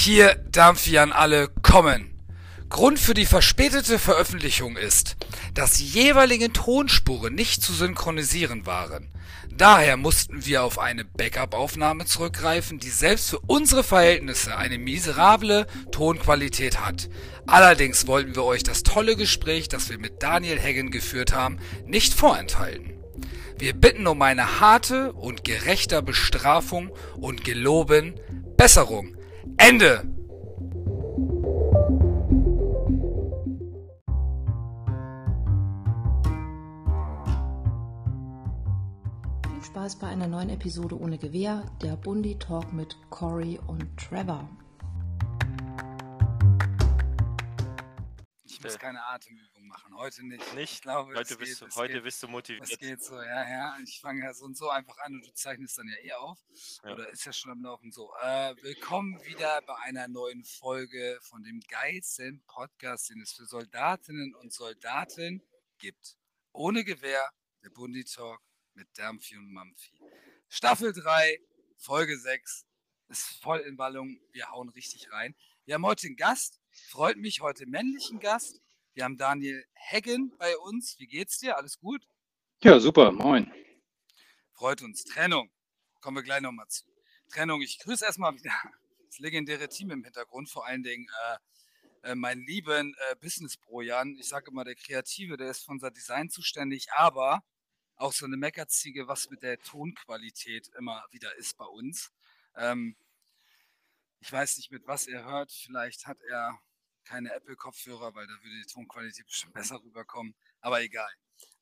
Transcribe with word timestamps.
Hier 0.00 0.36
darf 0.52 0.86
wir 0.86 1.02
an 1.02 1.10
alle 1.10 1.48
kommen. 1.48 2.14
Grund 2.68 3.00
für 3.00 3.14
die 3.14 3.26
verspätete 3.26 3.98
Veröffentlichung 3.98 4.76
ist, 4.76 5.16
dass 5.54 5.72
die 5.74 5.86
jeweiligen 5.86 6.52
Tonspuren 6.52 7.34
nicht 7.34 7.64
zu 7.64 7.72
synchronisieren 7.72 8.64
waren. 8.64 9.08
Daher 9.50 9.96
mussten 9.96 10.46
wir 10.46 10.62
auf 10.62 10.78
eine 10.78 11.04
Backup-Aufnahme 11.04 12.04
zurückgreifen, 12.04 12.78
die 12.78 12.90
selbst 12.90 13.28
für 13.30 13.40
unsere 13.40 13.82
Verhältnisse 13.82 14.56
eine 14.56 14.78
miserable 14.78 15.66
Tonqualität 15.90 16.78
hat. 16.78 17.08
Allerdings 17.48 18.06
wollten 18.06 18.36
wir 18.36 18.44
euch 18.44 18.62
das 18.62 18.84
tolle 18.84 19.16
Gespräch, 19.16 19.68
das 19.68 19.90
wir 19.90 19.98
mit 19.98 20.22
Daniel 20.22 20.60
Heggen 20.60 20.92
geführt 20.92 21.34
haben, 21.34 21.58
nicht 21.86 22.14
vorenthalten. 22.14 22.92
Wir 23.58 23.72
bitten 23.72 24.06
um 24.06 24.22
eine 24.22 24.60
harte 24.60 25.12
und 25.12 25.42
gerechter 25.42 26.02
Bestrafung 26.02 26.92
und 27.16 27.42
geloben 27.42 28.14
Besserung. 28.56 29.17
Ende! 29.56 30.02
Viel 39.48 39.64
Spaß 39.64 39.96
bei 39.96 40.08
einer 40.08 40.26
neuen 40.26 40.50
Episode 40.50 41.00
ohne 41.00 41.18
Gewehr, 41.18 41.64
der 41.82 41.96
Bundi 41.96 42.38
Talk 42.38 42.72
mit 42.72 42.96
Cory 43.10 43.58
und 43.66 43.86
Trevor. 43.96 44.48
Ich 48.58 48.64
muss 48.64 48.76
keine 48.76 49.04
Atemübung 49.04 49.68
machen, 49.68 49.96
heute 49.96 50.26
nicht. 50.26 50.54
Nicht? 50.54 50.72
Ich 50.72 50.82
glaube, 50.82 51.14
heute 51.14 51.36
bist, 51.36 51.60
geht, 51.60 51.70
du, 51.70 51.76
heute 51.76 51.92
geht. 51.92 52.02
bist 52.02 52.20
du 52.24 52.26
motiviert. 52.26 52.68
Es 52.68 52.76
geht 52.76 53.00
so, 53.00 53.14
ja, 53.14 53.48
ja. 53.48 53.78
Ich 53.84 54.00
fange 54.00 54.24
ja 54.24 54.34
so 54.34 54.46
und 54.46 54.56
so 54.56 54.68
einfach 54.68 54.98
an 54.98 55.14
und 55.14 55.24
du 55.24 55.32
zeichnest 55.32 55.78
dann 55.78 55.86
ja 55.86 55.94
eh 56.02 56.12
auf. 56.14 56.40
Ja. 56.82 56.92
Oder 56.92 57.08
ist 57.08 57.24
ja 57.24 57.32
schon 57.32 57.52
am 57.52 57.62
Laufen 57.62 57.92
so. 57.92 58.12
Äh, 58.20 58.56
willkommen 58.60 59.24
wieder 59.24 59.62
bei 59.62 59.76
einer 59.84 60.08
neuen 60.08 60.42
Folge 60.42 61.20
von 61.22 61.44
dem 61.44 61.60
geilsten 61.68 62.42
Podcast, 62.48 63.10
den 63.10 63.20
es 63.20 63.32
für 63.32 63.46
Soldatinnen 63.46 64.34
und 64.34 64.52
Soldaten 64.52 65.40
gibt. 65.78 66.16
Ohne 66.50 66.82
Gewehr, 66.82 67.30
der 67.62 67.70
Bundi 67.70 68.02
Talk 68.02 68.40
mit 68.74 68.88
Dampfi 68.98 69.36
und 69.36 69.52
Mampfi. 69.52 69.92
Staffel 70.48 70.92
3, 70.92 71.40
Folge 71.76 72.18
6 72.18 72.66
ist 73.06 73.40
voll 73.40 73.60
in 73.60 73.76
Ballung. 73.76 74.20
Wir 74.32 74.50
hauen 74.50 74.68
richtig 74.70 75.12
rein. 75.12 75.36
Wir 75.64 75.74
haben 75.74 75.86
heute 75.86 76.08
einen 76.08 76.16
Gast. 76.16 76.60
Freut 76.86 77.16
mich 77.16 77.40
heute 77.40 77.66
männlichen 77.66 78.20
Gast. 78.20 78.60
Wir 78.94 79.04
haben 79.04 79.16
Daniel 79.16 79.64
Heggen 79.74 80.32
bei 80.38 80.56
uns. 80.56 80.98
Wie 80.98 81.06
geht's 81.06 81.38
dir? 81.38 81.56
Alles 81.56 81.78
gut? 81.78 82.06
Ja, 82.62 82.80
super, 82.80 83.12
moin. 83.12 83.52
Freut 84.52 84.82
uns. 84.82 85.04
Trennung. 85.04 85.50
Kommen 86.00 86.16
wir 86.16 86.22
gleich 86.22 86.40
nochmal 86.40 86.66
zu. 86.68 86.84
Trennung. 87.28 87.62
Ich 87.62 87.78
grüße 87.78 88.04
erstmal 88.04 88.34
wieder 88.34 88.52
das 89.06 89.18
legendäre 89.18 89.68
Team 89.68 89.90
im 89.90 90.04
Hintergrund, 90.04 90.48
vor 90.48 90.66
allen 90.66 90.82
Dingen 90.82 91.06
äh, 92.02 92.10
äh, 92.10 92.14
meinen 92.14 92.44
lieben 92.46 92.94
äh, 93.10 93.16
Business 93.16 93.56
Bro 93.56 93.82
Jan. 93.82 94.16
Ich 94.18 94.28
sage 94.28 94.50
immer, 94.50 94.64
der 94.64 94.74
Kreative, 94.74 95.36
der 95.36 95.50
ist 95.50 95.64
für 95.64 95.72
unser 95.72 95.90
Design 95.90 96.30
zuständig, 96.30 96.88
aber 96.92 97.42
auch 97.96 98.12
so 98.12 98.26
eine 98.26 98.36
Meckerziege, 98.36 99.08
was 99.08 99.28
mit 99.30 99.42
der 99.42 99.58
Tonqualität 99.58 100.68
immer 100.78 101.04
wieder 101.10 101.34
ist 101.36 101.56
bei 101.56 101.66
uns. 101.66 102.12
Ähm, 102.56 102.96
ich 104.20 104.32
weiß 104.32 104.56
nicht, 104.56 104.70
mit 104.70 104.86
was 104.86 105.06
er 105.06 105.24
hört. 105.24 105.52
Vielleicht 105.52 106.06
hat 106.06 106.20
er 106.22 106.58
keine 107.08 107.32
Apple-Kopfhörer, 107.32 108.14
weil 108.14 108.26
da 108.26 108.32
würde 108.34 108.60
die 108.60 108.72
Tonqualität 108.72 109.26
bestimmt 109.26 109.54
besser 109.54 109.82
rüberkommen. 109.82 110.34
Aber 110.60 110.82
egal. 110.82 111.10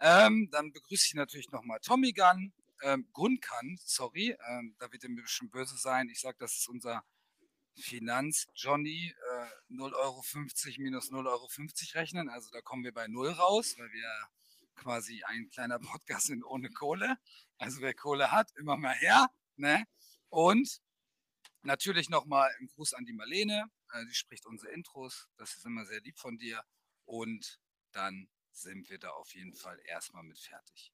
Ähm, 0.01 0.49
dann 0.51 0.73
begrüße 0.73 1.07
ich 1.07 1.15
natürlich 1.15 1.51
nochmal 1.51 1.79
Tommy 1.81 2.13
Gunn, 2.13 2.53
ähm, 2.83 3.09
Gunkan, 3.13 3.79
sorry, 3.85 4.37
ähm, 4.49 4.75
da 4.79 4.91
wird 4.93 5.05
er 5.05 5.11
mir 5.11 5.23
bestimmt 5.23 5.53
böse 5.53 5.77
sein. 5.77 6.09
Ich 6.09 6.21
sage, 6.21 6.37
das 6.39 6.57
ist 6.57 6.69
unser 6.69 7.05
Finanz-Johnny, 7.79 9.15
äh, 9.15 9.73
0,50 9.73 9.95
Euro 9.97 10.23
minus 10.79 11.11
0,50 11.11 11.27
Euro 11.27 12.01
rechnen. 12.01 12.29
Also 12.29 12.51
da 12.51 12.61
kommen 12.61 12.85
wir 12.85 12.93
bei 12.93 13.07
Null 13.07 13.31
raus, 13.31 13.75
weil 13.79 13.91
wir 13.93 14.29
quasi 14.75 15.23
ein 15.25 15.49
kleiner 15.51 15.79
Podcast 15.79 16.27
sind 16.27 16.45
ohne 16.45 16.71
Kohle. 16.71 17.17
Also 17.59 17.81
wer 17.81 17.95
Kohle 17.95 18.33
hat, 18.33 18.51
immer 18.57 18.77
mal 18.77 18.95
her. 18.95 19.29
Ne? 19.57 19.85
Und 20.29 20.81
natürlich 21.63 22.09
nochmal 22.09 22.51
ein 22.61 22.67
Gruß 22.69 22.95
an 22.95 23.05
die 23.05 23.13
Marlene. 23.13 23.71
Äh, 23.93 24.05
die 24.07 24.15
spricht 24.15 24.47
unsere 24.47 24.73
Intros. 24.73 25.29
Das 25.37 25.55
ist 25.55 25.65
immer 25.65 25.85
sehr 25.85 26.01
lieb 26.01 26.19
von 26.19 26.39
dir. 26.39 26.63
Und 27.05 27.61
dann 27.93 28.29
sind 28.51 28.89
wir 28.89 28.99
da 28.99 29.11
auf 29.11 29.35
jeden 29.35 29.55
Fall 29.55 29.79
erstmal 29.85 30.23
mit 30.23 30.39
fertig. 30.39 30.93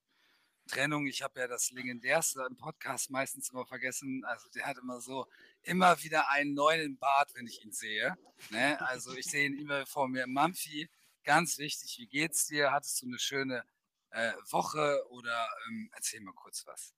Trennung, 0.69 1.07
ich 1.07 1.23
habe 1.23 1.41
ja 1.41 1.49
das 1.49 1.71
legendärste 1.71 2.47
im 2.49 2.57
Podcast 2.57 3.11
meistens 3.11 3.51
immer 3.51 3.67
vergessen. 3.67 4.25
Also 4.25 4.49
der 4.51 4.67
hat 4.67 4.79
immer 4.79 5.01
so 5.01 5.27
immer 5.63 6.03
wieder 6.03 6.29
einen 6.31 6.55
neuen 6.55 6.99
Bart, 6.99 7.35
wenn 7.35 7.47
ich 7.47 7.65
ihn 7.65 7.73
sehe. 7.73 8.17
Ne? 8.51 8.81
Also 8.81 9.15
ich 9.15 9.27
sehe 9.27 9.47
ihn 9.47 9.59
immer 9.59 9.87
vor 9.87 10.09
mir. 10.09 10.27
Mampfi, 10.27 10.89
ganz 11.25 11.59
wichtig, 11.59 11.99
wie 11.99 12.07
geht's 12.07 12.47
dir? 12.47 12.71
Hattest 12.71 13.03
du 13.03 13.07
eine 13.07 13.19
schöne 13.19 13.65
äh, 14.11 14.33
Woche 14.51 15.05
oder 15.11 15.49
ähm, 15.69 15.91
erzähl 15.95 16.21
mal 16.21 16.35
kurz 16.35 16.67
was. 16.67 16.95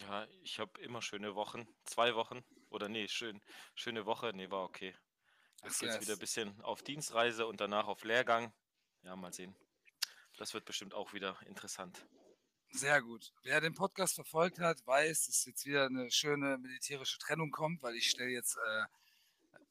Ja, 0.00 0.26
ich 0.42 0.58
habe 0.58 0.80
immer 0.80 1.02
schöne 1.02 1.34
Wochen. 1.34 1.66
Zwei 1.84 2.14
Wochen. 2.14 2.42
Oder 2.70 2.88
nee, 2.88 3.08
schön, 3.08 3.40
schöne 3.74 4.06
Woche. 4.06 4.32
Nee, 4.34 4.50
war 4.50 4.64
okay. 4.64 4.94
Jetzt 5.64 5.80
geht 5.80 5.90
es 5.90 6.00
wieder 6.00 6.14
ein 6.14 6.18
bisschen 6.18 6.60
auf 6.62 6.82
Dienstreise 6.82 7.46
und 7.46 7.60
danach 7.60 7.86
auf 7.86 8.04
Lehrgang. 8.04 8.52
Ja, 9.02 9.16
mal 9.16 9.32
sehen. 9.32 9.54
Das 10.38 10.54
wird 10.54 10.64
bestimmt 10.64 10.94
auch 10.94 11.12
wieder 11.12 11.36
interessant. 11.46 12.06
Sehr 12.72 13.02
gut. 13.02 13.32
Wer 13.42 13.60
den 13.60 13.74
Podcast 13.74 14.14
verfolgt 14.14 14.60
hat, 14.60 14.86
weiß, 14.86 15.26
dass 15.26 15.44
jetzt 15.44 15.66
wieder 15.66 15.86
eine 15.86 16.10
schöne 16.10 16.56
militärische 16.58 17.18
Trennung 17.18 17.50
kommt, 17.50 17.82
weil 17.82 17.96
ich 17.96 18.08
stelle 18.08 18.30
jetzt 18.30 18.56
äh, 18.56 18.84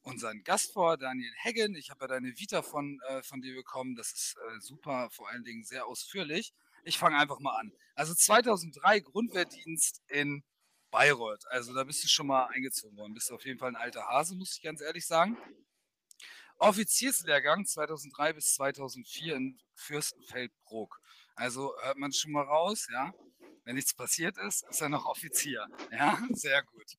unseren 0.02 0.44
Gast 0.44 0.72
vor, 0.72 0.98
Daniel 0.98 1.32
Heggen. 1.36 1.74
Ich 1.74 1.90
habe 1.90 2.04
ja 2.04 2.08
deine 2.08 2.38
Vita 2.38 2.62
von, 2.62 3.00
äh, 3.08 3.22
von 3.22 3.40
dir 3.40 3.54
bekommen. 3.54 3.96
Das 3.96 4.12
ist 4.12 4.36
äh, 4.36 4.60
super, 4.60 5.08
vor 5.10 5.28
allen 5.30 5.44
Dingen 5.44 5.64
sehr 5.64 5.86
ausführlich. 5.86 6.52
Ich 6.84 6.98
fange 6.98 7.16
einfach 7.16 7.40
mal 7.40 7.58
an. 7.58 7.72
Also 7.94 8.14
2003 8.14 9.00
Grundwehrdienst 9.00 10.02
in 10.08 10.44
Bayreuth. 10.90 11.46
Also 11.48 11.74
da 11.74 11.84
bist 11.84 12.02
du 12.04 12.08
schon 12.08 12.26
mal 12.26 12.46
eingezogen 12.46 12.96
worden. 12.96 13.14
Bist 13.14 13.30
du 13.30 13.34
auf 13.34 13.44
jeden 13.44 13.58
Fall 13.58 13.70
ein 13.70 13.76
alter 13.76 14.06
Hase, 14.06 14.34
muss 14.34 14.56
ich 14.56 14.62
ganz 14.62 14.80
ehrlich 14.80 15.06
sagen. 15.06 15.36
Offizierslehrgang 16.58 17.64
2003 17.64 18.34
bis 18.34 18.54
2004 18.54 19.36
in 19.36 19.58
Fürstenfeldbruck. 19.74 21.00
Also 21.34 21.74
hört 21.80 21.96
man 21.96 22.12
schon 22.12 22.32
mal 22.32 22.44
raus, 22.44 22.86
ja. 22.92 23.14
Wenn 23.64 23.76
nichts 23.76 23.94
passiert 23.94 24.36
ist, 24.38 24.64
ist 24.68 24.80
er 24.80 24.88
noch 24.88 25.06
Offizier. 25.06 25.66
Ja, 25.92 26.18
sehr 26.32 26.62
gut. 26.64 26.96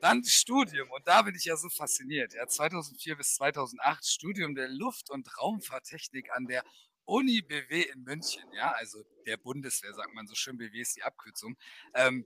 Dann 0.00 0.24
Studium, 0.24 0.90
und 0.90 1.06
da 1.06 1.22
bin 1.22 1.34
ich 1.34 1.44
ja 1.44 1.56
so 1.56 1.68
fasziniert. 1.68 2.32
Ja, 2.34 2.46
2004 2.46 3.16
bis 3.16 3.34
2008 3.34 4.06
Studium 4.06 4.54
der 4.54 4.68
Luft- 4.68 5.10
und 5.10 5.28
Raumfahrttechnik 5.38 6.30
an 6.32 6.46
der 6.46 6.64
Uni 7.04 7.42
BW 7.42 7.82
in 7.82 8.04
München. 8.04 8.44
Ja, 8.54 8.72
also 8.72 9.02
der 9.26 9.36
Bundeswehr, 9.36 9.92
sagt 9.92 10.14
man 10.14 10.26
so 10.26 10.34
schön. 10.34 10.56
BW 10.56 10.80
ist 10.80 10.96
die 10.96 11.02
Abkürzung. 11.02 11.56
Ähm, 11.94 12.24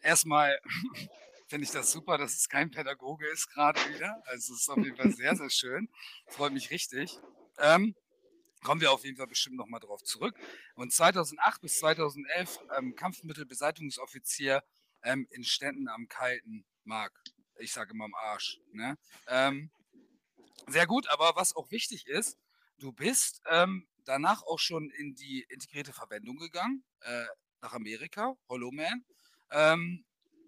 erstmal 0.00 0.58
finde 1.48 1.64
ich 1.64 1.72
das 1.72 1.90
super, 1.90 2.16
dass 2.16 2.36
es 2.36 2.48
kein 2.48 2.70
Pädagoge 2.70 3.26
ist 3.28 3.48
gerade 3.48 3.80
wieder. 3.92 4.22
Also 4.26 4.54
es 4.54 4.60
ist 4.60 4.68
auf 4.68 4.78
jeden 4.78 4.96
Fall 4.96 5.10
sehr, 5.12 5.34
sehr 5.34 5.50
schön. 5.50 5.88
Freut 6.28 6.52
mich 6.52 6.70
richtig. 6.70 7.18
Ähm, 7.58 7.94
kommen 8.62 8.80
wir 8.80 8.92
auf 8.92 9.04
jeden 9.04 9.16
Fall 9.16 9.26
bestimmt 9.26 9.56
nochmal 9.56 9.80
drauf 9.80 10.02
zurück. 10.04 10.38
Und 10.74 10.92
2008 10.92 11.60
bis 11.60 11.78
2011 11.78 12.58
ähm, 12.78 12.94
Kampfmittelbeseitigungsoffizier 12.94 14.62
ähm, 15.02 15.26
in 15.30 15.44
Ständen 15.44 15.88
am 15.88 16.08
kalten 16.08 16.64
Mark. 16.84 17.12
Ich 17.58 17.72
sage 17.72 17.92
immer 17.92 18.04
am 18.04 18.14
Arsch. 18.14 18.58
Ne? 18.72 18.96
Ähm, 19.26 19.70
sehr 20.68 20.86
gut, 20.86 21.08
aber 21.08 21.32
was 21.34 21.56
auch 21.56 21.70
wichtig 21.70 22.06
ist, 22.06 22.38
du 22.78 22.92
bist 22.92 23.42
ähm, 23.50 23.88
danach 24.04 24.42
auch 24.42 24.58
schon 24.58 24.90
in 24.90 25.14
die 25.14 25.46
integrierte 25.48 25.92
Verwendung 25.92 26.36
gegangen, 26.36 26.84
äh, 27.00 27.26
nach 27.60 27.72
Amerika, 27.72 28.36
Hollow 28.48 28.70
Man. 28.70 29.04
Ähm, 29.50 30.04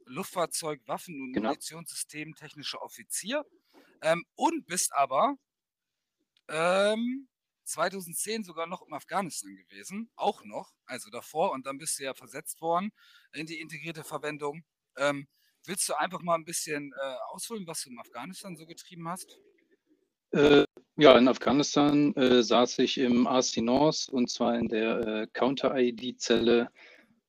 Luftfahrzeug, 0.06 0.80
Waffen- 0.86 1.20
und 1.20 1.32
Genau. 1.32 1.48
Munitionssystem, 1.50 2.34
technischer 2.34 2.82
Offizier. 2.82 3.44
Ähm, 4.02 4.24
und 4.34 4.66
bist 4.66 4.92
aber 4.94 5.36
ähm, 6.48 7.28
2010 7.64 8.44
sogar 8.44 8.66
noch 8.66 8.86
in 8.86 8.92
Afghanistan 8.92 9.54
gewesen, 9.56 10.10
auch 10.16 10.44
noch, 10.44 10.72
also 10.86 11.10
davor, 11.10 11.52
und 11.52 11.66
dann 11.66 11.78
bist 11.78 11.98
du 11.98 12.04
ja 12.04 12.14
versetzt 12.14 12.60
worden 12.60 12.90
in 13.32 13.46
die 13.46 13.60
integrierte 13.60 14.04
Verwendung. 14.04 14.64
Ähm, 14.96 15.28
willst 15.64 15.88
du 15.88 15.94
einfach 15.94 16.20
mal 16.22 16.34
ein 16.34 16.44
bisschen 16.44 16.92
äh, 16.92 17.14
ausholen, 17.30 17.66
was 17.66 17.82
du 17.82 17.90
in 17.90 17.98
Afghanistan 17.98 18.56
so 18.56 18.66
getrieben 18.66 19.08
hast? 19.08 19.38
Äh, 20.32 20.64
ja, 20.96 21.16
in 21.16 21.28
Afghanistan 21.28 22.14
äh, 22.16 22.42
saß 22.42 22.78
ich 22.80 22.98
im 22.98 23.22
North 23.22 24.08
und 24.08 24.30
zwar 24.30 24.58
in 24.58 24.68
der 24.68 25.00
äh, 25.06 25.26
Counter-ID-Zelle. 25.32 26.70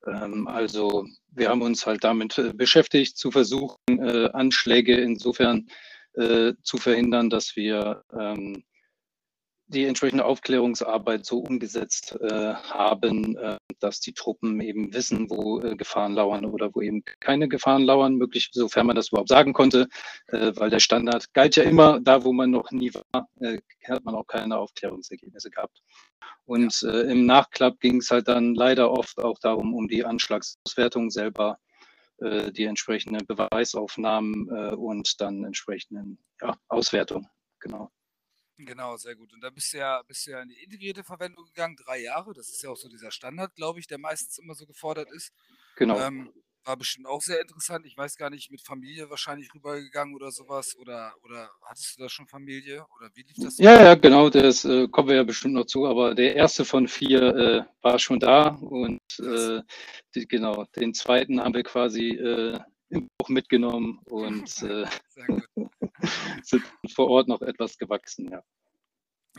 Ähm, 0.08 0.48
also 0.48 1.06
wir 1.32 1.50
haben 1.50 1.62
uns 1.62 1.86
halt 1.86 2.04
damit 2.04 2.38
äh, 2.38 2.54
beschäftigt, 2.54 3.18
zu 3.18 3.32
versuchen, 3.32 3.78
äh, 3.88 4.30
Anschläge 4.34 4.96
insofern 4.96 5.68
äh, 6.14 6.54
zu 6.64 6.78
verhindern, 6.78 7.30
dass 7.30 7.56
wir 7.56 8.04
ähm, 8.18 8.64
die 9.68 9.86
entsprechende 9.86 10.26
Aufklärungsarbeit 10.26 11.26
so 11.26 11.40
umgesetzt 11.40 12.18
äh, 12.22 12.54
haben, 12.54 13.38
äh, 13.38 13.58
dass 13.80 14.00
die 14.00 14.14
Truppen 14.14 14.60
eben 14.62 14.94
wissen, 14.94 15.30
wo 15.30 15.60
äh, 15.62 15.76
Gefahren 15.76 16.14
lauern 16.14 16.46
oder 16.46 16.70
wo 16.74 16.82
eben 16.82 17.04
keine 17.20 17.48
Gefahren 17.48 17.84
lauern, 17.84 18.16
möglich, 18.16 18.50
sofern 18.52 18.88
man 18.88 18.96
das 18.96 19.10
überhaupt 19.10 19.30
sagen 19.30 19.54
konnte, 19.54 19.88
äh, 20.28 20.52
weil 20.56 20.70
der 20.70 20.80
Standard 20.80 21.34
galt 21.34 21.56
ja 21.56 21.64
immer, 21.64 22.00
da 22.00 22.24
wo 22.24 22.34
man 22.34 22.52
noch 22.52 22.72
nie 22.72 22.92
war, 22.94 23.30
äh, 23.40 23.60
hat 23.86 24.04
man 24.04 24.16
auch 24.16 24.28
keine 24.28 24.58
Aufklärungsergebnisse 24.58 25.50
gehabt. 25.50 25.82
Und. 26.46 26.84
Äh, 26.84 27.04
im 27.04 27.26
Nachklapp 27.26 27.80
ging 27.80 27.98
es 27.98 28.12
halt 28.12 28.28
dann 28.28 28.56
leider 28.56 28.92
oft 28.92 29.20
auch 29.20 29.38
darum, 29.40 29.74
um 29.74 29.88
die 29.88 30.06
Anschlagsauswertung 30.06 31.10
selber, 31.10 31.58
die 32.20 32.64
entsprechenden 32.66 33.26
Beweisaufnahmen 33.26 34.48
und 34.78 35.20
dann 35.20 35.44
entsprechenden 35.44 36.20
ja, 36.42 36.56
Auswertung. 36.70 37.28
Genau. 37.60 37.92
Genau, 38.58 38.98
sehr 38.98 39.16
gut. 39.16 39.34
Und 39.34 39.42
da 39.42 39.50
bist 39.50 39.74
du 39.74 39.78
ja, 39.78 40.02
bist 40.04 40.28
du 40.28 40.32
ja 40.32 40.42
in 40.42 40.50
die 40.50 40.62
integrierte 40.64 41.04
Verwendung 41.04 41.46
gegangen, 41.46 41.76
drei 41.76 42.02
Jahre. 42.02 42.34
Das 42.34 42.50
ist 42.50 42.62
ja 42.62 42.70
auch 42.70 42.78
so 42.78 42.88
dieser 42.88 43.12
Standard, 43.12 43.56
glaube 43.56 43.80
ich, 43.80 43.88
der 43.88 43.98
meistens 43.98 44.38
immer 44.38 44.54
so 44.54 44.66
gefordert 44.66 45.12
ist. 45.12 45.34
Genau. 45.76 46.00
Ähm, 46.00 46.32
war 46.66 46.78
bestimmt 46.78 47.08
auch 47.08 47.22
sehr 47.22 47.42
interessant. 47.42 47.86
Ich 47.86 47.98
weiß 47.98 48.16
gar 48.16 48.30
nicht, 48.30 48.52
mit 48.52 48.62
Familie 48.62 49.10
wahrscheinlich 49.10 49.54
rübergegangen 49.54 50.16
oder 50.16 50.32
sowas. 50.32 50.76
Oder, 50.78 51.14
oder 51.24 51.50
hattest 51.64 51.98
du 51.98 52.04
da 52.04 52.10
schon 52.10 52.28
Familie? 52.28 52.86
Oder 52.98 53.10
wie 53.16 53.24
lief 53.24 53.36
das? 53.38 53.58
Ja, 53.58 53.82
ja, 53.84 53.96
genau. 53.96 54.30
Das 54.30 54.64
äh, 54.66 54.88
kommen 54.88 55.10
wir 55.10 55.16
ja 55.16 55.24
bestimmt 55.24 55.56
noch 55.56 55.66
zu. 55.66 55.86
Aber 55.86 56.16
der 56.16 56.36
erste 56.36 56.64
von 56.64 56.88
vier 56.88 57.22
äh, 57.22 57.64
war 57.82 58.00
schon 58.00 58.20
da. 58.20 58.50
Und 58.50 59.02
äh, 59.20 59.62
die, 60.16 60.28
genau, 60.28 60.66
den 60.76 60.94
zweiten 60.94 61.42
haben 61.42 61.54
wir 61.54 61.64
quasi 61.64 62.12
äh, 62.12 62.60
im 62.90 63.10
Buch 63.18 63.30
mitgenommen 63.30 64.00
und 64.06 64.62
äh, 64.64 64.86
sind 66.44 66.64
vor 66.94 67.10
Ort 67.10 67.28
noch 67.28 67.42
etwas 67.42 67.78
gewachsen, 67.78 68.32
ja. 68.32 68.44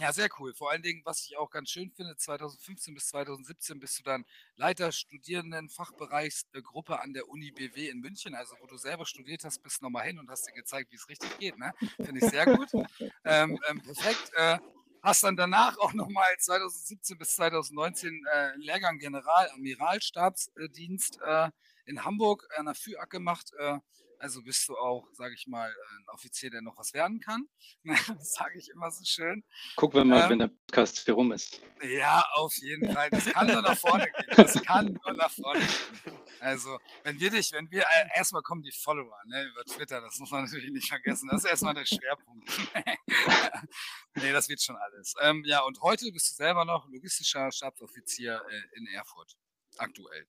Ja, 0.00 0.12
sehr 0.12 0.28
cool. 0.40 0.52
Vor 0.54 0.72
allen 0.72 0.82
Dingen, 0.82 1.02
was 1.04 1.24
ich 1.24 1.36
auch 1.36 1.50
ganz 1.50 1.70
schön 1.70 1.92
finde, 1.92 2.16
2015 2.16 2.94
bis 2.94 3.10
2017 3.10 3.78
bist 3.78 4.00
du 4.00 4.02
dann 4.02 4.24
Leiter 4.56 4.90
Studierenden-Fachbereichsgruppe 4.90 7.00
an 7.00 7.12
der 7.12 7.28
Uni 7.28 7.52
BW 7.52 7.88
in 7.88 8.00
München, 8.00 8.34
also 8.34 8.56
wo 8.60 8.66
du 8.66 8.76
selber 8.76 9.06
studiert 9.06 9.44
hast, 9.44 9.62
bist 9.62 9.82
nochmal 9.82 10.06
hin 10.06 10.18
und 10.18 10.28
hast 10.28 10.48
dir 10.48 10.52
gezeigt, 10.52 10.90
wie 10.90 10.96
es 10.96 11.08
richtig 11.08 11.38
geht. 11.38 11.56
Ne? 11.58 11.72
Finde 12.02 12.24
ich 12.24 12.28
sehr 12.28 12.44
gut. 12.44 12.72
ähm, 13.24 13.60
ähm, 13.68 13.80
perfekt. 13.82 14.32
Äh, 14.34 14.58
hast 15.00 15.22
dann 15.22 15.36
danach 15.36 15.78
auch 15.78 15.92
nochmal 15.92 16.36
2017 16.40 17.16
bis 17.16 17.36
2019 17.36 18.26
äh, 18.32 18.56
Lehrgang 18.56 18.98
General-Amiralstabsdienst 18.98 21.20
äh, 21.24 21.50
in 21.86 22.04
Hamburg 22.04 22.48
an 22.56 22.66
der 22.66 22.74
FÜAK 22.74 23.10
gemacht. 23.10 23.52
Äh, 23.58 23.78
also 24.18 24.42
bist 24.42 24.68
du 24.68 24.76
auch, 24.76 25.08
sage 25.12 25.34
ich 25.34 25.46
mal, 25.46 25.68
ein 25.68 26.08
Offizier, 26.08 26.50
der 26.50 26.62
noch 26.62 26.76
was 26.76 26.92
werden 26.94 27.20
kann. 27.20 27.48
das 27.84 28.34
sage 28.34 28.58
ich 28.58 28.70
immer 28.70 28.90
so 28.90 29.04
schön. 29.04 29.44
Gucken 29.76 30.00
wir 30.00 30.04
mal, 30.04 30.24
ähm, 30.24 30.30
wenn 30.30 30.38
der 30.40 30.48
Podcast 30.48 31.04
hier 31.04 31.14
rum 31.14 31.32
ist. 31.32 31.60
Ja, 31.82 32.24
auf 32.34 32.54
jeden 32.56 32.92
Fall. 32.92 33.10
Das 33.10 33.26
kann 33.26 33.46
nur 33.46 33.62
nach 33.62 33.76
vorne 33.76 34.04
gehen. 34.04 34.24
Das 34.36 34.62
kann 34.62 34.98
nur 35.04 35.14
nach 35.14 35.30
vorne 35.30 35.60
gehen. 35.60 36.18
Also, 36.40 36.78
wenn 37.02 37.18
wir 37.18 37.30
dich, 37.30 37.52
wenn 37.52 37.70
wir, 37.70 37.82
äh, 37.82 38.08
erstmal 38.16 38.42
kommen 38.42 38.62
die 38.62 38.72
Follower 38.72 39.18
ne, 39.26 39.44
über 39.44 39.64
Twitter, 39.64 40.00
das 40.00 40.18
muss 40.18 40.30
man 40.30 40.44
natürlich 40.44 40.70
nicht 40.70 40.88
vergessen. 40.88 41.28
Das 41.30 41.44
ist 41.44 41.50
erstmal 41.50 41.74
der 41.74 41.86
Schwerpunkt. 41.86 42.50
nee, 44.14 44.32
das 44.32 44.48
wird 44.48 44.62
schon 44.62 44.76
alles. 44.76 45.14
Ähm, 45.22 45.42
ja, 45.46 45.60
und 45.60 45.80
heute 45.80 46.10
bist 46.12 46.30
du 46.30 46.34
selber 46.34 46.64
noch 46.64 46.88
logistischer 46.88 47.50
Stabsoffizier 47.50 48.42
äh, 48.48 48.78
in 48.78 48.86
Erfurt. 48.88 49.36
Aktuell. 49.78 50.26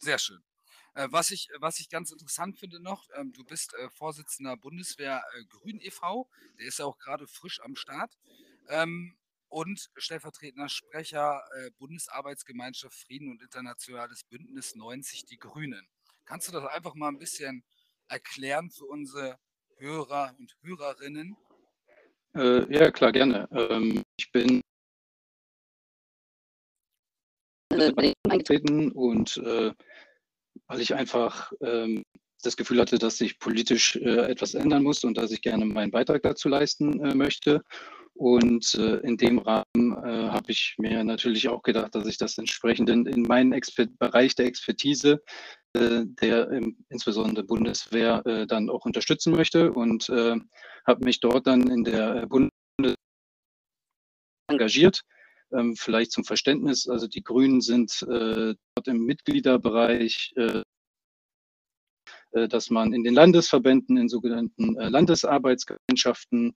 Sehr 0.00 0.18
schön. 0.18 0.42
Äh, 0.96 1.08
was, 1.10 1.30
ich, 1.30 1.50
was 1.58 1.78
ich 1.78 1.90
ganz 1.90 2.10
interessant 2.10 2.58
finde 2.58 2.80
noch, 2.80 3.04
ähm, 3.16 3.30
du 3.32 3.44
bist 3.44 3.74
äh, 3.74 3.90
Vorsitzender 3.90 4.56
Bundeswehr 4.56 5.22
äh, 5.34 5.44
Grün 5.44 5.78
e.V., 5.80 6.26
der 6.58 6.66
ist 6.66 6.78
ja 6.78 6.86
auch 6.86 6.96
gerade 6.96 7.26
frisch 7.26 7.60
am 7.60 7.76
Start. 7.76 8.16
Ähm, 8.68 9.14
und 9.48 9.90
stellvertretender 9.96 10.70
Sprecher 10.70 11.42
äh, 11.54 11.70
Bundesarbeitsgemeinschaft 11.78 12.94
Frieden 12.94 13.30
und 13.30 13.42
Internationales 13.42 14.24
Bündnis 14.24 14.74
90 14.74 15.26
Die 15.26 15.36
Grünen. 15.36 15.86
Kannst 16.24 16.48
du 16.48 16.52
das 16.52 16.64
einfach 16.64 16.94
mal 16.94 17.08
ein 17.08 17.18
bisschen 17.18 17.62
erklären 18.08 18.70
für 18.70 18.86
unsere 18.86 19.38
Hörer 19.76 20.34
und 20.38 20.56
Hörerinnen? 20.62 21.36
Äh, 22.34 22.72
ja, 22.74 22.90
klar, 22.90 23.12
gerne. 23.12 23.46
Ähm, 23.52 24.02
ich 24.16 24.32
bin 24.32 24.62
eingetreten 28.28 28.92
und 28.92 29.36
äh, 29.36 29.72
weil 30.68 30.80
ich 30.80 30.94
einfach 30.94 31.52
ähm, 31.60 32.02
das 32.42 32.56
Gefühl 32.56 32.80
hatte, 32.80 32.98
dass 32.98 33.18
sich 33.18 33.38
politisch 33.38 33.96
äh, 33.96 34.30
etwas 34.30 34.54
ändern 34.54 34.82
muss 34.82 35.04
und 35.04 35.16
dass 35.16 35.30
ich 35.30 35.42
gerne 35.42 35.64
meinen 35.64 35.90
Beitrag 35.90 36.22
dazu 36.22 36.48
leisten 36.48 37.00
äh, 37.00 37.14
möchte. 37.14 37.62
Und 38.14 38.74
äh, 38.76 38.96
in 39.00 39.18
dem 39.18 39.38
Rahmen 39.38 39.64
äh, 39.76 40.30
habe 40.30 40.50
ich 40.50 40.74
mir 40.78 41.04
natürlich 41.04 41.48
auch 41.48 41.62
gedacht, 41.62 41.94
dass 41.94 42.06
ich 42.06 42.16
das 42.16 42.38
entsprechend 42.38 42.88
in, 42.88 43.04
in 43.04 43.22
meinen 43.22 43.52
Exper 43.52 43.86
Bereich 43.98 44.34
der 44.34 44.46
Expertise 44.46 45.22
äh, 45.74 46.04
der 46.04 46.50
im, 46.50 46.78
insbesondere 46.88 47.44
Bundeswehr 47.44 48.24
äh, 48.24 48.46
dann 48.46 48.70
auch 48.70 48.86
unterstützen 48.86 49.34
möchte 49.34 49.72
und 49.72 50.08
habe 50.08 51.04
mich 51.04 51.18
dort 51.18 51.46
dann 51.48 51.68
in 51.68 51.82
der 51.82 52.26
Bundeswehr 52.26 52.94
engagiert 54.48 55.02
ähm, 55.52 55.76
vielleicht 55.76 56.12
zum 56.12 56.24
Verständnis, 56.24 56.88
also 56.88 57.06
die 57.06 57.22
Grünen 57.22 57.60
sind 57.60 58.02
äh, 58.02 58.54
im 58.84 59.04
Mitgliederbereich, 59.04 60.34
äh, 60.36 60.62
äh, 62.32 62.48
dass 62.48 62.70
man 62.70 62.92
in 62.92 63.04
den 63.04 63.14
Landesverbänden, 63.14 63.96
in 63.96 64.08
sogenannten 64.08 64.76
äh, 64.78 64.88
Landesarbeitsgemeinschaften 64.88 66.54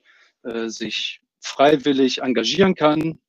sich 0.68 1.20
freiwillig 1.42 2.22
engagieren 2.22 2.74
kann 2.74 3.20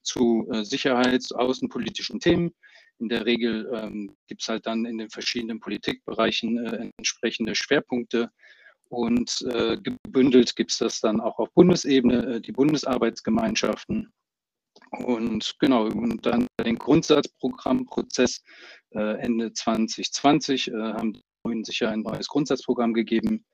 zu 0.00 0.46
sicherheits-, 0.62 1.32
außenpolitischen 1.32 2.20
Themen. 2.20 2.54
In 3.00 3.08
der 3.08 3.26
Regel 3.26 3.68
ähm, 3.74 4.14
gibt 4.28 4.42
es 4.42 4.48
halt 4.48 4.64
dann 4.64 4.84
in 4.84 4.98
den 4.98 5.10
verschiedenen 5.10 5.58
Politikbereichen 5.58 6.92
entsprechende 6.96 7.56
Schwerpunkte, 7.56 8.30
und 8.90 9.42
äh, 9.42 9.76
gebündelt 9.76 10.56
gibt 10.56 10.72
es 10.72 10.78
das 10.78 11.00
dann 11.00 11.20
auch 11.20 11.38
auf 11.38 11.52
Bundesebene, 11.54 12.26
äh, 12.26 12.40
die 12.40 12.50
Bundesarbeitsgemeinschaften. 12.50 14.12
Und 14.90 15.54
genau, 15.60 15.86
und 15.86 16.26
dann 16.26 16.46
den 16.64 16.76
Grundsatzprogrammprozess 16.76 18.42
äh, 18.90 19.20
Ende 19.20 19.52
2020 19.52 20.68
äh, 20.68 20.72
haben 20.72 21.12
die 21.12 21.22
Grünen 21.44 21.64
sicher 21.64 21.90
ein 21.90 22.02
neues 22.02 22.26
Grundsatzprogramm 22.28 22.92
gegeben. 22.92 23.44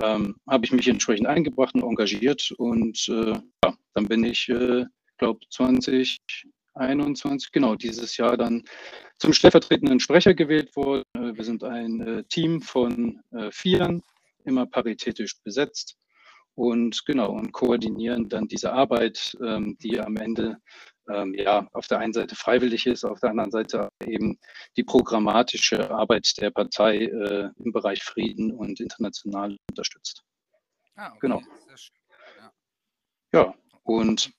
Ähm, 0.00 0.36
habe 0.48 0.64
ich 0.64 0.72
mich 0.72 0.88
entsprechend 0.88 1.26
eingebracht 1.26 1.74
und 1.74 1.82
engagiert 1.82 2.50
und 2.56 3.06
äh, 3.08 3.38
ja, 3.64 3.76
dann 3.94 4.08
bin 4.08 4.24
ich, 4.24 4.48
äh, 4.48 4.86
glaube 5.18 5.40
2021, 5.50 7.52
genau, 7.52 7.74
dieses 7.74 8.16
Jahr 8.16 8.38
dann 8.38 8.64
zum 9.18 9.34
stellvertretenden 9.34 10.00
Sprecher 10.00 10.32
gewählt 10.32 10.74
worden. 10.74 11.04
Äh, 11.14 11.36
wir 11.36 11.44
sind 11.44 11.62
ein 11.62 12.00
äh, 12.00 12.24
Team 12.24 12.62
von 12.62 13.20
Vieren, 13.50 14.02
immer 14.44 14.66
paritätisch 14.66 15.40
besetzt 15.42 15.96
und 16.54 17.04
genau 17.06 17.32
und 17.32 17.52
koordinieren 17.52 18.28
dann 18.28 18.48
diese 18.48 18.72
Arbeit, 18.72 19.36
ähm, 19.42 19.76
die 19.80 20.00
am 20.00 20.16
Ende 20.16 20.58
ähm, 21.08 21.34
ja 21.34 21.66
auf 21.72 21.86
der 21.88 21.98
einen 21.98 22.12
Seite 22.12 22.36
freiwillig 22.36 22.86
ist, 22.86 23.04
auf 23.04 23.20
der 23.20 23.30
anderen 23.30 23.50
Seite 23.50 23.88
eben 24.04 24.38
die 24.76 24.84
programmatische 24.84 25.90
Arbeit 25.90 26.32
der 26.38 26.50
Partei 26.50 27.06
äh, 27.06 27.50
im 27.58 27.72
Bereich 27.72 28.02
Frieden 28.02 28.52
und 28.52 28.80
international 28.80 29.56
unterstützt. 29.70 30.22
Ah, 30.96 31.08
okay. 31.08 31.18
Genau. 31.20 31.42
Ja. 32.38 32.52
ja, 33.32 33.54
und 33.84 34.32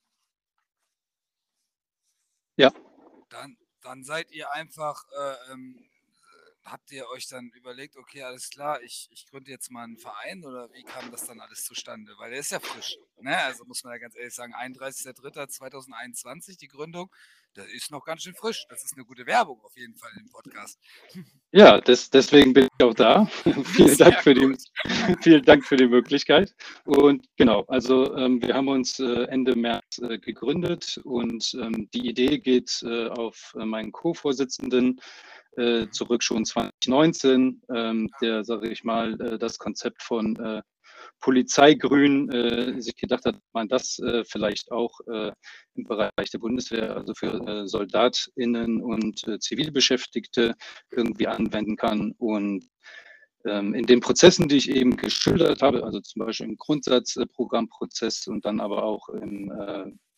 ja. 2.57 2.71
Dann, 3.29 3.57
dann 3.81 4.03
seid 4.03 4.31
ihr 4.31 4.51
einfach 4.51 5.03
äh, 5.11 5.53
ähm, 5.53 5.83
habt 6.65 6.91
ihr 6.91 7.07
euch 7.09 7.27
dann 7.27 7.49
überlegt, 7.49 7.97
okay, 7.97 8.23
alles 8.23 8.49
klar, 8.49 8.81
ich, 8.81 9.07
ich 9.11 9.27
gründe 9.27 9.51
jetzt 9.51 9.69
mal 9.71 9.83
einen 9.83 9.97
Verein 9.97 10.43
oder 10.45 10.71
wie 10.73 10.83
kam 10.83 11.11
das 11.11 11.25
dann 11.25 11.39
alles 11.39 11.65
zustande? 11.65 12.13
Weil 12.17 12.31
der 12.31 12.39
ist 12.39 12.51
ja 12.51 12.59
frisch. 12.59 12.97
Ne? 13.21 13.37
Also 13.37 13.65
muss 13.65 13.83
man 13.83 13.93
ja 13.93 13.99
ganz 13.99 14.15
ehrlich 14.15 14.33
sagen, 14.33 14.55
31.03.2021 14.55 16.57
die 16.57 16.67
Gründung, 16.67 17.13
das 17.55 17.67
ist 17.67 17.91
noch 17.91 18.03
ganz 18.03 18.23
schön 18.23 18.33
frisch. 18.33 18.65
Das 18.69 18.83
ist 18.83 18.95
eine 18.95 19.05
gute 19.05 19.27
Werbung 19.27 19.61
auf 19.63 19.77
jeden 19.77 19.95
Fall 19.95 20.09
im 20.19 20.27
Podcast. 20.29 20.79
Ja, 21.51 21.79
das, 21.79 22.09
deswegen 22.09 22.53
bin 22.53 22.65
ich 22.65 22.83
auch 22.83 22.95
da. 22.95 23.25
vielen, 23.65 23.97
Dank 23.97 24.23
für 24.23 24.33
die, 24.33 24.57
vielen 25.21 25.43
Dank 25.43 25.65
für 25.65 25.77
die 25.77 25.87
Möglichkeit. 25.87 26.55
Und 26.85 27.27
genau, 27.37 27.63
also 27.67 28.15
ähm, 28.17 28.41
wir 28.41 28.55
haben 28.55 28.69
uns 28.69 28.99
äh, 28.99 29.25
Ende 29.25 29.55
März 29.55 29.99
äh, 29.99 30.17
gegründet 30.17 30.99
und 31.03 31.55
ähm, 31.61 31.89
die 31.93 32.09
Idee 32.09 32.39
geht 32.39 32.81
äh, 32.83 33.07
auf 33.09 33.53
äh, 33.59 33.65
meinen 33.65 33.91
Co-Vorsitzenden 33.91 34.99
äh, 35.57 35.87
zurück 35.91 36.23
schon 36.23 36.45
2019, 36.45 37.61
ähm, 37.73 38.09
der, 38.21 38.43
sage 38.43 38.69
ich 38.69 38.83
mal, 38.83 39.19
äh, 39.21 39.37
das 39.37 39.57
Konzept 39.57 40.01
von 40.01 40.35
äh, 40.37 40.61
Polizeigrün 41.19 42.29
äh, 42.31 42.81
sich 42.81 42.95
gedacht 42.95 43.25
hat, 43.25 43.37
man 43.53 43.67
das 43.67 43.99
äh, 43.99 44.23
vielleicht 44.25 44.71
auch 44.71 44.99
äh, 45.07 45.31
im 45.75 45.83
Bereich 45.85 46.31
der 46.31 46.39
Bundeswehr, 46.39 46.95
also 46.95 47.13
für 47.13 47.67
SoldatInnen 47.67 48.81
und 48.81 49.25
Zivilbeschäftigte 49.39 50.55
irgendwie 50.91 51.27
anwenden 51.27 51.77
kann. 51.77 52.13
Und 52.17 52.65
ähm, 53.45 53.73
in 53.73 53.85
den 53.85 53.99
Prozessen, 53.99 54.47
die 54.47 54.57
ich 54.57 54.69
eben 54.69 54.97
geschildert 54.97 55.61
habe, 55.61 55.83
also 55.83 55.99
zum 55.99 56.25
Beispiel 56.25 56.47
im 56.47 56.57
Grundsatzprogrammprozess 56.57 58.27
und 58.27 58.45
dann 58.45 58.59
aber 58.59 58.83
auch 58.83 59.09
im 59.09 59.51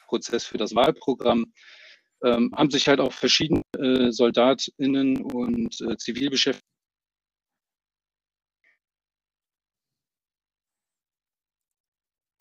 Prozess 0.08 0.46
für 0.46 0.58
das 0.58 0.76
Wahlprogramm, 0.76 1.54
ähm, 2.26 2.52
haben 2.56 2.72
sich 2.72 2.88
halt 2.88 3.00
auch 3.00 3.14
verschiedene 3.14 3.62
äh, 3.78 4.12
SoldatInnen 4.12 5.22
und 5.24 5.80
äh, 5.82 5.96
Zivilbeschäftigte 5.98 6.66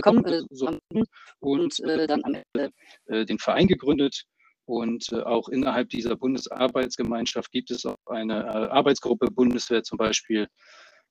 kommen, 0.05 0.25
äh, 0.27 0.43
so, 0.51 0.79
und 1.41 1.81
äh, 1.81 2.07
dann 2.07 2.23
am 2.25 2.35
Ende 2.35 2.71
äh, 3.07 3.25
den 3.25 3.39
Verein 3.39 3.67
gegründet. 3.67 4.25
Und 4.67 5.13
äh, 5.13 5.21
auch 5.21 5.49
innerhalb 5.49 5.91
dieser 5.91 6.17
Bundesarbeitsgemeinschaft 6.17 7.51
gibt 7.51 7.71
es 7.71 7.85
auch 7.85 7.97
eine 8.07 8.45
äh, 8.45 8.69
Arbeitsgruppe 8.71 9.27
Bundeswehr 9.31 9.83
zum 9.83 9.99
Beispiel, 9.99 10.47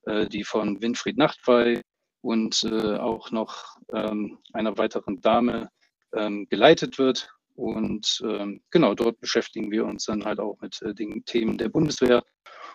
die 0.05 0.43
von 0.43 0.81
Winfried 0.81 1.17
Nachtwey 1.17 1.79
und 2.21 2.65
auch 2.99 3.31
noch 3.31 3.77
ähm, 3.93 4.37
einer 4.51 4.77
weiteren 4.77 5.21
Dame 5.21 5.69
ähm, 6.13 6.45
geleitet 6.49 6.97
wird. 6.97 7.33
Und 7.55 8.23
ähm, 8.25 8.61
genau, 8.71 8.95
dort 8.95 9.19
beschäftigen 9.19 9.71
wir 9.71 9.85
uns 9.85 10.05
dann 10.05 10.25
halt 10.25 10.39
auch 10.39 10.59
mit 10.61 10.81
den 10.99 11.23
Themen 11.25 11.57
der 11.57 11.69
Bundeswehr. 11.69 12.23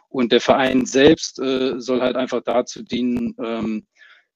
Und 0.08 0.32
der 0.32 0.40
Verein 0.40 0.86
selbst 0.86 1.36
soll 1.36 2.00
halt 2.00 2.16
einfach 2.16 2.42
dazu 2.42 2.82
dienen, 2.82 3.84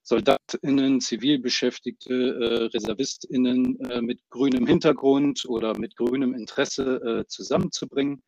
SoldatInnen, 0.02 1.00
Zivilbeschäftigte, 1.00 2.12
äh, 2.12 2.64
ReservistInnen 2.76 3.80
äh, 3.80 4.02
mit 4.02 4.20
grünem 4.30 4.66
Hintergrund 4.66 5.44
oder 5.46 5.78
mit 5.78 5.96
grünem 5.96 6.34
Interesse 6.34 7.22
äh, 7.22 7.26
zusammenzubringen 7.28 8.22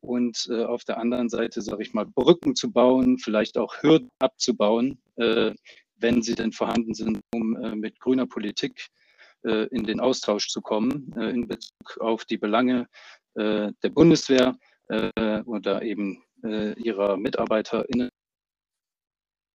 und 0.00 0.48
äh, 0.50 0.64
auf 0.64 0.84
der 0.84 0.98
anderen 0.98 1.28
Seite, 1.28 1.60
sage 1.60 1.82
ich 1.82 1.92
mal, 1.92 2.06
Brücken 2.06 2.54
zu 2.54 2.72
bauen, 2.72 3.18
vielleicht 3.18 3.58
auch 3.58 3.82
Hürden 3.82 4.10
abzubauen, 4.20 4.98
äh, 5.16 5.52
wenn 5.96 6.22
sie 6.22 6.34
denn 6.34 6.52
vorhanden 6.52 6.94
sind, 6.94 7.20
um 7.34 7.56
äh, 7.56 7.76
mit 7.76 8.00
grüner 8.00 8.26
Politik 8.26 8.88
in 9.42 9.84
den 9.84 10.00
Austausch 10.00 10.48
zu 10.48 10.60
kommen 10.60 11.12
in 11.16 11.48
Bezug 11.48 11.98
auf 12.00 12.24
die 12.24 12.38
Belange 12.38 12.86
der 13.36 13.90
Bundeswehr 13.90 14.56
oder 15.44 15.82
eben 15.82 16.22
ihrer 16.42 17.16
MitarbeiterInnen. 17.16 18.10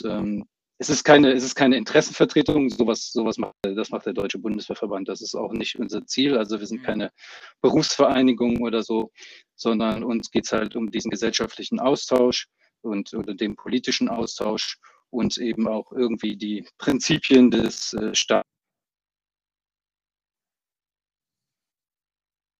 Ähm, 0.04 0.46
es 0.78 0.90
ist 0.90 1.06
keine, 1.06 1.32
es 1.32 1.44
ist 1.44 1.56
keine 1.56 1.78
Interessenvertretung, 1.78 2.70
sowas, 2.70 3.12
sowas 3.12 3.38
macht, 3.38 3.54
das 3.64 3.92
macht 3.92 4.06
der 4.06 4.14
Deutsche 4.14 4.40
Bundeswehrverband. 4.40 5.08
Das 5.08 5.22
ist 5.22 5.34
auch 5.34 5.54
nicht 5.54 5.78
unser 5.78 6.06
Ziel. 6.06 6.38
Also 6.38 6.60
wir 6.60 6.68
sind 6.68 6.84
keine 6.84 7.12
Berufsvereinigung 7.62 8.62
oder 8.62 8.84
so, 8.84 9.12
sondern 9.56 10.04
uns 10.04 10.32
geht 10.32 10.46
es 10.46 10.52
halt 10.52 10.76
um 10.76 10.92
diesen 10.92 11.12
gesellschaftlichen 11.12 11.80
Austausch 11.80 12.48
und 12.82 13.14
oder 13.14 13.34
den 13.34 13.56
politischen 13.56 14.10
Austausch 14.10 14.78
und 15.12 15.38
eben 15.38 15.68
auch 15.68 15.94
irgendwie 15.94 16.36
die 16.36 16.68
Prinzipien 16.78 17.52
des 17.52 17.94
äh, 17.94 18.14
Staates. 18.14 18.55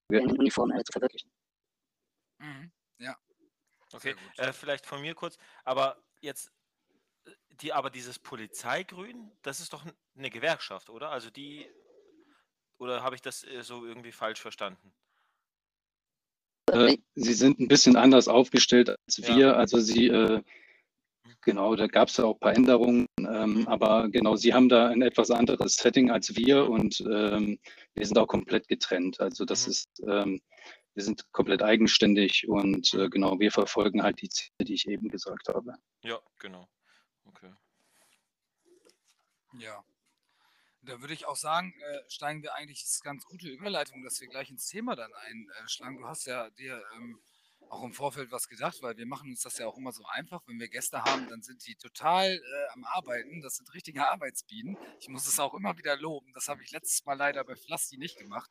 Uniform 0.10 0.72
äh, 0.72 0.84
zu 0.84 0.92
verwirklichen. 0.92 1.32
Mhm. 2.40 2.72
Ja. 3.00 3.18
Okay, 3.94 4.16
äh, 4.38 4.52
vielleicht 4.54 4.86
von 4.86 5.02
mir 5.02 5.16
kurz, 5.16 5.38
aber 5.64 5.98
jetzt 6.22 6.52
die, 7.62 7.74
aber 7.74 7.90
dieses 7.90 8.20
Polizeigrün, 8.20 9.32
das 9.42 9.60
ist 9.60 9.74
doch 9.74 9.86
eine 10.18 10.30
Gewerkschaft, 10.30 10.90
oder? 10.90 11.10
Also 11.10 11.30
die, 11.30 11.68
oder 12.78 13.04
habe 13.04 13.16
ich 13.16 13.22
das 13.22 13.44
äh, 13.44 13.64
so 13.64 13.86
irgendwie 13.86 14.12
falsch 14.12 14.42
verstanden? 14.42 14.94
Äh, 16.72 16.98
sie 17.16 17.34
sind 17.34 17.60
ein 17.60 17.68
bisschen 17.68 17.96
anders 17.96 18.28
aufgestellt 18.28 18.90
als 18.90 19.22
wir. 19.22 19.38
Ja. 19.38 19.54
Also 19.54 19.80
sie, 19.80 20.08
äh, 20.08 20.44
genau, 21.46 21.76
da 21.76 21.88
gab 21.88 22.10
es 22.10 22.18
ja 22.18 22.26
auch 22.26 22.34
ein 22.34 22.40
paar 22.40 22.56
Änderungen, 22.56 23.08
ähm, 23.20 23.66
aber 23.68 24.10
genau, 24.10 24.36
sie 24.36 24.54
haben 24.54 24.68
da 24.68 24.90
ein 24.90 25.02
etwas 25.02 25.32
anderes 25.32 25.78
Setting 25.78 26.12
als 26.12 26.36
wir 26.36 26.70
und 26.70 27.00
ähm, 27.02 27.58
wir 27.94 28.06
sind 28.06 28.18
auch 28.18 28.28
komplett 28.28 28.68
getrennt. 28.68 29.22
Also 29.22 29.46
das 29.46 29.66
mhm. 29.66 29.72
ist, 29.72 30.04
ähm, 30.06 30.42
wir 30.94 31.04
sind 31.04 31.32
komplett 31.32 31.62
eigenständig 31.62 32.48
und 32.50 32.94
äh, 32.94 33.10
genau, 33.10 33.40
wir 33.40 33.52
verfolgen 33.52 34.04
halt 34.04 34.22
die 34.22 34.30
Ziele, 34.30 34.66
die 34.66 34.74
ich 34.74 34.88
eben 34.88 35.08
gesagt 35.08 35.48
habe. 35.48 35.76
Ja, 36.02 36.20
genau. 36.40 36.68
Okay. 37.26 37.54
Ja. 39.60 39.84
Da 40.82 41.02
würde 41.02 41.14
ich 41.14 41.26
auch 41.26 41.36
sagen, 41.36 41.74
äh, 41.80 42.00
steigen 42.10 42.44
wir 42.44 42.54
eigentlich, 42.54 42.82
das 42.82 42.92
ist 42.92 43.06
eine 43.06 43.14
ganz 43.14 43.26
gute 43.26 43.48
Überleitung, 43.48 44.04
dass 44.04 44.22
wir 44.22 44.28
gleich 44.28 44.52
ins 44.52 44.68
Thema 44.68 44.96
dann 44.96 45.12
einschlagen. 45.60 45.98
Du 45.98 46.06
hast 46.06 46.26
ja 46.26 46.50
dir 46.52 46.84
ähm, 46.96 47.20
auch 47.76 47.84
im 47.84 47.94
Vorfeld 47.94 48.32
was 48.32 48.48
gedacht, 48.48 48.82
weil 48.82 48.96
wir 48.98 49.06
machen 49.06 49.30
uns 49.30 49.42
das 49.42 49.58
ja 49.58 49.68
auch 49.68 49.78
immer 49.78 49.92
so 49.92 50.06
einfach. 50.06 50.42
Wenn 50.48 50.60
wir 50.60 50.70
Gäste 50.70 51.04
haben, 51.04 51.28
dann 51.28 51.42
sind 51.42 51.66
die 51.68 51.76
total 51.76 52.32
äh, 52.32 52.74
am 52.74 52.86
Arbeiten. 52.86 53.42
Das 53.42 53.58
sind 53.58 53.74
richtige 53.74 54.10
Arbeitsbienen. 54.10 54.78
Ich 55.00 55.10
muss 55.10 55.28
es 55.28 55.40
auch 55.40 55.54
immer 55.54 55.78
wieder 55.78 55.98
loben. 55.98 56.32
Das 56.34 56.48
habe 56.48 56.64
ich 56.64 56.72
letztes 56.72 57.06
Mal 57.06 57.16
leider 57.16 57.44
bei 57.44 57.56
Flasti 57.56 57.98
nicht 57.98 58.18
gemacht. 58.18 58.50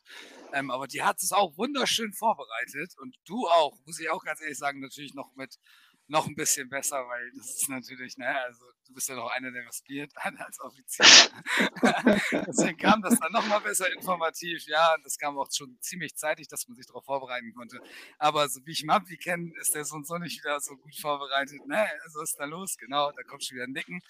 Ähm, 0.52 0.70
aber 0.70 0.86
die 0.86 1.02
hat 1.02 1.22
es 1.22 1.32
auch 1.32 1.56
wunderschön 1.56 2.12
vorbereitet. 2.12 2.94
Und 2.98 3.16
du 3.24 3.48
auch, 3.48 3.78
muss 3.86 3.98
ich 3.98 4.10
auch 4.10 4.22
ganz 4.24 4.42
ehrlich 4.42 4.58
sagen, 4.58 4.80
natürlich 4.80 5.14
noch 5.14 5.34
mit 5.36 5.58
noch 6.06 6.26
ein 6.26 6.34
bisschen 6.34 6.68
besser, 6.68 7.06
weil 7.08 7.30
das 7.36 7.56
ist 7.56 7.68
natürlich, 7.68 8.18
ne, 8.18 8.28
also 8.42 8.64
du 8.86 8.94
bist 8.94 9.08
ja 9.08 9.14
noch 9.14 9.30
einer, 9.30 9.50
der 9.50 9.64
was 9.66 9.82
geht 9.84 10.12
als 10.38 10.60
Offizier. 10.60 11.04
Deswegen 12.46 12.76
kam 12.76 13.00
das 13.02 13.18
dann 13.18 13.32
nochmal 13.32 13.60
besser 13.60 13.90
informativ. 13.92 14.66
Ja, 14.66 14.96
das 15.02 15.18
kam 15.18 15.38
auch 15.38 15.50
schon 15.50 15.78
ziemlich 15.80 16.14
zeitig, 16.16 16.48
dass 16.48 16.68
man 16.68 16.76
sich 16.76 16.86
darauf 16.86 17.04
vorbereiten 17.04 17.54
konnte. 17.54 17.80
Aber 18.18 18.48
so 18.48 18.64
wie 18.66 18.72
ich 18.72 18.84
Mampy 18.84 19.16
kenne, 19.16 19.52
ist 19.60 19.74
der 19.74 19.84
so 19.84 19.96
und 19.96 20.06
so 20.06 20.18
nicht 20.18 20.42
wieder 20.42 20.60
so 20.60 20.76
gut 20.76 20.94
vorbereitet. 20.94 21.66
Ne, 21.66 21.86
so 22.08 22.20
ist 22.22 22.38
da 22.38 22.44
los, 22.44 22.76
genau, 22.76 23.10
da 23.12 23.22
kommt 23.22 23.44
schon 23.44 23.56
wieder 23.56 23.66
ein 23.66 23.72
Nicken. 23.72 24.00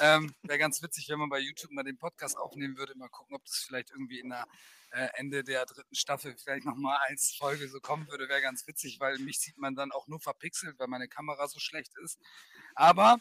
Ähm, 0.00 0.34
Wäre 0.42 0.58
ganz 0.58 0.82
witzig, 0.82 1.08
wenn 1.10 1.18
man 1.18 1.28
bei 1.28 1.38
YouTube 1.38 1.72
mal 1.72 1.82
den 1.82 1.98
Podcast 1.98 2.36
aufnehmen 2.38 2.76
würde, 2.78 2.96
mal 2.96 3.08
gucken, 3.08 3.36
ob 3.36 3.44
das 3.44 3.64
vielleicht 3.66 3.90
irgendwie 3.90 4.20
in 4.20 4.30
der 4.30 4.46
äh, 4.92 5.08
Ende 5.14 5.42
der 5.42 5.66
dritten 5.66 5.94
Staffel 5.94 6.34
vielleicht 6.36 6.64
nochmal 6.64 6.98
als 7.08 7.34
Folge 7.38 7.68
so 7.68 7.80
kommen 7.80 8.08
würde, 8.08 8.28
wäre 8.28 8.42
ganz 8.42 8.66
witzig, 8.66 9.00
weil 9.00 9.18
mich 9.18 9.40
sieht 9.40 9.58
man 9.58 9.74
dann 9.74 9.92
auch 9.92 10.06
nur 10.06 10.20
verpixelt, 10.20 10.78
weil 10.78 10.88
meine 10.88 11.08
Kamera 11.08 11.48
so 11.48 11.58
schlecht 11.58 11.92
ist. 12.02 12.18
Aber 12.74 13.18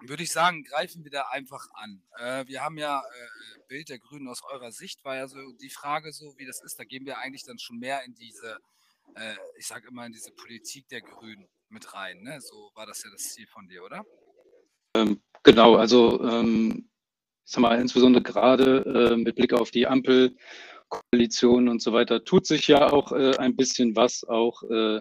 würde 0.00 0.22
ich 0.22 0.32
sagen, 0.32 0.64
greifen 0.64 1.04
wir 1.04 1.10
da 1.10 1.28
einfach 1.30 1.66
an. 1.74 2.02
Äh, 2.18 2.46
wir 2.46 2.62
haben 2.62 2.78
ja 2.78 3.00
äh, 3.00 3.60
Bild 3.68 3.88
der 3.88 3.98
Grünen 3.98 4.28
aus 4.28 4.42
eurer 4.42 4.72
Sicht, 4.72 5.04
war 5.04 5.16
ja 5.16 5.28
so 5.28 5.38
die 5.60 5.70
Frage 5.70 6.12
so, 6.12 6.34
wie 6.38 6.46
das 6.46 6.62
ist. 6.62 6.78
Da 6.78 6.84
gehen 6.84 7.06
wir 7.06 7.18
eigentlich 7.18 7.44
dann 7.44 7.58
schon 7.58 7.78
mehr 7.78 8.02
in 8.04 8.14
diese, 8.14 8.58
äh, 9.14 9.36
ich 9.58 9.66
sage 9.66 9.88
immer, 9.88 10.06
in 10.06 10.12
diese 10.12 10.32
Politik 10.32 10.88
der 10.88 11.02
Grünen 11.02 11.48
mit 11.68 11.92
rein. 11.94 12.22
Ne? 12.22 12.40
So 12.40 12.70
war 12.74 12.86
das 12.86 13.02
ja 13.04 13.10
das 13.10 13.34
Ziel 13.34 13.46
von 13.46 13.68
dir, 13.68 13.84
oder? 13.84 14.04
Ähm, 14.96 15.20
genau, 15.42 15.76
also 15.76 16.22
ähm, 16.24 16.90
ich 17.44 17.52
sag 17.52 17.60
mal, 17.60 17.80
insbesondere 17.80 18.22
gerade 18.22 19.10
äh, 19.12 19.16
mit 19.16 19.36
Blick 19.36 19.52
auf 19.52 19.70
die 19.70 19.86
Ampel 19.86 20.36
Koalition 20.90 21.68
und 21.68 21.80
so 21.80 21.92
weiter, 21.92 22.24
tut 22.24 22.46
sich 22.46 22.68
ja 22.68 22.92
auch 22.92 23.12
äh, 23.12 23.36
ein 23.38 23.56
bisschen 23.56 23.96
was, 23.96 24.24
auch 24.24 24.62
äh, 24.64 25.00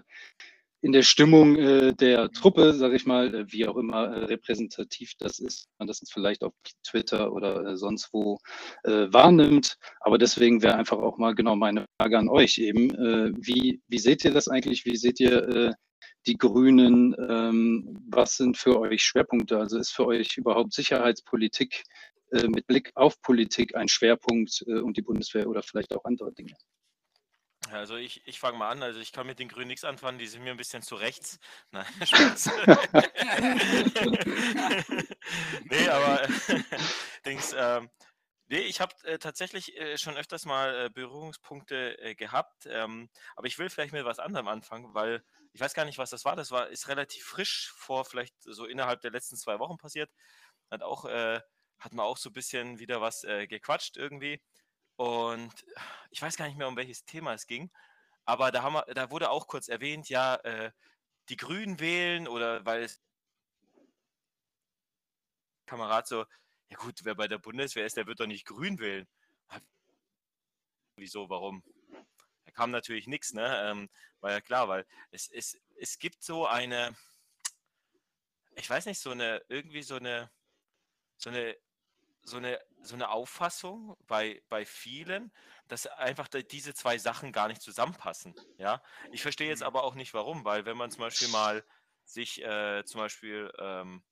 in 0.82 0.92
der 0.94 1.04
Stimmung 1.04 1.58
äh, 1.58 1.94
der 1.94 2.32
Truppe, 2.32 2.74
sage 2.74 2.96
ich 2.96 3.06
mal, 3.06 3.34
äh, 3.34 3.52
wie 3.52 3.68
auch 3.68 3.76
immer 3.76 4.06
äh, 4.06 4.26
repräsentativ 4.26 5.14
das 5.20 5.40
ist, 5.40 5.68
man 5.78 5.88
das 5.88 6.02
vielleicht 6.12 6.44
auf 6.44 6.54
Twitter 6.84 7.34
oder 7.34 7.66
äh, 7.66 7.78
sonst 7.78 8.10
wo 8.14 8.38
wahrnimmt. 8.84 9.78
Aber 10.00 10.18
deswegen 10.18 10.62
wäre 10.62 10.76
einfach 10.76 10.98
auch 10.98 11.18
mal 11.18 11.36
genau 11.36 11.56
meine 11.56 11.86
Frage 12.00 12.18
an 12.18 12.30
euch 12.30 12.58
eben, 12.58 12.90
wie, 13.38 13.82
wie 13.88 14.00
seht 14.00 14.24
ihr 14.24 14.32
das 14.32 14.48
eigentlich? 14.48 14.86
Wie 14.86 14.96
seht 14.96 15.20
ihr 15.20 15.76
die 16.26 16.38
Grünen? 16.38 17.16
Ähm, 17.20 17.98
was 18.10 18.38
sind 18.38 18.58
für 18.58 18.80
euch 18.80 19.04
Schwerpunkte? 19.04 19.58
Also 19.58 19.78
ist 19.78 19.92
für 19.92 20.06
euch 20.06 20.38
überhaupt 20.38 20.74
Sicherheitspolitik 20.74 21.84
mit 22.32 22.68
Blick 22.68 22.92
auf 22.96 23.22
Politik 23.22 23.76
ein 23.76 23.88
Schwerpunkt 23.88 24.64
äh, 24.68 24.80
und 24.80 24.98
die 24.98 25.02
Bundeswehr 25.02 25.48
oder 25.48 25.64
vielleicht 25.64 25.94
auch 25.94 26.06
andere 26.06 26.34
Dinge? 26.34 26.56
Also 27.72 27.98
ich, 27.98 28.26
ich 28.26 28.40
fange 28.40 28.58
mal 28.58 28.70
an. 28.70 28.82
Also 28.84 29.00
ich 29.00 29.12
kann 29.12 29.28
mit 29.28 29.40
den 29.40 29.48
Grünen 29.48 29.68
nichts 29.68 29.84
anfangen, 29.84 30.18
die 30.18 30.28
sind 30.28 30.44
mir 30.44 30.52
ein 30.52 30.58
bisschen 30.58 30.82
zu 30.82 30.96
rechts. 30.96 31.40
Nein, 31.72 31.86
Spaß. 32.04 32.52
nee, 35.70 35.88
aber 35.90 36.28
Dings, 37.26 37.54
ähm, 37.56 37.90
nee, 38.48 38.60
ich 38.60 38.82
habe 38.82 38.96
äh, 39.04 39.20
tatsächlich 39.20 39.78
äh, 39.78 39.98
schon 39.98 40.18
öfters 40.18 40.46
mal 40.46 40.86
äh, 40.86 40.90
Berührungspunkte 40.90 42.00
äh, 42.00 42.16
gehabt, 42.16 42.66
ähm, 42.66 43.10
aber 43.36 43.48
ich 43.48 43.60
will 43.60 43.70
vielleicht 43.70 43.94
mit 43.94 44.06
was 44.06 44.20
anderem 44.20 44.48
anfangen, 44.48 44.94
weil 44.94 45.24
ich 45.52 45.62
weiß 45.62 45.74
gar 45.74 45.86
nicht, 45.86 45.98
was 45.98 46.12
das 46.12 46.26
war. 46.26 46.36
Das 46.36 46.52
war 46.52 46.70
ist 46.70 46.88
relativ 46.88 47.24
frisch 47.24 47.72
vor 47.76 48.06
vielleicht 48.06 48.36
so 48.42 48.66
innerhalb 48.66 49.02
der 49.02 49.12
letzten 49.12 49.36
zwei 49.36 49.60
Wochen 49.60 49.78
passiert. 49.78 50.10
Hat 50.72 50.84
auch 50.84 51.06
hat 51.80 51.94
man 51.94 52.06
auch 52.06 52.18
so 52.18 52.30
ein 52.30 52.34
bisschen 52.34 52.80
wieder 52.80 53.02
was 53.02 53.24
äh, 53.24 53.48
gequatscht 53.48 53.98
irgendwie. 53.98 54.42
Und 54.96 55.66
ich 56.12 56.22
weiß 56.22 56.36
gar 56.36 56.48
nicht 56.48 56.58
mehr, 56.58 56.68
um 56.68 56.76
welches 56.76 57.06
Thema 57.06 57.34
es 57.34 57.48
ging. 57.48 57.72
Aber 58.26 58.52
da, 58.52 58.64
haben 58.64 58.74
wir, 58.74 58.86
da 58.94 59.12
wurde 59.12 59.30
auch 59.30 59.48
kurz 59.48 59.70
erwähnt, 59.70 60.10
ja, 60.10 60.36
äh, 60.36 60.72
die 61.30 61.38
Grünen 61.38 61.80
wählen 61.80 62.28
oder 62.28 62.66
weil 62.66 62.84
es 62.84 63.02
Kamerad 65.66 66.08
so, 66.08 66.26
ja 66.70 66.78
gut, 66.78 67.00
wer 67.04 67.16
bei 67.16 67.28
der 67.28 67.38
Bundeswehr 67.38 67.86
ist, 67.86 67.96
der 67.98 68.08
wird 68.08 68.20
doch 68.20 68.28
nicht 68.28 68.46
Grün 68.46 68.80
wählen. 68.80 69.08
Wieso, 70.96 71.30
warum? 71.30 71.64
Da 72.46 72.52
kam 72.52 72.72
natürlich 72.72 73.08
nichts, 73.08 73.34
ne? 73.34 73.70
Ähm, 73.70 73.90
war 74.20 74.32
ja 74.32 74.42
klar, 74.42 74.68
weil 74.68 74.86
es, 75.12 75.30
es, 75.30 75.60
es 75.78 75.98
gibt 76.00 76.24
so 76.24 76.46
eine, 76.46 76.96
ich 78.56 78.70
weiß 78.70 78.86
nicht, 78.86 79.00
so 79.00 79.12
eine, 79.12 79.42
irgendwie 79.48 79.84
so 79.84 79.96
eine, 79.96 80.30
so 81.18 81.30
eine, 81.30 81.56
so 82.30 82.38
eine, 82.38 82.60
so 82.82 82.96
eine 82.96 83.10
Auffassung 83.10 83.98
bei, 84.08 84.44
bei 84.50 84.66
vielen, 84.66 85.34
dass 85.68 85.88
einfach 85.88 86.28
diese 86.30 86.74
zwei 86.74 86.98
Sachen 86.98 87.32
gar 87.32 87.48
nicht 87.48 87.62
zusammenpassen. 87.62 88.36
Ja, 88.58 88.82
ich 89.12 89.22
verstehe 89.22 89.50
jetzt 89.50 89.62
Mhm. 89.62 89.64
aber 89.64 89.84
auch 89.84 89.96
nicht 89.96 90.14
warum, 90.14 90.46
weil 90.46 90.66
wenn 90.66 90.78
man 90.78 90.92
zum 90.92 91.02
Beispiel 91.02 91.28
mal 91.30 91.66
sich 92.06 92.42
äh, 92.44 92.84
zum 92.86 93.02
Beispiel 93.02 93.52
ähm, 93.60 94.04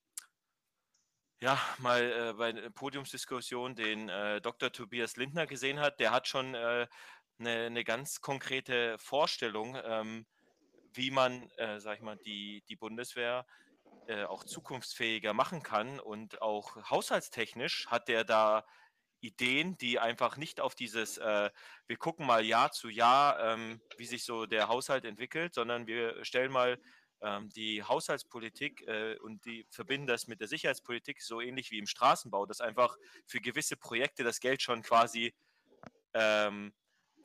ja, 1.40 1.60
mal 1.78 2.02
äh, 2.32 2.34
bei 2.34 2.50
einer 2.50 2.70
Podiumsdiskussion 2.72 3.76
den 3.76 4.10
äh, 4.10 4.42
Dr. 4.42 4.72
Tobias 4.72 5.18
Lindner 5.18 5.46
gesehen 5.48 5.80
hat, 5.80 6.00
der 6.00 6.12
hat 6.12 6.28
schon 6.28 6.56
äh, 6.56 6.88
eine, 7.40 7.66
eine 7.68 7.84
ganz 7.84 8.22
konkrete 8.22 8.98
Vorstellung, 8.98 9.78
ähm, 9.84 10.26
wie 10.94 11.12
man, 11.12 11.50
äh, 11.58 11.80
sag 11.80 11.98
ich 11.98 12.02
mal, 12.04 12.18
die, 12.18 12.64
die 12.70 12.76
Bundeswehr 12.76 13.46
äh, 13.48 13.67
auch 14.28 14.44
zukunftsfähiger 14.44 15.34
machen 15.34 15.64
kann. 15.64 16.00
Und 16.00 16.42
auch 16.42 16.76
haushaltstechnisch 16.90 17.88
hat 17.88 18.08
der 18.08 18.24
da 18.24 18.66
Ideen, 19.22 19.78
die 19.78 20.00
einfach 20.00 20.38
nicht 20.38 20.62
auf 20.62 20.76
dieses, 20.76 21.18
äh, 21.18 21.50
wir 21.88 21.98
gucken 21.98 22.26
mal 22.26 22.46
Jahr 22.46 22.72
zu 22.72 22.90
Jahr, 22.90 23.40
ähm, 23.40 23.82
wie 23.98 24.06
sich 24.06 24.24
so 24.24 24.46
der 24.46 24.68
Haushalt 24.68 25.06
entwickelt, 25.06 25.54
sondern 25.54 25.88
wir 25.88 26.24
stellen 26.24 26.52
mal 26.52 26.80
ähm, 27.22 27.50
die 27.50 27.84
Haushaltspolitik 27.84 28.88
äh, 28.88 29.18
und 29.18 29.44
die 29.46 29.66
verbinden 29.72 30.08
das 30.08 30.28
mit 30.28 30.40
der 30.40 30.48
Sicherheitspolitik 30.48 31.22
so 31.22 31.42
ähnlich 31.42 31.72
wie 31.72 31.80
im 31.80 31.88
Straßenbau, 31.88 32.46
dass 32.46 32.62
einfach 32.62 32.96
für 33.26 33.42
gewisse 33.42 33.76
Projekte 33.76 34.24
das 34.24 34.40
Geld 34.40 34.62
schon 34.62 34.84
quasi 34.84 35.34
ähm, 36.14 36.74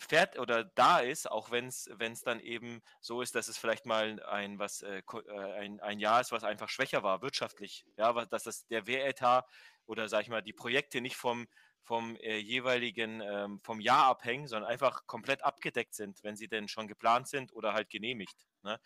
fährt 0.03 0.39
oder 0.39 0.65
da 0.65 1.01
ist, 1.01 1.31
auch 1.31 1.51
wenn 1.51 1.67
es 1.67 2.23
dann 2.23 2.41
eben 2.41 2.83
so 3.01 3.23
ist, 3.23 3.35
dass 3.35 3.49
es 3.49 3.59
vielleicht 3.59 3.87
mal 3.87 4.23
ein 4.25 4.59
was 4.59 4.83
äh, 4.83 5.03
äh, 5.29 5.53
ein, 5.55 5.81
ein 5.81 5.99
Jahr 5.99 6.21
ist, 6.21 6.33
was 6.33 6.45
einfach 6.45 6.69
schwächer 6.69 7.03
war 7.03 7.23
wirtschaftlich, 7.23 7.85
ja, 7.97 8.13
dass 8.27 8.45
das 8.45 8.67
der 8.67 8.87
Wehretat 8.87 9.47
oder 9.87 10.09
sag 10.09 10.23
ich 10.23 10.29
mal 10.29 10.43
die 10.43 10.53
Projekte 10.53 11.01
nicht 11.01 11.17
vom 11.17 11.47
vom 11.83 12.17
äh, 12.17 12.39
jeweiligen 12.39 13.21
ähm, 13.21 13.61
vom 13.63 13.81
Jahr 13.81 14.05
abhängen, 14.07 14.47
sondern 14.47 14.71
einfach 14.71 15.07
komplett 15.07 15.43
abgedeckt 15.45 15.95
sind, 15.95 16.23
wenn 16.23 16.37
sie 16.37 16.49
denn 16.49 16.69
schon 16.69 16.87
geplant 16.87 17.29
sind 17.29 17.53
oder 17.53 17.73
halt 17.73 17.91
genehmigt. 17.91 18.47
Ne? 18.63 18.81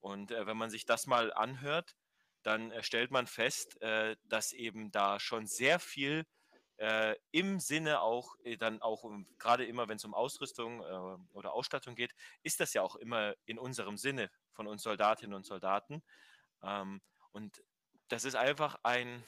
Und 0.00 0.32
äh, 0.32 0.46
wenn 0.46 0.56
man 0.56 0.70
sich 0.70 0.84
das 0.84 1.06
mal 1.06 1.32
anhört, 1.32 1.94
dann 2.42 2.72
äh, 2.72 2.82
stellt 2.82 3.10
man 3.10 3.26
fest, 3.26 3.80
äh, 3.80 4.16
dass 4.24 4.52
eben 4.52 4.90
da 4.90 5.20
schon 5.20 5.46
sehr 5.46 5.78
viel 5.78 6.26
äh, 6.82 7.14
im 7.30 7.60
Sinne 7.60 8.00
auch 8.00 8.34
äh, 8.42 8.56
dann 8.56 8.82
auch 8.82 9.04
um, 9.04 9.24
gerade 9.38 9.64
immer, 9.64 9.86
wenn 9.86 9.98
es 9.98 10.04
um 10.04 10.14
Ausrüstung 10.14 10.80
äh, 10.80 11.36
oder 11.36 11.52
Ausstattung 11.52 11.94
geht, 11.94 12.12
ist 12.42 12.58
das 12.58 12.74
ja 12.74 12.82
auch 12.82 12.96
immer 12.96 13.36
in 13.44 13.56
unserem 13.56 13.96
Sinne 13.96 14.32
von 14.50 14.66
uns 14.66 14.82
Soldatinnen 14.82 15.34
und 15.34 15.46
Soldaten. 15.46 16.02
Ähm, 16.60 17.00
und 17.30 17.62
das 18.08 18.24
ist 18.24 18.34
einfach 18.34 18.80
ein, 18.82 19.24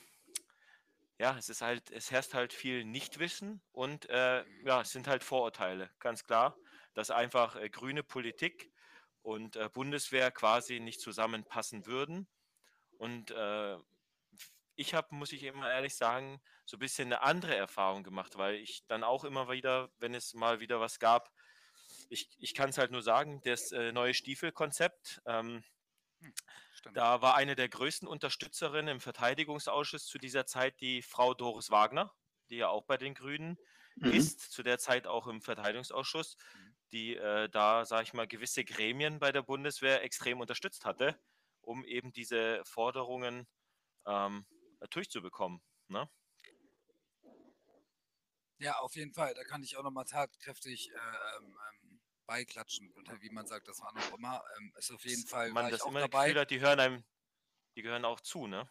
ja, 1.21 1.39
es 1.39 1.49
ist 1.49 1.63
halt, 1.63 1.93
es 1.93 2.11
herrscht 2.11 2.35
halt 2.35 2.53
viel 2.53 2.85
Nichtwissen 2.85 3.63
und 3.71 4.09
äh, 4.11 4.45
ja, 4.65 4.81
es 4.81 4.91
sind 4.91 5.07
halt 5.07 5.23
Vorurteile, 5.23 5.91
ganz 6.01 6.25
klar, 6.25 6.57
dass 6.95 7.13
einfach 7.13 7.55
äh, 7.55 7.71
grüne 7.71 8.03
Politik 8.03 8.73
und 9.23 9.55
äh, 9.55 9.69
Bundeswehr 9.73 10.33
quasi 10.33 10.81
nicht 10.81 11.01
zusammenpassen 11.01 11.87
würden. 11.87 12.27
Und 12.99 13.31
äh, 13.31 13.77
ich 14.77 14.95
habe, 14.95 15.15
muss 15.15 15.33
ich 15.33 15.43
immer 15.45 15.71
ehrlich 15.71 15.97
sagen, 15.97 16.41
so 16.67 16.77
ein 16.77 16.81
bisschen 16.81 17.09
eine 17.09 17.23
andere 17.23 17.57
Erfahrung 17.57 18.03
gemacht, 18.05 18.37
weil 18.37 18.57
ich 18.57 18.87
dann 18.87 19.05
auch 19.05 19.25
immer 19.25 19.51
wieder, 19.51 19.91
wenn 19.99 20.15
es 20.15 20.35
mal 20.35 20.61
wieder 20.61 20.81
was 20.81 20.99
gab, 20.99 21.31
ich, 22.09 22.31
ich 22.39 22.55
kann 22.55 22.71
es 22.71 22.79
halt 22.79 22.91
nur 22.93 23.03
sagen, 23.03 23.41
das 23.45 23.73
äh, 23.73 23.93
neue 23.93 24.15
Stiefelkonzept, 24.15 25.23
ähm, 25.27 25.65
Stimmt. 26.73 26.95
da 26.95 27.23
war 27.23 27.35
eine 27.35 27.57
der 27.57 27.69
größten 27.69 28.07
Unterstützerinnen 28.07 28.97
im 28.97 29.01
Verteidigungsausschuss 29.01 30.07
zu 30.07 30.19
dieser 30.19 30.47
Zeit 30.47 30.81
die 30.81 31.03
Frau 31.03 31.35
Doris 31.35 31.71
Wagner, 31.71 32.13
die 32.51 32.57
ja 32.57 32.69
auch 32.69 32.85
bei 32.85 32.97
den 32.97 33.15
Grünen 33.15 33.59
Mhm. 33.97 34.11
ist, 34.11 34.41
zu 34.53 34.63
der 34.63 34.79
Zeit 34.79 35.07
auch 35.07 35.27
im 35.27 35.41
Verteidigungsausschuss, 35.41 36.37
Mhm. 36.55 36.75
die 36.93 37.17
äh, 37.17 37.49
da, 37.49 37.85
sage 37.85 38.05
ich 38.05 38.13
mal, 38.13 38.29
gewisse 38.29 38.65
Gremien 38.65 39.19
bei 39.19 39.33
der 39.33 39.43
Bundeswehr 39.43 40.03
extrem 40.03 40.41
unterstützt 40.41 40.85
hatte, 40.85 41.19
um 41.61 41.85
eben 41.85 42.13
diese 42.13 42.63
Forderungen 42.65 43.47
ähm, 44.07 44.47
durchzubekommen. 44.91 45.63
Ne? 45.89 46.09
Ja, 48.59 48.79
auf 48.79 48.95
jeden 48.97 49.13
Fall. 49.13 49.35
Da 49.35 49.45
kann 49.45 49.63
ich 49.63 49.77
auch 49.77 49.83
nochmal 49.83 50.05
tatkräftig 50.05 50.91
äh, 50.91 51.37
ähm, 51.39 51.59
ähm, 51.73 52.01
beiklatschen. 52.27 52.93
Oder 52.93 53.21
wie 53.21 53.31
man 53.31 53.47
sagt, 53.47 53.69
das 53.69 53.81
war 53.81 53.93
noch 53.93 54.17
immer. 54.17 54.43
Ähm, 54.57 54.73
ist 54.77 54.91
auf 54.93 55.05
jeden 55.05 55.27
Fall 55.27 55.51
Man 55.53 55.71
das 55.71 55.85
immer 55.85 56.01
dabei. 56.01 56.27
Gefühl 56.27 56.41
hat, 56.41 56.51
die 56.51 56.61
hören 56.61 56.81
einem, 56.81 57.05
die 57.77 57.83
gehören 57.83 58.05
auch 58.05 58.21
zu, 58.21 58.47
ne? 58.47 58.71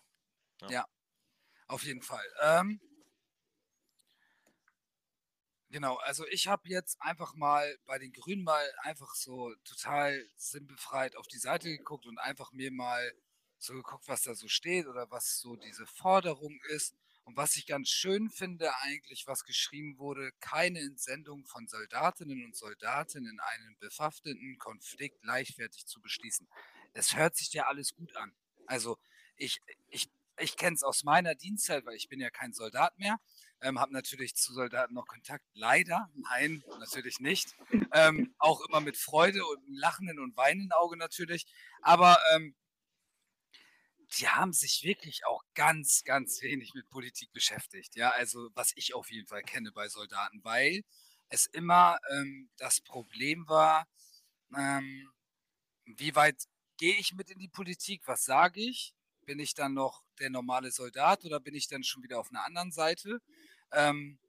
Auf 1.67 1.83
jeden 1.83 2.01
Fall. 2.01 2.25
Ähm, 2.41 2.79
genau, 5.69 5.95
also 5.97 6.25
ich 6.27 6.47
habe 6.47 6.67
jetzt 6.69 7.01
einfach 7.01 7.33
mal 7.35 7.77
bei 7.85 7.97
den 7.99 8.13
Grünen 8.13 8.43
mal 8.43 8.65
einfach 8.79 9.15
so 9.15 9.53
total 9.63 10.29
sinnbefreit 10.35 11.15
auf 11.15 11.27
die 11.27 11.39
Seite 11.39 11.69
geguckt 11.69 12.05
und 12.05 12.17
einfach 12.19 12.51
mir 12.51 12.71
mal 12.71 13.13
so 13.63 13.73
geguckt, 13.73 14.07
was 14.07 14.23
da 14.23 14.35
so 14.35 14.47
steht 14.47 14.87
oder 14.87 15.09
was 15.09 15.39
so 15.39 15.55
diese 15.55 15.85
Forderung 15.85 16.59
ist. 16.69 16.95
Und 17.25 17.37
was 17.37 17.55
ich 17.55 17.65
ganz 17.65 17.87
schön 17.87 18.29
finde 18.29 18.75
eigentlich, 18.81 19.27
was 19.27 19.45
geschrieben 19.45 19.97
wurde, 19.97 20.33
keine 20.41 20.79
Entsendung 20.79 21.45
von 21.45 21.67
Soldatinnen 21.67 22.43
und 22.43 22.55
Soldaten 22.55 23.25
in 23.25 23.39
einen 23.39 23.77
bewaffneten 23.79 24.57
Konflikt 24.57 25.23
leichtfertig 25.23 25.85
zu 25.85 26.01
beschließen. 26.01 26.47
Es 26.91 27.15
hört 27.15 27.37
sich 27.37 27.53
ja 27.53 27.67
alles 27.67 27.95
gut 27.95 28.13
an. 28.17 28.33
Also 28.65 28.97
ich, 29.37 29.61
ich 29.89 30.09
ich 30.39 30.57
kenne 30.57 30.75
es 30.75 30.83
aus 30.83 31.03
meiner 31.03 31.35
Dienstzeit, 31.35 31.85
weil 31.85 31.95
ich 31.95 32.09
bin 32.09 32.19
ja 32.19 32.29
kein 32.29 32.53
Soldat 32.53 32.97
mehr. 32.97 33.17
Ähm, 33.61 33.79
habe 33.79 33.93
natürlich 33.93 34.35
zu 34.35 34.53
Soldaten 34.53 34.93
noch 34.93 35.07
Kontakt. 35.07 35.45
Leider, 35.53 36.09
nein, 36.15 36.63
natürlich 36.79 37.19
nicht. 37.19 37.55
Ähm, 37.93 38.33
auch 38.39 38.61
immer 38.67 38.81
mit 38.81 38.97
Freude 38.97 39.45
und 39.45 39.63
lachenden 39.67 40.19
und 40.19 40.35
weinenden 40.35 40.71
Auge 40.73 40.97
natürlich. 40.97 41.45
Aber 41.81 42.17
ähm, 42.33 42.55
die 44.17 44.27
haben 44.27 44.53
sich 44.53 44.83
wirklich 44.83 45.25
auch 45.25 45.43
ganz, 45.55 46.03
ganz 46.03 46.41
wenig 46.41 46.73
mit 46.73 46.89
Politik 46.89 47.31
beschäftigt. 47.33 47.95
Ja, 47.95 48.11
also 48.11 48.49
was 48.53 48.73
ich 48.75 48.93
auf 48.93 49.11
jeden 49.11 49.27
Fall 49.27 49.43
kenne 49.43 49.71
bei 49.71 49.87
Soldaten, 49.89 50.43
weil 50.43 50.83
es 51.29 51.47
immer 51.47 51.97
ähm, 52.11 52.49
das 52.57 52.81
Problem 52.81 53.47
war, 53.47 53.87
ähm, 54.55 55.09
wie 55.85 56.15
weit 56.15 56.43
gehe 56.77 56.95
ich 56.95 57.13
mit 57.13 57.29
in 57.29 57.39
die 57.39 57.49
Politik? 57.49 58.03
Was 58.05 58.25
sage 58.25 58.61
ich? 58.61 58.93
Bin 59.25 59.39
ich 59.39 59.53
dann 59.53 59.73
noch 59.73 60.03
der 60.19 60.29
normale 60.29 60.71
Soldat 60.71 61.25
oder 61.25 61.39
bin 61.39 61.55
ich 61.55 61.67
dann 61.67 61.83
schon 61.83 62.03
wieder 62.03 62.19
auf 62.19 62.29
einer 62.29 62.45
anderen 62.45 62.71
Seite? 62.71 63.19
Ähm, 63.71 64.19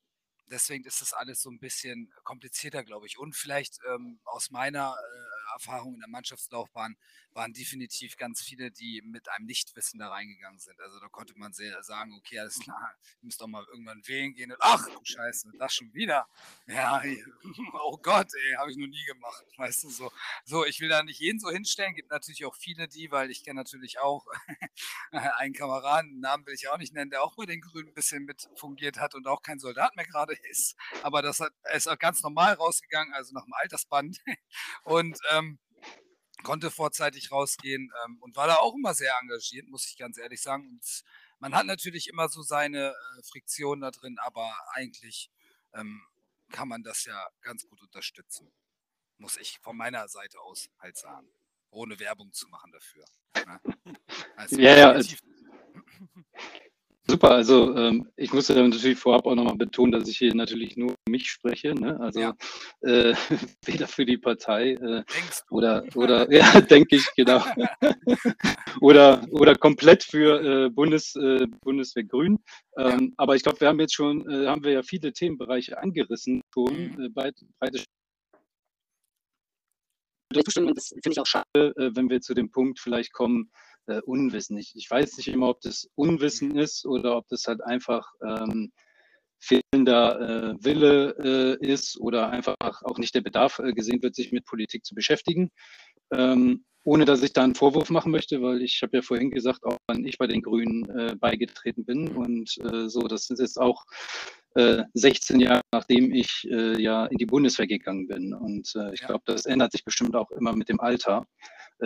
deswegen 0.46 0.84
ist 0.84 1.00
das 1.00 1.12
alles 1.12 1.42
so 1.42 1.50
ein 1.50 1.58
bisschen 1.58 2.12
komplizierter, 2.22 2.84
glaube 2.84 3.06
ich. 3.06 3.18
Und 3.18 3.34
vielleicht 3.36 3.78
ähm, 3.88 4.20
aus 4.24 4.50
meiner 4.50 4.96
äh, 4.96 5.52
Erfahrung 5.54 5.94
in 5.94 6.00
der 6.00 6.08
Mannschaftslaufbahn 6.08 6.96
waren 7.34 7.52
definitiv 7.52 8.16
ganz 8.16 8.40
viele, 8.40 8.70
die 8.70 9.02
mit 9.02 9.28
einem 9.28 9.46
Nichtwissen 9.46 9.98
da 9.98 10.08
reingegangen 10.08 10.58
sind. 10.58 10.80
Also 10.80 11.00
da 11.00 11.08
konnte 11.08 11.34
man 11.36 11.52
sehr 11.52 11.82
sagen, 11.82 12.14
okay, 12.14 12.38
alles 12.38 12.60
klar, 12.60 12.94
ihr 13.20 13.26
müsst 13.26 13.40
doch 13.40 13.46
mal 13.46 13.64
irgendwann 13.70 14.06
wählen 14.06 14.32
gehen. 14.34 14.52
Und, 14.52 14.58
ach, 14.60 14.86
du 14.88 14.98
Scheiße, 15.02 15.50
das 15.58 15.74
schon 15.74 15.92
wieder. 15.92 16.28
Ja, 16.66 17.02
oh 17.84 17.98
Gott, 17.98 18.28
ey, 18.34 18.54
habe 18.56 18.70
ich 18.70 18.76
noch 18.76 18.86
nie 18.86 19.04
gemacht. 19.04 19.44
Weißt 19.56 19.84
du, 19.84 19.90
so. 19.90 20.12
So, 20.44 20.64
ich 20.64 20.80
will 20.80 20.88
da 20.88 21.02
nicht 21.02 21.20
jeden 21.20 21.40
so 21.40 21.50
hinstellen. 21.50 21.94
Gibt 21.94 22.10
natürlich 22.10 22.44
auch 22.44 22.54
viele, 22.54 22.88
die, 22.88 23.10
weil 23.10 23.30
ich 23.30 23.44
kenne 23.44 23.60
natürlich 23.60 23.98
auch 23.98 24.24
einen 25.10 25.54
Kameraden, 25.54 26.20
Namen 26.20 26.46
will 26.46 26.54
ich 26.54 26.68
auch 26.68 26.78
nicht 26.78 26.94
nennen, 26.94 27.10
der 27.10 27.22
auch 27.22 27.34
bei 27.36 27.46
den 27.46 27.60
Grünen 27.60 27.88
ein 27.88 27.94
bisschen 27.94 28.24
mit 28.24 28.48
fungiert 28.56 28.98
hat 28.98 29.14
und 29.14 29.26
auch 29.26 29.42
kein 29.42 29.58
Soldat 29.58 29.96
mehr 29.96 30.06
gerade 30.06 30.34
ist. 30.50 30.76
Aber 31.02 31.22
das 31.22 31.40
hat, 31.40 31.52
ist 31.74 31.88
auch 31.88 31.98
ganz 31.98 32.22
normal 32.22 32.54
rausgegangen, 32.54 33.12
also 33.14 33.34
nach 33.34 33.44
dem 33.44 33.54
Altersband. 33.54 34.18
Und 34.84 35.18
ähm, 35.32 35.58
konnte 36.44 36.70
vorzeitig 36.70 37.32
rausgehen 37.32 37.90
ähm, 38.04 38.18
und 38.20 38.36
war 38.36 38.46
da 38.46 38.56
auch 38.56 38.74
immer 38.74 38.94
sehr 38.94 39.12
engagiert, 39.20 39.68
muss 39.68 39.88
ich 39.88 39.96
ganz 39.96 40.18
ehrlich 40.18 40.40
sagen. 40.40 40.68
Und 40.68 41.02
man 41.40 41.54
hat 41.54 41.66
natürlich 41.66 42.08
immer 42.08 42.28
so 42.28 42.42
seine 42.42 42.90
äh, 42.90 43.22
Friktionen 43.24 43.80
da 43.80 43.90
drin, 43.90 44.18
aber 44.20 44.54
eigentlich 44.74 45.30
ähm, 45.72 46.00
kann 46.52 46.68
man 46.68 46.84
das 46.84 47.04
ja 47.04 47.28
ganz 47.42 47.66
gut 47.66 47.82
unterstützen. 47.82 48.52
Muss 49.18 49.36
ich 49.36 49.58
von 49.60 49.76
meiner 49.76 50.06
Seite 50.08 50.40
aus 50.40 50.68
halt 50.78 50.96
sagen. 50.96 51.28
Ohne 51.70 51.98
Werbung 51.98 52.32
zu 52.32 52.48
machen 52.48 52.70
dafür. 52.70 53.04
Ne? 53.34 53.60
Also 54.36 54.60
Ja, 54.60 54.76
ja. 54.76 55.02
Super, 57.06 57.32
also 57.32 57.76
ähm, 57.76 58.08
ich 58.16 58.32
muss 58.32 58.48
ja 58.48 58.54
natürlich 58.54 58.98
vorab 58.98 59.26
auch 59.26 59.34
nochmal 59.34 59.56
betonen, 59.56 59.92
dass 59.92 60.08
ich 60.08 60.16
hier 60.16 60.34
natürlich 60.34 60.76
nur 60.78 60.94
mich 61.06 61.30
spreche, 61.30 61.74
ne? 61.74 62.00
also 62.00 62.18
Ja. 62.18 62.34
äh, 62.80 63.14
weder 63.66 63.86
für 63.86 64.06
die 64.06 64.16
Partei 64.16 64.70
äh, 64.72 65.04
oder, 65.50 65.84
oder 65.94 66.30
ja, 66.32 66.60
denke 66.62 66.96
ich, 66.96 67.06
genau, 67.14 67.44
oder, 68.80 69.22
oder 69.30 69.54
komplett 69.54 70.02
für 70.02 70.64
äh, 70.66 70.70
Bundes, 70.70 71.14
äh, 71.16 71.46
Bundeswehr 71.62 72.04
Grün. 72.04 72.38
Ähm, 72.78 73.12
Aber 73.18 73.36
ich 73.36 73.42
glaube, 73.42 73.60
wir 73.60 73.68
haben 73.68 73.80
jetzt 73.80 73.94
schon, 73.94 74.26
äh, 74.30 74.46
haben 74.46 74.64
wir 74.64 74.72
ja 74.72 74.82
viele 74.82 75.12
Themenbereiche 75.12 75.76
angerissen, 75.76 76.40
schon 76.54 76.72
Mhm. 76.96 77.04
äh, 77.04 77.08
breit, 77.10 77.34
breite 77.60 77.84
und 80.34 80.76
das 80.76 80.88
finde 80.88 81.10
ich 81.12 81.20
auch 81.20 81.26
schade. 81.26 81.44
äh, 81.54 81.90
wenn 81.94 82.08
wir 82.10 82.20
zu 82.20 82.34
dem 82.34 82.50
Punkt 82.50 82.80
vielleicht 82.80 83.12
kommen, 83.12 83.50
äh, 83.86 84.00
Unwissen. 84.00 84.56
Ich, 84.58 84.72
ich 84.74 84.90
weiß 84.90 85.16
nicht 85.16 85.28
immer, 85.28 85.48
ob 85.48 85.60
das 85.60 85.88
Unwissen 85.94 86.56
ist 86.56 86.86
oder 86.86 87.16
ob 87.16 87.28
das 87.28 87.46
halt 87.46 87.62
einfach 87.62 88.06
ähm, 88.26 88.72
fehlender 89.38 90.20
äh, 90.20 90.64
Wille 90.64 91.58
äh, 91.60 91.66
ist 91.66 91.98
oder 92.00 92.30
einfach 92.30 92.56
auch 92.82 92.98
nicht 92.98 93.14
der 93.14 93.20
Bedarf 93.20 93.58
äh, 93.58 93.72
gesehen 93.72 94.02
wird, 94.02 94.14
sich 94.14 94.32
mit 94.32 94.46
Politik 94.46 94.84
zu 94.84 94.94
beschäftigen. 94.94 95.50
Ähm, 96.12 96.64
ohne 96.84 97.06
dass 97.06 97.22
ich 97.22 97.32
da 97.32 97.42
einen 97.42 97.54
Vorwurf 97.54 97.88
machen 97.88 98.12
möchte, 98.12 98.42
weil 98.42 98.62
ich 98.62 98.82
habe 98.82 98.98
ja 98.98 99.02
vorhin 99.02 99.30
gesagt, 99.30 99.64
auch 99.64 99.78
wann 99.86 100.04
ich 100.04 100.18
bei 100.18 100.26
den 100.26 100.42
Grünen 100.42 100.88
äh, 100.90 101.16
beigetreten 101.16 101.84
bin 101.84 102.08
und 102.08 102.58
äh, 102.58 102.88
so, 102.88 103.00
das 103.08 103.30
ist 103.30 103.40
jetzt 103.40 103.58
auch 103.58 103.84
äh, 104.54 104.82
16 104.92 105.40
Jahre 105.40 105.62
nachdem 105.72 106.12
ich 106.12 106.46
äh, 106.50 106.80
ja 106.80 107.06
in 107.06 107.16
die 107.16 107.26
Bundeswehr 107.26 107.66
gegangen 107.66 108.06
bin 108.06 108.34
und 108.34 108.72
äh, 108.76 108.92
ich 108.92 109.00
Ja. 109.00 109.08
glaube, 109.08 109.24
das 109.26 109.46
ändert 109.46 109.72
sich 109.72 109.84
bestimmt 109.84 110.14
auch 110.14 110.30
immer 110.30 110.54
mit 110.54 110.68
dem 110.68 110.78
Alter, 110.78 111.26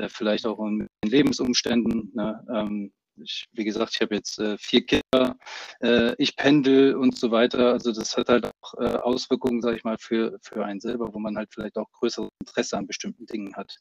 äh, 0.02 0.08
vielleicht 0.08 0.46
auch 0.46 0.58
den 0.58 0.88
Lebensumständen. 1.04 2.12
Ne? 2.14 2.46
Ähm, 2.52 2.92
ich, 3.22 3.46
wie 3.52 3.64
gesagt, 3.64 3.92
ich 3.94 4.00
habe 4.00 4.14
jetzt 4.14 4.38
äh, 4.38 4.56
vier 4.58 4.86
Kinder, 4.86 5.36
äh, 5.80 6.14
ich 6.18 6.36
pendel 6.36 6.94
und 6.94 7.16
so 7.16 7.30
weiter. 7.30 7.72
Also 7.72 7.92
das 7.92 8.16
hat 8.16 8.28
halt 8.28 8.46
auch 8.46 8.74
äh, 8.78 8.96
Auswirkungen, 8.96 9.60
sage 9.60 9.76
ich 9.76 9.84
mal, 9.84 9.98
für, 9.98 10.38
für 10.42 10.64
einen 10.64 10.80
selber, 10.80 11.12
wo 11.12 11.18
man 11.18 11.36
halt 11.36 11.48
vielleicht 11.52 11.76
auch 11.76 11.90
größeres 11.92 12.30
Interesse 12.40 12.78
an 12.78 12.86
bestimmten 12.86 13.26
Dingen 13.26 13.54
hat. 13.56 13.76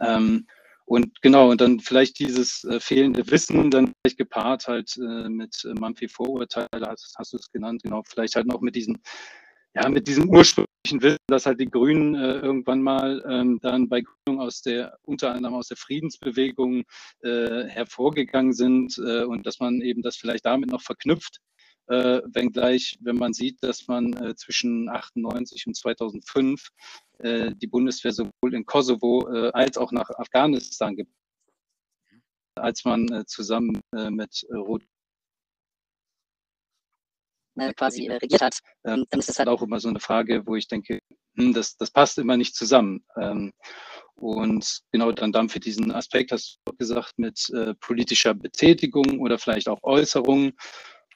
Ähm, 0.00 0.46
und 0.84 1.22
genau, 1.22 1.50
und 1.50 1.60
dann 1.60 1.80
vielleicht 1.80 2.18
dieses 2.18 2.64
äh, 2.64 2.80
fehlende 2.80 3.30
Wissen, 3.30 3.70
dann 3.70 3.92
vielleicht 4.02 4.18
gepaart 4.18 4.66
halt 4.66 4.96
äh, 4.98 5.28
mit 5.28 5.64
äh, 5.64 5.78
Mampfi 5.78 6.08
Vorurteile, 6.08 6.68
hast, 6.86 7.14
hast 7.16 7.32
du 7.32 7.36
es 7.36 7.50
genannt, 7.52 7.82
genau, 7.84 8.02
vielleicht 8.04 8.34
halt 8.34 8.46
noch 8.46 8.60
mit 8.60 8.74
diesem, 8.74 8.98
ja, 9.74 9.88
mit 9.88 10.06
diesem 10.06 10.28
ursprünglichen 10.28 11.00
Wissen, 11.00 11.18
dass 11.28 11.46
halt 11.46 11.60
die 11.60 11.70
Grünen 11.70 12.14
äh, 12.14 12.38
irgendwann 12.40 12.82
mal 12.82 13.24
ähm, 13.26 13.58
dann 13.62 13.88
bei 13.88 14.02
Gründung 14.02 14.44
aus 14.44 14.60
der, 14.60 14.98
unter 15.02 15.32
anderem 15.34 15.54
aus 15.54 15.68
der 15.68 15.78
Friedensbewegung 15.78 16.84
äh, 17.22 17.64
hervorgegangen 17.64 18.52
sind 18.52 18.98
äh, 18.98 19.24
und 19.24 19.46
dass 19.46 19.60
man 19.60 19.80
eben 19.80 20.02
das 20.02 20.16
vielleicht 20.16 20.44
damit 20.44 20.70
noch 20.70 20.82
verknüpft. 20.82 21.38
Äh, 21.88 22.20
wenngleich, 22.26 22.96
wenn 23.00 23.16
man 23.16 23.32
sieht, 23.32 23.62
dass 23.62 23.88
man 23.88 24.12
äh, 24.14 24.34
zwischen 24.36 24.88
98 24.88 25.66
und 25.66 25.74
2005 25.76 26.68
äh, 27.18 27.52
die 27.56 27.66
Bundeswehr 27.66 28.12
sowohl 28.12 28.54
in 28.54 28.64
Kosovo 28.64 29.28
äh, 29.32 29.50
als 29.52 29.76
auch 29.78 29.90
nach 29.90 30.08
Afghanistan 30.10 30.94
gibt, 30.94 31.12
als 32.56 32.84
man 32.84 33.08
äh, 33.12 33.24
zusammen 33.26 33.80
äh, 33.96 34.10
mit 34.10 34.44
äh, 34.50 34.56
Rot 34.56 34.84
quasi 37.76 38.06
äh, 38.06 38.16
regiert 38.16 38.42
hat, 38.42 38.58
Ähm, 38.84 39.04
dann 39.10 39.20
ist 39.20 39.28
es 39.28 39.38
halt 39.38 39.48
auch 39.48 39.62
immer 39.62 39.80
so 39.80 39.88
eine 39.88 40.00
Frage, 40.00 40.46
wo 40.46 40.56
ich 40.56 40.68
denke, 40.68 41.00
hm, 41.36 41.52
das, 41.52 41.76
das 41.76 41.90
passt 41.90 42.18
immer 42.18 42.36
nicht 42.36 42.54
zusammen. 42.54 43.04
Ähm, 43.20 43.52
und 44.16 44.80
genau 44.92 45.12
dann, 45.12 45.32
dann 45.32 45.48
für 45.48 45.60
diesen 45.60 45.90
Aspekt 45.92 46.32
hast 46.32 46.60
du 46.64 46.76
gesagt, 46.76 47.18
mit 47.18 47.48
äh, 47.50 47.74
politischer 47.74 48.34
Betätigung 48.34 49.20
oder 49.20 49.38
vielleicht 49.38 49.68
auch 49.68 49.82
Äußerungen. 49.82 50.52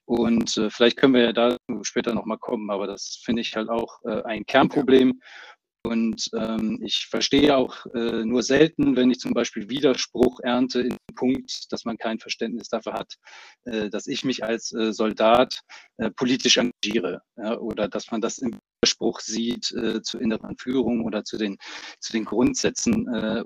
Und 0.06 0.56
äh, 0.56 0.70
vielleicht 0.70 0.96
können 0.96 1.14
wir 1.14 1.22
ja 1.22 1.32
da 1.32 1.56
später 1.82 2.14
nochmal 2.14 2.38
kommen, 2.38 2.70
aber 2.70 2.86
das 2.86 3.20
finde 3.24 3.42
ich 3.42 3.56
halt 3.56 3.68
auch 3.68 4.00
äh, 4.04 4.22
ein 4.22 4.46
Kernproblem. 4.46 5.20
Und 5.86 6.28
ähm, 6.34 6.80
ich 6.82 7.06
verstehe 7.06 7.56
auch 7.56 7.86
äh, 7.94 8.24
nur 8.24 8.42
selten, 8.42 8.96
wenn 8.96 9.10
ich 9.10 9.20
zum 9.20 9.32
Beispiel 9.32 9.68
Widerspruch 9.68 10.40
ernte 10.40 10.80
in 10.80 10.90
dem 10.90 11.14
Punkt, 11.14 11.72
dass 11.72 11.84
man 11.84 11.96
kein 11.96 12.18
Verständnis 12.18 12.68
dafür 12.68 12.94
hat, 12.94 13.14
äh, 13.64 13.88
dass 13.88 14.06
ich 14.06 14.24
mich 14.24 14.44
als 14.44 14.72
äh, 14.72 14.92
Soldat 14.92 15.60
äh, 15.98 16.10
politisch 16.10 16.56
engagiere 16.56 17.22
ja, 17.36 17.56
oder 17.58 17.88
dass 17.88 18.10
man 18.10 18.20
das 18.20 18.38
im 18.38 18.58
Widerspruch 18.82 19.20
sieht 19.20 19.70
äh, 19.72 20.02
zur 20.02 20.20
inneren 20.20 20.56
Führung 20.58 21.04
oder 21.04 21.24
zu 21.24 21.38
den, 21.38 21.56
zu 22.00 22.12
den 22.12 22.24
Grundsätzen. 22.24 23.06
Äh, 23.14 23.44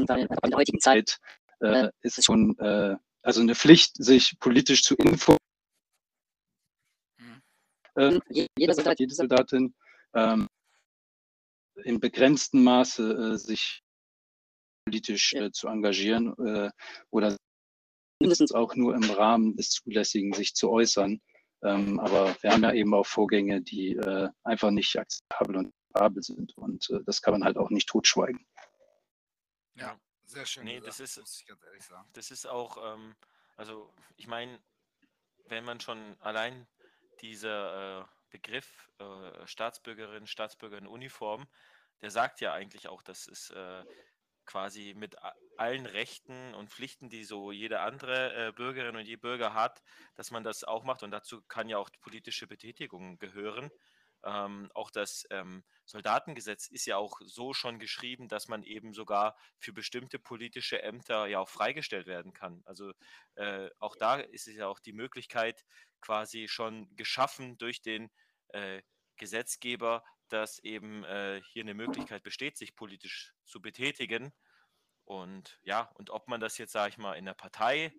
in 0.00 0.06
der 0.06 0.58
heutigen 0.58 0.80
Zeit 0.80 1.18
ist 2.02 2.18
es 2.18 2.24
schon 2.24 2.56
also 3.22 3.40
eine 3.40 3.54
Pflicht, 3.56 3.96
sich 4.02 4.38
politisch 4.38 4.82
zu 4.82 4.94
informieren. 4.94 5.47
Äh, 7.98 8.20
je- 8.30 8.46
jeder 8.56 8.74
Soldat, 8.74 9.00
jede 9.00 9.14
Soldatin 9.14 9.74
ähm, 10.14 10.46
im 11.84 12.00
begrenzten 12.00 12.62
Maße 12.62 13.32
äh, 13.34 13.36
sich 13.38 13.82
politisch 14.84 15.34
äh, 15.34 15.50
zu 15.52 15.68
engagieren 15.68 16.34
äh, 16.38 16.70
oder 17.10 17.36
mindestens 18.20 18.52
auch 18.52 18.74
nur 18.74 18.94
im 18.94 19.04
Rahmen 19.10 19.56
des 19.56 19.70
Zulässigen 19.70 20.32
sich 20.32 20.54
zu 20.54 20.70
äußern. 20.70 21.20
Ähm, 21.62 21.98
aber 21.98 22.36
wir 22.42 22.52
haben 22.52 22.62
ja 22.62 22.72
eben 22.72 22.94
auch 22.94 23.06
Vorgänge, 23.06 23.60
die 23.60 23.96
äh, 23.96 24.28
einfach 24.44 24.70
nicht 24.70 24.96
akzeptabel 24.96 25.56
und 25.56 25.66
akzeptabel 25.90 26.22
sind 26.22 26.56
und 26.56 26.88
äh, 26.90 27.00
das 27.04 27.20
kann 27.20 27.32
man 27.32 27.44
halt 27.44 27.56
auch 27.56 27.70
nicht 27.70 27.88
totschweigen. 27.88 28.46
Ja, 29.74 29.98
sehr 30.24 30.46
schön. 30.46 30.64
Nee, 30.64 30.74
gesagt, 30.80 30.88
das 30.88 31.00
ist- 31.00 31.18
muss 31.18 31.40
ich 31.40 31.46
ganz 31.46 31.62
ehrlich 31.64 31.84
sagen. 31.84 32.08
Das 32.12 32.30
ist 32.30 32.46
auch, 32.46 32.94
ähm, 32.94 33.14
also 33.56 33.92
ich 34.16 34.28
meine, 34.28 34.60
wenn 35.46 35.64
man 35.64 35.80
schon 35.80 36.16
allein 36.20 36.66
dieser 37.22 38.00
äh, 38.00 38.04
Begriff 38.30 38.90
äh, 38.98 39.46
Staatsbürgerin, 39.46 40.26
Staatsbürger 40.26 40.78
in 40.78 40.86
Uniform, 40.86 41.46
der 42.00 42.10
sagt 42.10 42.40
ja 42.40 42.52
eigentlich 42.52 42.88
auch, 42.88 43.02
dass 43.02 43.26
es 43.26 43.50
äh, 43.50 43.84
quasi 44.44 44.94
mit 44.96 45.16
allen 45.58 45.86
Rechten 45.86 46.54
und 46.54 46.70
Pflichten, 46.70 47.10
die 47.10 47.24
so 47.24 47.52
jede 47.52 47.80
andere 47.80 48.48
äh, 48.48 48.52
Bürgerin 48.52 48.96
und 48.96 49.06
jeder 49.06 49.20
Bürger 49.20 49.54
hat, 49.54 49.82
dass 50.14 50.30
man 50.30 50.42
das 50.42 50.64
auch 50.64 50.84
macht 50.84 51.02
und 51.02 51.10
dazu 51.10 51.42
kann 51.42 51.68
ja 51.68 51.76
auch 51.76 51.90
politische 52.00 52.46
Betätigung 52.46 53.18
gehören. 53.18 53.70
Ähm, 54.28 54.70
auch 54.74 54.90
das 54.90 55.26
ähm, 55.30 55.64
Soldatengesetz 55.86 56.66
ist 56.68 56.84
ja 56.84 56.98
auch 56.98 57.18
so 57.24 57.54
schon 57.54 57.78
geschrieben, 57.78 58.28
dass 58.28 58.46
man 58.48 58.62
eben 58.62 58.92
sogar 58.92 59.38
für 59.58 59.72
bestimmte 59.72 60.18
politische 60.18 60.82
Ämter 60.82 61.26
ja 61.26 61.38
auch 61.40 61.48
freigestellt 61.48 62.06
werden 62.06 62.34
kann. 62.34 62.60
Also 62.66 62.92
äh, 63.36 63.70
auch 63.78 63.96
da 63.96 64.16
ist 64.16 64.46
es 64.46 64.54
ja 64.56 64.68
auch 64.68 64.80
die 64.80 64.92
Möglichkeit 64.92 65.64
quasi 66.02 66.46
schon 66.46 66.94
geschaffen 66.94 67.56
durch 67.56 67.80
den 67.80 68.10
äh, 68.48 68.82
Gesetzgeber, 69.16 70.04
dass 70.28 70.58
eben 70.58 71.04
äh, 71.04 71.40
hier 71.46 71.62
eine 71.62 71.74
Möglichkeit 71.74 72.22
besteht, 72.22 72.58
sich 72.58 72.76
politisch 72.76 73.32
zu 73.46 73.62
betätigen. 73.62 74.34
Und 75.04 75.58
ja, 75.62 75.90
und 75.94 76.10
ob 76.10 76.28
man 76.28 76.38
das 76.38 76.58
jetzt, 76.58 76.72
sage 76.72 76.90
ich 76.90 76.98
mal, 76.98 77.14
in 77.14 77.24
der 77.24 77.32
Partei, 77.32 77.94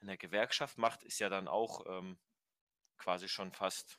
in 0.00 0.06
der 0.06 0.16
Gewerkschaft 0.16 0.78
macht, 0.78 1.02
ist 1.02 1.18
ja 1.18 1.28
dann 1.28 1.46
auch 1.46 1.84
ähm, 1.86 2.18
quasi 2.96 3.28
schon 3.28 3.52
fast. 3.52 3.98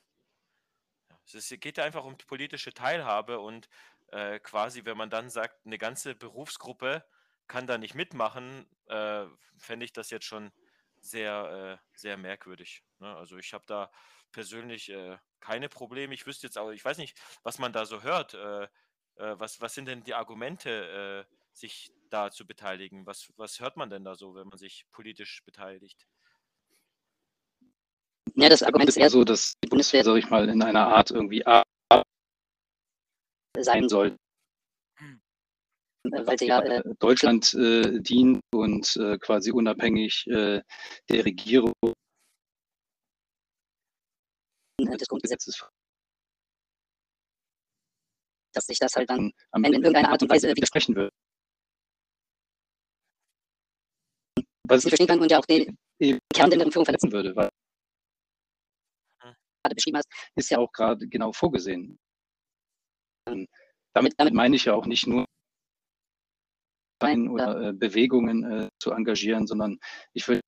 Es 1.32 1.48
geht 1.60 1.78
ja 1.78 1.84
einfach 1.84 2.04
um 2.04 2.16
die 2.16 2.24
politische 2.24 2.72
Teilhabe 2.72 3.40
und 3.40 3.68
äh, 4.08 4.38
quasi, 4.40 4.84
wenn 4.84 4.96
man 4.96 5.10
dann 5.10 5.30
sagt, 5.30 5.66
eine 5.66 5.78
ganze 5.78 6.14
Berufsgruppe 6.14 7.04
kann 7.48 7.66
da 7.66 7.78
nicht 7.78 7.94
mitmachen, 7.94 8.66
äh, 8.86 9.26
fände 9.58 9.84
ich 9.84 9.92
das 9.92 10.10
jetzt 10.10 10.26
schon 10.26 10.52
sehr, 11.00 11.80
äh, 11.82 11.98
sehr 11.98 12.16
merkwürdig. 12.16 12.82
Ne? 12.98 13.14
Also 13.14 13.38
ich 13.38 13.52
habe 13.52 13.64
da 13.66 13.90
persönlich 14.32 14.90
äh, 14.90 15.18
keine 15.40 15.68
Probleme. 15.68 16.14
Ich 16.14 16.26
wüsste 16.26 16.46
jetzt 16.46 16.58
auch, 16.58 16.70
ich 16.70 16.84
weiß 16.84 16.98
nicht, 16.98 17.18
was 17.42 17.58
man 17.58 17.72
da 17.72 17.86
so 17.86 18.02
hört. 18.02 18.34
Äh, 18.34 18.64
äh, 18.64 18.68
was, 19.38 19.60
was 19.60 19.74
sind 19.74 19.86
denn 19.86 20.02
die 20.04 20.14
Argumente, 20.14 21.26
sich 21.52 21.90
da 22.10 22.30
zu 22.30 22.46
beteiligen? 22.46 23.06
Was, 23.06 23.32
was 23.36 23.60
hört 23.60 23.76
man 23.76 23.88
denn 23.88 24.04
da 24.04 24.14
so, 24.14 24.34
wenn 24.34 24.48
man 24.48 24.58
sich 24.58 24.86
politisch 24.92 25.42
beteiligt? 25.44 26.06
Ja, 28.36 28.48
das 28.48 28.62
Argument 28.62 28.88
ist 28.88 28.96
eher 28.96 29.10
so 29.10 29.24
dass 29.24 29.54
die 29.64 29.68
Bundeswehr, 29.68 30.04
sag 30.04 30.16
ich 30.16 30.28
mal, 30.28 30.48
in 30.48 30.62
einer 30.62 30.88
Art 30.88 31.10
irgendwie 31.10 31.46
A 31.46 31.62
sein 33.58 33.88
soll, 33.88 34.16
soll, 36.06 36.12
äh, 36.12 36.26
weil 36.26 36.38
sie 36.38 36.46
ja 36.46 36.60
äh, 36.60 36.82
Deutschland 36.98 37.54
äh, 37.54 38.00
dient 38.00 38.40
und 38.54 38.96
äh, 38.96 39.18
quasi 39.18 39.50
unabhängig 39.50 40.26
äh, 40.26 40.62
der 41.08 41.24
Regierung. 41.24 41.72
Äh, 41.82 41.92
des 44.96 45.08
Grundgesetzes, 45.08 45.54
Gesetzes 45.54 45.70
dass 48.52 48.66
sich 48.66 48.78
das 48.78 48.94
halt 48.94 49.10
dann 49.10 49.32
am 49.52 49.64
in 49.64 49.64
Ende 49.64 49.88
irgendeiner 49.88 50.10
Art 50.10 50.22
und 50.22 50.30
Weise 50.30 50.48
widersprechen 50.48 50.94
widersprechen 50.94 50.96
würde. 50.96 51.10
Was 54.68 54.84
nicht 54.84 54.90
verstehen 54.90 55.06
kann 55.06 55.20
und 55.20 55.30
ja 55.30 55.38
auch 55.38 55.46
den 55.46 55.76
Kern 56.34 56.50
der 56.50 56.60
Führung 56.60 56.84
verletzen 56.84 56.86
verletzen. 57.10 57.12
würde, 57.12 57.36
weil 57.36 57.48
gerade 59.66 59.74
beschrieben 59.74 59.98
hast. 59.98 60.08
ist 60.36 60.50
ja 60.50 60.58
auch 60.58 60.72
gerade 60.72 61.06
genau 61.08 61.32
vorgesehen. 61.32 61.98
Ähm, 63.28 63.46
Damit, 63.94 64.14
Damit- 64.18 64.34
meine 64.34 64.56
ich 64.56 64.66
ja 64.66 64.74
auch 64.74 64.86
nicht 64.86 65.06
nur 65.06 65.24
oder 67.02 67.68
äh, 67.68 67.72
Bewegungen 67.74 68.42
äh, 68.44 68.68
zu 68.80 68.90
engagieren, 68.90 69.46
sondern 69.46 69.78
ich 70.14 70.26
will 70.28 70.40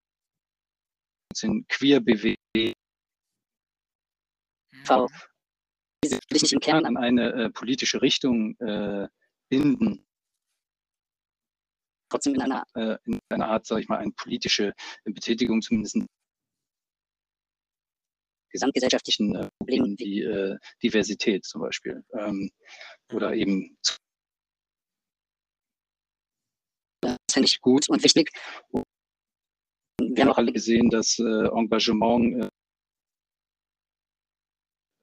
den 1.43 1.67
Queer 1.69 2.01
BW. 2.01 2.35
Mhm. 2.57 2.73
Die 6.05 6.39
sich 6.39 6.53
im 6.53 6.61
Kern 6.61 6.87
an 6.87 6.97
eine 6.97 7.33
äh, 7.33 7.51
politische 7.51 8.01
Richtung 8.01 8.57
äh, 8.61 9.09
binden, 9.51 10.07
trotzdem 12.11 12.35
in 12.35 12.41
einer 12.41 12.65
äh, 12.75 12.97
in 13.05 13.19
einer 13.29 13.49
Art, 13.49 13.67
sage 13.67 13.83
ich 13.83 13.89
mal, 13.89 13.99
eine 13.99 14.13
politische 14.13 14.73
Betätigung 15.05 15.61
zumindest 15.61 15.97
in 15.97 16.07
gesamtgesellschaftlichen 18.51 19.35
äh, 19.35 19.49
Problemen 19.59 19.99
wie 19.99 20.23
äh, 20.23 20.57
Diversität 20.83 21.45
zum 21.45 21.63
Beispiel 21.63 22.05
ähm, 22.13 22.51
oder 23.13 23.35
eben 23.35 23.77
finde 27.31 27.47
ich 27.47 27.61
gut 27.61 27.89
und 27.89 28.03
wichtig. 28.03 28.31
Wir 30.01 30.25
haben 30.25 30.31
auch 30.31 30.39
alle 30.39 30.53
gesehen, 30.53 30.91
dass 30.91 31.19
äh, 31.19 31.23
Engagement 31.23 32.45
äh, 32.45 32.49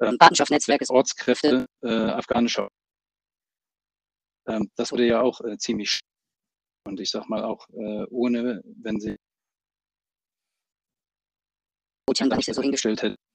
ähm, 0.02 0.18
Partnerschaftsnetzwerkes 0.18 0.90
Ortskräfte 0.90 1.66
äh, 1.82 1.88
afghanischer. 1.88 2.70
Ähm, 4.48 4.70
das 4.76 4.92
wurde 4.92 5.08
ja 5.08 5.22
auch 5.22 5.42
äh, 5.42 5.58
ziemlich 5.58 6.02
und 6.88 7.00
ich 7.00 7.10
sag 7.10 7.28
mal 7.28 7.44
auch 7.44 7.68
äh, 7.70 8.06
ohne, 8.10 8.62
wenn 8.66 9.00
sie 9.00 9.16
Ozean 12.08 12.30
gar 12.30 12.38
nicht 12.38 12.54
so 12.54 12.62
hingestellt 12.62 13.00
gestellt 13.00 13.14
hätte, 13.14 13.35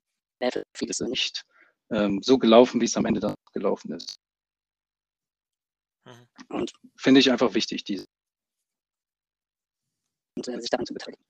vieles 0.74 1.00
nicht 1.00 1.44
ähm, 1.90 2.22
so 2.22 2.38
gelaufen, 2.38 2.80
wie 2.80 2.86
es 2.86 2.96
am 2.96 3.06
Ende 3.06 3.20
dann 3.20 3.34
gelaufen 3.52 3.92
ist. 3.92 4.18
Mhm. 6.06 6.28
Und, 6.48 6.72
Finde 6.96 7.20
ich 7.20 7.30
einfach 7.30 7.54
wichtig, 7.54 7.84
diese. 7.84 8.06
und 10.36 10.48
äh, 10.48 10.60
sich 10.60 10.70
daran 10.70 10.86
zu 10.86 10.94
beteiligen. 10.94 11.24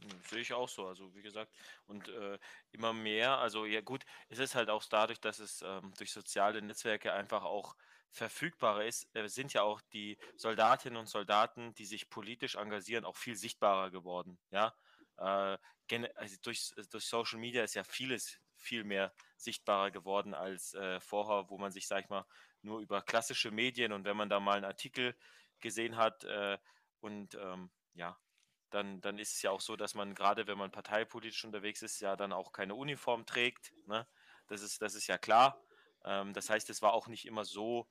Hm, 0.00 0.20
Sehe 0.22 0.40
ich 0.40 0.52
auch 0.52 0.68
so, 0.68 0.86
also 0.86 1.14
wie 1.14 1.22
gesagt, 1.22 1.52
und 1.86 2.08
äh, 2.08 2.38
immer 2.72 2.92
mehr, 2.92 3.38
also 3.38 3.64
ja 3.66 3.80
gut, 3.80 4.04
es 4.28 4.38
ist 4.38 4.54
halt 4.54 4.70
auch 4.70 4.84
dadurch, 4.84 5.20
dass 5.20 5.38
es 5.38 5.62
ähm, 5.62 5.92
durch 5.98 6.12
soziale 6.12 6.62
Netzwerke 6.62 7.12
einfach 7.12 7.44
auch 7.44 7.76
verfügbarer 8.10 8.86
ist, 8.86 9.08
äh, 9.14 9.28
sind 9.28 9.52
ja 9.52 9.62
auch 9.62 9.80
die 9.92 10.18
Soldatinnen 10.36 10.98
und 10.98 11.08
Soldaten, 11.08 11.74
die 11.74 11.84
sich 11.84 12.08
politisch 12.08 12.54
engagieren, 12.54 13.04
auch 13.04 13.16
viel 13.16 13.36
sichtbarer 13.36 13.90
geworden, 13.90 14.38
ja. 14.50 14.74
Äh, 15.18 15.58
also 16.14 16.36
durch, 16.42 16.70
durch 16.90 17.04
Social 17.04 17.38
Media 17.38 17.64
ist 17.64 17.74
ja 17.74 17.84
vieles 17.84 18.38
viel 18.56 18.84
mehr 18.84 19.14
sichtbarer 19.36 19.90
geworden 19.90 20.34
als 20.34 20.74
äh, 20.74 21.00
vorher, 21.00 21.48
wo 21.48 21.58
man 21.58 21.70
sich, 21.70 21.86
sag 21.86 22.04
ich 22.04 22.10
mal, 22.10 22.26
nur 22.62 22.80
über 22.80 23.02
klassische 23.02 23.50
Medien 23.50 23.92
und 23.92 24.04
wenn 24.04 24.16
man 24.16 24.28
da 24.28 24.40
mal 24.40 24.56
einen 24.56 24.64
Artikel 24.64 25.16
gesehen 25.60 25.96
hat 25.96 26.24
äh, 26.24 26.58
und 27.00 27.34
ähm, 27.36 27.70
ja, 27.94 28.18
dann, 28.70 29.00
dann 29.00 29.18
ist 29.18 29.34
es 29.34 29.42
ja 29.42 29.50
auch 29.50 29.60
so, 29.60 29.76
dass 29.76 29.94
man 29.94 30.14
gerade, 30.14 30.46
wenn 30.46 30.58
man 30.58 30.70
parteipolitisch 30.70 31.44
unterwegs 31.44 31.82
ist, 31.82 32.00
ja 32.00 32.16
dann 32.16 32.32
auch 32.32 32.52
keine 32.52 32.74
Uniform 32.74 33.24
trägt. 33.24 33.72
Ne? 33.86 34.06
Das, 34.46 34.62
ist, 34.62 34.82
das 34.82 34.94
ist 34.94 35.06
ja 35.06 35.18
klar. 35.18 35.62
Ähm, 36.04 36.34
das 36.34 36.50
heißt, 36.50 36.68
es 36.70 36.82
war 36.82 36.92
auch 36.92 37.08
nicht 37.08 37.26
immer 37.26 37.44
so, 37.44 37.88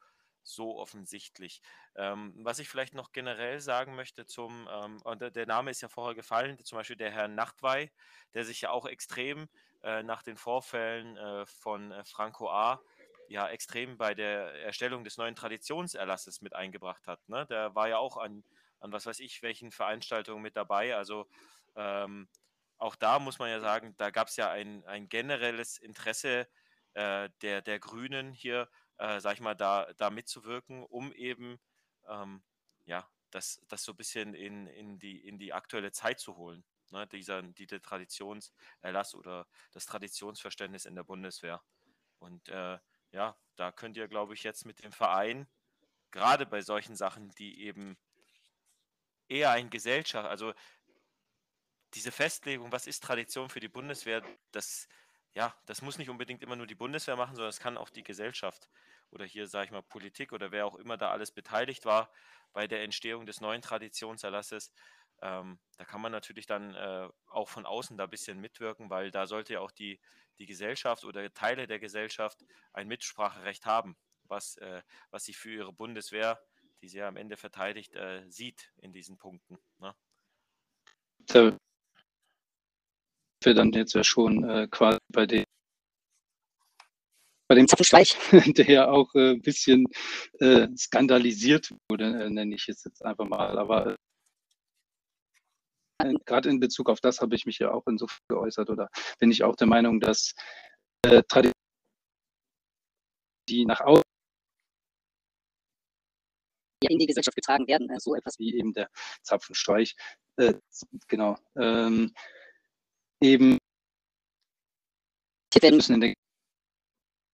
so 0.47 0.77
offensichtlich. 0.77 1.61
Ähm, 1.95 2.33
was 2.37 2.59
ich 2.59 2.69
vielleicht 2.69 2.93
noch 2.93 3.11
generell 3.11 3.59
sagen 3.59 3.95
möchte 3.95 4.25
zum, 4.25 4.67
ähm, 4.71 5.01
und 5.03 5.21
der, 5.21 5.45
Name 5.45 5.71
ist 5.71 5.81
ja 5.81 5.89
vorher 5.89 6.15
gefallen, 6.15 6.63
zum 6.63 6.77
Beispiel 6.77 6.95
der 6.95 7.11
Herr 7.11 7.27
Nachtwey, 7.27 7.91
der 8.33 8.45
sich 8.45 8.61
ja 8.61 8.69
auch 8.69 8.85
extrem 8.85 9.49
äh, 9.83 10.03
nach 10.03 10.23
den 10.23 10.37
Vorfällen 10.37 11.17
äh, 11.17 11.45
von 11.45 11.91
äh, 11.91 12.03
Franco 12.05 12.49
A. 12.49 12.81
ja 13.29 13.47
extrem 13.49 13.97
bei 13.97 14.13
der 14.13 14.53
Erstellung 14.63 15.03
des 15.03 15.17
neuen 15.17 15.35
Traditionserlasses 15.35 16.41
mit 16.41 16.55
eingebracht 16.55 17.07
hat. 17.07 17.27
Ne? 17.27 17.45
Der 17.47 17.75
war 17.75 17.89
ja 17.89 17.97
auch 17.97 18.17
an, 18.17 18.43
an 18.79 18.91
was 18.91 19.05
weiß 19.05 19.19
ich, 19.19 19.41
welchen 19.41 19.71
Veranstaltungen 19.71 20.41
mit 20.41 20.55
dabei. 20.55 20.95
Also 20.95 21.27
ähm, 21.75 22.27
auch 22.77 22.95
da 22.95 23.19
muss 23.19 23.39
man 23.39 23.49
ja 23.49 23.59
sagen, 23.59 23.95
da 23.97 24.11
gab 24.11 24.27
es 24.27 24.35
ja 24.35 24.49
ein, 24.51 24.83
ein 24.85 25.09
generelles 25.09 25.77
Interesse 25.77 26.47
äh, 26.93 27.29
der, 27.41 27.61
der 27.61 27.79
Grünen 27.79 28.31
hier, 28.31 28.69
äh, 28.97 29.19
sag 29.19 29.33
ich 29.33 29.41
mal, 29.41 29.55
da, 29.55 29.91
da 29.97 30.09
mitzuwirken, 30.09 30.83
um 30.83 31.13
eben 31.13 31.59
ähm, 32.07 32.43
ja, 32.85 33.09
das, 33.31 33.61
das 33.67 33.83
so 33.83 33.93
ein 33.93 33.97
bisschen 33.97 34.33
in, 34.33 34.67
in, 34.67 34.99
die, 34.99 35.19
in 35.27 35.37
die 35.37 35.53
aktuelle 35.53 35.91
Zeit 35.91 36.19
zu 36.19 36.37
holen. 36.37 36.63
Ne? 36.91 37.07
Dieser, 37.07 37.41
dieser 37.41 37.81
Traditionserlass 37.81 39.13
oder 39.15 39.47
das 39.71 39.85
Traditionsverständnis 39.85 40.85
in 40.85 40.95
der 40.95 41.03
Bundeswehr. 41.03 41.61
Und 42.19 42.47
äh, 42.49 42.79
ja, 43.11 43.37
da 43.55 43.71
könnt 43.71 43.97
ihr, 43.97 44.07
glaube 44.07 44.33
ich, 44.33 44.43
jetzt 44.43 44.65
mit 44.65 44.83
dem 44.83 44.91
Verein, 44.91 45.47
gerade 46.11 46.45
bei 46.45 46.61
solchen 46.61 46.95
Sachen, 46.95 47.29
die 47.31 47.61
eben 47.61 47.97
eher 49.27 49.51
ein 49.51 49.69
Gesellschaft, 49.69 50.27
also 50.27 50.53
diese 51.93 52.11
Festlegung, 52.11 52.71
was 52.71 52.87
ist 52.87 53.03
Tradition 53.03 53.49
für 53.49 53.59
die 53.59 53.67
Bundeswehr, 53.69 54.23
das, 54.51 54.87
ja, 55.33 55.55
das 55.65 55.81
muss 55.81 55.97
nicht 55.97 56.09
unbedingt 56.09 56.41
immer 56.41 56.55
nur 56.55 56.67
die 56.67 56.75
Bundeswehr 56.75 57.15
machen, 57.15 57.35
sondern 57.35 57.49
es 57.49 57.59
kann 57.59 57.77
auch 57.77 57.89
die 57.89 58.03
Gesellschaft 58.03 58.69
oder 59.11 59.25
hier, 59.25 59.47
sage 59.47 59.65
ich 59.65 59.71
mal, 59.71 59.83
Politik 59.83 60.33
oder 60.33 60.51
wer 60.51 60.65
auch 60.65 60.75
immer 60.75 60.97
da 60.97 61.11
alles 61.11 61.31
beteiligt 61.31 61.85
war 61.85 62.11
bei 62.53 62.67
der 62.67 62.83
Entstehung 62.83 63.25
des 63.25 63.41
neuen 63.41 63.61
Traditionserlasses. 63.61 64.73
Ähm, 65.21 65.59
da 65.77 65.85
kann 65.85 66.01
man 66.01 66.11
natürlich 66.11 66.45
dann 66.45 66.75
äh, 66.75 67.09
auch 67.27 67.49
von 67.49 67.65
außen 67.65 67.97
da 67.97 68.05
ein 68.05 68.09
bisschen 68.09 68.39
mitwirken, 68.39 68.89
weil 68.89 69.11
da 69.11 69.27
sollte 69.27 69.53
ja 69.53 69.59
auch 69.61 69.71
die, 69.71 69.99
die 70.39 70.45
Gesellschaft 70.45 71.03
oder 71.05 71.33
Teile 71.33 71.67
der 71.67 71.79
Gesellschaft 71.79 72.45
ein 72.73 72.87
Mitspracherecht 72.87 73.65
haben, 73.65 73.97
was, 74.23 74.57
äh, 74.57 74.81
was 75.09 75.23
sie 75.23 75.33
für 75.33 75.51
ihre 75.51 75.73
Bundeswehr, 75.73 76.39
die 76.81 76.87
sie 76.87 76.99
ja 76.99 77.07
am 77.07 77.17
Ende 77.17 77.37
verteidigt, 77.37 77.95
äh, 77.95 78.23
sieht 78.29 78.71
in 78.77 78.93
diesen 78.93 79.17
Punkten. 79.17 79.57
Ne? 79.79 79.95
Da 81.19 81.57
wir 83.43 83.53
dann 83.53 83.71
jetzt 83.71 83.93
ja 83.93 84.03
schon 84.03 84.43
äh, 84.49 84.67
quasi 84.69 84.97
bei 85.09 85.25
dem 85.25 85.43
bei 87.47 87.55
dem 87.55 87.67
Zapfenstreich. 87.67 88.15
der 88.57 88.69
ja 88.69 88.87
auch 88.89 89.13
äh, 89.15 89.31
ein 89.31 89.41
bisschen 89.41 89.85
äh, 90.39 90.67
skandalisiert 90.75 91.73
wurde, 91.89 92.25
äh, 92.25 92.29
nenne 92.29 92.55
ich 92.55 92.67
es 92.67 92.83
jetzt 92.83 93.03
einfach 93.03 93.25
mal. 93.25 93.57
Aber 93.57 93.95
äh, 96.03 96.13
gerade 96.25 96.49
in 96.49 96.59
Bezug 96.59 96.89
auf 96.89 96.99
das 96.99 97.21
habe 97.21 97.35
ich 97.35 97.45
mich 97.45 97.59
ja 97.59 97.71
auch 97.71 97.87
insofern 97.87 98.19
geäußert 98.29 98.69
oder 98.69 98.89
bin 99.19 99.31
ich 99.31 99.43
auch 99.43 99.55
der 99.55 99.67
Meinung, 99.67 99.99
dass 99.99 100.33
äh, 101.05 101.23
Traditionen, 101.23 101.53
die 103.49 103.65
nach 103.65 103.79
außen 103.79 104.03
in 106.81 106.99
die 106.99 107.07
Gesellschaft 107.07 107.35
getragen 107.35 107.67
werden, 107.67 107.89
äh, 107.89 107.99
so 107.99 108.13
etwas 108.13 108.37
wie 108.39 108.55
eben 108.55 108.73
der 108.73 108.89
Zapfenstreich, 109.23 109.95
genau, 111.07 111.35
ähm, 111.55 112.13
eben 113.21 113.57
müssen 115.71 115.95
in 115.95 116.01
der 116.01 116.13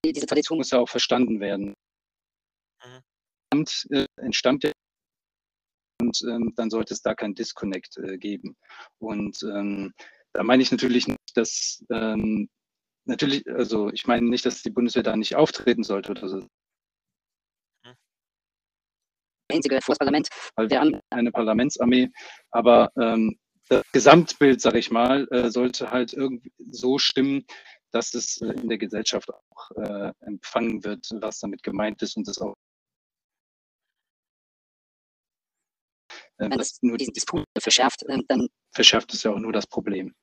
diese 0.06 0.26
Tradition 0.26 0.58
muss 0.58 0.72
ja 0.72 0.80
auch 0.80 0.90
verstanden 0.90 1.40
werden. 1.40 1.74
Mhm. 2.84 3.02
Und, 3.54 3.88
äh, 3.92 4.06
entstammt 4.18 4.70
und 6.02 6.22
ähm, 6.24 6.54
dann 6.58 6.70
sollte 6.70 6.94
es 6.94 7.02
da 7.02 7.16
kein 7.16 7.36
Disconnect 7.36 7.98
äh, 7.98 8.18
geben. 8.18 8.58
Und 9.00 9.42
ähm, 9.44 9.94
da 10.34 10.44
meine 10.44 10.62
ich 10.62 10.72
natürlich 10.72 11.08
nicht, 11.08 11.20
dass 11.36 11.84
ähm, 11.90 12.50
natürlich, 13.06 13.48
also 13.48 13.90
ich 13.92 14.06
meine 14.06 14.28
nicht, 14.28 14.46
dass 14.46 14.64
die 14.64 14.72
Bundeswehr 14.72 15.04
da 15.04 15.16
nicht 15.16 15.36
auftreten 15.36 15.84
sollte 15.84 16.12
oder 16.12 16.28
so, 16.28 16.48
einzige 19.54 19.82
vor 19.82 19.94
das 19.94 20.00
Parlament. 20.00 20.28
weil 20.56 20.70
Wir 20.70 20.80
haben 20.80 21.00
eine 21.10 21.32
Parlamentsarmee, 21.32 22.10
aber 22.52 22.92
ähm, 23.00 23.38
das 23.70 23.84
Gesamtbild, 23.92 24.62
sage 24.62 24.80
ich 24.80 24.92
mal, 24.92 25.28
äh, 25.32 25.50
sollte 25.50 25.92
halt 25.92 26.14
irgendwie 26.14 26.52
so 26.72 26.98
stimmen, 26.98 27.46
dass 27.92 28.14
es 28.14 28.42
äh, 28.42 28.48
in 28.48 28.70
der 28.70 28.78
Gesellschaft 28.78 29.30
auch 29.32 29.72
äh, 29.76 30.12
empfangen 30.22 30.84
wird, 30.84 31.08
was 31.22 31.40
damit 31.40 31.64
gemeint 31.64 32.02
ist 32.02 32.18
und 32.18 32.28
es 32.28 32.40
auch 32.40 32.56
äh, 36.38 36.50
wenn 36.50 36.58
das 36.58 36.80
nur 36.82 36.98
diesen 36.98 37.14
Disput 37.14 37.46
verschärft, 37.58 38.04
äh, 38.04 38.20
dann 38.28 38.48
verschärft 38.72 39.14
es 39.14 39.24
ja 39.24 39.32
auch 39.32 39.40
nur 39.40 39.54
das 39.54 39.68
Problem. 39.68 40.14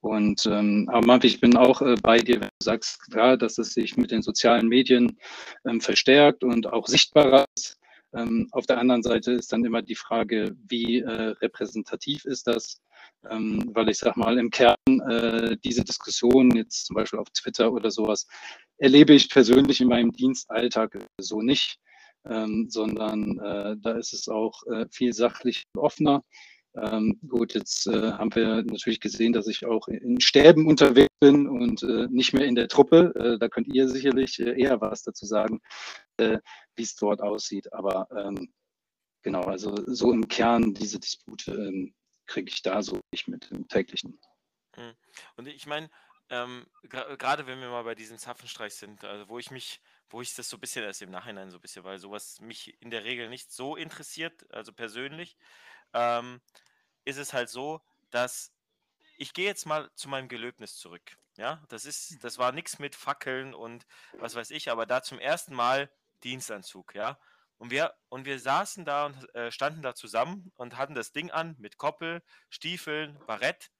Und 0.00 0.44
ähm, 0.44 0.86
aber 0.92 1.06
Marv, 1.06 1.24
ich 1.24 1.40
bin 1.40 1.56
auch 1.56 1.80
äh, 1.80 1.94
bei 2.02 2.18
dir, 2.18 2.34
wenn 2.34 2.48
du 2.48 2.64
sagst, 2.64 3.00
klar, 3.10 3.38
dass 3.38 3.56
es 3.56 3.72
sich 3.72 3.96
mit 3.96 4.10
den 4.10 4.20
sozialen 4.20 4.68
Medien 4.68 5.18
ähm, 5.66 5.80
verstärkt 5.80 6.44
und 6.44 6.66
auch 6.66 6.86
sichtbarer 6.86 7.46
ist. 7.56 7.78
Ähm, 8.14 8.48
auf 8.52 8.66
der 8.66 8.78
anderen 8.78 9.02
Seite 9.02 9.32
ist 9.32 9.52
dann 9.52 9.64
immer 9.64 9.82
die 9.82 9.94
Frage, 9.94 10.54
wie 10.68 11.00
äh, 11.00 11.34
repräsentativ 11.40 12.24
ist 12.24 12.46
das? 12.46 12.80
Ähm, 13.28 13.70
weil 13.74 13.88
ich 13.88 13.98
sag 13.98 14.16
mal, 14.16 14.38
im 14.38 14.50
Kern 14.50 14.76
äh, 15.08 15.56
diese 15.64 15.84
Diskussion 15.84 16.54
jetzt 16.54 16.86
zum 16.86 16.94
Beispiel 16.94 17.18
auf 17.18 17.30
Twitter 17.30 17.72
oder 17.72 17.90
sowas 17.90 18.26
erlebe 18.78 19.14
ich 19.14 19.30
persönlich 19.30 19.80
in 19.80 19.88
meinem 19.88 20.12
Dienstalltag 20.12 20.98
so 21.20 21.40
nicht, 21.40 21.78
ähm, 22.26 22.66
sondern 22.68 23.38
äh, 23.38 23.76
da 23.80 23.92
ist 23.92 24.12
es 24.12 24.28
auch 24.28 24.62
äh, 24.66 24.86
viel 24.90 25.12
sachlich 25.12 25.64
offener. 25.76 26.22
Ähm, 26.76 27.18
gut, 27.28 27.54
jetzt 27.54 27.86
äh, 27.86 28.12
haben 28.12 28.34
wir 28.34 28.62
natürlich 28.64 29.00
gesehen, 29.00 29.32
dass 29.32 29.46
ich 29.46 29.64
auch 29.64 29.86
in 29.88 30.20
Stäben 30.20 30.66
unterwegs 30.66 31.14
bin 31.20 31.46
und 31.46 31.82
äh, 31.82 32.08
nicht 32.10 32.32
mehr 32.32 32.46
in 32.46 32.56
der 32.56 32.68
Truppe. 32.68 33.12
Äh, 33.14 33.38
da 33.38 33.48
könnt 33.48 33.68
ihr 33.68 33.88
sicherlich 33.88 34.40
äh, 34.40 34.60
eher 34.60 34.80
was 34.80 35.02
dazu 35.02 35.24
sagen, 35.24 35.60
äh, 36.16 36.38
wie 36.74 36.82
es 36.82 36.96
dort 36.96 37.20
aussieht. 37.20 37.72
Aber 37.72 38.08
ähm, 38.16 38.52
genau, 39.22 39.42
also 39.42 39.74
so 39.86 40.12
im 40.12 40.26
Kern 40.26 40.74
diese 40.74 40.98
Dispute 40.98 41.52
ähm, 41.52 41.94
kriege 42.26 42.50
ich 42.50 42.62
da 42.62 42.82
so 42.82 43.00
nicht 43.12 43.28
mit 43.28 43.50
im 43.52 43.68
täglichen. 43.68 44.18
Mhm. 44.76 44.94
Und 45.36 45.46
ich 45.46 45.66
meine, 45.66 45.90
ähm, 46.30 46.66
gerade 46.82 47.46
wenn 47.46 47.60
wir 47.60 47.68
mal 47.68 47.84
bei 47.84 47.94
diesem 47.94 48.18
Zapfenstreich 48.18 48.74
sind, 48.74 49.04
also 49.04 49.28
wo 49.28 49.38
ich 49.38 49.50
mich, 49.50 49.80
wo 50.08 50.22
ich 50.22 50.34
das 50.34 50.48
so 50.48 50.56
ein 50.56 50.60
bisschen 50.60 50.84
erst 50.84 51.02
im 51.02 51.10
Nachhinein 51.10 51.50
so 51.50 51.58
ein 51.58 51.60
bisschen, 51.60 51.84
weil 51.84 51.98
sowas 51.98 52.40
mich 52.40 52.80
in 52.80 52.90
der 52.90 53.04
Regel 53.04 53.28
nicht 53.28 53.52
so 53.52 53.76
interessiert, 53.76 54.44
also 54.50 54.72
persönlich, 54.72 55.36
ähm, 55.94 56.40
ist 57.04 57.18
es 57.18 57.32
halt 57.32 57.48
so, 57.48 57.80
dass 58.10 58.52
ich 59.16 59.32
gehe 59.32 59.46
jetzt 59.46 59.66
mal 59.66 59.90
zu 59.94 60.08
meinem 60.08 60.28
Gelöbnis 60.28 60.76
zurück. 60.76 61.16
Ja, 61.36 61.62
das 61.68 61.84
ist, 61.84 62.22
das 62.22 62.38
war 62.38 62.52
nichts 62.52 62.78
mit 62.78 62.94
Fackeln 62.94 63.54
und 63.54 63.86
was 64.18 64.34
weiß 64.34 64.50
ich, 64.50 64.70
aber 64.70 64.86
da 64.86 65.02
zum 65.02 65.18
ersten 65.18 65.54
Mal 65.54 65.90
Dienstanzug, 66.22 66.94
ja. 66.94 67.18
Und 67.58 67.70
wir, 67.70 67.94
und 68.08 68.24
wir 68.24 68.38
saßen 68.38 68.84
da 68.84 69.06
und 69.06 69.34
äh, 69.34 69.50
standen 69.50 69.82
da 69.82 69.94
zusammen 69.94 70.52
und 70.56 70.76
hatten 70.76 70.94
das 70.94 71.12
Ding 71.12 71.30
an 71.30 71.56
mit 71.58 71.76
Koppel, 71.76 72.22
Stiefeln, 72.50 73.18
Barett. 73.26 73.70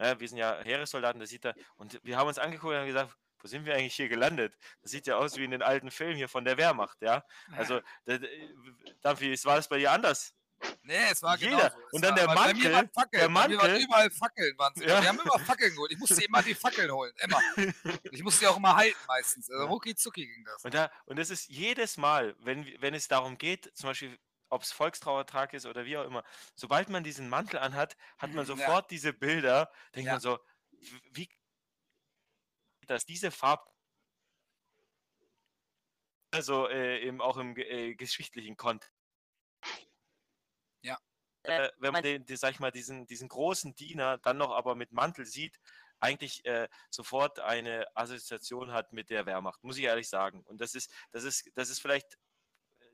Ja, 0.00 0.18
wir 0.18 0.28
sind 0.28 0.38
ja 0.38 0.60
Heeressoldaten, 0.62 1.20
das 1.20 1.30
sieht 1.30 1.44
da. 1.44 1.54
Und 1.76 2.00
wir 2.04 2.16
haben 2.16 2.28
uns 2.28 2.38
angeguckt 2.38 2.72
und 2.72 2.78
haben 2.78 2.86
gesagt, 2.86 3.16
wo 3.38 3.48
sind 3.48 3.66
wir 3.66 3.74
eigentlich 3.74 3.94
hier 3.94 4.08
gelandet? 4.08 4.56
Das 4.82 4.90
sieht 4.90 5.06
ja 5.06 5.16
aus 5.16 5.36
wie 5.36 5.44
in 5.44 5.50
den 5.50 5.62
alten 5.62 5.90
Filmen 5.90 6.16
hier 6.16 6.28
von 6.28 6.44
der 6.44 6.56
Wehrmacht, 6.56 7.00
ja. 7.02 7.24
Also, 7.52 7.80
da, 8.04 8.18
Dampfi, 9.02 9.36
war 9.44 9.56
das 9.56 9.68
bei 9.68 9.78
dir 9.78 9.92
anders? 9.92 10.34
Nee, 10.82 11.10
es 11.10 11.22
war 11.22 11.36
Jeder. 11.36 11.50
genauso. 11.56 11.76
Es 11.86 11.92
Und 11.92 12.02
dann 12.02 12.10
war, 12.10 12.16
der 12.16 12.34
Mantel, 12.34 12.72
waren 12.72 12.90
Fackeln. 12.90 13.20
der 13.20 13.28
mir 13.28 13.34
waren 13.34 13.52
Mantel. 13.56 13.82
überall 13.82 14.10
Fackeln. 14.10 14.52
Immer. 14.52 14.72
Ja. 14.76 15.02
Wir 15.02 15.08
haben 15.08 15.20
immer 15.20 15.38
Fackeln 15.40 15.72
geholt. 15.74 15.92
Ich 15.92 15.98
musste 15.98 16.24
immer 16.24 16.42
die 16.42 16.54
Fackeln 16.54 16.90
holen. 16.90 17.12
Immer. 17.22 17.40
Ich 18.10 18.22
musste 18.22 18.40
die 18.40 18.46
auch 18.46 18.56
immer 18.56 18.74
halten 18.76 18.96
meistens. 19.06 19.50
Also 19.50 19.66
rucki 19.66 19.94
zucki 19.96 20.26
ging 20.26 20.44
das. 20.44 20.64
Und, 20.64 20.74
da, 20.74 20.90
und 21.06 21.16
das 21.18 21.30
ist 21.30 21.48
jedes 21.48 21.96
Mal, 21.96 22.34
wenn, 22.38 22.64
wenn 22.80 22.94
es 22.94 23.08
darum 23.08 23.36
geht, 23.36 23.76
zum 23.76 23.88
Beispiel, 23.90 24.18
ob 24.48 24.62
es 24.62 24.72
Volkstrauertag 24.72 25.52
ist 25.54 25.66
oder 25.66 25.84
wie 25.84 25.96
auch 25.98 26.04
immer, 26.04 26.24
sobald 26.54 26.88
man 26.88 27.02
diesen 27.04 27.28
Mantel 27.28 27.58
anhat, 27.58 27.96
hat 28.18 28.30
man 28.30 28.46
Ja. 28.46 28.56
sofort 28.56 28.90
diese 28.90 29.12
Bilder, 29.12 29.70
denkt 29.94 30.06
Ja. 30.06 30.12
man 30.14 30.20
so, 30.20 30.38
wie 31.10 31.28
dass 32.86 33.04
diese 33.04 33.32
Farb 33.32 33.68
also 36.30 36.68
äh, 36.68 37.00
eben 37.00 37.20
auch 37.20 37.36
im 37.38 37.56
äh, 37.56 37.94
geschichtlichen 37.96 38.56
Kontext. 38.56 38.92
Ja. 41.46 41.64
Äh, 41.66 41.72
wenn 41.78 41.92
man 41.92 42.02
den, 42.02 42.26
den, 42.26 42.36
sag 42.36 42.52
ich 42.52 42.60
mal, 42.60 42.70
diesen, 42.70 43.06
diesen 43.06 43.28
großen 43.28 43.74
Diener 43.74 44.18
dann 44.18 44.38
noch 44.38 44.52
aber 44.52 44.74
mit 44.74 44.92
Mantel 44.92 45.26
sieht, 45.26 45.58
eigentlich 46.00 46.44
äh, 46.44 46.68
sofort 46.90 47.40
eine 47.40 47.86
Assoziation 47.96 48.72
hat 48.72 48.92
mit 48.92 49.10
der 49.10 49.26
Wehrmacht, 49.26 49.62
muss 49.64 49.78
ich 49.78 49.84
ehrlich 49.84 50.08
sagen. 50.08 50.42
Und 50.44 50.60
das 50.60 50.74
ist, 50.74 50.92
das 51.12 51.24
ist, 51.24 51.50
das 51.54 51.70
ist 51.70 51.80
vielleicht 51.80 52.18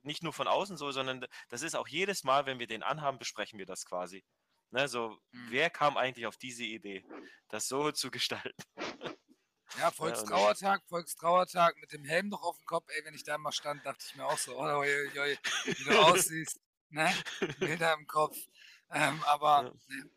nicht 0.02 0.22
nur 0.22 0.32
von 0.32 0.48
außen 0.48 0.76
so, 0.76 0.90
sondern 0.92 1.26
das 1.48 1.62
ist 1.62 1.74
auch 1.74 1.88
jedes 1.88 2.24
Mal, 2.24 2.46
wenn 2.46 2.58
wir 2.58 2.66
den 2.66 2.82
anhaben, 2.82 3.18
besprechen 3.18 3.58
wir 3.58 3.66
das 3.66 3.84
quasi. 3.84 4.24
Ne, 4.70 4.88
so, 4.88 5.18
Mhm. 5.32 5.46
wer 5.50 5.70
kam 5.70 5.96
eigentlich 5.96 6.26
auf 6.26 6.36
diese 6.36 6.64
Idee, 6.64 7.04
das 7.48 7.68
so 7.68 7.92
zu 7.92 8.10
gestalten? 8.10 8.62
Ja, 9.78 9.90
Volkstrauertag, 9.90 10.82
Volkstrauertag 10.86 11.76
mit 11.80 11.92
dem 11.92 12.04
Helm 12.04 12.28
noch 12.28 12.42
auf 12.42 12.58
dem 12.58 12.66
Kopf. 12.66 12.84
Ey, 12.90 13.06
wenn 13.06 13.14
ich 13.14 13.24
da 13.24 13.38
mal 13.38 13.52
stand, 13.52 13.86
dachte 13.86 14.04
ich 14.06 14.14
mir 14.16 14.26
auch 14.26 14.36
so, 14.36 14.54
oh, 14.54 14.62
oi, 14.62 14.86
oi, 14.86 15.18
oi, 15.18 15.38
wie 15.64 15.84
du 15.84 15.90
aussiehst. 15.98 16.60
Ne? 16.92 17.10
Bilder 17.58 17.94
im 17.94 18.06
Kopf. 18.06 18.36
Ähm, 18.90 19.22
aber 19.24 19.64
Ja. 19.88 19.96
ne. 19.96 20.10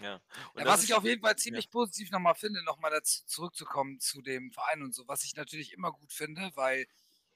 Ja. 0.00 0.20
Ja, 0.56 0.64
was 0.64 0.82
ich 0.82 0.94
auf 0.94 1.04
jeden 1.04 1.20
Fall 1.20 1.36
ziemlich 1.36 1.70
positiv 1.70 2.10
nochmal 2.10 2.34
finde, 2.34 2.64
nochmal 2.64 2.90
dazu 2.90 3.24
zurückzukommen 3.26 4.00
zu 4.00 4.22
dem 4.22 4.50
Verein 4.50 4.82
und 4.82 4.94
so, 4.94 5.06
was 5.06 5.24
ich 5.24 5.36
natürlich 5.36 5.74
immer 5.74 5.92
gut 5.92 6.12
finde, 6.12 6.50
weil 6.54 6.86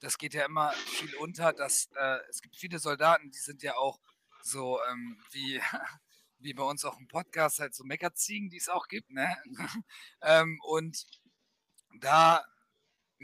das 0.00 0.16
geht 0.18 0.34
ja 0.34 0.46
immer 0.46 0.72
viel 0.72 1.14
unter, 1.16 1.52
dass 1.52 1.90
äh, 1.94 2.18
es 2.30 2.40
gibt 2.40 2.56
viele 2.56 2.78
Soldaten, 2.78 3.30
die 3.30 3.38
sind 3.38 3.62
ja 3.62 3.76
auch 3.76 4.00
so 4.42 4.80
ähm, 4.90 5.18
wie, 5.30 5.60
wie 6.38 6.54
bei 6.54 6.62
uns 6.62 6.84
auch 6.84 6.98
im 6.98 7.08
Podcast 7.08 7.58
halt 7.60 7.74
so 7.74 7.84
Meckerziegen, 7.84 8.48
die 8.48 8.56
es 8.56 8.68
auch 8.68 8.88
gibt, 8.88 9.10
ne? 9.10 9.36
ähm, 10.22 10.58
und 10.62 11.06
da 12.00 12.44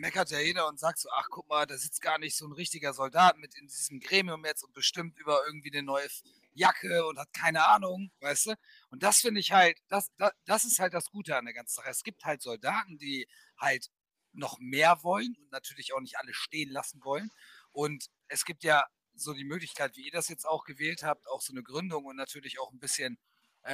meckert 0.01 0.31
ja 0.31 0.41
jeder 0.41 0.67
und 0.69 0.81
sagt 0.81 0.99
so, 0.99 1.09
ach 1.13 1.29
guck 1.31 1.49
mal, 1.49 1.67
da 1.67 1.77
sitzt 1.77 2.01
gar 2.01 2.19
nicht 2.19 2.37
so 2.37 2.47
ein 2.47 2.53
richtiger 2.53 2.93
Soldat 2.93 3.37
mit 3.39 3.55
in 3.55 3.67
diesem 3.67 4.01
Gremium 4.01 4.45
jetzt 4.45 4.65
und 4.65 4.73
bestimmt 4.73 5.19
über 5.19 5.47
irgendwie 5.47 5.71
eine 5.73 5.83
neue 5.83 6.09
Jacke 6.53 7.07
und 7.07 7.19
hat 7.19 7.33
keine 7.33 7.67
Ahnung, 7.67 8.11
weißt 8.21 8.47
du? 8.47 8.55
Und 8.91 9.03
das 9.03 9.21
finde 9.21 9.41
ich 9.41 9.53
halt, 9.53 9.79
das, 9.89 10.11
das, 10.19 10.33
das 10.47 10.65
ist 10.65 10.79
halt 10.79 10.95
das 10.95 11.11
Gute 11.11 11.37
an 11.37 11.45
der 11.45 11.55
ganzen 11.55 11.77
Sache. 11.77 11.91
Es 11.91 12.03
gibt 12.03 12.25
halt 12.25 12.43
Soldaten, 12.43 12.99
die 12.99 13.29
halt 13.59 13.91
noch 14.33 14.59
mehr 14.59 15.03
wollen 15.03 15.37
und 15.39 15.51
natürlich 15.53 15.93
auch 15.93 16.01
nicht 16.01 16.19
alle 16.19 16.35
stehen 16.35 16.71
lassen 16.71 17.03
wollen. 17.05 17.31
Und 17.73 18.07
es 18.29 18.45
gibt 18.45 18.65
ja 18.65 18.85
so 19.15 19.35
die 19.35 19.45
Möglichkeit, 19.45 19.97
wie 19.97 20.07
ihr 20.07 20.13
das 20.13 20.29
jetzt 20.29 20.47
auch 20.47 20.65
gewählt 20.65 21.03
habt, 21.03 21.29
auch 21.29 21.41
so 21.43 21.53
eine 21.53 21.63
Gründung 21.63 22.05
und 22.05 22.17
natürlich 22.17 22.59
auch 22.59 22.73
ein 22.73 22.79
bisschen 22.79 23.19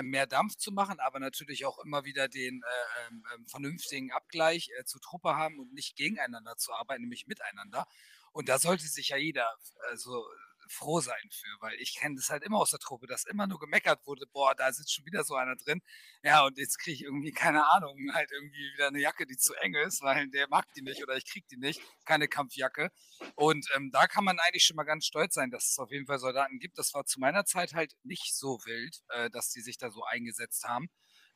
mehr 0.03 0.27
Dampf 0.27 0.57
zu 0.57 0.72
machen, 0.72 0.99
aber 1.01 1.20
natürlich 1.20 1.64
auch 1.64 1.79
immer 1.79 2.05
wieder 2.05 2.29
den 2.29 2.62
äh, 2.62 3.07
ähm, 3.09 3.25
ähm, 3.35 3.46
vernünftigen 3.46 4.11
Abgleich 4.12 4.68
äh, 4.79 4.85
zur 4.85 5.01
Truppe 5.01 5.37
haben 5.37 5.59
und 5.59 5.72
nicht 5.72 5.96
gegeneinander 5.96 6.57
zu 6.57 6.72
arbeiten, 6.72 7.03
nämlich 7.03 7.27
miteinander. 7.27 7.87
Und 8.33 8.49
da 8.49 8.59
sollte 8.59 8.87
sich 8.87 9.11
ja 9.11 9.16
jeder 9.16 9.49
also 9.90 10.27
froh 10.68 11.00
sein 11.00 11.31
für, 11.31 11.57
weil 11.61 11.74
ich 11.81 11.94
kenne 11.96 12.16
das 12.16 12.31
halt 12.31 12.42
immer 12.42 12.59
aus 12.59 12.70
der 12.70 12.79
Truppe, 12.79 13.07
dass 13.07 13.24
immer 13.24 13.46
nur 13.46 13.59
gemeckert 13.59 14.07
wurde, 14.07 14.26
boah, 14.26 14.55
da 14.55 14.72
sitzt 14.72 14.92
schon 14.94 15.07
wieder 15.07 15.24
so 15.24 15.35
einer 15.35 15.57
drin. 15.57 15.83
Ja, 16.22 16.44
und 16.44 16.59
jetzt 16.59 16.79
kriege 16.79 16.94
ich 16.94 17.02
irgendwie, 17.02 17.33
keine 17.33 17.66
Ahnung, 17.72 17.96
halt 18.12 18.31
irgendwie 18.33 18.72
wieder 18.74 18.88
eine 18.88 19.00
Jacke, 19.00 19.26
die 19.26 19.37
zu 19.37 19.55
eng 19.55 19.74
ist, 19.74 20.02
weil 20.02 20.29
der 20.29 20.48
mag 20.48 20.66
die 20.74 20.83
nicht 20.83 21.02
oder 21.02 21.16
ich 21.16 21.26
krieg 21.26 21.46
die 21.48 21.57
nicht, 21.57 21.81
keine 22.05 22.29
Kampfjacke. 22.29 22.90
Und 23.35 23.66
ähm, 23.74 23.90
da 23.92 24.07
kann 24.07 24.24
man 24.24 24.38
eigentlich 24.38 24.64
schon 24.64 24.76
mal 24.76 24.85
ganz 24.85 25.07
stolz 25.07 25.35
sein, 25.35 25.50
dass 25.50 25.70
es 25.70 25.79
auf 25.79 25.90
jeden 25.90 26.07
Fall 26.07 26.18
Soldaten 26.18 26.59
gibt. 26.59 26.79
Das 26.79 26.94
war 26.94 27.05
zu 27.05 27.20
meiner 27.20 27.44
Zeit 27.44 27.74
halt 27.74 27.94
nicht 28.02 28.37
so 28.37 28.61
wild, 28.64 29.02
äh, 29.09 29.31
dass 29.31 29.50
die 29.50 29.61
sich 29.61 29.79
da 29.79 29.90
so 29.90 30.02
eingesetzt 30.05 30.64
haben. 30.64 30.88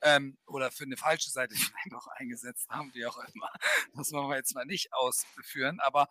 Ähm, 0.02 0.38
oder 0.46 0.70
für 0.70 0.84
eine 0.84 0.96
falsche 0.96 1.30
Seite 1.30 1.54
vielleicht 1.54 1.94
auch 1.94 2.06
eingesetzt 2.16 2.68
haben, 2.70 2.92
wie 2.94 3.06
auch 3.06 3.18
immer. 3.34 3.50
Das 3.94 4.12
wollen 4.12 4.28
wir 4.28 4.36
jetzt 4.36 4.54
mal 4.54 4.64
nicht 4.64 4.92
ausführen. 4.92 5.78
Aber 5.80 6.08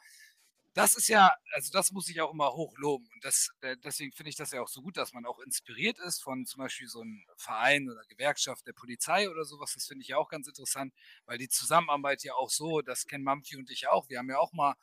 das 0.73 0.95
ist 0.95 1.07
ja, 1.07 1.33
also 1.53 1.71
das 1.71 1.91
muss 1.91 2.09
ich 2.09 2.21
auch 2.21 2.31
immer 2.31 2.53
hoch 2.53 2.77
loben. 2.77 3.07
Und 3.13 3.23
das, 3.23 3.49
äh, 3.61 3.75
deswegen 3.83 4.11
finde 4.11 4.29
ich 4.29 4.35
das 4.35 4.51
ja 4.51 4.61
auch 4.61 4.67
so 4.67 4.81
gut, 4.81 4.97
dass 4.97 5.13
man 5.13 5.25
auch 5.25 5.39
inspiriert 5.39 5.99
ist 5.99 6.21
von 6.21 6.45
zum 6.45 6.59
Beispiel 6.59 6.87
so 6.87 7.01
einem 7.01 7.25
Verein 7.37 7.89
oder 7.89 8.03
Gewerkschaft 8.07 8.67
der 8.67 8.73
Polizei 8.73 9.29
oder 9.29 9.45
sowas. 9.45 9.73
Das 9.73 9.87
finde 9.87 10.03
ich 10.03 10.09
ja 10.09 10.17
auch 10.17 10.29
ganz 10.29 10.47
interessant, 10.47 10.93
weil 11.25 11.37
die 11.37 11.49
Zusammenarbeit 11.49 12.23
ja 12.23 12.33
auch 12.35 12.51
so, 12.51 12.81
das 12.81 13.05
kennen 13.07 13.23
Mamfi 13.23 13.57
und 13.57 13.69
ich 13.71 13.87
auch. 13.87 14.09
Wir 14.09 14.19
haben 14.19 14.29
ja 14.29 14.37
auch 14.37 14.53
mal 14.53 14.75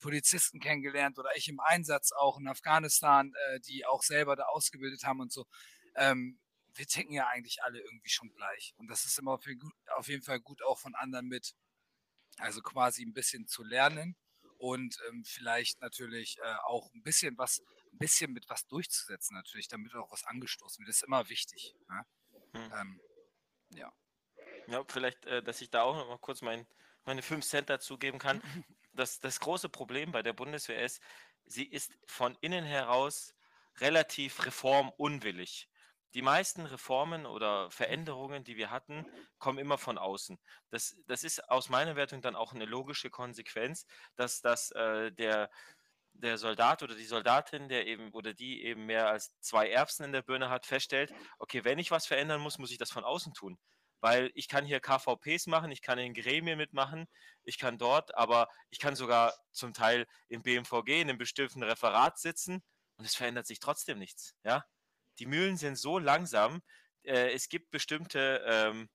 Polizisten 0.00 0.60
kennengelernt 0.60 1.18
oder 1.18 1.30
ich 1.36 1.48
im 1.48 1.60
Einsatz 1.60 2.12
auch 2.12 2.38
in 2.38 2.48
Afghanistan, 2.48 3.32
äh, 3.48 3.60
die 3.60 3.86
auch 3.86 4.02
selber 4.02 4.36
da 4.36 4.44
ausgebildet 4.44 5.04
haben 5.04 5.20
und 5.20 5.32
so. 5.32 5.46
Ähm, 5.96 6.38
wir 6.74 6.86
ticken 6.86 7.12
ja 7.12 7.28
eigentlich 7.28 7.62
alle 7.62 7.80
irgendwie 7.80 8.08
schon 8.10 8.32
gleich. 8.34 8.74
Und 8.76 8.88
das 8.88 9.04
ist 9.06 9.18
immer 9.18 9.32
auf 9.32 10.08
jeden 10.08 10.22
Fall 10.22 10.40
gut, 10.40 10.62
auch 10.62 10.78
von 10.78 10.94
anderen 10.94 11.28
mit, 11.28 11.54
also 12.38 12.62
quasi 12.62 13.04
ein 13.04 13.12
bisschen 13.12 13.46
zu 13.46 13.62
lernen 13.62 14.16
und 14.62 14.96
ähm, 15.08 15.24
vielleicht 15.24 15.80
natürlich 15.80 16.38
äh, 16.38 16.54
auch 16.66 16.94
ein 16.94 17.02
bisschen 17.02 17.36
was, 17.36 17.60
ein 17.92 17.98
bisschen 17.98 18.32
mit 18.32 18.48
was 18.48 18.68
durchzusetzen, 18.68 19.34
natürlich, 19.34 19.66
damit 19.66 19.92
auch 19.96 20.12
was 20.12 20.22
angestoßen 20.22 20.78
wird. 20.78 20.88
Das 20.88 20.98
ist 20.98 21.02
immer 21.02 21.28
wichtig. 21.28 21.74
Ne? 21.88 22.06
Hm. 22.52 22.72
Ähm, 22.78 23.00
ja. 23.70 23.92
Ja, 24.68 24.84
vielleicht, 24.86 25.26
äh, 25.26 25.42
dass 25.42 25.60
ich 25.62 25.70
da 25.70 25.82
auch 25.82 25.96
noch 25.96 26.06
mal 26.06 26.18
kurz 26.18 26.42
mein, 26.42 26.64
meine 27.04 27.22
5 27.22 27.44
Cent 27.44 27.70
dazugeben 27.70 28.18
kann. 28.18 28.40
Das, 28.94 29.20
das 29.20 29.40
große 29.40 29.70
Problem 29.70 30.12
bei 30.12 30.22
der 30.22 30.34
Bundeswehr 30.34 30.84
ist, 30.84 31.00
sie 31.46 31.64
ist 31.64 31.96
von 32.04 32.36
innen 32.42 32.62
heraus 32.62 33.34
relativ 33.78 34.44
reformunwillig. 34.44 35.66
Die 36.14 36.22
meisten 36.22 36.66
Reformen 36.66 37.26
oder 37.26 37.70
Veränderungen, 37.70 38.44
die 38.44 38.56
wir 38.56 38.70
hatten, 38.70 39.06
kommen 39.38 39.58
immer 39.58 39.78
von 39.78 39.98
außen. 39.98 40.38
Das, 40.70 40.96
das 41.06 41.24
ist 41.24 41.48
aus 41.48 41.68
meiner 41.68 41.96
Wertung 41.96 42.20
dann 42.22 42.36
auch 42.36 42.52
eine 42.52 42.66
logische 42.66 43.10
Konsequenz, 43.10 43.86
dass, 44.16 44.40
dass 44.40 44.70
äh, 44.72 45.10
der, 45.12 45.50
der 46.12 46.38
Soldat 46.38 46.82
oder 46.82 46.94
die 46.94 47.04
Soldatin, 47.04 47.68
der 47.68 47.86
eben 47.86 48.12
oder 48.12 48.34
die 48.34 48.62
eben 48.62 48.86
mehr 48.86 49.08
als 49.08 49.38
zwei 49.40 49.70
Erbsen 49.70 50.04
in 50.04 50.12
der 50.12 50.22
Birne 50.22 50.50
hat, 50.50 50.66
feststellt, 50.66 51.12
okay, 51.38 51.64
wenn 51.64 51.78
ich 51.78 51.90
was 51.90 52.06
verändern 52.06 52.40
muss, 52.40 52.58
muss 52.58 52.70
ich 52.70 52.78
das 52.78 52.90
von 52.90 53.04
außen 53.04 53.32
tun 53.32 53.58
weil 54.02 54.32
ich 54.34 54.48
kann 54.48 54.66
hier 54.66 54.80
KVPs 54.80 55.46
machen, 55.46 55.70
ich 55.70 55.80
kann 55.80 55.98
in 55.98 56.12
Gremien 56.12 56.58
mitmachen, 56.58 57.06
ich 57.44 57.56
kann 57.56 57.78
dort, 57.78 58.14
aber 58.16 58.48
ich 58.68 58.80
kann 58.80 58.96
sogar 58.96 59.32
zum 59.52 59.72
Teil 59.72 60.06
im 60.28 60.42
BMVG 60.42 61.00
in 61.00 61.08
einem 61.08 61.18
bestimmten 61.18 61.62
Referat 61.62 62.18
sitzen 62.18 62.64
und 62.96 63.04
es 63.04 63.14
verändert 63.14 63.46
sich 63.46 63.60
trotzdem 63.60 63.98
nichts. 64.00 64.34
Ja, 64.42 64.64
die 65.18 65.26
Mühlen 65.26 65.56
sind 65.56 65.76
so 65.76 65.98
langsam. 65.98 66.62
Äh, 67.02 67.32
es 67.32 67.48
gibt 67.48 67.70
bestimmte, 67.70 68.42
ähm, 68.46 68.88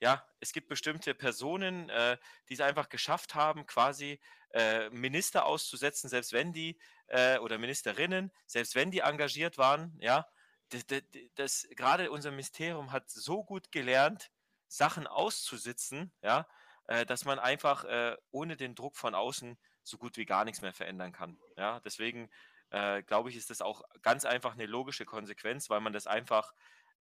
ja, 0.00 0.26
es 0.40 0.52
gibt 0.52 0.68
bestimmte 0.68 1.14
Personen, 1.14 1.88
äh, 1.88 2.18
die 2.48 2.54
es 2.54 2.60
einfach 2.60 2.88
geschafft 2.88 3.34
haben, 3.34 3.66
quasi 3.66 4.20
äh, 4.52 4.90
Minister 4.90 5.44
auszusetzen, 5.46 6.08
selbst 6.08 6.32
wenn 6.32 6.52
die 6.52 6.78
äh, 7.08 7.38
oder 7.38 7.58
Ministerinnen, 7.58 8.32
selbst 8.46 8.74
wenn 8.74 8.90
die 8.90 9.00
engagiert 9.00 9.58
waren, 9.58 9.96
ja. 10.00 10.26
Das, 10.70 10.84
das, 10.86 11.02
das, 11.36 11.68
gerade 11.76 12.10
unser 12.10 12.32
Ministerium 12.32 12.90
hat 12.90 13.08
so 13.08 13.44
gut 13.44 13.70
gelernt, 13.70 14.32
Sachen 14.66 15.06
auszusitzen, 15.06 16.12
ja, 16.22 16.48
äh, 16.88 17.06
dass 17.06 17.24
man 17.24 17.38
einfach 17.38 17.84
äh, 17.84 18.16
ohne 18.32 18.56
den 18.56 18.74
Druck 18.74 18.96
von 18.96 19.14
außen 19.14 19.56
so 19.82 19.98
gut 19.98 20.16
wie 20.16 20.26
gar 20.26 20.44
nichts 20.44 20.62
mehr 20.62 20.72
verändern 20.72 21.12
kann. 21.12 21.38
Ja, 21.56 21.80
deswegen 21.80 22.28
äh, 22.70 23.02
glaube 23.02 23.30
ich, 23.30 23.36
ist 23.36 23.50
das 23.50 23.62
auch 23.62 23.82
ganz 24.02 24.24
einfach 24.24 24.54
eine 24.54 24.66
logische 24.66 25.04
Konsequenz, 25.04 25.70
weil 25.70 25.80
man 25.80 25.92
das 25.92 26.06
einfach 26.06 26.52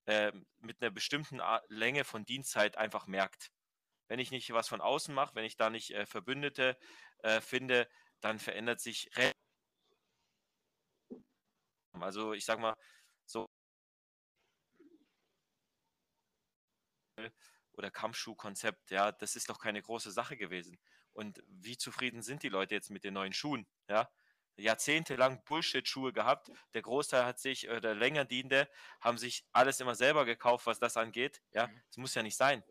äh, 0.06 0.32
mit 0.60 0.82
einer 0.82 0.92
bestimmten 0.92 1.42
Länge 1.70 2.04
von 2.04 2.26
Dienstzeit 2.26 2.78
einfach 2.78 3.08
merkt. 3.08 3.52
Wenn 4.08 4.20
ich 4.20 4.32
nicht 4.32 4.52
was 4.54 4.68
von 4.70 4.82
außen 4.82 5.14
mache, 5.16 5.36
wenn 5.36 5.46
ich 5.46 5.58
da 5.58 5.70
nicht 5.70 5.92
äh, 5.92 6.06
Verbündete 6.06 6.78
äh, 7.20 7.42
finde, 7.42 7.88
dann 8.22 8.40
verändert 8.40 8.80
sich 8.82 9.10
also 11.94 12.34
ich 12.34 12.46
sag 12.46 12.60
mal 12.60 12.76
so 13.26 13.48
oder 17.74 17.92
Kampfschuhkonzept, 17.92 18.92
ja, 18.92 19.12
das 19.12 19.36
ist 19.36 19.50
doch 19.50 19.60
keine 19.60 19.82
große 19.82 20.12
Sache 20.12 20.38
gewesen. 20.38 20.80
Und 21.14 21.42
wie 21.48 21.78
zufrieden 21.78 22.22
sind 22.22 22.44
die 22.44 22.50
Leute 22.50 22.76
jetzt 22.76 22.90
mit 22.90 23.04
den 23.04 23.14
neuen 23.14 23.34
Schuhen? 23.34 23.68
Ja, 23.90 24.10
jahrzehntelang 24.58 25.44
Bullshit-Schuhe 25.46 26.14
gehabt. 26.14 26.52
Der 26.74 26.82
Großteil 26.82 27.26
hat 27.26 27.40
sich, 27.40 27.70
oder 27.70 27.94
länger 27.96 28.26
dienende, 28.26 28.70
haben 29.02 29.18
sich 29.18 29.46
alles 29.52 29.80
immer 29.80 29.96
selber 29.96 30.26
gekauft, 30.26 30.66
was 30.66 30.80
das 30.80 30.98
angeht. 30.98 31.42
Ja, 31.52 31.68
Mhm. 31.68 31.82
das 31.88 31.98
muss 31.98 32.16
ja 32.16 32.24
nicht 32.24 32.38
sein. 32.38 32.64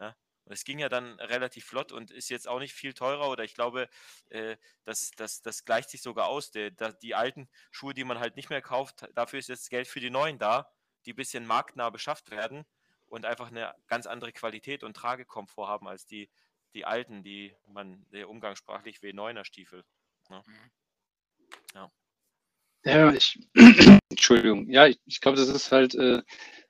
Ja? 0.00 0.16
Und 0.44 0.52
es 0.52 0.64
ging 0.64 0.78
ja 0.78 0.88
dann 0.88 1.18
relativ 1.20 1.66
flott 1.66 1.92
und 1.92 2.10
ist 2.10 2.28
jetzt 2.30 2.48
auch 2.48 2.58
nicht 2.58 2.72
viel 2.74 2.94
teurer 2.94 3.28
oder 3.30 3.44
ich 3.44 3.54
glaube, 3.54 3.88
äh, 4.30 4.56
das, 4.84 5.10
das, 5.12 5.42
das 5.42 5.64
gleicht 5.64 5.90
sich 5.90 6.02
sogar 6.02 6.26
aus. 6.28 6.50
Die, 6.50 6.74
die 7.02 7.14
alten 7.14 7.48
Schuhe, 7.70 7.94
die 7.94 8.04
man 8.04 8.18
halt 8.18 8.36
nicht 8.36 8.50
mehr 8.50 8.62
kauft, 8.62 9.06
dafür 9.14 9.38
ist 9.38 9.48
jetzt 9.48 9.70
Geld 9.70 9.86
für 9.88 10.00
die 10.00 10.10
neuen 10.10 10.38
da, 10.38 10.72
die 11.04 11.12
ein 11.12 11.16
bisschen 11.16 11.46
marktnah 11.46 11.90
beschafft 11.90 12.30
werden 12.30 12.64
und 13.06 13.24
einfach 13.24 13.48
eine 13.48 13.74
ganz 13.86 14.06
andere 14.06 14.32
Qualität 14.32 14.82
und 14.82 14.94
Tragekomfort 14.94 15.68
haben 15.68 15.88
als 15.88 16.06
die, 16.06 16.30
die 16.74 16.84
alten, 16.84 17.22
die 17.22 17.56
man 17.66 18.06
umgangssprachlich 18.26 18.98
W9er 18.98 19.44
Stiefel. 19.44 19.84
Ja, 22.84 23.12
ich, 23.12 23.38
Entschuldigung. 24.10 24.70
Ja, 24.70 24.86
ich, 24.86 24.98
ich 25.04 25.20
glaube, 25.20 25.36
das 25.36 25.48
ist 25.48 25.70
halt 25.72 25.94
äh, 25.94 26.22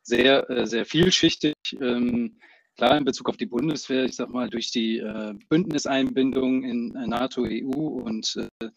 sehr, 0.02 0.48
äh, 0.50 0.66
sehr 0.66 0.84
vielschichtig. 0.84 1.54
Ähm, 1.80 2.40
klar, 2.76 2.96
in 2.96 3.04
Bezug 3.04 3.28
auf 3.28 3.36
die 3.36 3.46
Bundeswehr, 3.46 4.04
ich 4.04 4.16
sag 4.16 4.30
mal, 4.30 4.48
durch 4.48 4.70
die 4.70 4.98
äh, 4.98 5.34
Bündniseinbindung 5.48 6.64
in 6.64 6.94
äh, 6.96 7.06
NATO, 7.06 7.42
EU 7.44 8.00
und 8.02 8.36
äh, 8.36 8.68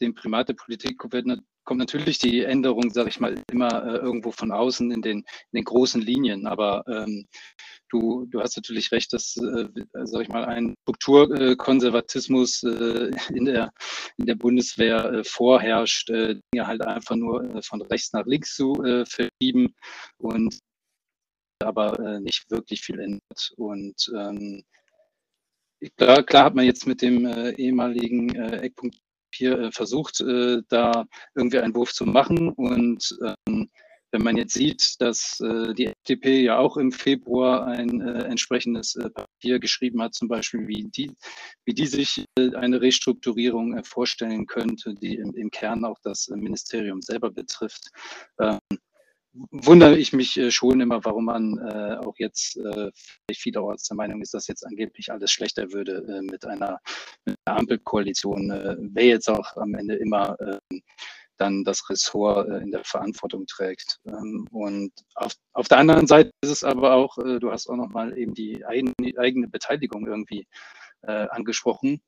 dem 0.00 0.14
Primat 0.14 0.48
der 0.48 0.54
Politik 0.54 1.00
wird, 1.12 1.26
kommt 1.68 1.80
natürlich 1.80 2.18
die 2.18 2.44
Änderung, 2.44 2.90
sage 2.90 3.10
ich 3.10 3.20
mal, 3.20 3.44
immer 3.52 3.84
äh, 3.84 3.98
irgendwo 3.98 4.30
von 4.30 4.52
außen 4.52 4.90
in 4.90 5.02
den, 5.02 5.18
in 5.18 5.56
den 5.56 5.64
großen 5.64 6.00
Linien. 6.00 6.46
Aber 6.46 6.82
ähm, 6.88 7.26
du, 7.90 8.24
du 8.30 8.40
hast 8.40 8.56
natürlich 8.56 8.90
recht, 8.90 9.12
dass, 9.12 9.36
äh, 9.36 9.68
sage 10.04 10.22
ich 10.22 10.30
mal, 10.30 10.46
ein 10.46 10.74
Strukturkonservatismus 10.84 12.62
äh, 12.62 13.10
in, 13.34 13.44
der, 13.44 13.70
in 14.16 14.24
der 14.24 14.36
Bundeswehr 14.36 15.12
äh, 15.12 15.24
vorherrscht, 15.24 16.08
äh, 16.08 16.36
Dinge 16.54 16.66
halt 16.66 16.80
einfach 16.80 17.16
nur 17.16 17.44
äh, 17.44 17.60
von 17.60 17.82
rechts 17.82 18.14
nach 18.14 18.24
links 18.24 18.56
zu 18.56 18.72
verschieben 19.04 19.74
und 20.16 20.58
aber 21.62 22.20
nicht 22.20 22.50
wirklich 22.50 22.80
viel 22.80 22.98
ändert. 22.98 23.52
Und 23.56 24.10
ähm, 24.16 24.62
klar, 25.98 26.22
klar 26.22 26.44
hat 26.44 26.54
man 26.54 26.64
jetzt 26.64 26.86
mit 26.86 27.02
dem 27.02 27.26
äh, 27.26 27.50
ehemaligen 27.56 28.34
äh, 28.34 28.60
Eckpunkt 28.60 28.96
hier 29.34 29.58
äh, 29.58 29.72
versucht, 29.72 30.20
äh, 30.20 30.62
da 30.68 31.06
irgendwie 31.34 31.58
einen 31.58 31.74
Wurf 31.74 31.92
zu 31.92 32.04
machen. 32.04 32.50
Und 32.50 33.16
ähm, 33.46 33.70
wenn 34.10 34.22
man 34.22 34.38
jetzt 34.38 34.54
sieht, 34.54 34.94
dass 35.00 35.38
äh, 35.40 35.74
die 35.74 35.86
FDP 35.86 36.40
ja 36.40 36.58
auch 36.58 36.78
im 36.78 36.92
Februar 36.92 37.66
ein 37.66 38.00
entsprechendes 38.00 38.98
Papier 39.14 39.58
geschrieben 39.58 40.00
hat, 40.00 40.14
zum 40.14 40.28
Beispiel, 40.28 40.66
wie 40.66 40.84
die, 40.84 41.12
wie 41.66 41.74
die 41.74 41.86
sich 41.86 42.24
eine 42.38 42.80
Restrukturierung 42.80 43.84
vorstellen 43.84 44.46
könnte, 44.46 44.94
die 44.94 45.16
im, 45.16 45.50
Kern 45.50 45.84
auch 45.84 45.98
das 46.02 46.28
Ministerium 46.28 47.02
selber 47.02 47.30
betrifft, 47.30 47.90
ähm, 48.40 48.58
wundere 49.50 49.96
ich 49.96 50.12
mich 50.12 50.36
äh, 50.38 50.50
schon 50.50 50.80
immer, 50.80 51.04
warum 51.04 51.26
man 51.26 51.58
äh, 51.58 51.96
auch 51.96 52.14
jetzt 52.18 52.56
äh, 52.56 52.90
vielleicht 52.92 53.40
vielerorts 53.40 53.88
der 53.88 53.96
Meinung 53.96 54.22
ist, 54.22 54.34
dass 54.34 54.48
jetzt 54.48 54.66
angeblich 54.66 55.12
alles 55.12 55.30
schlechter 55.30 55.72
würde 55.72 56.04
äh, 56.08 56.22
mit, 56.22 56.44
einer, 56.46 56.80
mit 57.24 57.36
einer 57.44 57.58
Ampelkoalition. 57.58 58.50
Äh, 58.50 58.76
wer 58.78 59.04
jetzt 59.04 59.28
auch 59.28 59.56
am 59.56 59.74
Ende 59.74 59.94
immer 59.96 60.38
äh, 60.40 60.78
dann 61.38 61.64
das 61.64 61.88
Ressort 61.88 62.48
äh, 62.48 62.58
in 62.58 62.70
der 62.70 62.84
Verantwortung 62.84 63.46
trägt. 63.46 64.00
Ähm, 64.06 64.46
und 64.50 64.92
auf, 65.14 65.34
auf 65.52 65.68
der 65.68 65.78
anderen 65.78 66.06
Seite 66.06 66.30
ist 66.42 66.50
es 66.50 66.64
aber 66.64 66.94
auch, 66.94 67.16
äh, 67.18 67.38
du 67.38 67.50
hast 67.50 67.68
auch 67.68 67.76
nochmal 67.76 68.16
eben 68.18 68.34
die 68.34 68.64
eigene, 68.66 68.94
eigene 69.16 69.48
Beteiligung 69.48 70.06
irgendwie 70.06 70.46
äh, 71.02 71.28
angesprochen. 71.28 72.00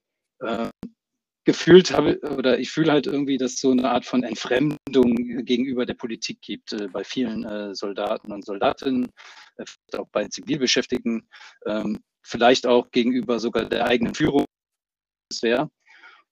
Gefühlt 1.45 1.91
habe 1.93 2.21
oder 2.37 2.59
ich 2.59 2.71
fühle 2.71 2.93
halt 2.93 3.07
irgendwie, 3.07 3.39
dass 3.39 3.55
es 3.55 3.61
so 3.61 3.71
eine 3.71 3.91
Art 3.91 4.05
von 4.05 4.23
Entfremdung 4.25 5.17
gegenüber 5.45 5.87
der 5.87 5.95
Politik 5.95 6.43
gibt 6.43 6.73
äh, 6.75 6.89
bei 6.89 7.03
vielen 7.03 7.45
äh, 7.45 7.75
Soldaten 7.75 8.31
und 8.31 8.45
Soldatinnen, 8.45 9.11
äh, 9.57 9.65
auch 9.97 10.09
bei 10.13 10.29
Zivilbeschäftigten, 10.29 11.27
ähm, 11.67 11.99
vielleicht 12.23 12.67
auch 12.67 12.91
gegenüber 12.91 13.39
sogar 13.39 13.65
der 13.65 13.87
eigenen 13.87 14.15
Führung. 14.15 14.45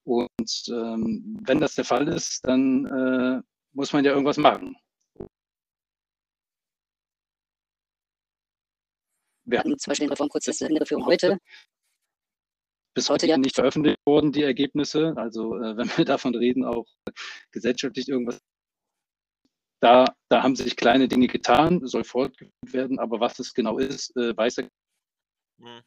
Und 0.05 0.69
ähm, 0.69 1.39
wenn 1.43 1.61
das 1.61 1.75
der 1.75 1.85
Fall 1.85 2.09
ist, 2.09 2.47
dann 2.47 2.87
äh, 2.87 3.43
muss 3.73 3.93
man 3.93 4.05
ja 4.05 4.13
irgendwas 4.13 4.37
machen. 4.37 4.77
Wir 9.45 9.61
hatten 9.61 9.79
Zum 9.79 9.91
Beispiel 9.91 10.07
den 10.07 10.13
Reformprozess 10.13 10.61
in 10.61 10.75
der 10.75 10.87
Führung 10.87 11.07
heute. 11.07 11.39
Bis 12.99 13.11
Heute 13.11 13.29
ja. 13.29 13.39
nicht 13.39 13.55
veröffentlicht 13.55 14.05
worden, 14.05 14.33
die 14.33 14.43
Ergebnisse. 14.43 15.15
Also 15.17 15.57
äh, 15.57 15.77
wenn 15.77 15.89
wir 15.97 16.05
davon 16.05 16.35
reden, 16.35 16.65
auch 16.65 16.87
äh, 17.07 17.13
gesellschaftlich 17.53 18.09
irgendwas. 18.09 18.41
Da, 19.81 20.07
da 20.29 20.43
haben 20.43 20.57
sich 20.57 20.77
kleine 20.77 21.07
Dinge 21.07 21.29
getan, 21.29 21.87
soll 21.87 22.03
fortgeführt 22.03 22.73
werden, 22.73 22.99
aber 22.99 23.21
was 23.21 23.39
es 23.39 23.55
genau 23.55 23.79
ist, 23.79 24.17
äh, 24.17 24.37
weiß 24.37 24.59
er. 24.59 24.69
Hm. 25.61 25.81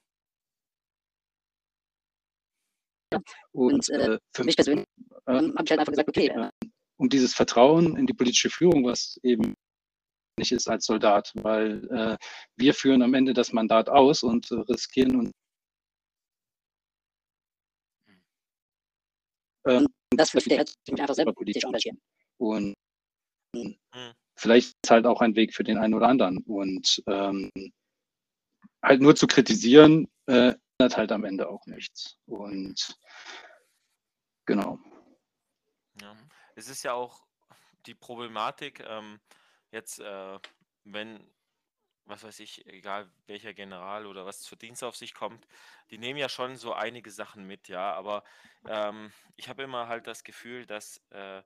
Und 3.52 3.90
äh, 3.90 4.14
äh, 4.14 4.20
für 4.34 4.46
mich 4.46 4.56
persönlich 4.56 4.86
äh, 5.28 5.34
ähm, 5.34 5.54
habe 5.56 5.66
ich 5.66 5.72
halt 5.72 5.82
einfach 5.82 5.92
gesagt, 5.92 6.08
okay, 6.08 6.28
äh, 6.28 6.50
um 6.98 7.10
dieses 7.10 7.34
Vertrauen 7.34 7.98
in 7.98 8.08
die 8.08 8.14
politische 8.14 8.50
Führung, 8.50 8.86
was 8.86 9.20
eben 9.22 9.54
nicht 10.38 10.54
ist 10.54 10.70
als 10.70 10.86
Soldat, 10.86 11.34
weil 11.36 11.86
äh, 11.92 12.18
wir 12.56 12.74
führen 12.74 13.02
am 13.02 13.14
Ende 13.14 13.34
das 13.34 13.52
Mandat 13.52 13.90
aus 13.90 14.24
und 14.24 14.50
äh, 14.52 14.56
riskieren 14.56 15.18
uns. 15.18 15.32
Ähm, 19.66 19.88
das 20.12 20.34
würde 20.34 20.64
ich 20.64 20.92
mich 20.92 21.02
einfach 21.02 21.16
selber 21.16 21.34
politisch 21.34 21.64
engagieren. 21.64 22.00
und 22.38 22.76
Hm. 23.56 23.78
vielleicht 24.38 24.78
ist 24.84 24.90
halt 24.90 25.06
auch 25.06 25.22
ein 25.22 25.36
Weg 25.36 25.54
für 25.54 25.64
den 25.64 25.78
einen 25.78 25.94
oder 25.94 26.08
anderen. 26.08 26.38
Und 26.40 27.04
ähm, 27.08 27.50
halt 28.82 29.02
nur 29.02 29.16
zu 29.16 29.28
kritisieren, 29.28 30.08
äh, 30.28 30.54
ändert 30.80 30.98
halt 30.98 31.12
am 31.12 31.26
Ende 31.26 31.50
auch 31.50 31.66
nichts. 31.66 32.18
Und 32.26 32.96
genau. 34.46 34.80
Ja. 36.02 36.16
Es 36.56 36.70
ist 36.70 36.84
ja 36.84 36.94
auch 36.94 37.26
die 37.86 37.96
Problematik, 37.96 38.84
ähm, 38.88 39.20
jetzt, 39.72 40.00
äh, 40.00 40.40
wenn, 40.84 41.20
was 42.12 42.24
weiß 42.24 42.40
ich, 42.42 42.68
egal 42.68 43.12
welcher 43.26 43.54
General 43.54 44.06
oder 44.06 44.26
was 44.26 44.42
zur 44.42 44.58
Dienstaufsicht 44.58 45.16
kommt, 45.16 45.48
die 45.90 45.98
nehmen 45.98 46.20
ja 46.20 46.30
schon 46.30 46.58
so 46.58 46.74
einige 46.74 47.12
Sachen 47.12 47.46
mit, 47.46 47.68
ja, 47.70 47.94
aber 47.94 48.24
ähm, 48.68 49.12
ich 49.38 49.50
habe 49.50 49.64
immer 49.64 49.88
halt 49.88 50.08
das 50.08 50.24
Gefühl, 50.24 50.66
dass, 50.66 50.98
äh, 51.10 51.42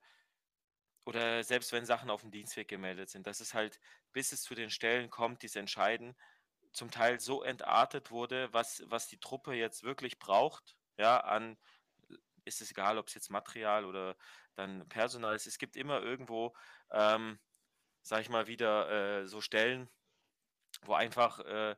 oder 1.06 1.44
selbst 1.44 1.72
wenn 1.72 1.86
Sachen 1.86 2.10
auf 2.10 2.22
dem 2.22 2.32
Dienstweg 2.32 2.68
gemeldet 2.68 3.10
sind, 3.10 3.28
dass 3.28 3.40
es 3.40 3.54
halt, 3.54 3.80
bis 4.12 4.32
es 4.32 4.42
zu 4.42 4.56
den 4.56 4.72
Stellen 4.72 5.10
kommt, 5.10 5.44
die 5.44 5.48
es 5.48 5.56
entscheiden, 5.56 6.16
zum 6.74 6.92
Teil 6.92 7.20
so 7.20 7.44
entartet 7.44 8.12
wurde, 8.12 8.52
was, 8.52 8.84
was 8.88 9.08
die 9.08 9.20
Truppe 9.20 9.54
jetzt 9.54 9.84
wirklich 9.84 10.20
braucht, 10.20 10.76
ja, 10.98 11.20
an, 11.20 11.58
ist 12.44 12.62
es 12.62 12.72
egal, 12.72 12.98
ob 12.98 13.08
es 13.08 13.14
jetzt 13.14 13.30
Material 13.30 13.86
oder 13.86 14.16
dann 14.56 14.88
Personal 14.90 15.36
ist. 15.36 15.48
Es 15.48 15.58
gibt 15.58 15.76
immer 15.76 16.02
irgendwo, 16.02 16.56
ähm, 16.92 17.40
sag 18.02 18.22
ich 18.22 18.30
mal, 18.30 18.48
wieder 18.48 19.22
äh, 19.22 19.28
so 19.28 19.42
Stellen, 19.42 19.90
wo 20.84 20.94
einfach, 20.94 21.40
äh, 21.40 21.76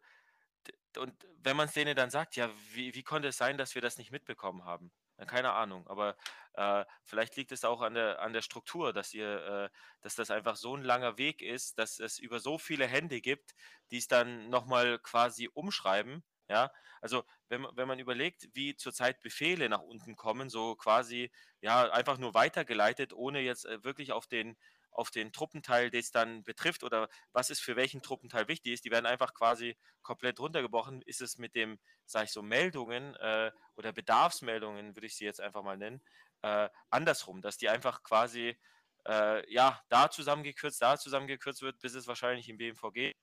und 0.98 1.14
wenn 1.44 1.56
man 1.58 1.68
es 1.68 1.74
denen 1.74 1.96
dann 1.96 2.10
sagt, 2.10 2.36
ja, 2.36 2.50
wie, 2.74 2.96
wie 2.96 3.04
konnte 3.04 3.28
es 3.30 3.38
sein, 3.38 3.58
dass 3.58 3.76
wir 3.76 3.82
das 3.82 3.98
nicht 3.98 4.12
mitbekommen 4.12 4.66
haben? 4.66 4.92
Keine 5.28 5.54
Ahnung, 5.54 5.88
aber 5.88 6.16
äh, 6.54 6.86
vielleicht 7.04 7.36
liegt 7.38 7.52
es 7.52 7.64
auch 7.66 7.82
an 7.82 7.96
der, 7.96 8.20
an 8.22 8.34
der 8.34 8.44
Struktur, 8.44 8.94
dass 8.94 9.14
ihr, 9.16 9.72
äh, 9.74 9.78
dass 10.02 10.14
das 10.14 10.30
einfach 10.30 10.56
so 10.56 10.76
ein 10.76 10.84
langer 10.84 11.18
Weg 11.18 11.42
ist, 11.42 11.80
dass 11.80 12.00
es 12.00 12.20
über 12.20 12.40
so 12.40 12.60
viele 12.60 12.86
Hände 12.86 13.20
gibt, 13.20 13.54
die 13.92 13.98
es 13.98 14.08
dann 14.08 14.50
nochmal 14.50 15.00
quasi 15.00 15.50
umschreiben. 15.52 16.24
Ja, 16.50 16.72
also 17.02 17.24
wenn, 17.50 17.62
man- 17.62 17.76
wenn 17.76 17.88
man 17.88 18.00
überlegt, 18.00 18.48
wie 18.54 18.76
zurzeit 18.76 19.20
Befehle 19.22 19.68
nach 19.70 19.82
unten 19.82 20.16
kommen, 20.16 20.50
so 20.50 20.76
quasi 20.76 21.32
ja 21.62 21.90
einfach 21.92 22.18
nur 22.20 22.34
weitergeleitet, 22.36 23.12
ohne 23.12 23.42
jetzt 23.42 23.66
äh, 23.66 23.84
wirklich 23.84 24.12
auf 24.14 24.28
den 24.28 24.56
auf 24.98 25.12
den 25.12 25.32
Truppenteil, 25.32 25.92
den 25.92 26.00
es 26.00 26.12
dann 26.12 26.44
betrifft 26.44 26.84
oder 26.84 27.08
was 27.32 27.50
ist 27.50 27.62
für 27.62 27.76
welchen 27.76 28.02
Truppenteil 28.02 28.48
wichtig 28.48 28.74
ist, 28.74 28.86
die 28.86 28.92
werden 28.92 29.06
einfach 29.06 29.34
quasi 29.34 29.78
komplett 30.02 30.40
runtergebrochen. 30.40 31.04
Ist 31.04 31.22
es 31.22 31.38
mit 31.38 31.56
dem, 31.56 31.80
sage 32.06 32.26
ich 32.26 32.32
so, 32.32 32.42
Meldungen 32.42 33.16
äh, 33.16 33.52
oder 33.76 33.94
Bedarfsmeldungen, 33.94 34.96
würde 34.96 35.06
ich 35.06 35.16
sie 35.16 35.26
jetzt 35.26 35.40
einfach 35.40 35.64
mal 35.64 35.78
nennen, 35.78 36.02
äh, 36.42 36.70
andersrum, 36.90 37.42
dass 37.42 37.58
die 37.58 37.70
einfach 37.70 38.02
quasi 38.04 38.58
äh, 39.06 39.54
ja 39.54 39.82
da 39.90 40.10
zusammengekürzt, 40.10 40.82
da 40.82 40.98
zusammengekürzt 40.98 41.62
wird, 41.62 41.80
bis 41.80 41.94
es 41.94 42.08
wahrscheinlich 42.08 42.50
im 42.50 42.58
BMVG 42.58 43.14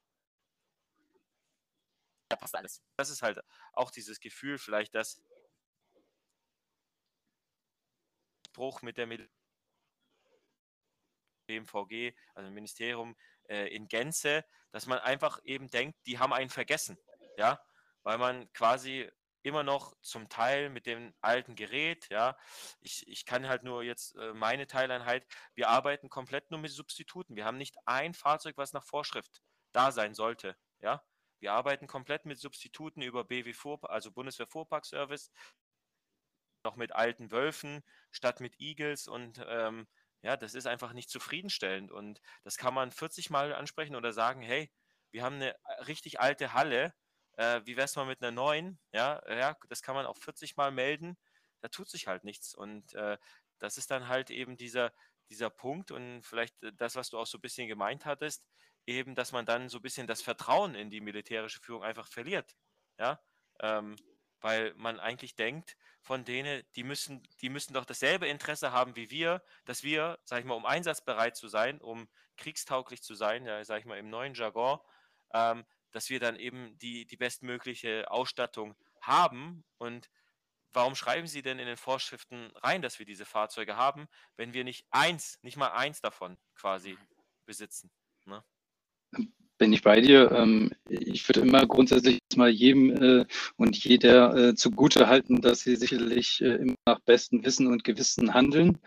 da 2.29 2.37
passt 2.37 2.55
alles. 2.55 2.83
Das 2.97 3.11
ist 3.11 3.22
halt 3.22 3.41
auch 3.72 3.91
dieses 3.91 4.20
Gefühl, 4.20 4.59
vielleicht, 4.59 4.95
dass 4.95 5.22
Bruch 8.53 8.83
mit 8.83 8.97
der 8.97 9.07
Mil 9.07 9.29
BMVG, 11.47 12.14
also 12.34 12.49
dem 12.49 12.55
Ministerium 12.55 13.16
äh, 13.49 13.74
in 13.74 13.88
Gänze, 13.88 14.45
dass 14.72 14.86
man 14.86 14.99
einfach 14.99 15.38
eben 15.45 15.68
denkt, 15.68 15.99
die 16.07 16.18
haben 16.18 16.32
einen 16.32 16.51
vergessen, 16.51 16.99
ja, 17.36 17.61
weil 18.03 18.18
man 18.18 18.53
quasi 18.53 19.11
immer 19.42 19.62
noch 19.62 19.95
zum 20.01 20.28
Teil 20.28 20.70
mit 20.70 20.86
dem 20.86 21.14
alten 21.20 21.55
Gerät, 21.55 22.09
ja. 22.11 22.36
Ich, 22.80 23.07
ich 23.07 23.26
kann 23.26 23.47
halt 23.47 23.62
nur 23.62 23.82
jetzt 23.82 24.16
äh, 24.16 24.32
meine 24.32 24.66
Teileinheit, 24.66 25.26
wir 25.55 25.68
arbeiten 25.68 26.09
komplett 26.09 26.51
nur 26.51 26.61
mit 26.61 26.70
Substituten. 26.72 27.36
Wir 27.36 27.45
haben 27.45 27.59
nicht 27.59 27.76
ein 27.84 28.14
Fahrzeug, 28.14 28.57
was 28.57 28.72
nach 28.72 28.84
Vorschrift 28.84 29.42
da 29.72 29.92
sein 29.92 30.14
sollte, 30.14 30.57
ja. 30.80 31.03
Wir 31.40 31.53
arbeiten 31.53 31.86
komplett 31.86 32.24
mit 32.24 32.38
Substituten 32.38 33.03
über 33.03 33.22
BW 33.24 33.53
Fuhr, 33.53 33.78
also 33.90 34.11
Bundeswehr 34.11 34.47
Fuhrparkservice, 34.47 35.30
noch 36.64 36.76
mit 36.76 36.92
alten 36.92 37.30
Wölfen 37.30 37.84
statt 38.11 38.40
mit 38.40 38.59
Eagles 38.59 39.09
und 39.09 39.45
ähm, 39.47 39.86
ja, 40.25 40.37
das 40.37 40.55
ist 40.55 40.66
einfach 40.66 40.93
nicht 40.95 41.11
zufriedenstellend 41.11 41.93
und 41.93 42.20
das 42.45 42.57
kann 42.57 42.75
man 42.75 42.91
40 42.93 43.31
Mal 43.31 43.55
ansprechen 43.55 43.97
oder 43.97 44.12
sagen, 44.12 44.43
hey, 44.43 44.72
wir 45.12 45.22
haben 45.22 45.37
eine 45.37 45.55
äh, 45.55 45.83
richtig 45.87 46.20
alte 46.20 46.55
Halle, 46.55 46.95
äh, 47.37 47.61
wie 47.64 47.77
wäre 47.77 47.85
es 47.85 47.97
mal 47.97 48.07
mit 48.07 48.22
einer 48.22 48.33
neuen? 48.33 48.79
Ja, 48.93 49.22
ja, 49.29 49.57
das 49.68 49.83
kann 49.83 49.95
man 49.95 50.07
auch 50.07 50.16
40 50.18 50.57
Mal 50.57 50.70
melden. 50.72 51.16
Da 51.61 51.68
tut 51.68 51.89
sich 51.89 52.07
halt 52.07 52.25
nichts. 52.25 52.55
Und 52.55 52.95
äh, 52.95 53.18
das 53.59 53.77
ist 53.79 53.91
dann 53.91 54.09
halt 54.09 54.31
eben 54.31 54.57
dieser, 54.57 54.93
dieser 55.31 55.51
Punkt 55.51 55.91
und 55.91 56.22
vielleicht 56.22 56.62
äh, 56.62 56.72
das, 56.75 56.97
was 56.97 57.11
du 57.11 57.18
auch 57.18 57.27
so 57.27 57.39
ein 57.39 57.43
bisschen 57.43 57.68
gemeint 57.68 58.05
hattest, 58.07 58.45
eben, 58.87 59.14
dass 59.14 59.33
man 59.33 59.47
dann 59.47 59.68
so 59.68 59.79
ein 59.79 59.83
bisschen 59.83 60.07
das 60.07 60.22
Vertrauen 60.22 60.75
in 60.75 60.91
die 60.91 61.01
militärische 61.01 61.61
Führung 61.61 61.83
einfach 61.85 62.07
verliert. 62.09 62.55
Ja, 62.99 63.20
ähm, 63.61 63.97
weil 64.45 64.74
man 64.74 65.01
eigentlich 65.01 65.36
denkt, 65.36 65.74
von 66.03 66.26
denen, 66.26 66.62
die 66.76 66.84
müssen, 66.84 67.26
die 67.40 67.49
müssen 67.49 67.72
doch 67.72 67.86
dasselbe 67.86 68.28
Interesse 68.28 68.72
haben 68.72 68.95
wie 68.95 69.09
wir, 69.09 69.42
dass 69.64 69.82
wir, 69.82 70.18
sag 70.24 70.40
ich 70.40 70.45
mal, 70.45 70.53
um 70.53 70.66
einsatzbereit 70.66 71.34
zu 71.34 71.49
sein, 71.49 71.80
um 71.80 72.11
kriegstauglich 72.36 73.03
zu 73.03 73.14
sein, 73.14 73.47
ja, 73.47 73.64
sag 73.64 73.78
ich 73.78 73.86
mal, 73.86 73.97
im 73.97 74.11
neuen 74.11 74.34
Jargon, 74.34 74.80
ähm, 75.32 75.64
dass 75.92 76.11
wir 76.11 76.20
dann 76.20 76.36
eben 76.36 76.78
die, 76.78 77.07
die 77.07 77.16
bestmögliche 77.16 78.11
Ausstattung 78.11 78.76
haben. 79.01 79.64
Und 79.78 80.11
warum 80.74 80.95
schreiben 80.95 81.26
Sie 81.26 81.40
denn 81.40 81.59
in 81.59 81.66
den 81.66 81.78
Vorschriften 81.78 82.51
rein, 82.59 82.82
dass 82.82 82.99
wir 82.99 83.07
diese 83.07 83.24
Fahrzeuge 83.24 83.76
haben, 83.76 84.09
wenn 84.36 84.53
wir 84.53 84.64
nicht 84.64 84.86
eins, 84.90 85.38
nicht 85.40 85.57
mal 85.57 85.72
eins 85.72 86.03
davon 86.03 86.36
quasi 86.55 86.99
besitzen? 87.47 87.90
Ne? 88.26 88.45
Bin 89.59 89.72
ich 89.72 89.82
bei 89.82 90.00
dir. 90.00 90.32
Ähm, 90.32 90.70
ich 90.88 91.28
würde 91.28 91.40
immer 91.40 91.66
grundsätzlich 91.66 92.18
mal 92.36 92.50
jedem 92.50 92.90
äh, 92.90 93.26
und 93.57 93.76
jeder 93.76 94.34
äh, 94.36 94.55
zugute 94.55 95.09
halten, 95.09 95.40
dass 95.40 95.61
sie 95.61 95.76
sicherlich 95.76 96.40
äh, 96.40 96.57
immer 96.57 96.74
nach 96.86 97.00
bestem 97.00 97.44
Wissen 97.44 97.66
und 97.68 97.84
Gewissen 97.84 98.34
handeln. 98.34 98.78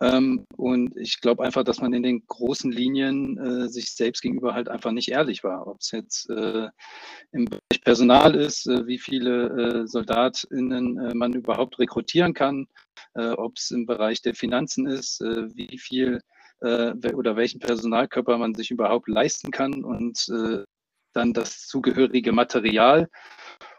Ähm, 0.00 0.46
und 0.56 0.96
ich 0.96 1.20
glaube 1.20 1.44
einfach, 1.44 1.64
dass 1.64 1.80
man 1.80 1.92
in 1.92 2.02
den 2.02 2.26
großen 2.26 2.70
Linien 2.70 3.68
sich 3.68 3.92
selbst 3.94 4.22
gegenüber 4.22 4.54
halt 4.54 4.68
einfach 4.68 4.92
nicht 4.92 5.10
ehrlich 5.10 5.42
war. 5.44 5.66
Ob 5.66 5.80
es 5.80 5.90
jetzt 5.90 6.30
im 6.30 7.44
Bereich 7.44 7.80
Personal 7.82 8.34
ist, 8.34 8.66
wie 8.66 8.98
viele 8.98 9.86
SoldatInnen 9.86 11.16
man 11.16 11.32
überhaupt 11.32 11.78
rekrutieren 11.78 12.32
kann, 12.32 12.68
ob 13.14 13.56
es 13.56 13.70
im 13.70 13.86
Bereich 13.86 14.22
der 14.22 14.34
Finanzen 14.34 14.86
ist, 14.86 15.20
wie 15.20 15.78
viel 15.78 16.20
äh, 16.60 16.92
oder 17.14 17.36
welchen 17.36 17.60
Personalkörper 17.60 18.38
man 18.38 18.54
sich 18.54 18.70
überhaupt 18.70 19.08
leisten 19.08 19.50
kann 19.50 19.84
und 19.84 20.28
äh, 20.28 20.64
dann 21.12 21.32
das 21.32 21.66
zugehörige 21.66 22.32
Material. 22.32 23.08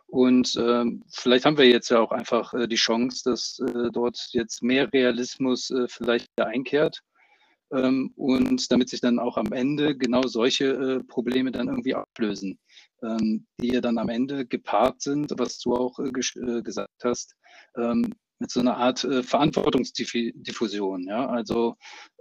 Und 0.08 0.56
äh, 0.56 0.86
vielleicht 1.14 1.46
haben 1.46 1.58
wir 1.58 1.68
jetzt 1.68 1.90
ja 1.90 2.00
auch 2.00 2.12
einfach 2.12 2.54
äh, 2.54 2.68
die 2.68 2.76
Chance, 2.76 3.22
dass 3.30 3.60
äh, 3.60 3.92
dort 3.92 4.30
jetzt 4.32 4.64
mehr 4.64 4.92
Realismus 4.92 5.70
äh, 5.70 5.88
vielleicht 5.88 6.28
einkehrt. 6.38 7.00
Ähm, 7.72 8.12
und 8.16 8.72
damit 8.72 8.90
sich 8.90 9.02
dann 9.02 9.20
auch 9.20 9.38
am 9.38 9.54
Ende 9.54 9.96
genau 9.96 10.24
solche 10.24 11.04
Probleme 11.08 11.52
dann 11.52 11.68
irgendwie 11.68 11.94
ablösen, 11.94 12.58
ähm, 13.04 13.46
die 13.62 13.68
ja 13.68 13.82
dann 13.82 14.00
am 14.00 14.10
Ende 14.10 14.48
gepaart 14.48 15.02
sind, 15.02 15.32
was 15.38 15.60
du 15.60 15.76
auch 15.76 16.00
gesagt 16.64 17.04
hast, 17.04 17.36
ähm, 17.78 18.12
mit 18.40 18.52
so 18.52 18.60
einer 18.60 18.78
Art 18.78 19.04
äh, 19.04 19.24
Verantwortungsdiffusion. 19.24 21.08
Ja? 21.08 21.28
Also 21.28 21.76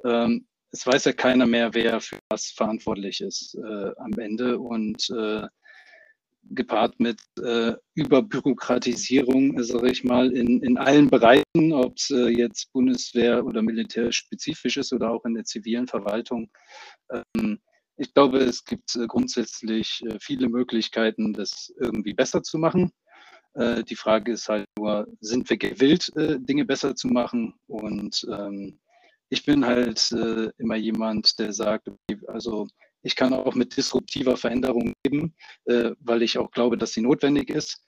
ähm, 0.04 0.46
es 0.70 0.86
weiß 0.86 1.06
ja 1.06 1.12
keiner 1.12 1.46
mehr, 1.46 1.72
wer 1.74 2.00
für 2.00 2.18
was 2.28 2.50
verantwortlich 2.50 3.20
ist 3.20 3.54
äh, 3.54 3.90
am 3.96 4.12
Ende 4.18 4.58
und 4.58 5.08
äh, 5.10 5.46
gepaart 6.50 6.98
mit 6.98 7.20
äh, 7.42 7.74
Überbürokratisierung, 7.94 9.62
sage 9.62 9.90
ich 9.90 10.04
mal, 10.04 10.32
in, 10.32 10.62
in 10.62 10.78
allen 10.78 11.08
Bereichen, 11.08 11.72
ob 11.72 11.96
es 11.96 12.10
äh, 12.10 12.28
jetzt 12.28 12.72
Bundeswehr 12.72 13.44
oder 13.44 13.62
militärspezifisch 13.62 14.76
ist 14.78 14.92
oder 14.92 15.10
auch 15.10 15.24
in 15.24 15.34
der 15.34 15.44
zivilen 15.44 15.86
Verwaltung. 15.86 16.50
Ähm, 17.10 17.58
ich 17.96 18.14
glaube, 18.14 18.38
es 18.38 18.64
gibt 18.64 18.94
äh, 18.96 19.06
grundsätzlich 19.06 20.02
äh, 20.06 20.18
viele 20.20 20.48
Möglichkeiten, 20.48 21.32
das 21.32 21.72
irgendwie 21.80 22.14
besser 22.14 22.42
zu 22.42 22.58
machen. 22.58 22.92
Äh, 23.58 23.82
die 23.82 23.96
Frage 23.96 24.32
ist 24.32 24.48
halt 24.48 24.66
nur, 24.78 25.06
sind 25.20 25.50
wir 25.50 25.56
gewillt, 25.56 26.10
äh, 26.16 26.38
Dinge 26.38 26.64
besser 26.64 26.94
zu 26.94 27.08
machen? 27.08 27.54
Und 27.66 28.26
ähm, 28.30 28.78
ich 29.30 29.44
bin 29.44 29.66
halt 29.66 30.12
äh, 30.12 30.50
immer 30.58 30.76
jemand, 30.76 31.38
der 31.38 31.52
sagt, 31.52 31.88
also 32.28 32.66
ich 33.02 33.16
kann 33.16 33.32
auch 33.32 33.54
mit 33.54 33.76
disruptiver 33.76 34.36
Veränderung 34.36 34.92
leben, 35.04 35.34
äh, 35.64 35.90
weil 36.00 36.22
ich 36.22 36.38
auch 36.38 36.50
glaube, 36.50 36.78
dass 36.78 36.92
sie 36.92 37.00
notwendig 37.00 37.50
ist. 37.50 37.84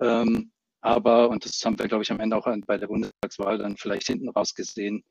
Ähm, 0.00 0.52
aber, 0.80 1.28
und 1.28 1.44
das 1.44 1.64
haben 1.64 1.78
wir, 1.78 1.88
glaube 1.88 2.04
ich, 2.04 2.12
am 2.12 2.20
Ende 2.20 2.36
auch 2.36 2.48
bei 2.66 2.78
der 2.78 2.86
Bundestagswahl 2.86 3.58
dann 3.58 3.76
vielleicht 3.76 4.06
hinten 4.06 4.28
raus 4.28 4.54
gesehen, 4.54 5.02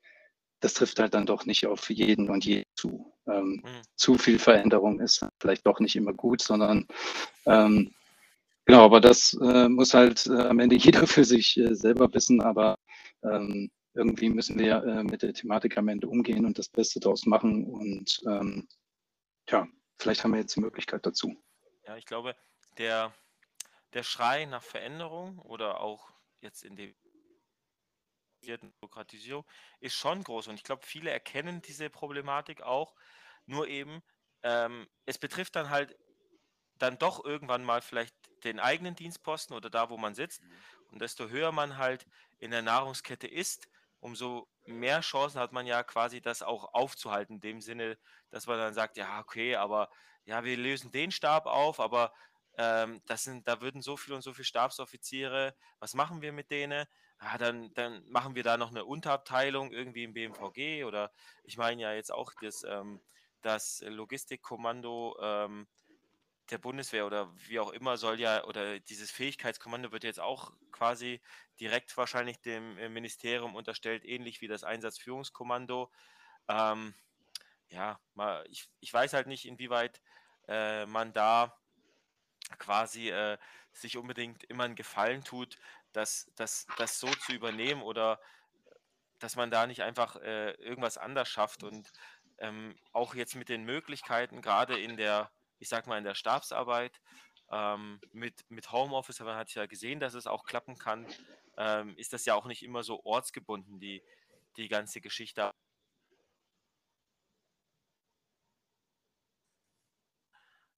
das 0.60 0.74
trifft 0.74 0.98
halt 0.98 1.14
dann 1.14 1.26
doch 1.26 1.44
nicht 1.44 1.66
auf 1.66 1.88
jeden 1.90 2.30
und 2.30 2.44
jeden 2.44 2.64
zu. 2.76 3.12
Ähm, 3.26 3.62
mhm. 3.62 3.82
Zu 3.94 4.16
viel 4.16 4.38
Veränderung 4.38 5.00
ist 5.00 5.24
vielleicht 5.40 5.66
doch 5.66 5.78
nicht 5.80 5.94
immer 5.94 6.12
gut, 6.14 6.42
sondern 6.42 6.86
ähm, 7.46 7.92
genau, 8.68 8.84
aber 8.84 9.00
das 9.00 9.32
äh, 9.42 9.68
muss 9.68 9.94
halt 9.94 10.26
äh, 10.26 10.42
am 10.42 10.60
Ende 10.60 10.76
jeder 10.76 11.06
für 11.06 11.24
sich 11.24 11.56
äh, 11.56 11.74
selber 11.74 12.12
wissen. 12.14 12.40
Aber 12.40 12.78
ähm, 13.24 13.70
irgendwie 13.94 14.28
müssen 14.28 14.58
wir 14.58 14.84
äh, 14.84 15.02
mit 15.02 15.22
der 15.22 15.32
Thematik 15.32 15.76
am 15.76 15.88
Ende 15.88 16.06
umgehen 16.06 16.44
und 16.44 16.58
das 16.58 16.68
Beste 16.68 17.00
daraus 17.00 17.26
machen. 17.26 17.64
Und 17.64 18.20
ähm, 18.26 18.68
ja, 19.48 19.66
vielleicht 19.98 20.22
haben 20.22 20.32
wir 20.32 20.40
jetzt 20.40 20.54
die 20.54 20.60
Möglichkeit 20.60 21.04
dazu. 21.04 21.34
Ja, 21.86 21.96
ich 21.96 22.04
glaube, 22.04 22.36
der, 22.76 23.12
der 23.94 24.02
Schrei 24.02 24.44
nach 24.44 24.62
Veränderung 24.62 25.38
oder 25.38 25.80
auch 25.80 26.10
jetzt 26.40 26.62
in 26.62 26.76
der 26.76 26.92
Bürokratisierung 28.80 29.44
ist 29.80 29.94
schon 29.94 30.22
groß. 30.22 30.48
Und 30.48 30.54
ich 30.54 30.62
glaube, 30.62 30.86
viele 30.86 31.10
erkennen 31.10 31.62
diese 31.62 31.90
Problematik 31.90 32.62
auch. 32.62 32.94
Nur 33.46 33.66
eben, 33.66 34.02
ähm, 34.42 34.86
es 35.06 35.18
betrifft 35.18 35.56
dann 35.56 35.70
halt 35.70 35.96
dann 36.78 36.98
doch 36.98 37.24
irgendwann 37.24 37.64
mal 37.64 37.82
vielleicht 37.82 38.14
den 38.44 38.60
eigenen 38.60 38.94
Dienstposten 38.94 39.56
oder 39.56 39.70
da, 39.70 39.90
wo 39.90 39.96
man 39.96 40.14
sitzt. 40.14 40.42
Mhm. 40.42 40.50
Und 40.92 41.02
desto 41.02 41.28
höher 41.28 41.52
man 41.52 41.76
halt 41.76 42.06
in 42.38 42.50
der 42.50 42.62
Nahrungskette 42.62 43.26
ist, 43.26 43.68
umso 44.00 44.48
mehr 44.64 45.00
Chancen 45.00 45.40
hat 45.40 45.52
man 45.52 45.66
ja 45.66 45.82
quasi 45.82 46.20
das 46.20 46.42
auch 46.42 46.72
aufzuhalten, 46.74 47.36
in 47.36 47.40
dem 47.40 47.60
Sinne, 47.60 47.98
dass 48.30 48.46
man 48.46 48.58
dann 48.58 48.74
sagt, 48.74 48.96
ja, 48.96 49.20
okay, 49.20 49.56
aber 49.56 49.90
ja, 50.24 50.44
wir 50.44 50.56
lösen 50.56 50.92
den 50.92 51.10
Stab 51.10 51.46
auf, 51.46 51.80
aber 51.80 52.12
ähm, 52.56 53.00
das 53.06 53.24
sind, 53.24 53.48
da 53.48 53.60
würden 53.60 53.82
so 53.82 53.96
viele 53.96 54.16
und 54.16 54.22
so 54.22 54.34
viele 54.34 54.44
Stabsoffiziere, 54.44 55.54
was 55.78 55.94
machen 55.94 56.22
wir 56.22 56.32
mit 56.32 56.50
denen? 56.50 56.86
Ja, 57.20 57.38
dann, 57.38 57.72
dann 57.74 58.04
machen 58.08 58.34
wir 58.34 58.44
da 58.44 58.56
noch 58.56 58.70
eine 58.70 58.84
Unterabteilung 58.84 59.72
irgendwie 59.72 60.04
im 60.04 60.12
BMVG 60.12 60.84
oder 60.84 61.12
ich 61.44 61.56
meine 61.56 61.82
ja 61.82 61.92
jetzt 61.92 62.12
auch 62.12 62.32
das, 62.40 62.64
ähm, 62.64 63.00
das 63.42 63.82
Logistikkommando 63.86 65.16
ähm, 65.20 65.66
der 66.50 66.58
Bundeswehr 66.58 67.06
oder 67.06 67.32
wie 67.46 67.60
auch 67.60 67.70
immer 67.72 67.96
soll 67.96 68.20
ja, 68.20 68.44
oder 68.44 68.80
dieses 68.80 69.10
Fähigkeitskommando 69.10 69.92
wird 69.92 70.04
jetzt 70.04 70.20
auch 70.20 70.52
quasi 70.72 71.20
direkt 71.60 71.96
wahrscheinlich 71.96 72.40
dem 72.40 72.78
äh, 72.78 72.88
Ministerium 72.88 73.54
unterstellt, 73.54 74.04
ähnlich 74.04 74.40
wie 74.40 74.48
das 74.48 74.64
Einsatzführungskommando. 74.64 75.90
Ähm, 76.48 76.94
ja, 77.68 78.00
mal, 78.14 78.44
ich, 78.48 78.68
ich 78.80 78.92
weiß 78.92 79.12
halt 79.12 79.26
nicht, 79.26 79.46
inwieweit 79.46 80.00
äh, 80.46 80.86
man 80.86 81.12
da 81.12 81.56
quasi 82.58 83.10
äh, 83.10 83.36
sich 83.72 83.96
unbedingt 83.96 84.44
immer 84.44 84.64
einen 84.64 84.74
Gefallen 84.74 85.22
tut, 85.24 85.58
das, 85.92 86.30
das, 86.36 86.66
das 86.78 86.98
so 86.98 87.08
zu 87.08 87.32
übernehmen 87.32 87.82
oder 87.82 88.20
dass 89.18 89.36
man 89.36 89.50
da 89.50 89.66
nicht 89.66 89.82
einfach 89.82 90.16
äh, 90.16 90.52
irgendwas 90.52 90.96
anders 90.96 91.28
schafft 91.28 91.62
und 91.62 91.90
ähm, 92.38 92.76
auch 92.92 93.14
jetzt 93.14 93.34
mit 93.34 93.48
den 93.48 93.64
Möglichkeiten, 93.64 94.40
gerade 94.42 94.78
in 94.78 94.96
der 94.96 95.30
ich 95.58 95.68
sag 95.68 95.86
mal, 95.86 95.98
in 95.98 96.04
der 96.04 96.14
Stabsarbeit 96.14 97.00
ähm, 97.50 98.00
mit, 98.12 98.44
mit 98.50 98.72
Homeoffice, 98.72 99.20
man 99.20 99.36
hat 99.36 99.52
ja 99.54 99.66
gesehen, 99.66 100.00
dass 100.00 100.14
es 100.14 100.26
auch 100.26 100.44
klappen 100.44 100.76
kann, 100.78 101.06
ähm, 101.56 101.96
ist 101.96 102.12
das 102.12 102.24
ja 102.24 102.34
auch 102.34 102.46
nicht 102.46 102.62
immer 102.62 102.82
so 102.82 103.02
ortsgebunden, 103.04 103.80
die, 103.80 104.02
die 104.56 104.68
ganze 104.68 105.00
Geschichte. 105.00 105.52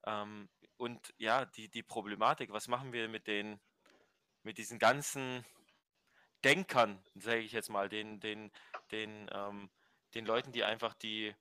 Ähm, 0.07 0.49
und 0.77 1.13
ja, 1.19 1.45
die, 1.45 1.69
die 1.69 1.83
Problematik, 1.83 2.53
was 2.53 2.69
machen 2.69 2.93
wir 2.93 3.09
mit 3.09 3.27
den, 3.27 3.61
mit 4.43 4.59
diesen 4.59 4.79
ganzen 4.79 5.45
Denkern, 6.45 7.05
sage 7.17 7.41
ich 7.41 7.53
jetzt 7.53 7.69
mal, 7.69 7.89
den, 7.89 8.21
den, 8.21 8.51
den, 8.93 9.29
ähm, 9.33 9.71
den 10.15 10.25
Leuten, 10.25 10.53
die 10.53 10.65
einfach 10.65 10.95
die, 10.95 11.35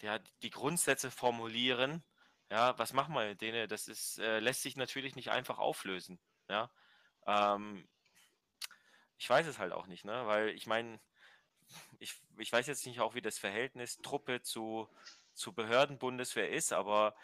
die, 0.00 0.14
die 0.42 0.50
Grundsätze 0.50 1.10
formulieren 1.10 2.04
ja, 2.52 2.78
was 2.78 2.92
machen 2.92 3.14
wir 3.14 3.26
mit 3.28 3.40
denen? 3.40 3.66
Das 3.66 3.88
ist, 3.88 4.18
äh, 4.18 4.38
lässt 4.38 4.60
sich 4.60 4.76
natürlich 4.76 5.16
nicht 5.16 5.30
einfach 5.30 5.58
auflösen. 5.58 6.20
Ja. 6.50 6.70
Ähm, 7.26 7.88
ich 9.16 9.28
weiß 9.30 9.46
es 9.46 9.58
halt 9.58 9.72
auch 9.72 9.86
nicht, 9.86 10.04
ne? 10.04 10.26
Weil 10.26 10.50
ich 10.50 10.66
meine, 10.66 11.00
ich, 11.98 12.20
ich 12.36 12.52
weiß 12.52 12.66
jetzt 12.66 12.86
nicht 12.86 13.00
auch, 13.00 13.14
wie 13.14 13.22
das 13.22 13.38
Verhältnis 13.38 14.02
Truppe 14.02 14.42
zu, 14.42 14.86
zu 15.32 15.54
Behördenbundeswehr 15.54 16.50
ist, 16.50 16.74
aber 16.74 17.14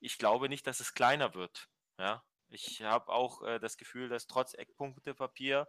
ich 0.00 0.18
glaube 0.18 0.48
nicht, 0.48 0.66
dass 0.66 0.80
es 0.80 0.94
kleiner 0.94 1.34
wird. 1.34 1.68
Ja? 1.96 2.24
Ich 2.48 2.82
habe 2.82 3.12
auch 3.12 3.42
äh, 3.42 3.60
das 3.60 3.76
Gefühl, 3.76 4.08
dass 4.08 4.26
trotz 4.26 4.54
Eckpunktepapier 4.54 5.68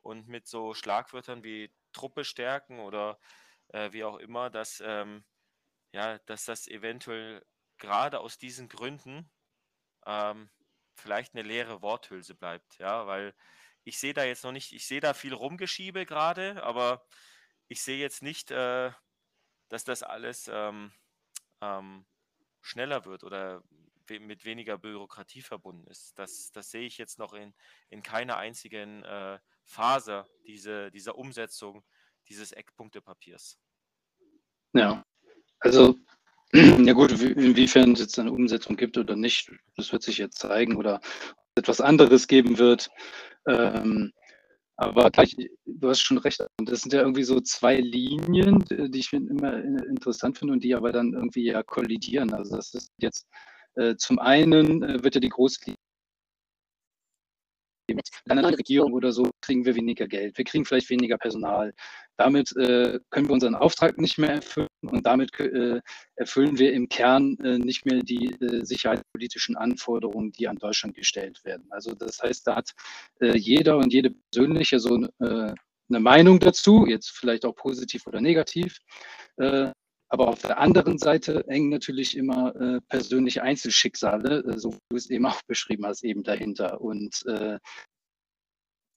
und 0.00 0.26
mit 0.26 0.46
so 0.46 0.72
Schlagwörtern 0.72 1.44
wie 1.44 1.70
Truppe 1.92 2.24
stärken 2.24 2.80
oder 2.80 3.18
äh, 3.68 3.92
wie 3.92 4.04
auch 4.04 4.16
immer, 4.16 4.48
dass, 4.48 4.82
ähm, 4.82 5.26
ja, 5.92 6.18
dass 6.20 6.46
das 6.46 6.66
eventuell 6.66 7.44
gerade 7.84 8.20
aus 8.20 8.38
diesen 8.38 8.68
Gründen 8.68 9.30
ähm, 10.06 10.50
vielleicht 10.94 11.34
eine 11.34 11.42
leere 11.42 11.82
Worthülse 11.82 12.34
bleibt. 12.34 12.78
Ja, 12.78 13.06
weil 13.06 13.34
ich 13.84 13.98
sehe 13.98 14.14
da 14.14 14.24
jetzt 14.24 14.44
noch 14.44 14.52
nicht, 14.52 14.72
ich 14.72 14.86
sehe 14.86 15.00
da 15.00 15.14
viel 15.14 15.34
Rumgeschiebe 15.34 16.06
gerade, 16.06 16.62
aber 16.62 17.06
ich 17.68 17.82
sehe 17.82 17.98
jetzt 17.98 18.22
nicht, 18.22 18.50
äh, 18.50 18.90
dass 19.68 19.84
das 19.84 20.02
alles 20.02 20.50
ähm, 20.52 20.92
ähm, 21.60 22.06
schneller 22.60 23.04
wird 23.04 23.24
oder 23.24 23.62
mit 24.08 24.44
weniger 24.44 24.76
Bürokratie 24.76 25.42
verbunden 25.42 25.86
ist. 25.86 26.18
Das, 26.18 26.52
das 26.52 26.70
sehe 26.70 26.86
ich 26.86 26.98
jetzt 26.98 27.18
noch 27.18 27.32
in, 27.32 27.54
in 27.88 28.02
keiner 28.02 28.36
einzigen 28.36 29.02
äh, 29.02 29.38
Phase 29.64 30.26
diese, 30.46 30.90
dieser 30.90 31.16
Umsetzung 31.16 31.84
dieses 32.28 32.52
Eckpunktepapiers. 32.52 33.58
Ja, 34.72 35.04
also 35.60 35.96
ja 36.54 36.92
gut, 36.92 37.12
inwiefern 37.20 37.92
es 37.92 38.00
jetzt 38.00 38.18
eine 38.18 38.32
Umsetzung 38.32 38.76
gibt 38.76 38.96
oder 38.96 39.16
nicht, 39.16 39.50
das 39.76 39.92
wird 39.92 40.02
sich 40.02 40.18
jetzt 40.18 40.38
zeigen 40.38 40.76
oder 40.76 41.00
etwas 41.56 41.80
anderes 41.80 42.28
geben 42.28 42.58
wird. 42.58 42.88
Ähm, 43.48 44.12
aber 44.76 45.10
gleich, 45.10 45.36
du 45.66 45.88
hast 45.88 46.00
schon 46.00 46.18
recht. 46.18 46.44
Das 46.64 46.80
sind 46.80 46.92
ja 46.92 47.00
irgendwie 47.00 47.22
so 47.22 47.40
zwei 47.40 47.76
Linien, 47.76 48.64
die 48.68 48.98
ich 48.98 49.12
immer 49.12 49.62
interessant 49.62 50.38
finde 50.38 50.54
und 50.54 50.64
die 50.64 50.74
aber 50.74 50.92
dann 50.92 51.12
irgendwie 51.12 51.44
ja 51.44 51.62
kollidieren. 51.62 52.32
Also 52.32 52.56
das 52.56 52.74
ist 52.74 52.90
jetzt 52.98 53.26
äh, 53.76 53.96
zum 53.96 54.18
einen 54.18 54.82
äh, 54.82 55.02
wird 55.04 55.14
ja 55.14 55.20
die 55.20 55.28
Großlinie 55.28 55.76
mit 57.94 58.08
einer 58.28 58.42
neuen 58.42 58.54
Regierung 58.54 58.92
oder 58.92 59.12
so 59.12 59.30
kriegen 59.40 59.64
wir 59.64 59.74
weniger 59.74 60.06
Geld, 60.06 60.36
wir 60.36 60.44
kriegen 60.44 60.64
vielleicht 60.64 60.90
weniger 60.90 61.18
Personal. 61.18 61.72
Damit 62.16 62.56
äh, 62.56 63.00
können 63.10 63.28
wir 63.28 63.32
unseren 63.32 63.54
Auftrag 63.56 63.98
nicht 63.98 64.18
mehr 64.18 64.34
erfüllen 64.34 64.68
und 64.82 65.04
damit 65.04 65.38
äh, 65.40 65.80
erfüllen 66.14 66.58
wir 66.58 66.72
im 66.72 66.88
Kern 66.88 67.36
äh, 67.42 67.58
nicht 67.58 67.86
mehr 67.86 68.00
die 68.02 68.32
äh, 68.40 68.64
sicherheitspolitischen 68.64 69.56
Anforderungen, 69.56 70.30
die 70.30 70.46
an 70.46 70.56
Deutschland 70.56 70.94
gestellt 70.94 71.44
werden. 71.44 71.66
Also 71.70 71.94
das 71.94 72.20
heißt, 72.22 72.46
da 72.46 72.56
hat 72.56 72.70
äh, 73.20 73.36
jeder 73.36 73.78
und 73.78 73.92
jede 73.92 74.10
persönliche 74.30 74.78
so 74.78 74.96
äh, 74.96 75.54
eine 75.88 76.00
Meinung 76.00 76.38
dazu, 76.38 76.86
jetzt 76.86 77.10
vielleicht 77.10 77.44
auch 77.44 77.54
positiv 77.54 78.06
oder 78.06 78.20
negativ. 78.20 78.78
Aber 80.08 80.28
auf 80.28 80.42
der 80.42 80.58
anderen 80.58 80.98
Seite 80.98 81.44
hängen 81.48 81.70
natürlich 81.70 82.16
immer 82.16 82.54
äh, 82.56 82.80
persönliche 82.88 83.42
Einzelschicksale, 83.42 84.44
äh, 84.44 84.58
so 84.58 84.72
wie 84.72 84.78
du 84.90 84.96
es 84.96 85.10
eben 85.10 85.26
auch 85.26 85.40
beschrieben 85.46 85.86
hast, 85.86 86.04
eben 86.04 86.22
dahinter. 86.22 86.80
Und 86.80 87.24
äh, 87.26 87.58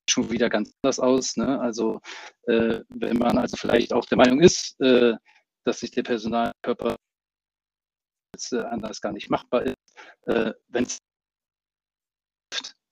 schon 0.09 0.31
wieder 0.31 0.49
ganz 0.49 0.73
anders 0.81 0.99
aus. 0.99 1.37
Ne? 1.37 1.59
Also 1.59 1.99
äh, 2.43 2.81
wenn 2.89 3.17
man 3.17 3.37
also 3.37 3.57
vielleicht 3.57 3.93
auch 3.93 4.05
der 4.05 4.17
Meinung 4.17 4.41
ist, 4.41 4.79
äh, 4.79 5.13
dass 5.65 5.79
sich 5.81 5.91
der 5.91 6.03
Personalkörper 6.03 6.95
äh, 8.51 8.57
anders 8.59 9.01
gar 9.01 9.11
nicht 9.11 9.29
machbar 9.29 9.63
ist, 9.63 9.75
wenn 10.25 10.83
es 10.83 10.99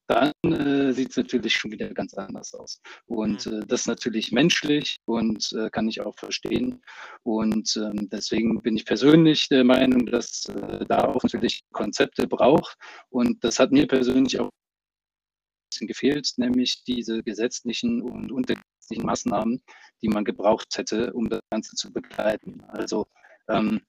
dann 0.08 0.32
äh, 0.44 0.94
sieht 0.94 1.12
es 1.12 1.18
natürlich 1.18 1.54
schon 1.54 1.72
wieder 1.72 1.90
ganz 1.94 2.14
anders 2.14 2.54
aus. 2.54 2.82
Und 3.06 3.46
mhm. 3.46 3.62
äh, 3.62 3.66
das 3.66 3.82
ist 3.82 3.88
natürlich 3.88 4.32
menschlich 4.32 4.98
und 5.06 5.52
äh, 5.54 5.70
kann 5.70 5.88
ich 5.88 6.02
auch 6.02 6.16
verstehen. 6.18 6.82
Und 7.24 7.76
ähm, 7.78 8.10
deswegen 8.10 8.62
bin 8.62 8.76
ich 8.76 8.86
persönlich 8.86 9.48
der 9.50 9.64
Meinung, 9.64 10.06
dass 10.06 10.46
äh, 10.46 10.86
da 10.86 11.06
auch 11.06 11.24
natürlich 11.24 11.64
Konzepte 11.72 12.28
braucht. 12.28 12.78
Und 13.10 13.44
das 13.44 13.60
hat 13.60 13.72
mir 13.72 13.88
persönlich 13.88 14.40
auch 14.40 14.46
ein 14.46 15.70
bisschen 15.72 15.88
gefehlt, 15.88 16.34
nämlich 16.38 16.84
diese 16.84 17.24
gesetzlichen 17.24 18.02
und 18.02 18.32
untergesetzlichen 18.32 19.06
Maßnahmen, 19.06 19.62
die 20.02 20.10
man 20.10 20.26
gebraucht 20.26 20.78
hätte, 20.78 21.14
um 21.14 21.30
das 21.30 21.42
Ganze 21.50 21.76
zu 21.76 21.92
begleiten. 21.92 22.62
Also 22.68 23.08
ähm, 23.50 23.82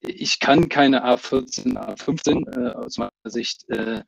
ich 0.00 0.40
kann 0.40 0.68
keine 0.68 1.04
A14, 1.04 1.76
A15 1.76 2.56
äh, 2.56 2.72
aus 2.72 2.98
meiner 2.98 3.10
Sicht 3.24 3.68
äh, 3.70 4.02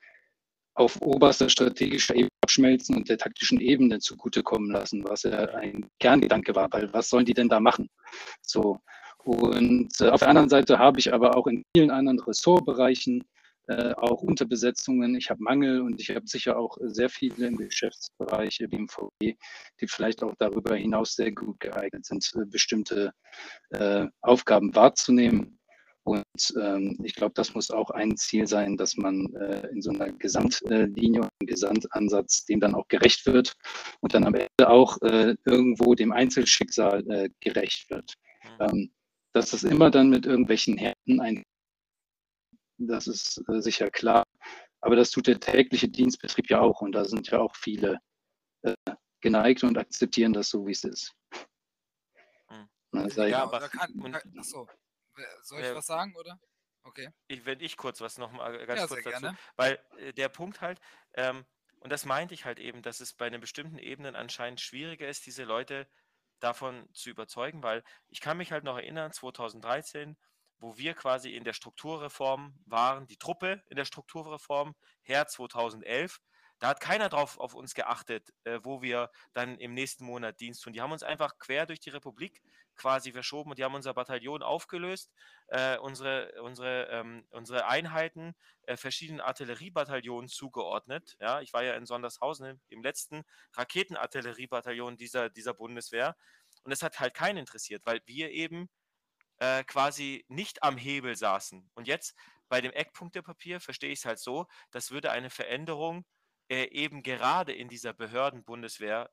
auf 0.74 1.00
oberster 1.02 1.48
strategischer 1.48 2.14
Ebene 2.14 2.30
abschmelzen 2.42 2.96
und 2.96 3.08
der 3.08 3.18
taktischen 3.18 3.60
Ebene 3.60 3.98
zugutekommen 3.98 4.70
lassen, 4.70 5.04
was 5.04 5.22
ja 5.22 5.38
ein 5.54 5.88
Kerngedanke 5.98 6.54
war, 6.54 6.68
weil 6.72 6.92
was 6.92 7.08
sollen 7.08 7.24
die 7.24 7.34
denn 7.34 7.48
da 7.48 7.60
machen? 7.60 7.88
So. 8.42 8.78
Und 9.18 9.98
äh, 10.00 10.08
auf 10.10 10.20
der 10.20 10.28
anderen 10.28 10.50
Seite 10.50 10.78
habe 10.78 10.98
ich 10.98 11.12
aber 11.12 11.36
auch 11.36 11.46
in 11.46 11.62
vielen 11.74 11.90
anderen 11.90 12.20
Ressortbereichen 12.20 13.24
äh, 13.66 13.94
auch 13.94 14.20
Unterbesetzungen. 14.20 15.14
Ich 15.16 15.30
habe 15.30 15.42
Mangel 15.42 15.80
und 15.80 15.98
ich 15.98 16.10
habe 16.10 16.26
sicher 16.26 16.58
auch 16.58 16.76
sehr 16.82 17.08
viele 17.08 17.46
im 17.46 17.56
Geschäftsbereich 17.56 18.58
wie 18.60 18.76
im 18.76 18.88
VW, 18.88 19.08
die 19.80 19.88
vielleicht 19.88 20.22
auch 20.22 20.34
darüber 20.38 20.76
hinaus 20.76 21.14
sehr 21.14 21.32
gut 21.32 21.58
geeignet 21.60 22.04
sind, 22.04 22.30
bestimmte 22.50 23.12
äh, 23.70 24.06
Aufgaben 24.20 24.74
wahrzunehmen. 24.74 25.58
Und 26.04 26.54
ähm, 26.60 26.98
ich 27.02 27.14
glaube, 27.14 27.32
das 27.34 27.54
muss 27.54 27.70
auch 27.70 27.90
ein 27.90 28.16
Ziel 28.18 28.46
sein, 28.46 28.76
dass 28.76 28.96
man 28.96 29.34
äh, 29.36 29.66
in 29.68 29.80
so 29.80 29.90
einer 29.90 30.12
Gesamtlinie 30.12 31.22
und 31.22 31.46
Gesamtansatz 31.46 32.44
dem 32.44 32.60
dann 32.60 32.74
auch 32.74 32.86
gerecht 32.88 33.24
wird 33.24 33.54
und 34.00 34.12
dann 34.12 34.24
am 34.24 34.34
Ende 34.34 34.68
auch 34.68 35.00
äh, 35.00 35.34
irgendwo 35.46 35.94
dem 35.94 36.12
Einzelschicksal 36.12 37.10
äh, 37.10 37.30
gerecht 37.40 37.88
wird. 37.88 38.12
Mhm. 38.42 38.50
Ähm, 38.60 38.90
dass 39.32 39.50
das 39.50 39.64
immer 39.64 39.90
dann 39.90 40.10
mit 40.10 40.26
irgendwelchen 40.26 40.76
Härten 40.76 41.20
ein, 41.20 41.42
das 42.76 43.06
ist 43.06 43.42
äh, 43.48 43.62
sicher 43.62 43.90
klar. 43.90 44.24
Aber 44.82 44.96
das 44.96 45.10
tut 45.10 45.26
der 45.26 45.40
tägliche 45.40 45.88
Dienstbetrieb 45.88 46.50
ja 46.50 46.60
auch 46.60 46.82
und 46.82 46.92
da 46.92 47.06
sind 47.06 47.30
ja 47.30 47.40
auch 47.40 47.56
viele 47.56 47.98
äh, 48.60 48.74
geneigt 49.22 49.64
und 49.64 49.78
akzeptieren 49.78 50.34
das 50.34 50.50
so, 50.50 50.66
wie 50.66 50.72
es 50.72 50.84
ist. 50.84 51.14
Mhm. 52.92 53.08
ja, 53.16 53.42
aber 53.42 53.60
da 53.60 53.68
kann, 53.68 53.90
und, 53.94 54.14
achso, 54.38 54.68
soll 55.42 55.60
ich 55.60 55.66
äh, 55.66 55.74
was 55.74 55.86
sagen, 55.86 56.14
oder? 56.16 56.38
Okay. 56.84 57.08
Ich, 57.28 57.46
wenn 57.46 57.60
ich 57.60 57.76
kurz 57.76 58.00
was 58.00 58.18
noch 58.18 58.30
mal 58.32 58.60
äh, 58.60 58.66
ganz 58.66 58.80
ja, 58.80 58.86
kurz 58.86 59.02
dazu. 59.04 59.20
Gerne. 59.20 59.38
Weil 59.56 59.78
äh, 59.98 60.12
der 60.12 60.28
Punkt 60.28 60.60
halt, 60.60 60.80
ähm, 61.14 61.44
und 61.80 61.90
das 61.90 62.04
meinte 62.04 62.34
ich 62.34 62.44
halt 62.44 62.58
eben, 62.58 62.82
dass 62.82 63.00
es 63.00 63.14
bei 63.14 63.28
den 63.30 63.40
bestimmten 63.40 63.78
Ebenen 63.78 64.16
anscheinend 64.16 64.60
schwieriger 64.60 65.08
ist, 65.08 65.26
diese 65.26 65.44
Leute 65.44 65.88
davon 66.40 66.88
zu 66.92 67.10
überzeugen, 67.10 67.62
weil 67.62 67.82
ich 68.08 68.20
kann 68.20 68.36
mich 68.36 68.52
halt 68.52 68.64
noch 68.64 68.76
erinnern, 68.76 69.12
2013, 69.12 70.16
wo 70.58 70.76
wir 70.76 70.94
quasi 70.94 71.34
in 71.34 71.44
der 71.44 71.52
Strukturreform 71.52 72.58
waren, 72.66 73.06
die 73.06 73.16
Truppe 73.16 73.62
in 73.68 73.76
der 73.76 73.84
Strukturreform, 73.84 74.74
Her 75.02 75.26
2011, 75.26 76.20
da 76.64 76.70
hat 76.70 76.80
keiner 76.80 77.10
drauf 77.10 77.38
auf 77.38 77.52
uns 77.52 77.74
geachtet, 77.74 78.32
äh, 78.44 78.58
wo 78.62 78.80
wir 78.80 79.10
dann 79.34 79.58
im 79.58 79.74
nächsten 79.74 80.06
Monat 80.06 80.40
Dienst 80.40 80.62
tun. 80.62 80.72
Die 80.72 80.80
haben 80.80 80.92
uns 80.92 81.02
einfach 81.02 81.36
quer 81.38 81.66
durch 81.66 81.78
die 81.78 81.90
Republik 81.90 82.40
quasi 82.74 83.12
verschoben 83.12 83.50
und 83.50 83.58
die 83.58 83.64
haben 83.64 83.74
unser 83.74 83.92
Bataillon 83.92 84.42
aufgelöst, 84.42 85.12
äh, 85.48 85.76
unsere, 85.76 86.40
unsere, 86.40 86.88
ähm, 86.90 87.26
unsere 87.28 87.66
Einheiten 87.66 88.34
äh, 88.62 88.78
verschiedenen 88.78 89.20
Artilleriebataillonen 89.20 90.30
zugeordnet. 90.30 91.18
Ja, 91.20 91.42
ich 91.42 91.52
war 91.52 91.64
ja 91.64 91.74
in 91.74 91.84
Sondershausen 91.84 92.62
im 92.70 92.82
letzten 92.82 93.24
Raketenartilleriebataillon 93.52 94.96
dieser, 94.96 95.28
dieser 95.28 95.52
Bundeswehr 95.52 96.16
und 96.62 96.72
es 96.72 96.82
hat 96.82 96.98
halt 96.98 97.12
keinen 97.12 97.36
interessiert, 97.36 97.82
weil 97.84 98.00
wir 98.06 98.30
eben 98.30 98.70
äh, 99.36 99.64
quasi 99.64 100.24
nicht 100.28 100.62
am 100.62 100.78
Hebel 100.78 101.14
saßen. 101.14 101.70
Und 101.74 101.88
jetzt 101.88 102.14
bei 102.48 102.62
dem 102.62 102.72
Eckpunktepapier 102.72 103.60
verstehe 103.60 103.90
ich 103.90 103.98
es 103.98 104.06
halt 104.06 104.18
so, 104.18 104.46
das 104.70 104.90
würde 104.90 105.10
eine 105.10 105.28
Veränderung 105.28 106.06
äh, 106.48 106.64
eben 106.64 107.02
gerade 107.02 107.52
in 107.52 107.68
dieser 107.68 107.92
Behördenbundeswehr 107.92 109.10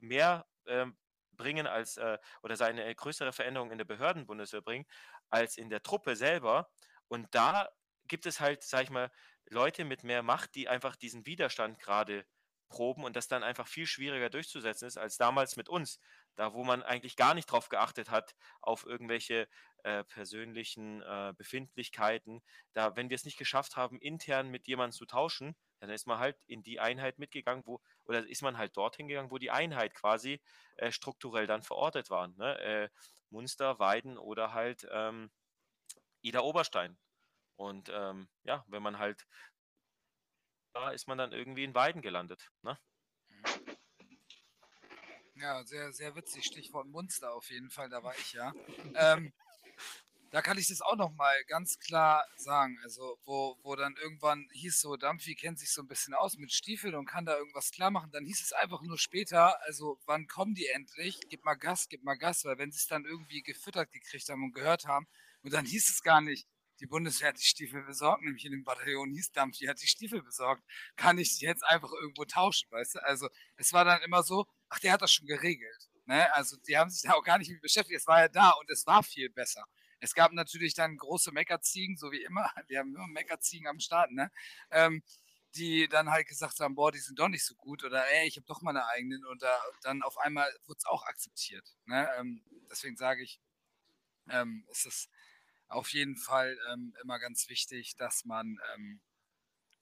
mehr 0.00 0.46
ähm, 0.66 0.96
bringen 1.32 1.66
als 1.66 1.96
äh, 1.96 2.18
oder 2.42 2.56
seine 2.56 2.94
größere 2.94 3.32
Veränderung 3.32 3.70
in 3.70 3.78
der 3.78 3.84
Behördenbundeswehr 3.84 4.62
bringen 4.62 4.86
als 5.30 5.56
in 5.56 5.70
der 5.70 5.82
Truppe 5.82 6.16
selber. 6.16 6.70
Und 7.08 7.34
da 7.34 7.68
gibt 8.06 8.26
es 8.26 8.40
halt, 8.40 8.62
sag 8.62 8.84
ich 8.84 8.90
mal, 8.90 9.10
Leute 9.46 9.84
mit 9.84 10.04
mehr 10.04 10.22
Macht, 10.22 10.54
die 10.54 10.68
einfach 10.68 10.96
diesen 10.96 11.26
Widerstand 11.26 11.78
gerade 11.78 12.26
proben 12.68 13.04
und 13.04 13.16
das 13.16 13.28
dann 13.28 13.42
einfach 13.42 13.66
viel 13.66 13.86
schwieriger 13.86 14.30
durchzusetzen 14.30 14.86
ist 14.86 14.98
als 14.98 15.16
damals 15.16 15.56
mit 15.56 15.68
uns, 15.68 16.00
da 16.38 16.54
wo 16.54 16.62
man 16.62 16.84
eigentlich 16.84 17.16
gar 17.16 17.34
nicht 17.34 17.46
drauf 17.46 17.68
geachtet 17.68 18.10
hat 18.10 18.36
auf 18.60 18.86
irgendwelche 18.86 19.48
äh, 19.82 20.04
persönlichen 20.04 21.02
äh, 21.02 21.34
Befindlichkeiten. 21.36 22.42
Da, 22.74 22.94
wenn 22.94 23.10
wir 23.10 23.16
es 23.16 23.24
nicht 23.24 23.38
geschafft 23.38 23.76
haben, 23.76 24.00
intern 24.00 24.48
mit 24.48 24.68
jemandem 24.68 24.96
zu 24.96 25.04
tauschen, 25.04 25.56
dann 25.80 25.90
ist 25.90 26.06
man 26.06 26.20
halt 26.20 26.36
in 26.46 26.62
die 26.62 26.78
Einheit 26.78 27.18
mitgegangen, 27.18 27.64
wo, 27.66 27.80
oder 28.04 28.24
ist 28.24 28.42
man 28.42 28.56
halt 28.56 28.76
dorthin 28.76 29.08
gegangen, 29.08 29.32
wo 29.32 29.38
die 29.38 29.50
Einheit 29.50 29.94
quasi 29.94 30.40
äh, 30.76 30.92
strukturell 30.92 31.48
dann 31.48 31.62
verortet 31.64 32.08
war. 32.08 32.28
Ne? 32.28 32.56
Äh, 32.60 32.88
Munster, 33.30 33.80
Weiden 33.80 34.16
oder 34.16 34.52
halt 34.52 34.86
ähm, 34.92 35.32
Ida 36.20 36.40
Oberstein. 36.40 36.96
Und 37.56 37.90
ähm, 37.92 38.28
ja, 38.44 38.64
wenn 38.68 38.84
man 38.84 39.00
halt, 39.00 39.26
da 40.72 40.90
ist 40.92 41.08
man 41.08 41.18
dann 41.18 41.32
irgendwie 41.32 41.64
in 41.64 41.74
Weiden 41.74 42.00
gelandet. 42.00 42.52
Ne? 42.62 42.78
Ja, 45.40 45.64
sehr, 45.64 45.92
sehr 45.92 46.16
witzig. 46.16 46.44
Stichwort 46.44 46.88
Munster 46.88 47.32
auf 47.32 47.50
jeden 47.50 47.70
Fall, 47.70 47.88
da 47.88 48.02
war 48.02 48.14
ich 48.18 48.32
ja. 48.32 48.52
Ähm, 48.94 49.32
da 50.30 50.42
kann 50.42 50.58
ich 50.58 50.68
das 50.68 50.82
auch 50.82 50.96
noch 50.96 51.12
mal 51.12 51.34
ganz 51.46 51.78
klar 51.78 52.26
sagen. 52.36 52.78
Also, 52.82 53.18
wo, 53.24 53.56
wo 53.62 53.76
dann 53.76 53.94
irgendwann 53.96 54.48
hieß 54.52 54.80
so, 54.80 54.96
Dampfi 54.96 55.34
kennt 55.36 55.58
sich 55.58 55.72
so 55.72 55.82
ein 55.82 55.86
bisschen 55.86 56.12
aus 56.12 56.36
mit 56.36 56.52
Stiefeln 56.52 56.94
und 56.96 57.06
kann 57.06 57.24
da 57.24 57.36
irgendwas 57.36 57.70
klar 57.70 57.90
machen. 57.90 58.10
Dann 58.10 58.24
hieß 58.24 58.42
es 58.42 58.52
einfach 58.52 58.82
nur 58.82 58.98
später, 58.98 59.62
also 59.62 59.98
wann 60.06 60.26
kommen 60.26 60.54
die 60.54 60.66
endlich? 60.66 61.20
Gib 61.28 61.44
mal 61.44 61.54
Gas, 61.54 61.88
gib 61.88 62.02
mal 62.02 62.16
Gas, 62.16 62.44
weil 62.44 62.58
wenn 62.58 62.72
sie 62.72 62.78
es 62.78 62.88
dann 62.88 63.04
irgendwie 63.04 63.42
gefüttert 63.42 63.92
gekriegt 63.92 64.28
haben 64.28 64.42
und 64.42 64.54
gehört 64.54 64.86
haben, 64.86 65.06
und 65.42 65.52
dann 65.52 65.64
hieß 65.64 65.88
es 65.88 66.02
gar 66.02 66.20
nicht, 66.20 66.48
die 66.80 66.86
Bundeswehr 66.86 67.28
hat 67.28 67.38
die 67.38 67.44
Stiefel 67.44 67.82
besorgt, 67.82 68.22
nämlich 68.22 68.44
in 68.44 68.52
dem 68.52 68.64
Bataillon 68.64 69.10
hieß 69.10 69.32
Dampfi 69.32 69.66
hat 69.66 69.80
die 69.82 69.86
Stiefel 69.86 70.22
besorgt. 70.22 70.62
Kann 70.96 71.18
ich 71.18 71.38
die 71.38 71.44
jetzt 71.44 71.64
einfach 71.64 71.92
irgendwo 71.92 72.24
tauschen, 72.24 72.70
weißt 72.70 72.96
du? 72.96 73.04
Also, 73.04 73.28
es 73.56 73.72
war 73.72 73.84
dann 73.84 74.02
immer 74.02 74.22
so, 74.22 74.46
ach, 74.68 74.78
der 74.78 74.92
hat 74.92 75.02
das 75.02 75.12
schon 75.12 75.26
geregelt. 75.26 75.88
Ne? 76.06 76.32
Also, 76.34 76.56
die 76.66 76.76
haben 76.76 76.90
sich 76.90 77.02
da 77.02 77.12
auch 77.14 77.24
gar 77.24 77.38
nicht 77.38 77.50
mit 77.50 77.60
beschäftigt. 77.60 78.00
Es 78.00 78.06
war 78.06 78.20
ja 78.20 78.28
da 78.28 78.50
und 78.50 78.70
es 78.70 78.86
war 78.86 79.02
viel 79.02 79.30
besser. 79.30 79.64
Es 80.00 80.14
gab 80.14 80.32
natürlich 80.32 80.74
dann 80.74 80.96
große 80.96 81.32
Meckerziegen, 81.32 81.96
so 81.96 82.12
wie 82.12 82.22
immer. 82.22 82.50
Wir 82.68 82.80
haben 82.80 82.94
immer 82.94 83.08
Meckerziegen 83.08 83.66
am 83.66 83.80
Start, 83.80 84.12
ne? 84.12 84.30
Ähm, 84.70 85.02
die 85.54 85.88
dann 85.88 86.10
halt 86.10 86.28
gesagt 86.28 86.60
haben, 86.60 86.74
boah, 86.74 86.92
die 86.92 86.98
sind 86.98 87.18
doch 87.18 87.28
nicht 87.28 87.44
so 87.44 87.54
gut 87.54 87.82
oder 87.82 88.06
ey, 88.10 88.28
ich 88.28 88.36
habe 88.36 88.46
doch 88.46 88.60
meine 88.62 88.86
eigenen 88.88 89.24
und 89.24 89.42
da, 89.42 89.58
dann 89.82 90.02
auf 90.02 90.18
einmal 90.18 90.48
wurde 90.66 90.78
es 90.78 90.84
auch 90.84 91.04
akzeptiert. 91.04 91.64
Ne? 91.86 92.08
Ähm, 92.18 92.42
deswegen 92.70 92.96
sage 92.96 93.22
ich, 93.22 93.40
ähm, 94.28 94.64
ist 94.70 94.86
es 94.86 95.08
auf 95.68 95.92
jeden 95.92 96.16
Fall 96.16 96.58
ähm, 96.72 96.94
immer 97.02 97.18
ganz 97.18 97.48
wichtig, 97.48 97.96
dass 97.96 98.24
man 98.24 98.58
ähm, 98.74 99.00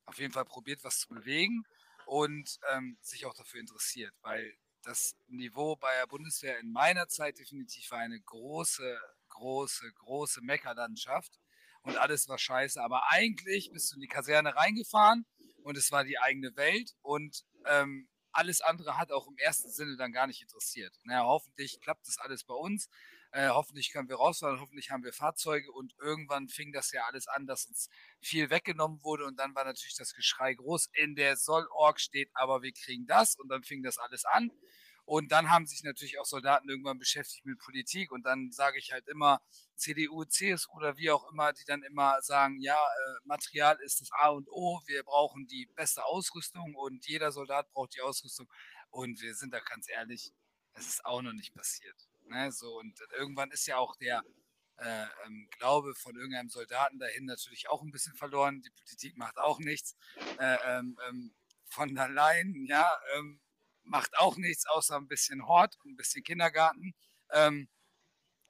auf 0.07 0.19
jeden 0.19 0.33
Fall 0.33 0.45
probiert, 0.45 0.85
was 0.85 1.01
zu 1.01 1.09
bewegen 1.09 1.65
und 2.07 2.59
ähm, 2.73 2.99
sich 3.01 3.27
auch 3.27 3.35
dafür 3.35 3.61
interessiert, 3.61 4.15
weil 4.23 4.55
das 4.83 5.17
Niveau 5.27 5.75
bei 5.77 5.93
der 5.99 6.07
Bundeswehr 6.07 6.59
in 6.61 6.71
meiner 6.71 7.09
Zeit 7.09 7.39
definitiv 7.39 7.91
war 7.91 7.99
eine 7.99 8.21
große 8.21 9.01
große, 9.37 9.93
große 9.93 10.41
Meckerlandschaft 10.43 11.33
und 11.83 11.97
alles 11.97 12.29
war 12.29 12.39
scheiße. 12.39 12.83
Aber 12.83 13.11
eigentlich 13.11 13.71
bist 13.73 13.93
du 13.93 13.97
in 13.97 14.01
die 14.01 14.09
Kaserne 14.09 14.57
reingefahren 14.57 15.27
und 15.63 15.77
es 15.77 15.93
war 15.93 16.05
die 16.05 16.19
eigene 16.19 16.57
Welt 16.57 16.93
und 17.03 17.45
ähm, 17.67 18.09
alles 18.33 18.61
andere 18.61 18.99
hat 18.99 19.13
auch 19.13 19.27
im 19.29 19.37
ersten 19.39 19.71
Sinne 19.71 19.97
dann 19.97 20.13
gar 20.13 20.27
nicht 20.27 20.43
interessiert. 20.43 20.95
Naja, 21.05 21.25
hoffentlich 21.25 21.81
klappt 21.81 22.07
das 22.07 22.19
alles 22.19 22.45
bei 22.45 22.55
uns. 22.55 22.89
Äh, 23.33 23.49
hoffentlich 23.49 23.93
können 23.93 24.09
wir 24.09 24.17
rausfahren, 24.17 24.61
hoffentlich 24.61 24.91
haben 24.91 25.05
wir 25.05 25.13
Fahrzeuge 25.13 25.71
und 25.73 25.95
irgendwann 26.01 26.49
fing 26.49 26.73
das 26.73 26.93
ja 26.93 27.05
alles 27.05 27.29
an, 27.29 27.47
dass 27.47 27.67
uns 27.67 27.89
viel 28.21 28.51
weggenommen 28.51 29.03
wurde 29.03 29.25
und 29.25 29.39
dann 29.39 29.55
war 29.55 29.65
natürlich 29.65 29.97
das 29.97 30.15
Geschrei 30.15 30.55
groß. 30.55 30.89
In 30.95 31.15
der 31.15 31.37
Soll-Org 31.37 32.01
steht, 32.01 32.31
aber 32.35 32.63
wir 32.63 32.73
kriegen 32.73 33.07
das 33.07 33.37
und 33.37 33.49
dann 33.49 33.63
fing 33.63 33.83
das 33.83 33.99
alles 33.99 34.25
an 34.25 34.51
und 35.07 35.31
dann 35.31 35.51
haben 35.51 35.67
sich 35.67 35.85
natürlich 35.85 36.19
auch 36.19 36.25
Soldaten 36.25 36.69
irgendwann 36.69 36.99
beschäftigt 36.99 37.47
mit 37.47 37.61
Politik. 37.61 38.11
Und 38.11 38.25
dann 38.27 38.51
sage 38.51 38.77
ich 38.79 38.91
halt 38.91 39.07
immer 39.07 39.41
CDU, 39.77 40.25
CSU 40.25 40.73
oder 40.73 40.97
wie 40.97 41.13
auch 41.13 41.31
immer, 41.31 41.53
die 41.53 41.65
dann 41.65 41.85
immer 41.85 42.21
sagen, 42.23 42.59
ja, 42.59 42.75
äh, 42.75 43.21
Material 43.25 43.79
ist 43.83 44.01
das 44.01 44.11
A 44.11 44.31
und 44.31 44.49
O. 44.51 44.81
Wir 44.87 45.05
brauchen 45.05 45.47
die 45.47 45.67
beste 45.77 46.05
Ausrüstung 46.05 46.75
und 46.75 47.07
jeder 47.07 47.31
Soldat 47.31 47.71
braucht 47.71 47.95
die 47.95 48.01
Ausrüstung. 48.01 48.49
Und 48.91 49.21
wir 49.21 49.37
sind 49.37 49.55
da 49.55 49.61
ganz 49.61 49.89
ehrlich, 49.89 50.33
es 50.73 50.89
ist 50.89 51.05
auch 51.05 51.23
noch 51.23 51.33
nicht 51.33 51.55
passiert. 51.55 51.97
Ne? 52.29 52.53
So, 52.53 52.79
und 52.79 52.99
irgendwann 53.19 53.51
ist 53.51 53.67
ja 53.67 53.77
auch 53.77 53.97
der 53.97 54.23
äh, 54.79 55.07
ähm, 55.25 55.49
Glaube 55.59 55.95
von 55.95 56.17
irgendeinem 56.17 56.49
Soldaten 56.49 56.99
dahin 56.99 57.25
natürlich 57.25 57.69
auch 57.69 57.83
ein 57.83 57.91
bisschen 57.91 58.15
verloren. 58.15 58.63
Die 58.63 58.71
Politik 58.71 59.17
macht 59.17 59.39
auch 59.39 59.59
nichts. 59.59 59.97
Äh, 60.39 60.57
ähm, 60.65 60.99
ähm, 61.09 61.35
von 61.67 61.97
allein, 61.99 62.65
ja, 62.67 62.91
ähm, 63.17 63.41
macht 63.83 64.19
auch 64.19 64.37
nichts 64.37 64.67
außer 64.67 64.97
ein 64.97 65.09
bisschen 65.09 65.47
Hort 65.47 65.77
und 65.85 65.93
ein 65.93 65.97
bisschen 65.97 66.23
Kindergarten. 66.25 66.95
Ähm, 67.31 67.69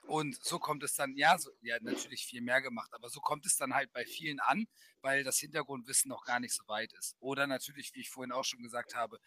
und 0.06 0.42
so 0.44 0.58
kommt 0.58 0.84
es 0.84 0.94
dann, 0.94 1.16
ja, 1.16 1.36
so, 1.36 1.50
ja, 1.62 1.78
natürlich 1.80 2.26
viel 2.26 2.40
mehr 2.40 2.62
gemacht, 2.62 2.92
aber 2.94 3.08
so 3.08 3.20
kommt 3.20 3.44
es 3.44 3.56
dann 3.56 3.74
halt 3.74 3.92
bei 3.92 4.04
vielen 4.04 4.38
an, 4.38 4.68
weil 5.00 5.24
das 5.24 5.38
Hintergrundwissen 5.38 6.08
noch 6.08 6.24
gar 6.24 6.38
nicht 6.38 6.54
so 6.54 6.62
weit 6.68 6.92
ist. 6.92 7.16
Oder 7.18 7.46
natürlich, 7.46 7.92
wie 7.94 8.00
ich 8.00 8.10
vorhin 8.10 8.32
auch 8.32 8.44
schon 8.44 8.62
gesagt 8.62 8.94
habe, 8.94 9.18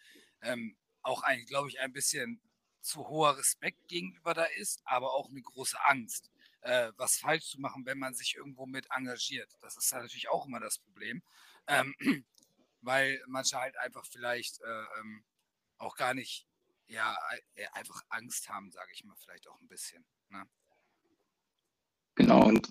ähm, 0.42 0.78
auch 1.02 1.24
glaube 1.48 1.70
ich, 1.70 1.80
ein 1.80 1.92
bisschen 1.92 2.42
zu 2.82 3.08
hoher 3.08 3.38
Respekt 3.38 3.88
gegenüber 3.88 4.34
da 4.34 4.44
ist, 4.44 4.82
aber 4.86 5.14
auch 5.14 5.30
eine 5.30 5.42
große 5.42 5.78
Angst, 5.86 6.32
äh, 6.62 6.92
was 6.98 7.18
falsch 7.18 7.46
zu 7.50 7.60
machen, 7.60 7.86
wenn 7.86 8.00
man 8.00 8.14
sich 8.14 8.36
irgendwo 8.36 8.66
mit 8.66 8.88
engagiert. 8.92 9.58
Das 9.62 9.78
ist 9.78 9.92
natürlich 9.92 10.30
auch 10.30 10.46
immer 10.46 10.60
das 10.60 10.80
Problem, 10.80 11.22
ähm, 11.68 11.96
weil 12.82 13.22
manche 13.28 13.60
halt 13.60 13.78
einfach 13.78 14.06
vielleicht 14.06 14.62
äh, 14.62 14.84
ähm, 15.00 15.24
auch 15.78 15.96
gar 15.96 16.14
nicht, 16.14 16.48
ja, 16.88 17.18
äh, 17.56 17.68
einfach 17.74 18.02
Angst 18.10 18.50
haben, 18.50 18.72
sage 18.72 18.92
ich 18.94 19.04
mal, 19.04 19.16
vielleicht 19.18 19.48
auch 19.48 19.60
ein 19.60 19.68
bisschen. 19.68 20.06
Ne? 20.30 20.46
Genau, 22.16 22.48
und 22.48 22.70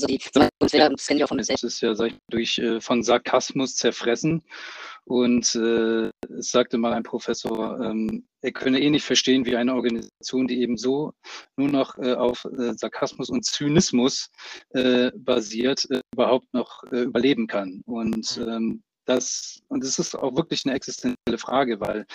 Also 0.00 0.06
die 0.06 0.48
Bundeswehr, 0.58 0.88
das 0.88 1.06
kennen 1.06 1.18
wir 1.18 1.24
auch 1.26 1.28
von 1.28 1.38
es 1.38 1.48
ist 1.50 1.80
ja 1.82 1.92
ich, 1.92 2.14
durch 2.30 2.58
äh, 2.58 2.80
von 2.80 3.02
Sarkasmus 3.02 3.76
zerfressen. 3.76 4.42
Und 5.04 5.54
äh, 5.54 6.10
es 6.38 6.50
sagte 6.50 6.78
mal 6.78 6.92
ein 6.94 7.02
Professor, 7.02 7.78
ähm, 7.80 8.26
er 8.40 8.52
könne 8.52 8.80
eh 8.80 8.88
nicht 8.88 9.04
verstehen, 9.04 9.44
wie 9.44 9.56
eine 9.56 9.74
Organisation, 9.74 10.46
die 10.46 10.62
eben 10.62 10.78
so 10.78 11.12
nur 11.56 11.68
noch 11.68 11.98
äh, 11.98 12.14
auf 12.14 12.46
äh, 12.46 12.72
Sarkasmus 12.76 13.28
und 13.28 13.44
Zynismus 13.44 14.30
äh, 14.70 15.10
basiert, 15.16 15.86
äh, 15.90 16.00
überhaupt 16.14 16.52
noch 16.54 16.82
äh, 16.92 17.02
überleben 17.02 17.46
kann. 17.46 17.82
Und 17.84 18.38
Mhm. 18.38 18.48
ähm, 18.48 18.82
das 19.04 19.60
und 19.68 19.84
es 19.84 19.98
ist 19.98 20.14
auch 20.14 20.34
wirklich 20.36 20.64
eine 20.64 20.74
existenzielle 20.74 21.38
Frage, 21.38 21.80
weil 21.80 22.06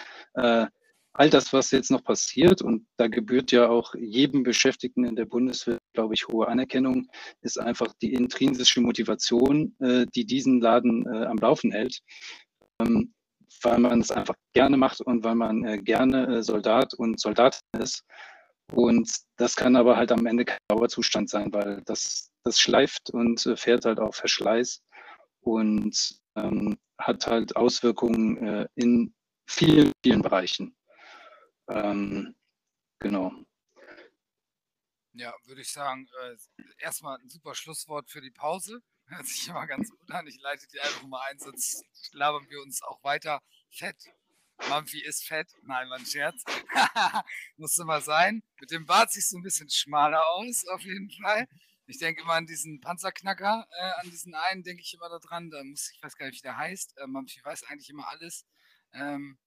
all 1.18 1.30
das, 1.30 1.54
was 1.54 1.72
jetzt 1.72 1.92
noch 1.92 2.04
passiert, 2.04 2.62
und 2.62 2.86
da 2.98 3.08
gebührt 3.08 3.52
ja 3.52 3.70
auch 3.70 3.96
jedem 3.96 4.44
Beschäftigten 4.44 5.06
in 5.06 5.16
der 5.16 5.26
Bundeswehr, 5.26 5.78
glaube 5.94 6.14
ich, 6.14 6.28
hohe 6.28 6.48
Anerkennung, 6.48 7.08
ist 7.42 7.58
einfach 7.58 7.94
die 8.02 8.14
intrinsische 8.14 8.82
Motivation, 8.82 9.76
äh, 9.80 10.06
die 10.14 10.26
diesen 10.26 10.60
Laden 10.60 11.06
äh, 11.08 11.26
am 11.26 11.38
Laufen 11.38 11.72
hält, 11.72 12.00
ähm, 12.82 13.14
weil 13.62 13.80
man 13.80 14.02
es 14.02 14.12
einfach 14.12 14.36
gerne 14.54 14.76
macht 14.76 15.00
und 15.02 15.24
weil 15.24 15.36
man 15.36 15.64
äh, 15.64 15.78
gerne 15.78 16.38
äh, 16.38 16.44
Soldat 16.44 16.94
und 16.94 17.20
Soldatin 17.20 17.62
ist. 17.80 18.04
Und 18.74 19.10
das 19.38 19.56
kann 19.56 19.76
aber 19.76 19.96
halt 19.96 20.12
am 20.12 20.26
Ende 20.26 20.44
kein 20.44 20.60
Dauerzustand 20.68 21.30
sein, 21.30 21.54
weil 21.54 21.82
das, 21.86 22.30
das 22.44 22.60
schleift 22.60 23.10
und 23.12 23.46
äh, 23.46 23.56
fährt 23.56 23.86
halt 23.86 24.00
auf 24.00 24.18
Verschleiß 24.18 24.82
und 25.40 26.20
ähm, 26.36 26.78
hat 27.00 27.26
halt 27.28 27.56
Auswirkungen 27.56 28.38
äh, 28.38 28.68
in 28.76 29.14
vielen, 29.48 29.92
vielen 30.04 30.22
Bereichen. 30.22 30.76
Ähm, 31.68 32.36
genau. 33.00 33.32
Ja, 35.14 35.34
würde 35.46 35.62
ich 35.62 35.72
sagen, 35.72 36.10
äh, 36.22 36.36
erstmal 36.80 37.18
ein 37.20 37.30
super 37.30 37.56
Schlusswort 37.56 38.10
für 38.10 38.22
die 38.22 38.32
Pause. 38.32 38.82
Hört 39.08 39.26
sich 39.28 39.48
immer 39.48 39.66
ganz 39.68 39.90
gut 39.90 40.12
an. 40.12 40.28
Ich 40.28 40.40
leite 40.42 40.68
die 40.68 40.80
einfach 40.80 41.04
mal 41.04 41.22
ein, 41.30 41.40
sonst 41.40 41.84
labern 42.12 42.50
wir 42.50 42.62
uns 42.62 42.82
auch 42.82 43.04
weiter. 43.04 43.42
Fett. 43.70 43.98
Mampfi 44.70 45.02
ist 45.02 45.26
fett. 45.26 45.48
Nein, 45.64 45.90
war 45.90 45.98
ein 45.98 46.06
Scherz. 46.06 46.44
Musste 47.58 47.86
mal 47.86 48.02
sein. 48.02 48.42
Mit 48.60 48.72
dem 48.72 48.86
Bart 48.86 49.12
siehst 49.12 49.32
du 49.32 49.38
ein 49.38 49.44
bisschen 49.44 49.70
schmaler 49.70 50.26
aus, 50.28 50.66
auf 50.68 50.82
jeden 50.82 51.10
Fall. 51.12 51.48
Ich 51.88 52.00
denke 52.00 52.22
immer 52.22 52.34
an 52.34 52.48
diesen 52.48 52.80
Panzerknacker, 52.82 53.68
äh, 53.80 53.92
an 54.02 54.10
diesen 54.10 54.34
einen 54.34 54.64
denke 54.64 54.82
ich 54.82 54.94
immer 54.96 55.10
daran. 55.10 55.50
Da 55.52 55.64
muss 55.64 55.92
ich 55.94 56.02
weiß 56.02 56.18
gar 56.18 56.26
nicht, 56.26 56.38
wie 56.38 56.48
der 56.48 56.58
heißt. 56.58 56.98
Äh, 56.98 57.08
Mampfi 57.08 57.42
weiß 57.44 57.64
eigentlich 57.64 57.90
immer 57.90 58.08
alles. 58.10 58.46
Ähm, 58.94 59.38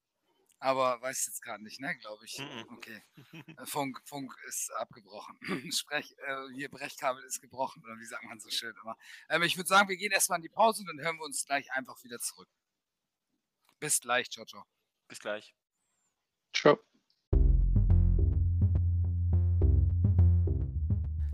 aber 0.60 1.00
weiß 1.00 1.26
jetzt 1.26 1.42
gerade 1.42 1.62
nicht, 1.62 1.80
ne, 1.80 1.96
glaube 1.98 2.24
ich. 2.24 2.38
Mhm. 2.38 2.66
Okay. 2.72 3.02
Äh, 3.58 3.66
Funk, 3.66 4.00
Funk 4.04 4.34
ist 4.46 4.70
abgebrochen. 4.74 5.38
Sprech, 5.72 6.14
äh, 6.18 6.52
hier 6.54 6.68
Brechkabel 6.68 7.22
ist 7.24 7.40
gebrochen, 7.40 7.82
oder 7.84 7.98
wie 7.98 8.04
sagt 8.04 8.24
man 8.24 8.38
so 8.40 8.50
schön 8.50 8.74
immer. 8.82 8.96
Ähm, 9.28 9.42
ich 9.42 9.56
würde 9.56 9.68
sagen, 9.68 9.88
wir 9.88 9.96
gehen 9.96 10.12
erstmal 10.12 10.38
in 10.38 10.42
die 10.42 10.48
Pause 10.48 10.82
und 10.82 10.88
dann 10.88 11.04
hören 11.04 11.16
wir 11.16 11.24
uns 11.24 11.44
gleich 11.44 11.72
einfach 11.72 12.02
wieder 12.04 12.18
zurück. 12.18 12.48
Bis 13.80 14.00
gleich, 14.00 14.30
ciao, 14.30 14.44
ciao. 14.44 14.64
Bis 15.08 15.20
gleich. 15.20 15.54
Ciao. 16.52 16.78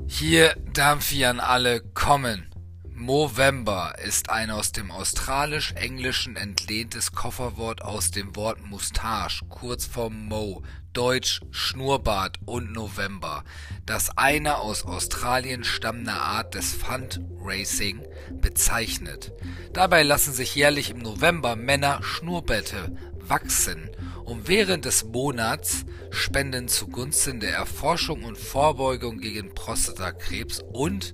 Hier 0.07 0.55
darf 0.73 1.11
ich 1.11 1.27
an 1.27 1.41
alle 1.41 1.83
kommen. 1.93 2.54
Movember 2.97 3.97
ist 4.07 4.31
ein 4.31 4.53
aus 4.53 4.71
dem 4.71 4.93
Australisch-Englischen 4.93 6.37
entlehntes 6.37 7.11
Kofferwort 7.11 7.83
aus 7.83 8.13
dem 8.13 8.37
Wort 8.37 8.65
Moustache, 8.65 9.45
kurz 9.49 9.85
vom 9.85 10.29
Mo, 10.29 10.63
Deutsch 10.93 11.41
Schnurrbart 11.51 12.39
und 12.47 12.73
November, 12.73 13.43
das 13.85 14.17
eine 14.17 14.59
aus 14.59 14.85
Australien 14.85 15.65
stammende 15.65 16.13
Art 16.13 16.55
des 16.55 16.73
Fundraising 16.73 18.01
bezeichnet. 18.41 19.33
Dabei 19.73 20.05
lassen 20.05 20.33
sich 20.33 20.55
jährlich 20.55 20.91
im 20.91 20.99
November 20.99 21.57
Männer 21.57 22.01
Schnurrbärte 22.01 22.97
wachsen 23.27 23.91
um 24.25 24.49
während 24.49 24.85
des 24.85 25.05
Monats 25.05 25.85
Spenden 26.11 26.69
zugunsten 26.69 27.41
der 27.41 27.55
Erforschung 27.55 28.25
und 28.25 28.39
Vorbeugung 28.39 29.19
gegen 29.19 29.55
Prostatakrebs 29.55 30.61
und 30.73 31.13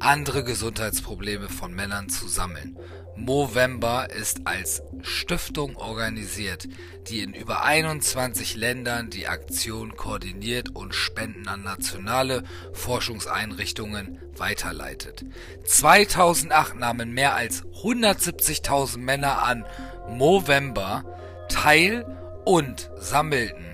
andere 0.00 0.44
Gesundheitsprobleme 0.44 1.48
von 1.48 1.74
Männern 1.74 2.08
zu 2.08 2.28
sammeln. 2.28 2.78
Movember 3.16 4.10
ist 4.10 4.46
als 4.46 4.82
Stiftung 5.02 5.76
organisiert, 5.76 6.68
die 7.08 7.20
in 7.20 7.34
über 7.34 7.64
21 7.64 8.54
Ländern 8.54 9.10
die 9.10 9.26
Aktion 9.26 9.96
koordiniert 9.96 10.74
und 10.74 10.94
Spenden 10.94 11.48
an 11.48 11.64
nationale 11.64 12.44
Forschungseinrichtungen 12.72 14.20
weiterleitet. 14.36 15.24
2008 15.64 16.76
nahmen 16.76 17.12
mehr 17.12 17.34
als 17.34 17.64
170.000 17.82 18.98
Männer 18.98 19.42
an 19.42 19.64
Movember 20.08 21.04
teil 21.48 22.06
und 22.44 22.90
sammelten 22.98 23.67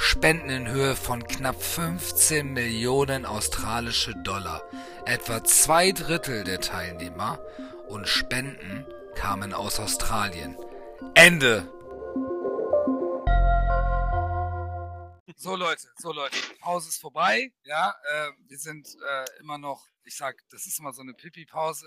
Spenden 0.00 0.48
in 0.48 0.68
Höhe 0.68 0.94
von 0.94 1.26
knapp 1.26 1.60
15 1.60 2.52
Millionen 2.52 3.26
australische 3.26 4.14
Dollar. 4.14 4.62
Etwa 5.04 5.42
zwei 5.42 5.90
Drittel 5.90 6.44
der 6.44 6.60
Teilnehmer 6.60 7.40
und 7.88 8.08
Spenden 8.08 8.86
kamen 9.16 9.52
aus 9.52 9.80
Australien. 9.80 10.56
Ende. 11.14 11.70
So 15.36 15.56
Leute, 15.56 15.88
so 15.96 16.12
Leute, 16.12 16.36
Pause 16.60 16.90
ist 16.90 17.00
vorbei. 17.00 17.52
Ja, 17.64 17.90
äh, 17.90 18.30
wir 18.46 18.58
sind 18.58 18.88
äh, 19.04 19.24
immer 19.40 19.58
noch, 19.58 19.84
ich 20.04 20.16
sag, 20.16 20.36
das 20.50 20.66
ist 20.66 20.78
immer 20.78 20.92
so 20.92 21.02
eine 21.02 21.12
Pipi-Pause, 21.12 21.86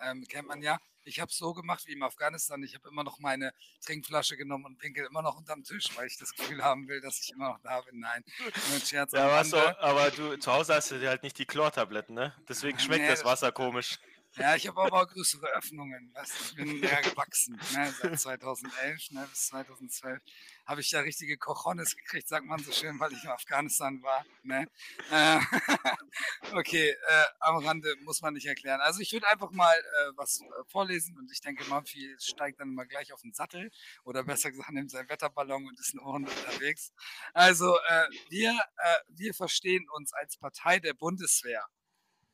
ähm, 0.00 0.24
kennt 0.28 0.48
man 0.48 0.60
ja. 0.60 0.78
Ich 1.04 1.20
habe 1.20 1.30
es 1.30 1.36
so 1.36 1.52
gemacht 1.54 1.86
wie 1.86 1.92
im 1.92 2.02
Afghanistan. 2.02 2.62
Ich 2.62 2.74
habe 2.74 2.88
immer 2.88 3.04
noch 3.04 3.18
meine 3.18 3.52
Trinkflasche 3.84 4.36
genommen 4.36 4.64
und 4.64 4.78
pinkel 4.78 5.06
immer 5.06 5.22
noch 5.22 5.36
unterm 5.36 5.62
Tisch, 5.62 5.90
weil 5.96 6.06
ich 6.06 6.16
das 6.18 6.34
Gefühl 6.34 6.62
haben 6.62 6.88
will, 6.88 7.00
dass 7.00 7.20
ich 7.20 7.32
immer 7.32 7.50
noch 7.50 7.58
da 7.60 7.80
bin. 7.82 8.00
Nein, 8.00 8.24
nur 8.38 8.76
ein 8.76 8.80
Scherz. 8.80 9.12
Ja, 9.12 9.30
was 9.30 9.50
so, 9.50 9.58
aber 9.58 10.10
du 10.10 10.36
zu 10.38 10.52
Hause 10.52 10.74
hast 10.74 10.90
du 10.90 10.98
dir 10.98 11.10
halt 11.10 11.22
nicht 11.22 11.38
die 11.38 11.46
Chlortabletten, 11.46 12.14
ne? 12.14 12.34
Deswegen 12.48 12.78
schmeckt 12.78 13.02
Nee, 13.02 13.10
das 13.10 13.24
Wasser 13.24 13.52
komisch. 13.52 13.98
Ja, 14.36 14.56
ich 14.56 14.66
habe 14.66 14.82
aber 14.82 15.02
auch 15.02 15.08
größere 15.08 15.46
Öffnungen. 15.48 16.10
Weißt, 16.14 16.34
ich 16.40 16.54
bin 16.56 16.82
eher 16.82 17.02
gewachsen. 17.02 17.60
Ne? 17.72 17.94
Seit 18.00 18.18
2011 18.18 19.10
ne, 19.12 19.26
bis 19.30 19.46
2012 19.46 20.20
habe 20.66 20.80
ich 20.80 20.90
da 20.90 21.00
richtige 21.00 21.36
Cojones 21.36 21.96
gekriegt, 21.96 22.28
sagt 22.28 22.46
man 22.46 22.62
so 22.62 22.72
schön, 22.72 22.98
weil 22.98 23.12
ich 23.12 23.22
in 23.22 23.30
Afghanistan 23.30 24.02
war. 24.02 24.24
Ne? 24.42 24.66
Äh, 25.10 25.38
okay, 26.52 26.90
äh, 26.90 27.24
am 27.40 27.56
Rande 27.64 27.94
muss 28.02 28.22
man 28.22 28.34
nicht 28.34 28.46
erklären. 28.46 28.80
Also 28.80 29.00
ich 29.00 29.12
würde 29.12 29.28
einfach 29.28 29.50
mal 29.50 29.76
äh, 29.76 30.12
was 30.16 30.40
äh, 30.40 30.44
vorlesen 30.66 31.18
und 31.18 31.30
ich 31.30 31.40
denke, 31.40 31.64
Murphy 31.64 32.16
steigt 32.18 32.60
dann 32.60 32.74
mal 32.74 32.86
gleich 32.86 33.12
auf 33.12 33.20
den 33.20 33.32
Sattel 33.32 33.70
oder 34.04 34.24
besser 34.24 34.50
gesagt 34.50 34.70
nimmt 34.70 34.90
seinen 34.90 35.08
Wetterballon 35.08 35.66
und 35.66 35.78
ist 35.78 35.94
eine 35.94 36.02
Runde 36.02 36.30
unterwegs. 36.30 36.92
Also 37.34 37.78
äh, 37.88 38.08
wir, 38.30 38.58
äh, 38.76 38.96
wir 39.08 39.34
verstehen 39.34 39.86
uns 39.90 40.12
als 40.12 40.36
Partei 40.36 40.78
der 40.80 40.94
Bundeswehr. 40.94 41.66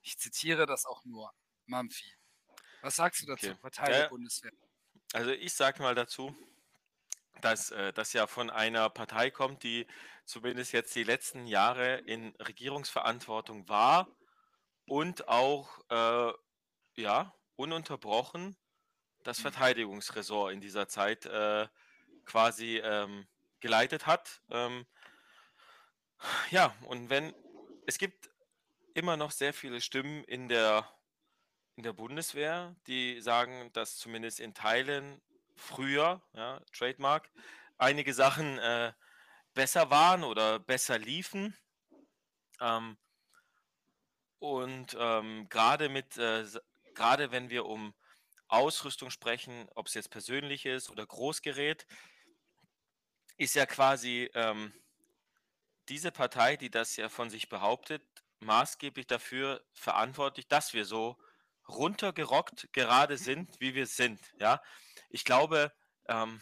Ich 0.03 0.19
zitiere 0.19 0.67
das 0.67 0.87
auch 0.87 1.05
nur. 1.05 1.33
Mampfi. 1.67 2.17
Was 2.83 2.97
sagst 2.97 3.23
du 3.23 3.27
dazu, 3.27 3.47
Okay. 3.49 3.59
Partei 3.61 3.91
Ja, 3.93 3.99
der 3.99 4.09
Bundeswehr? 4.09 4.53
Also 5.13 5.31
ich 5.31 5.53
sag 5.53 5.79
mal 5.81 5.95
dazu, 5.95 6.35
dass 7.41 7.71
äh, 7.71 7.93
das 7.93 8.13
ja 8.13 8.27
von 8.27 8.51
einer 8.51 8.91
Partei 8.91 9.31
kommt, 9.31 9.63
die 9.63 9.87
zumindest 10.25 10.73
jetzt 10.73 10.95
die 10.95 11.05
letzten 11.05 11.47
Jahre 11.47 11.97
in 11.99 12.35
Regierungsverantwortung 12.37 13.69
war 13.69 14.09
und 14.87 15.29
auch 15.29 15.81
äh, 15.91 16.33
ja 17.01 17.35
ununterbrochen 17.57 18.57
das 19.23 19.39
Mhm. 19.39 19.43
Verteidigungsressort 19.43 20.53
in 20.53 20.61
dieser 20.61 20.89
Zeit 20.89 21.27
äh, 21.27 21.69
quasi 22.25 22.79
ähm, 22.79 23.27
geleitet 23.61 24.07
hat. 24.07 24.41
Ähm, 24.51 24.87
ja, 26.51 26.75
und 26.87 27.11
wenn 27.11 27.35
es 27.87 27.99
gibt 27.99 28.31
immer 28.95 29.17
noch 29.17 29.31
sehr 29.31 29.53
viele 29.53 29.81
Stimmen 29.81 30.25
in 30.25 30.49
der 30.49 30.89
in 31.77 31.83
der 31.85 31.93
Bundeswehr, 31.95 32.77
die 32.87 33.21
sagen, 33.23 33.73
dass 33.73 33.97
zumindest 33.97 34.39
in 34.39 34.53
Teilen 34.53 35.21
früher, 35.61 36.23
ja, 36.35 36.61
Trademark, 36.73 37.31
einige 37.79 38.15
Sachen 38.15 38.59
äh, 38.59 38.93
besser 39.55 39.91
waren 39.91 40.25
oder 40.25 40.59
besser 40.59 40.99
liefen. 40.99 41.57
Ähm, 42.61 42.99
und 44.39 44.97
ähm, 44.99 45.49
gerade 45.49 45.89
mit, 45.89 46.17
äh, 46.17 46.45
gerade 46.95 47.31
wenn 47.31 47.51
wir 47.51 47.67
um 47.67 47.95
Ausrüstung 48.49 49.11
sprechen, 49.11 49.69
ob 49.75 49.87
es 49.87 49.95
jetzt 49.95 50.11
persönlich 50.11 50.67
ist 50.67 50.91
oder 50.91 51.07
Großgerät, 51.07 51.87
ist 53.37 53.55
ja 53.55 53.67
quasi 53.67 54.31
ähm, 54.35 54.73
diese 55.89 56.11
Partei, 56.11 56.57
die 56.57 56.71
das 56.71 56.97
ja 56.97 57.09
von 57.09 57.31
sich 57.31 57.49
behauptet, 57.49 58.03
maßgeblich 58.41 59.07
dafür 59.07 59.65
verantwortlich, 59.73 60.49
dass 60.49 60.73
wir 60.73 60.85
so 60.85 61.17
runtergerockt 61.71 62.73
gerade 62.73 63.17
sind, 63.17 63.61
wie 63.61 63.75
wir 63.75 63.87
sind. 63.87 64.21
Ja, 64.39 64.63
ich 65.09 65.25
glaube, 65.25 65.73
ähm, 66.09 66.41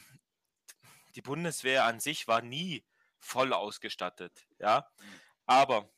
die 1.15 1.23
Bundeswehr 1.23 1.85
an 1.85 2.01
sich 2.01 2.29
war 2.29 2.43
nie 2.43 2.85
voll 3.19 3.53
ausgestattet. 3.53 4.47
Ja, 4.59 4.91
aber 5.47 5.91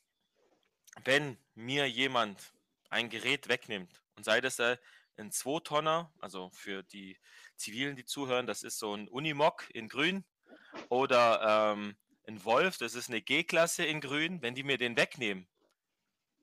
wenn 1.03 1.37
mir 1.55 1.89
jemand 1.89 2.53
ein 2.89 3.09
Gerät 3.09 3.47
wegnimmt 3.47 4.01
und 4.15 4.23
sei 4.23 4.41
das 4.41 4.59
äh, 4.59 4.77
ein 5.17 5.31
Zwei-Tonner, 5.31 6.11
also 6.19 6.49
für 6.51 6.83
die 6.83 7.17
Zivilen, 7.55 7.95
die 7.95 8.05
zuhören, 8.05 8.47
das 8.47 8.63
ist 8.63 8.79
so 8.79 8.95
ein 8.95 9.07
Unimog 9.07 9.69
in 9.73 9.87
Grün 9.87 10.25
oder 10.89 11.73
ähm, 11.73 11.97
ein 12.27 12.43
Wolf, 12.43 12.77
das 12.77 12.95
ist 12.95 13.09
eine 13.09 13.21
G-Klasse 13.21 13.85
in 13.85 14.01
Grün, 14.01 14.41
wenn 14.41 14.55
die 14.55 14.63
mir 14.63 14.77
den 14.77 14.97
wegnehmen 14.97 15.47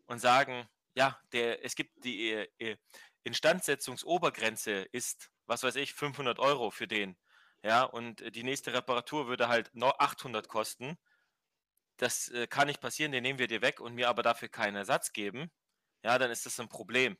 und 0.06 0.20
sagen, 0.20 0.68
ja, 0.98 1.16
der, 1.32 1.64
es 1.64 1.76
gibt 1.76 2.04
die 2.04 2.32
äh, 2.32 2.48
äh, 2.58 2.76
Instandsetzungsobergrenze 3.22 4.82
ist, 4.90 5.30
was 5.46 5.62
weiß 5.62 5.76
ich, 5.76 5.94
500 5.94 6.40
Euro 6.40 6.70
für 6.72 6.88
den, 6.88 7.16
ja, 7.62 7.84
und 7.84 8.20
äh, 8.20 8.32
die 8.32 8.42
nächste 8.42 8.72
Reparatur 8.72 9.28
würde 9.28 9.46
halt 9.48 9.70
noch 9.74 9.96
800 10.00 10.48
kosten. 10.48 10.98
Das 11.98 12.28
äh, 12.30 12.48
kann 12.48 12.66
nicht 12.66 12.80
passieren, 12.80 13.12
den 13.12 13.22
nehmen 13.22 13.38
wir 13.38 13.46
dir 13.46 13.62
weg 13.62 13.78
und 13.80 13.94
mir 13.94 14.08
aber 14.08 14.24
dafür 14.24 14.48
keinen 14.48 14.74
Ersatz 14.74 15.12
geben, 15.12 15.52
ja, 16.02 16.18
dann 16.18 16.32
ist 16.32 16.46
das 16.46 16.58
ein 16.58 16.68
Problem. 16.68 17.16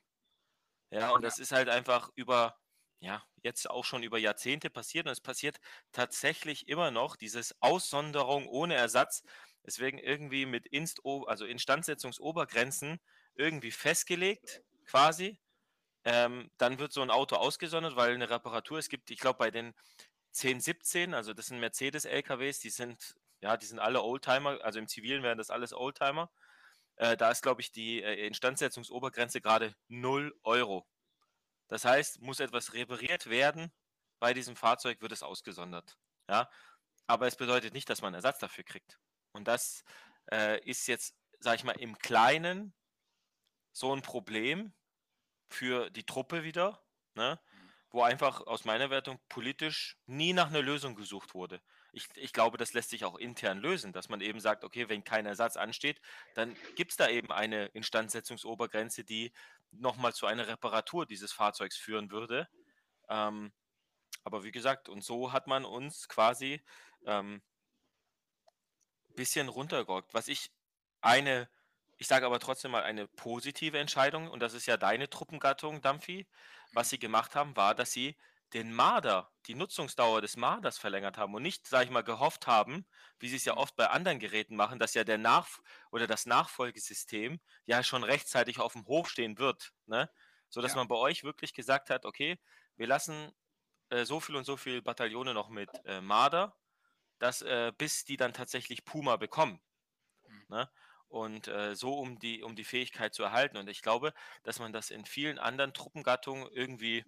Ja, 0.91 1.11
und 1.11 1.21
das 1.23 1.39
ist 1.39 1.53
halt 1.53 1.69
einfach 1.69 2.09
über, 2.15 2.57
ja, 2.99 3.23
jetzt 3.43 3.69
auch 3.69 3.85
schon 3.85 4.03
über 4.03 4.17
Jahrzehnte 4.17 4.69
passiert 4.69 5.05
und 5.05 5.13
es 5.13 5.21
passiert 5.21 5.57
tatsächlich 5.93 6.67
immer 6.67 6.91
noch, 6.91 7.15
dieses 7.15 7.55
Aussonderung 7.61 8.47
ohne 8.47 8.75
Ersatz, 8.75 9.23
deswegen 9.65 9.99
irgendwie 9.99 10.45
mit 10.45 10.67
Inst 10.67 11.01
also 11.27 11.45
Instandsetzungsobergrenzen 11.45 12.99
irgendwie 13.39 13.71
festgelegt, 13.71 14.61
quasi. 14.85 15.39
Ähm, 16.03 16.51
dann 16.57 16.79
wird 16.79 16.93
so 16.93 17.01
ein 17.01 17.09
Auto 17.09 17.35
ausgesondert, 17.35 17.95
weil 17.95 18.13
eine 18.13 18.29
Reparatur, 18.29 18.77
es 18.77 18.89
gibt, 18.89 19.09
ich 19.11 19.19
glaube, 19.19 19.39
bei 19.39 19.51
den 19.51 19.73
1017, 20.33 21.13
also 21.13 21.33
das 21.33 21.47
sind 21.47 21.59
Mercedes-LKWs, 21.59 22.59
die 22.59 22.69
sind, 22.69 23.15
ja, 23.41 23.57
die 23.57 23.65
sind 23.65 23.79
alle 23.79 24.03
Oldtimer, 24.03 24.59
also 24.63 24.79
im 24.79 24.87
Zivilen 24.87 25.23
wären 25.23 25.37
das 25.37 25.49
alles 25.49 25.73
Oldtimer. 25.73 26.29
Äh, 26.97 27.17
da 27.17 27.31
ist, 27.31 27.41
glaube 27.41 27.61
ich, 27.61 27.71
die 27.71 28.03
äh, 28.03 28.27
Instandsetzungsobergrenze 28.27 29.41
gerade 29.41 29.73
0 29.87 30.37
Euro. 30.43 30.85
Das 31.67 31.85
heißt, 31.85 32.21
muss 32.21 32.39
etwas 32.39 32.73
repariert 32.73 33.29
werden, 33.29 33.71
bei 34.19 34.33
diesem 34.33 34.55
Fahrzeug 34.55 35.01
wird 35.01 35.13
es 35.13 35.23
ausgesondert. 35.23 35.97
Ja? 36.29 36.49
Aber 37.07 37.27
es 37.27 37.37
bedeutet 37.37 37.73
nicht, 37.73 37.89
dass 37.89 38.01
man 38.01 38.13
Ersatz 38.13 38.39
dafür 38.39 38.63
kriegt. 38.63 38.99
Und 39.31 39.47
das 39.47 39.83
äh, 40.31 40.59
ist 40.67 40.87
jetzt, 40.87 41.15
sage 41.39 41.57
ich 41.57 41.63
mal, 41.63 41.79
im 41.79 41.97
Kleinen 41.97 42.73
so 43.79 43.95
ein 43.95 44.01
Problem 44.01 44.73
für 45.47 45.89
die 45.89 46.05
Truppe 46.05 46.43
wieder, 46.43 46.83
ne? 47.15 47.39
wo 47.91 48.03
einfach 48.03 48.45
aus 48.45 48.65
meiner 48.65 48.89
Wertung 48.89 49.19
politisch 49.29 49.97
nie 50.05 50.33
nach 50.33 50.47
einer 50.47 50.61
Lösung 50.61 50.95
gesucht 50.95 51.33
wurde. 51.33 51.61
Ich, 51.91 52.07
ich 52.15 52.33
glaube, 52.33 52.57
das 52.57 52.73
lässt 52.73 52.91
sich 52.91 53.03
auch 53.03 53.15
intern 53.15 53.57
lösen, 53.59 53.93
dass 53.93 54.09
man 54.09 54.21
eben 54.21 54.39
sagt, 54.39 54.63
okay, 54.63 54.89
wenn 54.89 55.03
kein 55.03 55.25
Ersatz 55.25 55.57
ansteht, 55.57 55.99
dann 56.35 56.55
gibt 56.75 56.91
es 56.91 56.97
da 56.97 57.09
eben 57.09 57.31
eine 57.31 57.65
Instandsetzungsobergrenze, 57.67 59.03
die 59.03 59.31
nochmal 59.71 60.13
zu 60.13 60.27
einer 60.27 60.47
Reparatur 60.47 61.07
dieses 61.07 61.31
Fahrzeugs 61.31 61.77
führen 61.77 62.11
würde. 62.11 62.47
Ähm, 63.09 63.51
aber 64.23 64.43
wie 64.43 64.51
gesagt, 64.51 64.87
und 64.87 65.03
so 65.03 65.31
hat 65.31 65.47
man 65.47 65.65
uns 65.65 66.07
quasi 66.09 66.61
ähm, 67.05 67.41
bisschen 69.15 69.47
runtergerockt. 69.47 70.13
Was 70.13 70.27
ich 70.27 70.51
eine, 71.01 71.49
ich 71.99 72.07
sage 72.07 72.25
aber 72.25 72.39
trotzdem 72.39 72.71
mal 72.71 72.83
eine 72.83 73.07
positive 73.07 73.79
Entscheidung, 73.79 74.29
und 74.31 74.41
das 74.41 74.53
ist 74.55 74.65
ja 74.67 74.77
deine 74.77 75.09
Truppengattung, 75.09 75.81
Dampfi, 75.81 76.29
was 76.73 76.89
sie 76.89 76.99
gemacht 76.99 77.35
haben, 77.35 77.55
war, 77.57 77.75
dass 77.75 77.91
sie 77.91 78.17
den 78.53 78.73
Marder, 78.73 79.31
die 79.47 79.53
Nutzungsdauer 79.55 80.21
des 80.21 80.37
Marders 80.37 80.79
verlängert 80.79 81.17
haben 81.19 81.35
und 81.35 81.43
nicht, 81.43 81.67
sage 81.67 81.85
ich 81.85 81.91
mal, 81.91 82.03
gehofft 82.03 82.47
haben, 82.47 82.87
wie 83.19 83.29
sie 83.29 83.35
es 83.37 83.45
ja 83.45 83.55
oft 83.57 83.75
bei 83.75 83.89
anderen 83.89 84.19
Geräten 84.19 84.55
machen, 84.55 84.79
dass 84.79 84.95
ja 84.95 85.03
der 85.03 85.19
Nach 85.19 85.49
oder 85.91 86.07
das 86.07 86.25
Nachfolgesystem 86.25 87.41
ja 87.65 87.83
schon 87.83 88.03
rechtzeitig 88.03 88.59
auf 88.59 88.73
dem 88.73 88.87
Hof 88.87 89.09
stehen 89.09 89.37
wird, 89.37 89.73
ne? 89.85 90.09
So 90.49 90.61
dass 90.61 90.73
Ja. 90.73 90.75
man 90.75 90.87
bei 90.87 90.95
euch 90.95 91.23
wirklich 91.23 91.53
gesagt 91.53 91.91
hat, 91.91 92.05
okay, 92.05 92.39
wir 92.75 92.87
lassen 92.87 93.31
äh, 93.89 94.05
so 94.05 94.19
viel 94.19 94.35
und 94.35 94.45
so 94.45 94.57
viel 94.57 94.81
Bataillone 94.81 95.33
noch 95.33 95.49
mit 95.49 95.81
äh, 95.85 96.01
Marder 96.01 96.57
dass 97.19 97.41
äh, 97.41 97.71
bis 97.77 98.05
die 98.05 98.17
dann 98.17 98.33
tatsächlich 98.33 98.85
Puma 98.85 99.17
bekommen. 99.17 99.61
Mhm. 100.27 100.45
Ne? 100.49 100.69
Und 101.09 101.47
äh, 101.47 101.75
so 101.75 101.95
um 101.95 102.19
die, 102.19 102.43
um 102.43 102.55
die 102.55 102.63
Fähigkeit 102.63 103.13
zu 103.13 103.23
erhalten. 103.23 103.57
Und 103.57 103.67
ich 103.67 103.81
glaube, 103.81 104.13
dass 104.43 104.59
man 104.59 104.71
das 104.71 104.91
in 104.91 105.05
vielen 105.05 105.39
anderen 105.39 105.73
Truppengattungen 105.73 106.47
irgendwie 106.51 107.03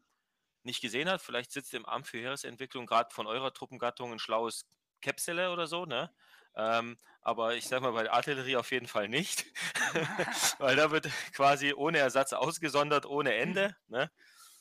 nicht 0.63 0.81
gesehen 0.81 1.09
hat. 1.09 1.21
Vielleicht 1.21 1.51
sitzt 1.51 1.73
im 1.73 1.85
Amt 1.85 2.07
für 2.07 2.17
Heeresentwicklung 2.17 2.85
gerade 2.85 3.13
von 3.13 3.27
eurer 3.27 3.53
Truppengattung 3.53 4.11
ein 4.11 4.19
schlaues 4.19 4.65
Käpsele 5.01 5.51
oder 5.51 5.67
so, 5.67 5.85
ne? 5.85 6.11
Ähm, 6.55 6.97
aber 7.21 7.55
ich 7.55 7.67
sag 7.67 7.81
mal, 7.81 7.91
bei 7.91 8.03
der 8.03 8.13
Artillerie 8.13 8.57
auf 8.57 8.71
jeden 8.71 8.87
Fall 8.87 9.07
nicht. 9.07 9.45
Weil 10.59 10.75
da 10.75 10.91
wird 10.91 11.09
quasi 11.33 11.73
ohne 11.73 11.99
Ersatz 11.99 12.33
ausgesondert, 12.33 13.05
ohne 13.05 13.35
Ende. 13.35 13.75
Ne? 13.87 14.11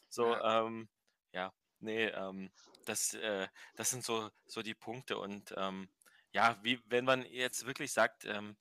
So, 0.09 0.37
ähm, 0.37 0.89
ja, 1.33 1.53
nee, 1.81 2.07
ähm, 2.07 2.51
das, 2.85 3.15
äh, 3.15 3.49
das 3.77 3.91
sind 3.91 4.05
so, 4.05 4.31
so 4.47 4.63
die 4.63 4.75
Punkte. 4.75 5.19
Und 5.19 5.55
ähm, 5.57 5.89
ja, 6.33 6.59
wie 6.63 6.81
wenn 6.87 7.05
man 7.05 7.25
jetzt 7.25 7.67
wirklich 7.67 7.93
sagt, 7.93 8.25
ähm, 8.25 8.57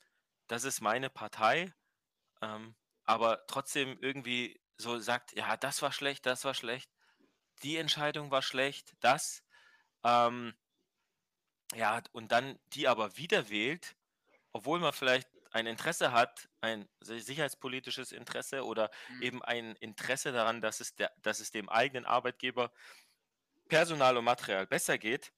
das 0.50 0.66
ist 0.66 0.82
meine 0.82 1.12
Partei, 1.12 1.74
ähm, 2.42 2.76
aber 3.06 3.46
trotzdem 3.48 4.00
irgendwie 4.02 4.62
so 4.78 5.00
sagt, 5.00 5.34
ja, 5.38 5.58
das 5.58 5.82
war 5.84 5.94
schlecht, 5.94 6.26
das 6.28 6.46
war 6.46 6.56
schlecht, 6.56 6.92
die 7.64 7.78
Entscheidung 7.78 8.32
war 8.32 8.42
schlecht, 8.44 8.94
das, 9.02 9.44
ähm, 10.06 10.56
ja, 11.74 12.02
und 12.12 12.32
dann 12.32 12.60
die 12.74 12.88
aber 12.88 13.18
wieder 13.18 13.50
wählt, 13.50 13.96
obwohl 14.54 14.80
man 14.80 14.94
vielleicht 14.94 15.30
ein 15.52 15.68
Interesse 15.68 16.12
hat, 16.14 16.50
ein 16.62 16.90
si- 17.02 17.22
sicherheitspolitisches 17.22 18.12
Interesse 18.12 18.66
oder 18.66 18.92
Mhm. 19.08 19.22
eben 19.22 19.44
ein 19.44 19.76
Interesse 19.78 20.32
daran, 20.32 20.62
dass 20.62 20.80
es, 20.82 20.96
der, 20.96 21.14
dass 21.22 21.40
es 21.42 21.52
dem 21.52 21.70
eigenen 21.70 22.06
Arbeitgeber 22.06 22.74
Personal 23.70 24.18
und 24.18 24.26
Material 24.26 24.68
besser 24.68 24.98
geht, 24.98 25.34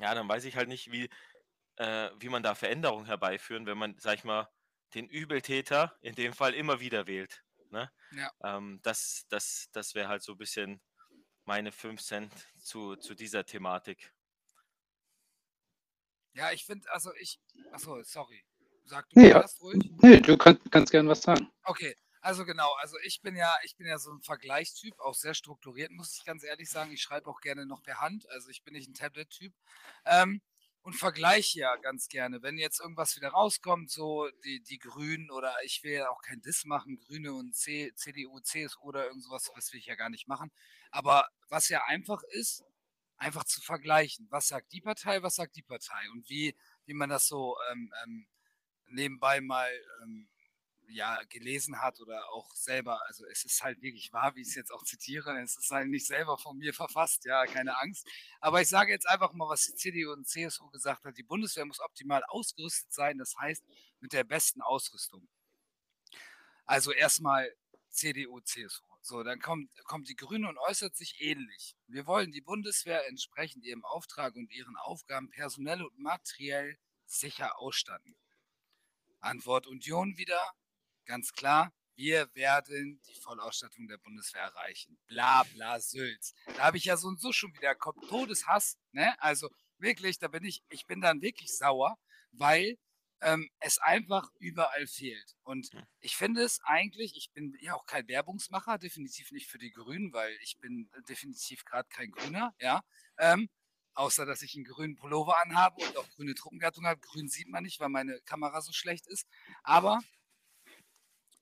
ja, 0.00 0.14
dann 0.14 0.28
weiß 0.28 0.44
ich 0.44 0.56
halt 0.56 0.68
nicht, 0.68 0.92
wie, 0.92 1.10
äh, 1.76 2.10
wie 2.18 2.28
man 2.28 2.42
da 2.42 2.54
Veränderungen 2.54 3.06
herbeiführen, 3.06 3.66
wenn 3.66 3.78
man, 3.78 3.96
sag 3.98 4.18
ich 4.18 4.24
mal, 4.24 4.48
den 4.94 5.08
Übeltäter 5.08 5.96
in 6.00 6.14
dem 6.14 6.32
Fall 6.32 6.54
immer 6.54 6.80
wieder 6.80 7.06
wählt. 7.06 7.44
Ne? 7.70 7.90
Ja. 8.12 8.30
Ähm, 8.44 8.80
das 8.82 9.24
das, 9.28 9.68
das 9.72 9.94
wäre 9.94 10.08
halt 10.08 10.22
so 10.22 10.32
ein 10.32 10.38
bisschen 10.38 10.82
meine 11.44 11.72
5 11.72 12.00
Cent 12.02 12.32
zu, 12.58 12.96
zu 12.96 13.14
dieser 13.14 13.44
Thematik. 13.46 14.12
Ja, 16.34 16.50
ich 16.52 16.64
finde, 16.64 16.90
also 16.92 17.12
ich. 17.14 17.40
Achso, 17.72 18.02
sorry. 18.02 18.44
Sag 18.84 19.08
du 19.10 19.20
Ja. 19.20 19.40
erst 19.40 19.60
ruhig. 19.60 19.78
Nee, 20.02 20.20
du 20.20 20.36
kann, 20.36 20.58
kannst 20.70 20.90
gern 20.90 21.08
was 21.08 21.22
sagen. 21.22 21.50
Okay, 21.64 21.94
also 22.20 22.44
genau, 22.44 22.72
also 22.74 22.96
ich 23.04 23.20
bin 23.20 23.36
ja, 23.36 23.54
ich 23.64 23.76
bin 23.76 23.86
ja 23.86 23.98
so 23.98 24.12
ein 24.12 24.22
Vergleichstyp, 24.22 24.98
auch 25.00 25.14
sehr 25.14 25.34
strukturiert, 25.34 25.90
muss 25.90 26.16
ich 26.16 26.24
ganz 26.24 26.42
ehrlich 26.42 26.68
sagen. 26.70 26.92
Ich 26.92 27.02
schreibe 27.02 27.28
auch 27.28 27.40
gerne 27.40 27.66
noch 27.66 27.82
per 27.82 28.00
Hand, 28.00 28.28
also 28.30 28.48
ich 28.48 28.62
bin 28.64 28.74
nicht 28.74 28.88
ein 28.88 28.94
Tablet-Typ. 28.94 29.52
Ähm, 30.04 30.40
und 30.82 30.94
vergleiche 30.94 31.60
ja 31.60 31.76
ganz 31.76 32.08
gerne, 32.08 32.42
wenn 32.42 32.58
jetzt 32.58 32.80
irgendwas 32.80 33.16
wieder 33.16 33.28
rauskommt, 33.28 33.90
so 33.90 34.28
die, 34.44 34.62
die 34.62 34.78
Grünen 34.78 35.30
oder 35.30 35.54
ich 35.64 35.82
will 35.84 35.92
ja 35.92 36.10
auch 36.10 36.22
kein 36.22 36.40
Diss 36.40 36.64
machen, 36.64 36.98
Grüne 36.98 37.32
und 37.32 37.54
C, 37.54 37.92
CDU, 37.94 38.40
CSU 38.40 38.82
oder 38.82 39.06
irgend 39.06 39.22
sowas, 39.22 39.50
das 39.54 39.72
will 39.72 39.80
ich 39.80 39.86
ja 39.86 39.94
gar 39.94 40.10
nicht 40.10 40.28
machen. 40.28 40.50
Aber 40.90 41.28
was 41.48 41.68
ja 41.68 41.84
einfach 41.86 42.22
ist, 42.30 42.64
einfach 43.16 43.44
zu 43.44 43.60
vergleichen. 43.60 44.26
Was 44.30 44.48
sagt 44.48 44.72
die 44.72 44.80
Partei, 44.80 45.22
was 45.22 45.36
sagt 45.36 45.56
die 45.56 45.62
Partei? 45.62 46.10
Und 46.12 46.28
wie, 46.28 46.56
wie 46.86 46.94
man 46.94 47.08
das 47.08 47.28
so 47.28 47.56
ähm, 47.70 47.92
ähm, 48.04 48.26
nebenbei 48.88 49.40
mal 49.40 49.70
ähm, 50.02 50.28
ja, 50.94 51.20
gelesen 51.28 51.80
hat 51.80 52.00
oder 52.00 52.30
auch 52.32 52.54
selber, 52.54 53.00
also 53.06 53.24
es 53.26 53.44
ist 53.44 53.62
halt 53.62 53.82
wirklich 53.82 54.12
wahr, 54.12 54.34
wie 54.34 54.42
ich 54.42 54.48
es 54.48 54.54
jetzt 54.54 54.72
auch 54.72 54.84
zitiere, 54.84 55.40
es 55.40 55.56
ist 55.56 55.70
halt 55.70 55.88
nicht 55.88 56.06
selber 56.06 56.38
von 56.38 56.56
mir 56.58 56.74
verfasst, 56.74 57.24
ja, 57.24 57.46
keine 57.46 57.78
Angst. 57.78 58.06
Aber 58.40 58.60
ich 58.60 58.68
sage 58.68 58.92
jetzt 58.92 59.08
einfach 59.08 59.32
mal, 59.32 59.48
was 59.48 59.66
die 59.66 59.74
CDU 59.74 60.12
und 60.12 60.26
CSU 60.28 60.68
gesagt 60.70 61.04
hat, 61.04 61.16
die 61.16 61.22
Bundeswehr 61.22 61.64
muss 61.64 61.80
optimal 61.80 62.22
ausgerüstet 62.28 62.92
sein, 62.92 63.18
das 63.18 63.36
heißt 63.36 63.64
mit 64.00 64.12
der 64.12 64.24
besten 64.24 64.60
Ausrüstung. 64.62 65.28
Also 66.64 66.92
erstmal 66.92 67.52
CDU, 67.90 68.40
CSU. 68.40 68.82
So, 69.00 69.24
dann 69.24 69.40
kommt, 69.40 69.70
kommt 69.84 70.08
die 70.08 70.16
Grüne 70.16 70.48
und 70.48 70.58
äußert 70.58 70.96
sich 70.96 71.20
ähnlich. 71.20 71.76
Wir 71.88 72.06
wollen 72.06 72.30
die 72.30 72.40
Bundeswehr 72.40 73.08
entsprechend 73.08 73.64
ihrem 73.64 73.84
Auftrag 73.84 74.36
und 74.36 74.52
ihren 74.52 74.76
Aufgaben 74.76 75.28
personell 75.30 75.82
und 75.82 75.98
materiell 75.98 76.78
sicher 77.04 77.58
ausstatten. 77.58 78.16
Antwort 79.20 79.66
Union 79.66 80.16
wieder, 80.18 80.40
ganz 81.04 81.32
klar, 81.32 81.72
wir 81.94 82.34
werden 82.34 83.00
die 83.06 83.20
Vollausstattung 83.20 83.86
der 83.86 83.98
Bundeswehr 83.98 84.42
erreichen. 84.42 84.98
Bla 85.06 85.42
bla 85.54 85.78
Sülz. 85.80 86.34
Da 86.56 86.64
habe 86.64 86.78
ich 86.78 86.86
ja 86.86 86.96
so 86.96 87.08
und 87.08 87.20
so 87.20 87.32
schon 87.32 87.54
wieder 87.54 87.74
kommt 87.74 88.08
Todeshass, 88.08 88.78
ne? 88.92 89.14
Also 89.20 89.50
wirklich, 89.78 90.18
da 90.18 90.28
bin 90.28 90.44
ich, 90.44 90.62
ich 90.70 90.86
bin 90.86 91.00
dann 91.00 91.20
wirklich 91.20 91.56
sauer, 91.56 91.98
weil 92.32 92.78
ähm, 93.20 93.48
es 93.60 93.78
einfach 93.78 94.28
überall 94.38 94.86
fehlt. 94.86 95.36
Und 95.44 95.70
ich 96.00 96.16
finde 96.16 96.42
es 96.42 96.60
eigentlich, 96.64 97.16
ich 97.16 97.30
bin 97.32 97.56
ja 97.60 97.74
auch 97.74 97.86
kein 97.86 98.08
Werbungsmacher, 98.08 98.78
definitiv 98.78 99.30
nicht 99.30 99.48
für 99.48 99.58
die 99.58 99.70
Grünen, 99.70 100.12
weil 100.12 100.36
ich 100.42 100.58
bin 100.58 100.90
definitiv 101.08 101.64
gerade 101.64 101.88
kein 101.88 102.10
Grüner, 102.10 102.54
ja. 102.58 102.82
Ähm, 103.18 103.48
außer 103.94 104.24
dass 104.26 104.42
ich 104.42 104.54
einen 104.54 104.64
grünen 104.64 104.96
Pullover 104.96 105.40
anhabe 105.42 105.84
und 105.84 105.96
auch 105.98 106.08
grüne 106.10 106.34
Truppengattung 106.34 106.86
habe. 106.86 107.00
Grün 107.00 107.28
sieht 107.28 107.48
man 107.48 107.64
nicht, 107.64 107.78
weil 107.80 107.90
meine 107.90 108.20
Kamera 108.22 108.60
so 108.62 108.72
schlecht 108.72 109.06
ist. 109.06 109.26
Aber 109.62 110.00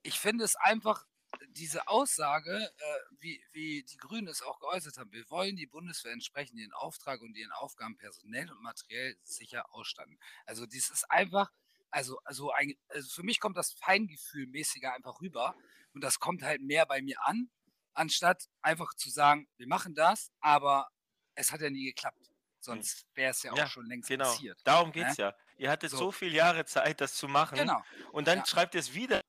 ich 0.03 0.19
finde 0.19 0.45
es 0.45 0.57
einfach, 0.57 1.07
diese 1.51 1.87
Aussage, 1.89 2.71
äh, 2.77 2.99
wie, 3.21 3.43
wie 3.53 3.85
die 3.85 3.97
Grünen 3.97 4.27
es 4.29 4.43
auch 4.43 4.59
geäußert 4.59 4.97
haben, 4.99 5.13
wir 5.13 5.29
wollen 5.31 5.57
die 5.57 5.67
Bundeswehr 5.67 6.13
entsprechend 6.13 6.59
ihren 6.59 6.73
Auftrag 6.73 7.21
und 7.23 7.37
ihren 7.37 7.53
Aufgaben 7.53 7.97
personell 7.97 8.51
und 8.51 8.61
materiell 8.63 9.17
sicher 9.23 9.73
ausstatten. 9.73 10.19
Also 10.45 10.67
dies 10.67 10.91
ist 10.91 11.09
einfach, 11.11 11.51
also, 11.91 12.19
also, 12.25 12.51
ein, 12.53 12.75
also 12.89 13.09
für 13.11 13.23
mich 13.23 13.39
kommt 13.41 13.57
das 13.57 13.73
Feingefühl 13.73 14.47
mäßiger 14.49 14.93
einfach 14.95 15.21
rüber 15.21 15.55
und 15.95 16.03
das 16.03 16.19
kommt 16.19 16.43
halt 16.43 16.63
mehr 16.63 16.87
bei 16.87 17.01
mir 17.01 17.19
an, 17.25 17.51
anstatt 17.95 18.49
einfach 18.61 18.95
zu 18.95 19.11
sagen, 19.11 19.49
wir 19.57 19.67
machen 19.69 19.95
das, 19.95 20.33
aber 20.41 20.89
es 21.35 21.53
hat 21.53 21.61
ja 21.61 21.71
nie 21.71 21.85
geklappt. 21.85 22.19
Sonst 22.61 23.07
wäre 23.15 23.31
es 23.31 23.43
ja 23.43 23.53
auch 23.53 23.57
Ja, 23.57 23.67
schon 23.67 23.87
längst 23.87 24.09
Genau, 24.09 24.25
passiert. 24.25 24.61
darum 24.65 24.93
geht 24.93 25.07
es 25.09 25.19
ne? 25.19 25.25
ja. 25.25 25.35
Ihr 25.57 25.71
hattet 25.71 25.91
So. 25.91 25.97
so 25.99 26.13
viele 26.13 26.37
Jahre 26.37 26.65
Zeit, 26.65 27.01
das 27.01 27.15
zu 27.15 27.29
machen 27.29 27.57
Genau, 27.59 27.83
und 28.13 28.27
dann 28.29 28.39
ja. 28.39 28.47
schreibt 28.47 28.75
ihr 28.75 28.81
es 28.81 28.95
wieder 28.95 29.21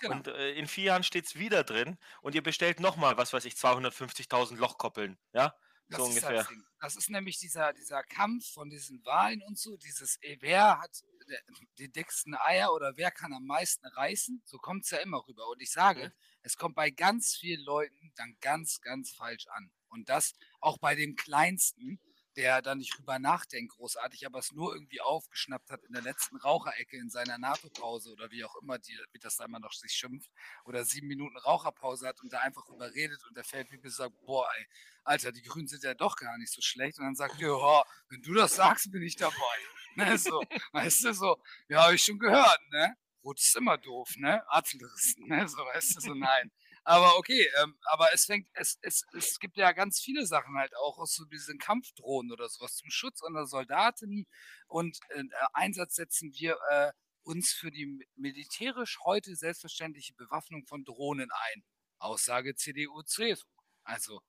genau. 0.00 0.14
und 0.16 0.28
äh, 0.28 0.52
in 0.52 0.66
vier 0.68 0.84
Jahren 0.84 1.02
steht 1.02 1.26
es 1.26 1.34
wieder 1.36 1.64
drin 1.64 1.98
und 2.22 2.34
ihr 2.34 2.42
bestellt 2.42 2.80
nochmal, 2.80 3.16
was 3.16 3.32
weiß 3.32 3.44
ich, 3.44 3.54
250.000 3.54 4.56
Lochkoppeln, 4.56 5.18
ja? 5.32 5.54
Das 5.88 5.98
so 6.00 6.06
ist 6.06 6.14
ungefähr. 6.16 6.32
das 6.38 6.48
Ding. 6.48 6.64
Das 6.80 6.96
ist 6.96 7.10
nämlich 7.10 7.38
dieser, 7.38 7.72
dieser 7.72 8.02
Kampf 8.02 8.50
von 8.52 8.68
diesen 8.70 9.04
Wahlen 9.04 9.40
und 9.42 9.56
so, 9.58 9.76
dieses, 9.76 10.18
eh, 10.22 10.36
wer 10.40 10.80
hat 10.80 10.90
der- 11.28 11.40
die 11.78 11.90
dicksten 11.90 12.34
Eier 12.34 12.72
oder 12.72 12.96
wer 12.96 13.10
kann 13.12 13.32
am 13.32 13.44
meisten 13.46 13.86
reißen, 13.86 14.42
so 14.44 14.58
kommt 14.58 14.84
es 14.84 14.90
ja 14.90 14.98
immer 14.98 15.24
rüber. 15.26 15.48
Und 15.48 15.60
ich 15.62 15.70
sage, 15.70 16.08
Mhm. 16.08 16.12
es 16.42 16.56
kommt 16.56 16.74
bei 16.74 16.90
ganz 16.90 17.36
vielen 17.36 17.62
Leuten 17.64 18.12
dann 18.16 18.36
ganz, 18.40 18.80
ganz 18.80 19.12
falsch 19.12 19.46
an. 19.48 19.70
Und 19.88 20.08
das 20.08 20.34
auch 20.60 20.78
bei 20.78 20.94
dem 20.96 21.14
Kleinsten, 21.16 22.00
der 22.36 22.60
da 22.62 22.74
nicht 22.74 22.96
drüber 22.96 23.18
nachdenkt, 23.18 23.74
großartig, 23.76 24.26
aber 24.26 24.38
es 24.38 24.52
nur 24.52 24.74
irgendwie 24.74 25.00
aufgeschnappt 25.00 25.70
hat 25.70 25.82
in 25.84 25.92
der 25.92 26.02
letzten 26.02 26.36
Raucherecke 26.36 26.96
in 26.96 27.08
seiner 27.08 27.38
NATO-Pause 27.38 28.12
oder 28.12 28.30
wie 28.30 28.44
auch 28.44 28.56
immer, 28.56 28.78
die, 28.78 28.96
wie 29.12 29.18
das 29.18 29.36
da 29.36 29.46
immer 29.46 29.58
noch 29.58 29.72
sich 29.72 29.92
schimpft, 29.92 30.30
oder 30.64 30.84
sieben 30.84 31.06
Minuten 31.06 31.36
Raucherpause 31.38 32.06
hat 32.06 32.20
und 32.20 32.32
da 32.32 32.40
einfach 32.40 32.68
überredet 32.68 33.24
und 33.24 33.36
der 33.36 33.44
wie 33.44 33.88
sagt, 33.88 34.14
boah, 34.26 34.46
ey, 34.58 34.66
Alter, 35.04 35.32
die 35.32 35.42
Grünen 35.42 35.68
sind 35.68 35.82
ja 35.82 35.94
doch 35.94 36.16
gar 36.16 36.36
nicht 36.36 36.52
so 36.52 36.60
schlecht. 36.60 36.98
Und 36.98 37.04
dann 37.04 37.14
sagt, 37.14 37.38
ja, 37.38 37.84
wenn 38.08 38.22
du 38.22 38.34
das 38.34 38.56
sagst, 38.56 38.90
bin 38.90 39.02
ich 39.02 39.16
dabei. 39.16 39.34
Ne, 39.98 40.18
so, 40.18 40.42
weißt 40.72 41.04
du, 41.04 41.14
so, 41.14 41.42
ja, 41.68 41.84
habe 41.84 41.94
ich 41.94 42.04
schon 42.04 42.18
gehört, 42.18 42.60
ne? 42.70 42.98
Rot 43.24 43.40
ist 43.40 43.56
immer 43.56 43.78
doof, 43.78 44.10
ne? 44.16 44.46
Apfelriss, 44.50 45.16
ne? 45.16 45.48
So, 45.48 45.56
weißt 45.56 45.96
du, 45.96 46.00
so, 46.00 46.12
nein. 46.12 46.52
Aber 46.88 47.18
okay, 47.18 47.48
ähm, 47.62 47.76
aber 47.86 48.08
es 48.14 48.26
fängt, 48.26 48.48
es, 48.54 48.78
es, 48.82 49.04
es 49.12 49.40
gibt 49.40 49.56
ja 49.56 49.72
ganz 49.72 50.00
viele 50.00 50.24
Sachen 50.26 50.56
halt 50.56 50.76
auch 50.76 50.98
aus 50.98 51.14
so 51.14 51.24
diesen 51.24 51.58
Kampfdrohnen 51.58 52.30
oder 52.32 52.48
sowas 52.48 52.76
zum 52.76 52.90
Schutz 52.90 53.22
unserer 53.22 53.46
Soldaten 53.46 54.26
und 54.68 54.98
äh, 55.10 55.24
Einsatz 55.52 55.96
setzen 55.96 56.32
wir 56.34 56.56
äh, 56.70 56.92
uns 57.24 57.52
für 57.52 57.72
die 57.72 57.86
mi- 57.86 58.06
militärisch 58.16 58.98
heute 59.04 59.34
selbstverständliche 59.36 60.14
Bewaffnung 60.14 60.64
von 60.66 60.84
Drohnen 60.84 61.30
ein. 61.32 61.64
Aussage 61.98 62.54
CDU, 62.54 63.02
CSU. 63.02 63.48
Also 63.84 64.20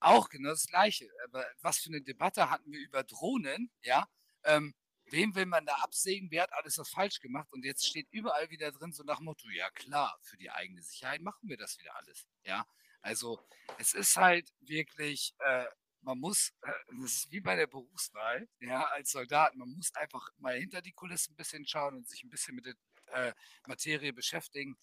auch 0.00 0.28
genau 0.28 0.50
das 0.50 0.66
Gleiche. 0.66 1.08
Aber 1.26 1.46
was 1.60 1.78
für 1.78 1.90
eine 1.90 2.02
Debatte 2.02 2.50
hatten 2.50 2.72
wir 2.72 2.80
über 2.80 3.04
Drohnen, 3.04 3.70
ja? 3.82 4.08
Ähm, 4.44 4.74
wem 5.10 5.34
will 5.34 5.46
man 5.46 5.66
da 5.66 5.74
absägen? 5.76 6.30
Wer 6.30 6.42
hat 6.42 6.52
alles 6.52 6.78
was 6.78 6.90
falsch 6.90 7.20
gemacht? 7.20 7.48
Und 7.52 7.64
jetzt 7.64 7.86
steht 7.86 8.08
überall 8.10 8.50
wieder 8.50 8.72
drin, 8.72 8.92
so 8.92 9.02
nach 9.02 9.20
Motto, 9.20 9.48
ja 9.50 9.70
klar, 9.70 10.18
für 10.22 10.36
die 10.36 10.50
eigene 10.50 10.82
Sicherheit 10.82 11.22
machen 11.22 11.48
wir 11.48 11.56
das 11.56 11.78
wieder 11.78 11.96
alles, 11.96 12.26
ja? 12.44 12.66
Also 13.00 13.40
es 13.78 13.94
ist 13.94 14.16
halt 14.16 14.52
wirklich, 14.60 15.34
äh, 15.38 15.66
man 16.02 16.18
muss, 16.18 16.52
äh, 16.62 16.72
das 17.00 17.14
ist 17.14 17.32
wie 17.32 17.40
bei 17.40 17.56
der 17.56 17.66
Berufswahl, 17.66 18.48
ja, 18.60 18.84
als 18.86 19.10
Soldat, 19.10 19.54
man 19.54 19.68
muss 19.68 19.94
einfach 19.94 20.30
mal 20.38 20.58
hinter 20.58 20.82
die 20.82 20.92
Kulissen 20.92 21.32
ein 21.32 21.36
bisschen 21.36 21.66
schauen 21.66 21.96
und 21.96 22.08
sich 22.08 22.24
ein 22.24 22.30
bisschen 22.30 22.54
mit 22.56 22.66
der 22.66 22.74
äh, 23.12 23.32
Materie 23.66 24.12
beschäftigen. 24.12 24.76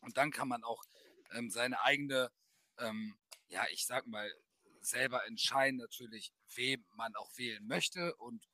Und 0.00 0.16
dann 0.16 0.30
kann 0.30 0.48
man 0.48 0.64
auch 0.64 0.84
ähm, 1.32 1.50
seine 1.50 1.80
eigene, 1.82 2.30
ähm, 2.78 3.18
ja, 3.48 3.64
ich 3.70 3.86
sag 3.86 4.06
mal, 4.06 4.30
selber 4.80 5.26
entscheiden 5.26 5.78
natürlich, 5.78 6.32
wem 6.54 6.84
man 6.94 7.14
auch 7.16 7.30
wählen 7.36 7.66
möchte 7.66 8.14
und 8.16 8.46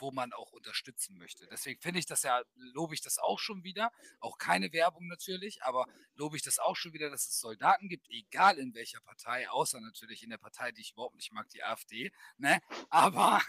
wo 0.00 0.10
man 0.10 0.32
auch 0.32 0.52
unterstützen 0.52 1.18
möchte. 1.18 1.46
Deswegen 1.50 1.80
finde 1.80 2.00
ich 2.00 2.06
das 2.06 2.22
ja, 2.22 2.42
lobe 2.56 2.94
ich 2.94 3.00
das 3.00 3.18
auch 3.18 3.38
schon 3.38 3.64
wieder. 3.64 3.92
Auch 4.20 4.38
keine 4.38 4.72
Werbung 4.72 5.06
natürlich, 5.08 5.62
aber 5.62 5.86
lobe 6.14 6.36
ich 6.36 6.42
das 6.42 6.58
auch 6.58 6.76
schon 6.76 6.92
wieder, 6.92 7.10
dass 7.10 7.26
es 7.26 7.40
Soldaten 7.40 7.88
gibt, 7.88 8.08
egal 8.10 8.58
in 8.58 8.74
welcher 8.74 9.00
Partei, 9.00 9.48
außer 9.48 9.80
natürlich 9.80 10.22
in 10.22 10.30
der 10.30 10.38
Partei, 10.38 10.72
die 10.72 10.80
ich 10.80 10.92
überhaupt 10.92 11.16
nicht 11.16 11.32
mag, 11.32 11.48
die 11.50 11.62
AfD. 11.62 12.12
Ne? 12.38 12.60
Aber, 12.90 13.40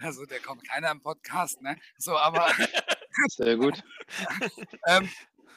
also 0.00 0.24
da 0.26 0.38
kommt 0.38 0.66
keiner 0.68 0.90
im 0.90 1.00
Podcast, 1.00 1.60
ne? 1.62 1.78
So, 1.96 2.16
aber. 2.16 2.50
Sehr 3.28 3.56
gut. 3.56 3.82
ähm, 4.86 5.08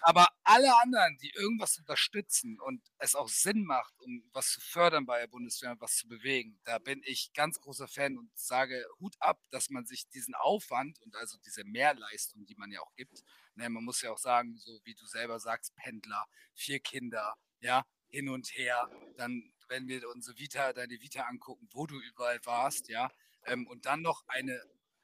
aber 0.01 0.27
alle 0.43 0.75
anderen, 0.81 1.17
die 1.17 1.31
irgendwas 1.31 1.77
unterstützen 1.77 2.59
und 2.59 2.81
es 2.97 3.15
auch 3.15 3.29
Sinn 3.29 3.63
macht, 3.63 3.93
um 3.99 4.23
was 4.33 4.51
zu 4.51 4.61
fördern 4.61 5.05
bei 5.05 5.19
der 5.19 5.27
Bundeswehr 5.27 5.71
und 5.71 5.81
was 5.81 5.97
zu 5.97 6.07
bewegen, 6.07 6.59
da 6.63 6.79
bin 6.79 7.01
ich 7.05 7.31
ganz 7.33 7.59
großer 7.59 7.87
Fan 7.87 8.17
und 8.17 8.31
sage 8.37 8.85
Hut 8.99 9.15
ab, 9.19 9.41
dass 9.51 9.69
man 9.69 9.85
sich 9.85 10.07
diesen 10.09 10.35
Aufwand 10.35 10.99
und 11.01 11.15
also 11.15 11.37
diese 11.45 11.63
Mehrleistung, 11.63 12.45
die 12.45 12.55
man 12.55 12.71
ja 12.71 12.81
auch 12.81 12.93
gibt, 12.95 13.23
ne, 13.55 13.69
man 13.69 13.83
muss 13.83 14.01
ja 14.01 14.11
auch 14.11 14.17
sagen, 14.17 14.57
so 14.57 14.79
wie 14.83 14.95
du 14.95 15.05
selber 15.05 15.39
sagst, 15.39 15.75
Pendler, 15.75 16.25
vier 16.53 16.79
Kinder, 16.79 17.35
ja, 17.59 17.85
hin 18.09 18.29
und 18.29 18.47
her, 18.55 18.89
dann, 19.17 19.53
wenn 19.67 19.87
wir 19.87 20.07
unsere 20.09 20.37
Vita, 20.37 20.73
deine 20.73 20.99
Vita 20.99 21.23
angucken, 21.23 21.69
wo 21.71 21.87
du 21.87 21.99
überall 21.99 22.39
warst, 22.45 22.89
ja, 22.89 23.09
ähm, 23.45 23.67
und 23.67 23.85
dann 23.85 24.01
noch 24.01 24.23
eine 24.27 24.61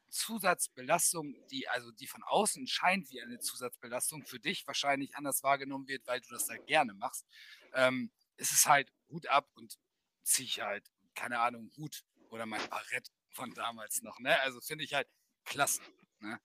Zusatzbelastung, 0.09 1.35
die 1.49 1.67
also 1.67 1.91
die 1.91 2.07
von 2.07 2.23
außen 2.23 2.67
scheint 2.67 3.09
wie 3.11 3.21
eine 3.21 3.39
Zusatzbelastung, 3.39 4.25
für 4.25 4.39
dich 4.39 4.65
wahrscheinlich 4.67 5.15
anders 5.15 5.43
wahrgenommen 5.43 5.87
wird, 5.87 6.07
weil 6.07 6.21
du 6.21 6.29
das 6.29 6.49
halt 6.49 6.65
gerne 6.67 6.93
machst, 6.93 7.25
ähm, 7.73 8.11
ist 8.37 8.51
es 8.51 8.65
halt 8.65 8.91
Hut 9.09 9.27
ab 9.27 9.49
und 9.55 9.77
ziehe 10.23 10.47
ich 10.47 10.61
halt, 10.61 10.89
keine 11.15 11.39
Ahnung, 11.39 11.71
Hut 11.77 12.03
oder 12.29 12.45
mein 12.45 12.67
Barett 12.69 13.11
von 13.31 13.53
damals 13.53 14.01
noch. 14.01 14.19
Ne? 14.19 14.39
Also 14.41 14.61
finde 14.61 14.83
ich 14.83 14.93
halt 14.93 15.07
klasse. 15.45 15.81
Ne? 16.19 16.39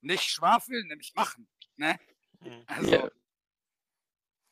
Nicht 0.00 0.24
schwafeln, 0.24 0.88
nämlich 0.88 1.14
machen. 1.14 1.48
Ne? 1.76 1.98
Mhm. 2.40 2.64
Also 2.66 2.90
ja. 2.90 3.10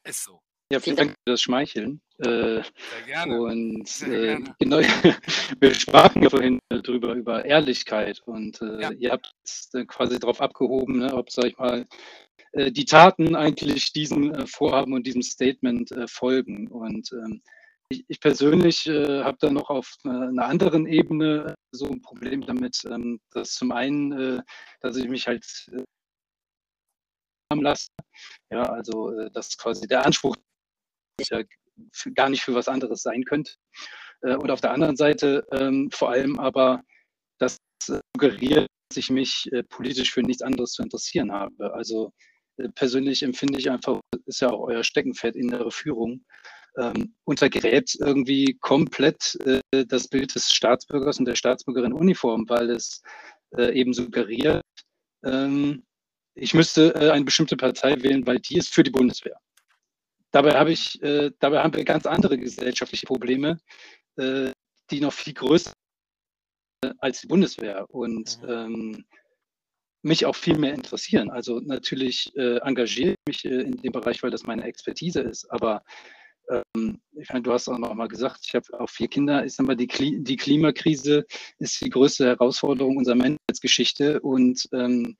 ist 0.04 0.24
so. 0.24 0.42
Ja, 0.72 0.78
vielen 0.78 0.96
Dank 0.96 1.10
für 1.10 1.32
das 1.32 1.42
Schmeicheln. 1.42 2.00
Äh, 2.18 2.62
Sehr 2.62 3.02
gerne. 3.06 3.40
Und 3.40 3.88
Sehr 3.88 4.08
äh, 4.08 4.26
gerne. 4.26 4.56
genau, 4.60 4.78
wir 5.60 5.74
sprachen 5.74 6.22
ja 6.22 6.30
vorhin 6.30 6.59
drüber, 6.70 7.14
über 7.14 7.44
Ehrlichkeit 7.44 8.20
und 8.26 8.62
äh, 8.62 8.82
ja. 8.82 8.92
ihr 8.92 9.10
habt 9.10 9.32
quasi 9.88 10.18
darauf 10.18 10.40
abgehoben, 10.40 10.98
ne, 10.98 11.14
ob, 11.14 11.30
sag 11.30 11.46
ich 11.46 11.58
mal, 11.58 11.86
äh, 12.52 12.72
die 12.72 12.84
Taten 12.84 13.36
eigentlich 13.36 13.92
diesem 13.92 14.32
äh, 14.32 14.46
Vorhaben 14.46 14.92
und 14.92 15.06
diesem 15.06 15.22
Statement 15.22 15.92
äh, 15.92 16.06
folgen. 16.08 16.68
Und 16.68 17.12
ähm, 17.12 17.42
ich, 17.88 18.04
ich, 18.08 18.20
persönlich 18.20 18.86
habe 18.86 19.36
da 19.40 19.50
noch 19.50 19.68
auf 19.68 19.96
einer 20.04 20.46
anderen 20.46 20.86
Ebene 20.86 21.56
so 21.72 21.86
ein 21.86 22.00
Problem 22.02 22.46
damit, 22.46 22.82
ähm, 22.88 23.20
dass 23.32 23.54
zum 23.54 23.72
einen, 23.72 24.42
dass 24.80 24.96
ich 24.96 25.08
mich 25.08 25.26
halt 25.26 25.44
lasse. 27.52 27.88
Ja, 28.52 28.62
also 28.62 29.28
dass 29.30 29.58
quasi 29.58 29.88
der 29.88 30.06
Anspruch 30.06 30.36
ja 31.20 31.42
gar 32.14 32.28
nicht 32.28 32.42
für 32.42 32.54
was 32.54 32.68
anderes 32.68 33.02
sein 33.02 33.24
könnte. 33.24 33.54
Äh, 34.22 34.36
und 34.36 34.50
auf 34.50 34.60
der 34.60 34.72
anderen 34.72 34.96
Seite 34.96 35.46
ähm, 35.52 35.90
vor 35.92 36.10
allem 36.10 36.38
aber 36.38 36.82
das 37.38 37.58
suggeriert, 37.82 38.66
dass 38.88 38.96
ich 38.96 39.10
mich 39.10 39.48
äh, 39.52 39.62
politisch 39.62 40.12
für 40.12 40.22
nichts 40.22 40.42
anderes 40.42 40.72
zu 40.72 40.82
interessieren 40.82 41.32
habe. 41.32 41.72
Also 41.74 42.12
äh, 42.56 42.68
persönlich 42.70 43.22
empfinde 43.22 43.58
ich 43.58 43.70
einfach, 43.70 44.00
ist 44.26 44.40
ja 44.40 44.50
auch 44.50 44.60
euer 44.60 44.84
Steckenpferd 44.84 45.36
innere 45.36 45.70
Führung, 45.70 46.24
ähm, 46.76 47.14
untergräbt 47.24 47.96
irgendwie 48.00 48.56
komplett 48.60 49.36
äh, 49.44 49.84
das 49.86 50.08
Bild 50.08 50.34
des 50.34 50.50
Staatsbürgers 50.50 51.18
und 51.18 51.24
der 51.24 51.34
Staatsbürgerin 51.34 51.92
Uniform, 51.92 52.48
weil 52.48 52.70
es 52.70 53.02
äh, 53.56 53.72
eben 53.78 53.92
suggeriert, 53.92 54.62
ähm, 55.24 55.84
ich 56.34 56.54
müsste 56.54 56.94
äh, 56.94 57.10
eine 57.10 57.24
bestimmte 57.24 57.56
Partei 57.56 58.00
wählen, 58.02 58.26
weil 58.26 58.38
die 58.38 58.56
ist 58.56 58.72
für 58.72 58.82
die 58.82 58.90
Bundeswehr. 58.90 59.36
Dabei 60.32 60.52
habe 60.52 60.70
ich, 60.70 60.96
dabei 61.40 61.60
haben 61.60 61.74
wir 61.74 61.82
ganz 61.82 62.06
andere 62.06 62.38
gesellschaftliche 62.38 63.04
Probleme, 63.04 63.58
äh, 64.16 64.52
die 64.90 65.00
noch 65.00 65.12
viel 65.12 65.34
größer 65.34 65.72
als 66.98 67.20
die 67.20 67.26
Bundeswehr 67.26 67.86
und 67.90 68.40
mhm. 68.42 68.48
ähm, 68.48 69.04
mich 70.02 70.24
auch 70.24 70.36
viel 70.36 70.58
mehr 70.58 70.74
interessieren. 70.74 71.30
Also 71.30 71.60
natürlich 71.60 72.34
äh, 72.36 72.58
engagiere 72.58 73.10
ich 73.10 73.16
mich 73.26 73.44
äh, 73.44 73.62
in 73.62 73.76
dem 73.82 73.92
Bereich, 73.92 74.22
weil 74.22 74.30
das 74.30 74.44
meine 74.44 74.64
Expertise 74.64 75.20
ist. 75.20 75.44
Aber 75.50 75.82
ähm, 76.48 77.00
ich 77.12 77.28
meine, 77.28 77.42
du 77.42 77.52
hast 77.52 77.68
auch 77.68 77.78
noch 77.78 77.94
mal 77.94 78.08
gesagt, 78.08 78.40
ich 78.44 78.54
habe 78.54 78.80
auch 78.80 78.88
vier 78.88 79.08
Kinder. 79.08 79.44
Ich 79.44 79.54
sage 79.54 79.66
mal, 79.66 79.76
die, 79.76 79.86
Kli 79.86 80.22
die 80.22 80.36
Klimakrise 80.36 81.26
ist 81.58 81.80
die 81.84 81.90
größte 81.90 82.26
Herausforderung 82.26 82.96
unserer 82.96 83.16
Menschheitsgeschichte 83.16 84.20
und 84.20 84.68
ähm, 84.72 85.16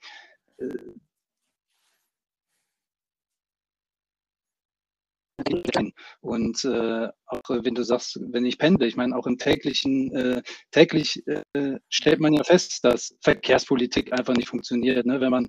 Und 6.21 6.65
äh, 6.65 7.09
auch 7.27 7.43
wenn 7.49 7.75
du 7.75 7.83
sagst, 7.83 8.19
wenn 8.21 8.45
ich 8.45 8.59
pendle, 8.59 8.87
ich 8.87 8.97
meine, 8.97 9.17
auch 9.17 9.27
im 9.27 9.39
täglichen, 9.39 10.15
äh, 10.15 10.43
täglich 10.71 11.23
äh, 11.27 11.79
stellt 11.89 12.21
man 12.21 12.33
ja 12.33 12.45
fest, 12.45 12.85
dass 12.85 13.17
Verkehrspolitik 13.23 14.13
einfach 14.13 14.35
nicht 14.35 14.49
funktioniert. 14.49 15.07
Ne? 15.07 15.21
Wenn 15.21 15.31
man 15.31 15.49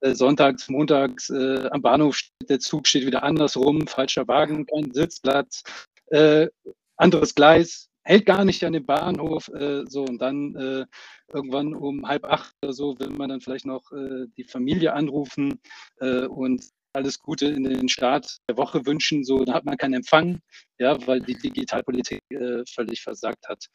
äh, 0.00 0.14
sonntags, 0.14 0.68
montags 0.68 1.30
äh, 1.30 1.68
am 1.70 1.82
Bahnhof 1.82 2.16
steht, 2.16 2.50
der 2.50 2.60
Zug 2.60 2.86
steht 2.86 3.06
wieder 3.06 3.22
andersrum, 3.22 3.86
falscher 3.86 4.26
Wagen, 4.28 4.66
kein 4.66 4.92
Sitzplatz, 4.92 5.62
äh, 6.06 6.48
anderes 6.96 7.34
Gleis, 7.34 7.88
hält 8.04 8.26
gar 8.26 8.44
nicht 8.44 8.64
an 8.64 8.72
dem 8.72 8.86
Bahnhof, 8.86 9.48
äh, 9.48 9.84
so 9.86 10.04
und 10.04 10.20
dann 10.20 10.54
äh, 10.56 10.86
irgendwann 11.32 11.74
um 11.74 12.06
halb 12.06 12.24
acht 12.24 12.54
oder 12.62 12.72
so 12.72 12.98
will 12.98 13.10
man 13.10 13.30
dann 13.30 13.40
vielleicht 13.40 13.66
noch 13.66 13.90
äh, 13.92 14.26
die 14.36 14.44
Familie 14.44 14.92
anrufen 14.92 15.60
und 16.00 16.64
alles 16.92 17.18
Gute 17.18 17.46
in 17.46 17.64
den 17.64 17.88
Start 17.88 18.38
der 18.48 18.56
Woche 18.56 18.84
wünschen, 18.86 19.24
so, 19.24 19.44
da 19.44 19.54
hat 19.54 19.64
man 19.64 19.76
keinen 19.76 19.94
Empfang, 19.94 20.40
ja, 20.78 20.96
weil 21.06 21.20
die 21.20 21.34
Digitalpolitik 21.34 22.20
äh, 22.30 22.62
völlig 22.66 23.02
versagt 23.02 23.48
hat. 23.48 23.66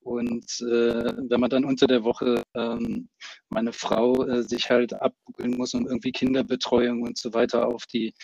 Und 0.00 0.60
äh, 0.60 1.12
wenn 1.28 1.40
man 1.40 1.50
dann 1.50 1.64
unter 1.64 1.88
der 1.88 2.04
Woche 2.04 2.44
ähm, 2.54 3.08
meine 3.48 3.72
Frau 3.72 4.24
äh, 4.24 4.44
sich 4.44 4.70
halt 4.70 4.92
abbuckeln 4.94 5.56
muss, 5.56 5.74
um 5.74 5.86
irgendwie 5.88 6.12
Kinderbetreuung 6.12 7.02
und 7.02 7.18
so 7.18 7.34
weiter 7.34 7.66
auf 7.66 7.86
die, 7.86 8.14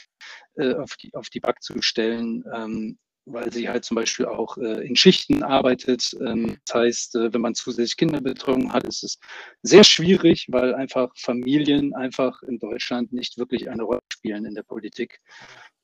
äh, 0.55 0.75
auf 0.75 0.95
die, 0.97 1.13
auf 1.15 1.29
die 1.29 1.41
Back 1.41 1.61
zu 1.61 1.83
stellen, 1.83 2.45
ähm, 2.55 2.99
weil 3.25 3.53
sie 3.53 3.69
halt 3.69 3.85
zum 3.85 3.95
Beispiel 3.95 4.27
auch 4.27 4.57
äh, 4.59 4.87
in 4.87 4.97
Schichten 4.97 5.43
arbeitet. 5.43 6.17
Ähm, 6.21 6.59
das 6.67 6.75
heißt, 6.75 7.15
äh, 7.17 7.33
wenn 7.33 7.41
man 7.41 7.55
zusätzlich 7.55 7.97
Kinderbetreuung 7.97 8.73
hat, 8.73 8.85
ist 8.85 9.05
es 9.05 9.19
sehr 9.63 9.85
schwierig, 9.85 10.47
weil 10.51 10.75
einfach 10.75 11.13
Familien 11.17 11.95
einfach 11.95 12.43
in 12.43 12.59
Deutschland 12.59 13.13
nicht 13.13 13.39
wirklich 13.39 13.71
eine 13.71 13.85
Rolle 13.85 14.01
spielen 14.13 14.45
in 14.45 14.55
der 14.55 14.65
Politik. 14.65 15.21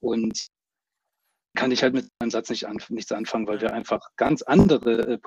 Und 0.00 0.48
kann 1.56 1.72
ich 1.72 1.82
halt 1.82 1.94
mit 1.94 2.08
meinem 2.20 2.30
Satz 2.30 2.50
nicht 2.50 2.66
anf 2.66 2.90
nichts 2.90 3.12
anfangen, 3.12 3.46
weil 3.46 3.60
wir 3.60 3.72
einfach 3.72 4.00
ganz 4.16 4.42
andere 4.42 5.14
äh, 5.14 5.18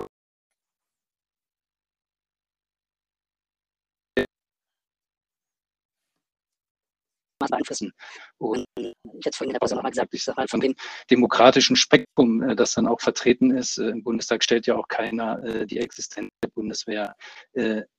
beeinflussen. 7.48 7.92
Und 8.38 8.64
ich 8.76 9.26
hatte 9.26 9.36
vorhin 9.36 9.50
in 9.50 9.54
der 9.54 9.60
Pause 9.60 9.74
nochmal 9.74 9.90
gesagt, 9.90 10.14
ich 10.14 10.24
sage 10.24 10.36
halt 10.38 10.50
von 10.50 10.60
dem 10.60 10.74
demokratischen 11.10 11.76
Spektrum, 11.76 12.42
äh, 12.42 12.56
das 12.56 12.72
dann 12.72 12.86
auch 12.86 13.00
vertreten 13.00 13.50
ist, 13.50 13.78
äh, 13.78 13.88
im 13.88 14.02
Bundestag 14.02 14.42
stellt 14.42 14.66
ja 14.66 14.76
auch 14.76 14.88
keiner 14.88 15.42
äh, 15.44 15.66
die 15.66 15.78
Existenz 15.78 16.28
der 16.42 16.50
Bundeswehr 16.50 17.14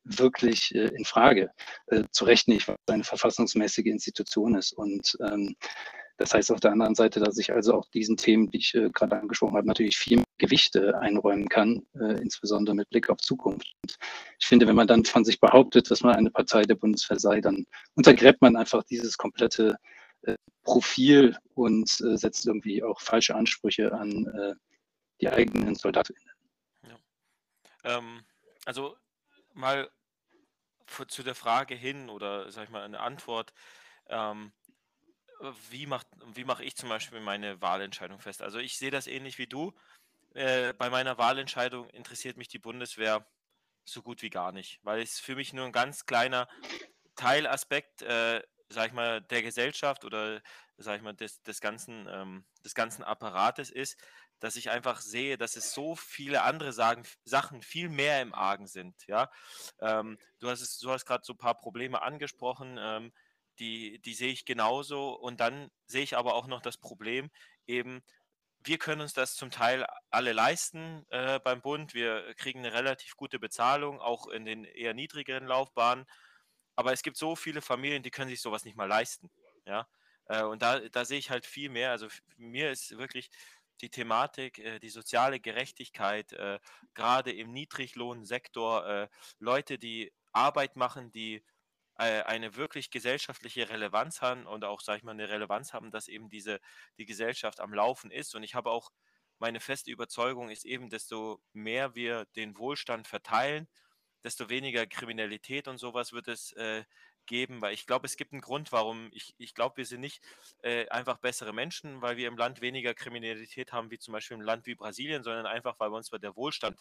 wirklich 0.03 0.74
in 0.74 1.06
Frage. 1.06 1.52
Zu 2.11 2.26
Recht 2.26 2.48
nicht, 2.48 2.68
weil 2.68 2.76
es 2.86 2.94
eine 2.94 3.03
verfassungsmäßige 3.03 3.86
Institution 3.86 4.56
ist. 4.56 4.74
Und 4.74 5.18
ähm, 5.22 5.56
das 6.18 6.34
heißt 6.34 6.52
auf 6.52 6.60
der 6.60 6.72
anderen 6.72 6.95
Seite, 6.95 7.19
dass 7.19 7.38
ich 7.38 7.52
also 7.52 7.73
auch 7.73 7.90
diesen 7.90 8.18
Themen, 8.18 8.49
die 8.49 8.57
ich 8.57 8.76
äh, 8.76 8.90
gerade 8.91 9.19
angesprochen 9.19 9.56
habe, 9.56 9.68
natürlich 9.68 9.98
viel 9.98 10.18
mehr 10.18 10.26
Gewichte 10.38 10.98
einräumen 10.99 11.49
kann, 11.49 11.85
äh, 11.95 12.22
insbesondere 12.22 12.76
mit 12.76 12.90
Blick 12.90 13.10
auf 13.10 13.18
Zukunft. 13.18 13.73
Und 13.81 13.98
ich 14.40 14.45
finde, 14.45 14.68
wenn 14.68 14.76
man 14.76 14.88
dann 14.88 15.06
von 15.06 15.26
sich 15.26 15.40
behauptet, 15.40 15.90
dass 15.90 16.02
man 16.02 16.15
eine 16.15 16.31
Partei 16.31 16.64
der 16.64 16.76
Bundeswehr 16.76 17.19
sei, 17.19 17.41
dann 17.41 17.65
untergräbt 17.95 18.41
man 18.41 18.56
einfach 18.56 18.84
dieses 18.84 19.18
komplette 19.18 19.77
äh, 20.23 20.35
Profil 20.64 21.38
und 21.56 21.90
äh, 22.02 22.18
setzt 22.18 22.45
irgendwie 22.45 22.84
auch 22.84 23.02
falsche 23.02 23.35
Ansprüche 23.35 23.91
an 23.94 24.27
äh, 24.27 24.53
die 25.22 25.30
eigenen 25.30 25.76
Soldatinnen. 25.76 26.23
Ja. 26.84 27.98
Ähm, 27.98 28.23
also 28.65 28.95
mal 29.53 29.90
zu 31.07 31.23
der 31.23 31.35
Frage 31.35 31.76
hin 31.76 32.10
oder 32.10 32.52
sag 32.52 32.65
ich 32.65 32.69
mal 32.69 32.84
eine 32.84 32.99
Antwort. 32.99 33.53
Ähm, 34.07 34.52
wie 35.70 35.86
mache 35.88 36.06
wie 36.34 36.44
mach 36.45 36.60
ich 36.60 36.76
zum 36.76 36.90
Beispiel 36.90 37.20
meine 37.20 37.61
Wahlentscheidung 37.61 38.20
fest? 38.20 38.41
Also 38.41 38.60
ich 38.60 38.78
sehe 38.78 38.91
das 38.91 39.07
ähnlich 39.07 39.38
wie 39.38 39.48
du. 39.48 39.74
Äh, 40.34 40.74
bei 40.74 40.90
meiner 40.90 41.18
Wahlentscheidung 41.18 41.90
interessiert 41.91 42.38
mich 42.38 42.48
die 42.48 42.60
Bundeswehr 42.60 43.28
so 43.86 44.02
gut 44.02 44.22
wie 44.22 44.30
gar 44.30 44.52
nicht, 44.52 44.80
weil 44.84 45.02
es 45.02 45.20
für 45.20 45.36
mich 45.36 45.53
nur 45.53 45.65
ein 45.65 45.72
ganz 45.72 46.06
kleiner 46.06 46.48
Teilaspekt, 47.15 48.02
äh, 48.02 48.41
sag 48.70 48.88
ich 48.88 48.94
mal, 48.94 49.22
der 49.22 49.44
Gesellschaft 49.44 50.06
oder 50.06 50.41
sag 50.78 50.98
ich 50.98 51.03
mal 51.03 51.14
des, 51.14 51.44
des 51.44 51.61
ganzen 51.61 52.07
ähm, 52.10 52.45
des 52.65 52.76
ganzen 52.76 53.03
Apparates 53.03 53.70
ist, 53.70 53.98
dass 54.40 54.56
ich 54.56 54.70
einfach 54.72 55.02
sehe, 55.02 55.38
dass 55.38 55.56
es 55.56 55.74
so 55.74 55.95
viele 55.95 56.41
andere 56.44 56.74
Sagen, 56.74 57.03
Sachen 57.24 57.61
viel 57.61 57.90
mehr 57.90 58.22
im 58.22 58.34
Argen 58.34 58.68
sind. 58.68 59.07
Ja, 59.07 59.32
ähm, 59.80 60.18
du 60.40 60.49
hast 60.49 60.61
hast 60.86 61.06
gerade 61.06 61.24
so 61.26 61.34
ein 61.34 61.38
paar 61.38 61.57
Probleme 61.57 62.02
angesprochen, 62.02 62.78
ähm, 62.80 63.14
die, 63.59 63.99
die 63.99 64.13
sehe 64.13 64.31
ich 64.31 64.45
genauso. 64.45 65.13
Und 65.13 65.39
dann 65.39 65.71
sehe 65.85 66.03
ich 66.03 66.17
aber 66.17 66.35
auch 66.35 66.47
noch 66.47 66.61
das 66.61 66.77
Problem, 66.77 67.30
eben, 67.67 68.03
wir 68.65 68.77
können 68.77 69.01
uns 69.01 69.13
das 69.13 69.35
zum 69.35 69.51
Teil 69.51 69.85
alle 70.09 70.31
leisten 70.31 71.05
äh, 71.09 71.39
beim 71.39 71.61
Bund. 71.61 71.93
Wir 71.93 72.34
kriegen 72.35 72.59
eine 72.59 72.73
relativ 72.73 73.15
gute 73.17 73.39
Bezahlung, 73.39 73.99
auch 73.99 74.27
in 74.27 74.45
den 74.45 74.63
eher 74.63 74.93
niedrigeren 74.93 75.45
Laufbahnen. 75.45 76.05
Aber 76.75 76.93
es 76.93 77.03
gibt 77.03 77.17
so 77.17 77.35
viele 77.35 77.61
Familien, 77.61 78.03
die 78.03 78.11
können 78.11 78.30
sich 78.30 78.41
sowas 78.41 78.63
nicht 78.63 78.77
mal 78.77 78.88
leisten. 78.88 79.30
Ja, 79.65 79.88
äh, 80.27 80.43
und 80.43 80.61
da, 80.61 80.80
da 80.80 81.05
sehe 81.05 81.19
ich 81.19 81.30
halt 81.30 81.45
viel 81.45 81.69
mehr. 81.69 81.91
Also 81.91 82.07
mir 82.38 82.71
ist 82.71 82.97
wirklich 82.97 83.30
die 83.81 83.89
Thematik, 83.89 84.59
äh, 84.59 84.80
die 84.80 84.89
soziale 84.89 85.39
Gerechtigkeit, 85.39 86.31
äh, 86.34 86.59
gerade 86.93 87.31
im 87.31 87.51
Niedriglohnsektor, 87.51 88.88
äh, 88.88 89.07
Leute, 89.39 89.77
die 89.77 90.13
Arbeit 90.31 90.75
machen, 90.75 91.11
die 91.11 91.43
eine 91.95 92.56
wirklich 92.56 92.90
gesellschaftliche 92.90 93.70
Relevanz 93.70 94.22
haben 94.22 94.48
und 94.48 94.65
auch, 94.65 94.82
sage 94.82 94.98
ich 94.98 95.03
mal, 95.03 95.11
eine 95.11 95.30
Relevanz 95.30 95.74
haben, 95.74 95.91
dass 95.91 96.07
eben 96.07 96.30
diese, 96.30 96.60
die 96.98 97.06
Gesellschaft 97.06 97.60
am 97.60 97.74
Laufen 97.74 98.11
ist. 98.11 98.36
Und 98.36 98.44
ich 98.44 98.56
habe 98.56 98.72
auch 98.72 98.91
meine 99.40 99.60
feste 99.60 99.91
Überzeugung 99.91 100.49
ist 100.49 100.65
eben, 100.65 100.90
desto 100.90 101.41
mehr 101.53 101.95
wir 101.95 102.26
den 102.36 102.57
Wohlstand 102.57 103.07
verteilen, 103.07 103.68
desto 104.24 104.49
weniger 104.49 104.88
Kriminalität 104.88 105.68
und 105.68 105.78
sowas 105.78 106.14
wird 106.14 106.28
es 106.28 106.53
äh, 106.53 106.86
geben, 107.26 107.61
weil 107.61 107.74
ich 107.74 107.86
glaube, 107.86 108.06
es 108.06 108.18
gibt 108.18 108.34
einen 108.34 108.41
Grund, 108.41 108.72
warum 108.72 109.10
ich, 109.11 109.34
ich 109.38 109.53
glaube, 109.53 109.78
wir 109.78 109.86
sind 109.86 110.02
nicht 110.02 110.22
äh, 110.61 110.88
einfach 110.90 111.18
bessere 111.18 111.53
Menschen, 111.53 112.02
weil 112.02 112.18
wir 112.18 112.28
im 112.28 112.38
Land 112.38 112.61
weniger 112.61 112.94
Kriminalität 112.94 113.72
haben, 113.72 113.91
wie 113.91 113.99
zum 113.99 114.14
Beispiel 114.14 114.36
im 114.36 114.41
Land 114.41 114.65
wie 114.65 114.76
Brasilien, 114.76 115.24
sondern 115.24 115.45
einfach, 115.45 115.80
weil 115.80 115.90
bei 115.90 115.98
uns 115.98 116.10
der 116.10 116.36
Wohlstand 116.36 116.80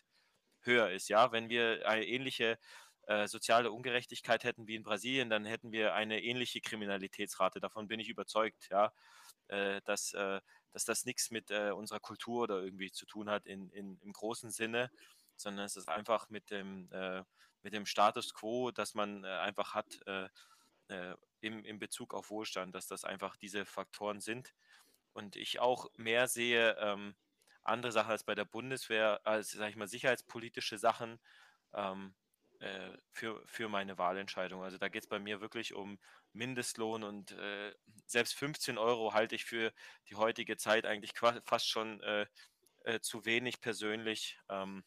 höher 0.61 0.91
ist. 0.91 1.09
Ja, 1.09 1.33
wenn 1.33 1.49
wir 1.49 1.87
eine 1.89 2.07
ähnliche 2.07 2.59
äh, 3.13 3.29
soziale 3.29 3.71
Ungerechtigkeit 3.71 4.43
hätten 4.43 4.67
wie 4.67 4.75
in 4.75 4.85
Brasilien, 4.85 5.29
dann 5.29 5.45
hätten 5.45 5.71
wir 5.71 5.93
eine 5.93 6.23
ähnliche 6.23 6.63
Kriminalitätsrate. 6.63 7.61
Davon 7.61 7.87
bin 7.87 8.01
ich 8.01 8.09
überzeugt, 8.09 8.69
ja, 8.71 8.91
äh, 9.49 9.83
dass, 9.85 10.15
äh, 10.15 10.41
dass 10.73 10.87
das 10.87 11.05
nichts 11.05 11.31
mit 11.31 11.51
äh, 11.51 11.73
unserer 11.73 12.01
Kultur 12.01 12.45
oder 12.45 12.63
irgendwie 12.63 12.91
zu 12.91 13.05
tun 13.05 13.29
hat 13.29 13.45
in, 13.45 13.69
in, 13.71 13.99
im 13.99 14.13
großen 14.15 14.51
Sinne, 14.51 14.91
sondern 15.37 15.67
es 15.67 15.77
ist 15.77 15.91
einfach 15.91 16.31
mit 16.31 16.51
dem, 16.51 16.91
äh, 16.91 17.23
mit 17.63 17.75
dem 17.75 17.85
Status 17.85 18.33
quo, 18.33 18.71
dass 18.71 18.95
man 18.95 19.25
einfach 19.25 19.75
hat 19.75 20.01
im, 21.41 21.65
im 21.65 21.79
Bezug 21.79 22.13
auf 22.13 22.31
Wohlstand, 22.31 22.75
dass 22.75 22.87
das 22.87 23.05
einfach 23.05 23.37
diese 23.37 23.65
Faktoren 23.65 24.21
sind. 24.21 24.53
Und 25.13 25.37
ich 25.37 25.61
auch 25.61 25.87
mehr 25.97 26.27
sehe, 26.27 26.77
ähm, 26.81 27.15
andere 27.63 27.93
Sachen 27.93 28.11
als 28.11 28.25
bei 28.25 28.35
der 28.35 28.45
Bundeswehr, 28.45 29.21
als, 29.25 29.53
sage 29.53 29.71
ich 29.71 29.77
mal, 29.77 29.87
sicherheitspolitische 29.87 30.77
Sachen, 30.77 31.21
ähm, 31.73 32.15
äh, 32.63 32.97
für, 33.11 33.43
für 33.45 33.69
meine 33.69 33.99
Wahlentscheidung. 33.99 34.63
Also 34.63 34.79
da 34.79 34.89
geht 34.89 35.03
es 35.03 35.09
bei 35.09 35.19
mir 35.19 35.41
wirklich 35.41 35.75
um 35.75 35.99
Mindestlohn 36.33 37.03
und 37.03 37.33
äh, 37.33 37.75
selbst 38.07 38.35
15 38.35 38.79
Euro 38.79 39.15
halte 39.15 39.35
ich 39.35 39.45
für 39.45 39.73
die 40.09 40.15
heutige 40.15 40.57
Zeit 40.57 40.87
eigentlich 40.87 41.13
fast 41.45 41.69
schon 41.69 42.01
äh, 42.03 42.27
äh, 42.85 43.01
zu 43.01 43.25
wenig 43.25 43.61
persönlich. 43.61 44.39
Ähm, 44.49 44.85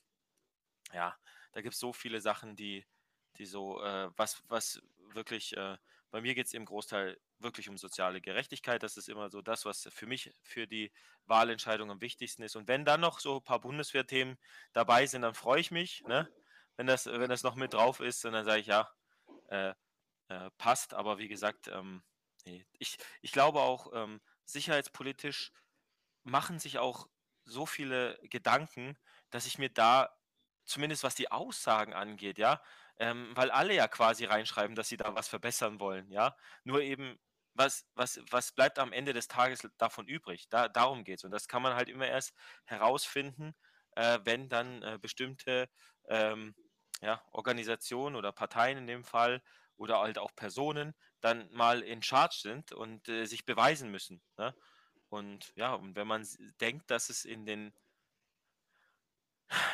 ja, 0.94 1.18
da 1.52 1.62
gibt 1.62 1.74
es 1.74 1.80
so 1.82 1.92
viele 1.92 2.22
Sachen, 2.22 2.56
die, 2.56 2.86
die 3.38 3.46
so, 3.46 3.84
äh, 3.84 4.10
was, 4.16 4.42
was 4.48 4.82
wirklich, 5.14 5.58
äh, 5.58 5.78
bei 6.12 6.22
mir 6.22 6.34
geht 6.34 6.48
es 6.48 6.54
im 6.54 6.64
Großteil 6.64 7.20
wirklich 7.40 7.68
um 7.68 7.78
soziale 7.78 8.22
Gerechtigkeit. 8.22 8.84
Das 8.84 8.96
ist 8.96 9.10
immer 9.10 9.30
so 9.30 9.42
das, 9.42 9.66
was 9.66 9.90
für 9.92 10.06
mich 10.06 10.34
für 10.44 10.66
die 10.66 10.94
Wahlentscheidung 11.26 11.92
am 11.92 12.00
wichtigsten 12.00 12.44
ist. 12.44 12.56
Und 12.56 12.70
wenn 12.70 12.86
dann 12.86 13.02
noch 13.02 13.20
so 13.20 13.38
ein 13.38 13.44
paar 13.44 13.60
Bundeswehrthemen 13.60 14.38
dabei 14.72 15.06
sind, 15.08 15.24
dann 15.24 15.34
freue 15.34 15.60
ich 15.60 15.72
mich. 15.72 16.04
Ne? 16.04 16.32
Wenn 16.78 16.88
das, 16.88 17.06
wenn 17.06 17.30
das 17.30 17.44
noch 17.44 17.56
mit 17.56 17.74
drauf 17.74 18.00
ist, 18.00 18.26
dann 18.26 18.46
sage 18.46 18.62
ich 18.62 18.68
ja, 18.68 18.90
äh, 19.50 19.74
äh, 20.30 20.50
passt. 20.58 20.94
Aber 20.94 21.18
wie 21.18 21.28
gesagt, 21.28 21.68
ähm, 21.68 22.04
nee. 22.46 22.66
ich, 22.80 22.98
ich 23.22 23.32
glaube 23.32 23.62
auch, 23.62 23.92
ähm, 23.94 24.22
sicherheitspolitisch 24.46 25.52
machen 26.24 26.60
sich 26.60 26.80
auch 26.80 27.08
so 27.46 27.66
viele 27.66 28.20
Gedanken, 28.24 28.98
dass 29.30 29.46
ich 29.46 29.58
mir 29.58 29.70
da, 29.70 30.16
zumindest 30.66 31.04
was 31.04 31.16
die 31.16 31.32
Aussagen 31.32 31.94
angeht, 31.94 32.38
ja, 32.40 32.62
ähm, 32.98 33.32
weil 33.36 33.52
alle 33.52 33.74
ja 33.74 33.88
quasi 33.88 34.26
reinschreiben, 34.26 34.76
dass 34.76 34.90
sie 34.90 34.98
da 34.98 35.16
was 35.16 35.28
verbessern 35.28 35.80
wollen, 35.80 36.10
ja. 36.12 36.36
Nur 36.64 36.82
eben, 36.82 37.20
was, 37.54 37.86
was, 37.96 38.20
was 38.32 38.52
bleibt 38.52 38.80
am 38.80 38.92
Ende 38.94 39.14
des 39.14 39.28
Tages 39.28 39.68
davon 39.78 40.08
übrig? 40.08 40.50
Da, 40.50 40.68
darum 40.68 41.04
geht 41.04 41.20
es. 41.20 41.24
Und 41.24 41.32
das 41.32 41.48
kann 41.48 41.62
man 41.62 41.76
halt 41.76 41.90
immer 41.90 42.08
erst 42.08 42.34
herausfinden, 42.66 43.56
äh, 43.92 44.20
wenn 44.24 44.50
dann 44.50 44.82
äh, 44.84 45.00
bestimmte 45.02 45.70
ähm, 46.10 46.56
ja, 47.06 47.22
Organisationen 47.32 48.15
oder 48.15 48.32
Parteien 48.32 48.80
in 48.80 48.88
dem 48.88 49.03
Fall 49.03 49.41
oder 49.77 49.99
halt 49.99 50.18
auch 50.18 50.36
Personen 50.36 50.95
dann 51.22 51.49
mal 51.52 51.82
in 51.82 52.02
Charge 52.02 52.38
sind 52.41 52.72
und 52.72 53.07
äh, 53.10 53.26
sich 53.26 53.45
beweisen 53.45 53.91
müssen. 53.91 54.22
Ne? 54.38 54.56
Und 55.10 55.53
ja, 55.56 55.73
und 55.76 55.95
wenn 55.95 56.07
man 56.07 56.27
denkt, 56.60 56.90
dass 56.90 57.10
es 57.10 57.23
in 57.26 57.45
den 57.45 57.73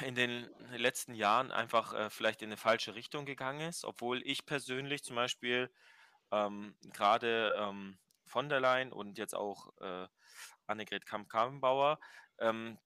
in 0.06 0.16
den 0.16 0.50
letzten 0.72 1.14
Jahren 1.14 1.52
einfach 1.52 1.94
äh, 1.94 2.10
vielleicht 2.10 2.42
in 2.42 2.50
eine 2.50 2.58
falsche 2.58 2.96
Richtung 2.96 3.26
gegangen 3.26 3.70
ist, 3.70 3.86
obwohl 3.86 4.22
ich 4.28 4.46
persönlich 4.46 5.04
zum 5.04 5.16
Beispiel 5.16 5.72
ähm, 6.32 6.76
gerade 6.94 7.56
ähm, 7.58 7.98
von 8.26 8.50
der 8.50 8.60
Leyen 8.60 8.92
und 8.92 9.18
jetzt 9.18 9.36
auch 9.36 9.70
äh, 9.80 10.08
Annegret 10.68 11.06
Kamp-Karrenbauer, 11.06 12.00
ähm, 12.40 12.78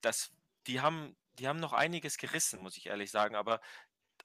die 0.68 0.82
haben, 0.82 1.16
die 1.34 1.48
haben 1.48 1.60
noch 1.60 1.74
einiges 1.74 2.18
gerissen, 2.18 2.62
muss 2.62 2.78
ich 2.78 2.88
ehrlich 2.88 3.12
sagen, 3.12 3.36
aber 3.36 3.62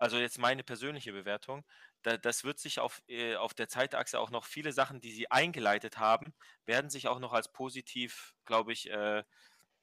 also 0.00 0.18
jetzt 0.18 0.38
meine 0.38 0.64
persönliche 0.64 1.12
Bewertung, 1.12 1.64
da, 2.02 2.16
das 2.16 2.42
wird 2.42 2.58
sich 2.58 2.80
auf, 2.80 3.02
äh, 3.06 3.36
auf 3.36 3.54
der 3.54 3.68
Zeitachse 3.68 4.18
auch 4.18 4.30
noch 4.30 4.46
viele 4.46 4.72
Sachen, 4.72 5.00
die 5.00 5.12
sie 5.12 5.30
eingeleitet 5.30 5.98
haben, 5.98 6.34
werden 6.64 6.90
sich 6.90 7.06
auch 7.06 7.18
noch 7.18 7.32
als 7.32 7.52
positiv, 7.52 8.34
glaube 8.46 8.72
ich, 8.72 8.90
äh, 8.90 9.22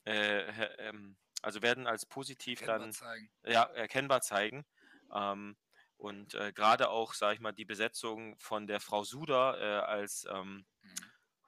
äh, 0.06 0.42
ähm, 0.80 1.18
also 1.44 1.62
werden 1.62 1.86
als 1.86 2.06
positiv 2.06 2.62
erkennbar 2.62 2.80
dann 2.80 2.94
zeigen. 2.94 3.30
Ja, 3.46 3.64
erkennbar 3.64 4.22
zeigen. 4.22 4.66
Ähm, 5.14 5.56
und 5.98 6.34
äh, 6.34 6.52
gerade 6.52 6.90
auch, 6.90 7.14
sage 7.14 7.36
ich 7.36 7.40
mal, 7.40 7.54
die 7.54 7.66
Besetzung 7.66 8.38
von 8.40 8.68
der 8.68 8.80
Frau 8.80 9.04
Suda 9.04 9.58
äh, 9.58 9.86
als 9.86 10.26
ähm, 10.30 10.66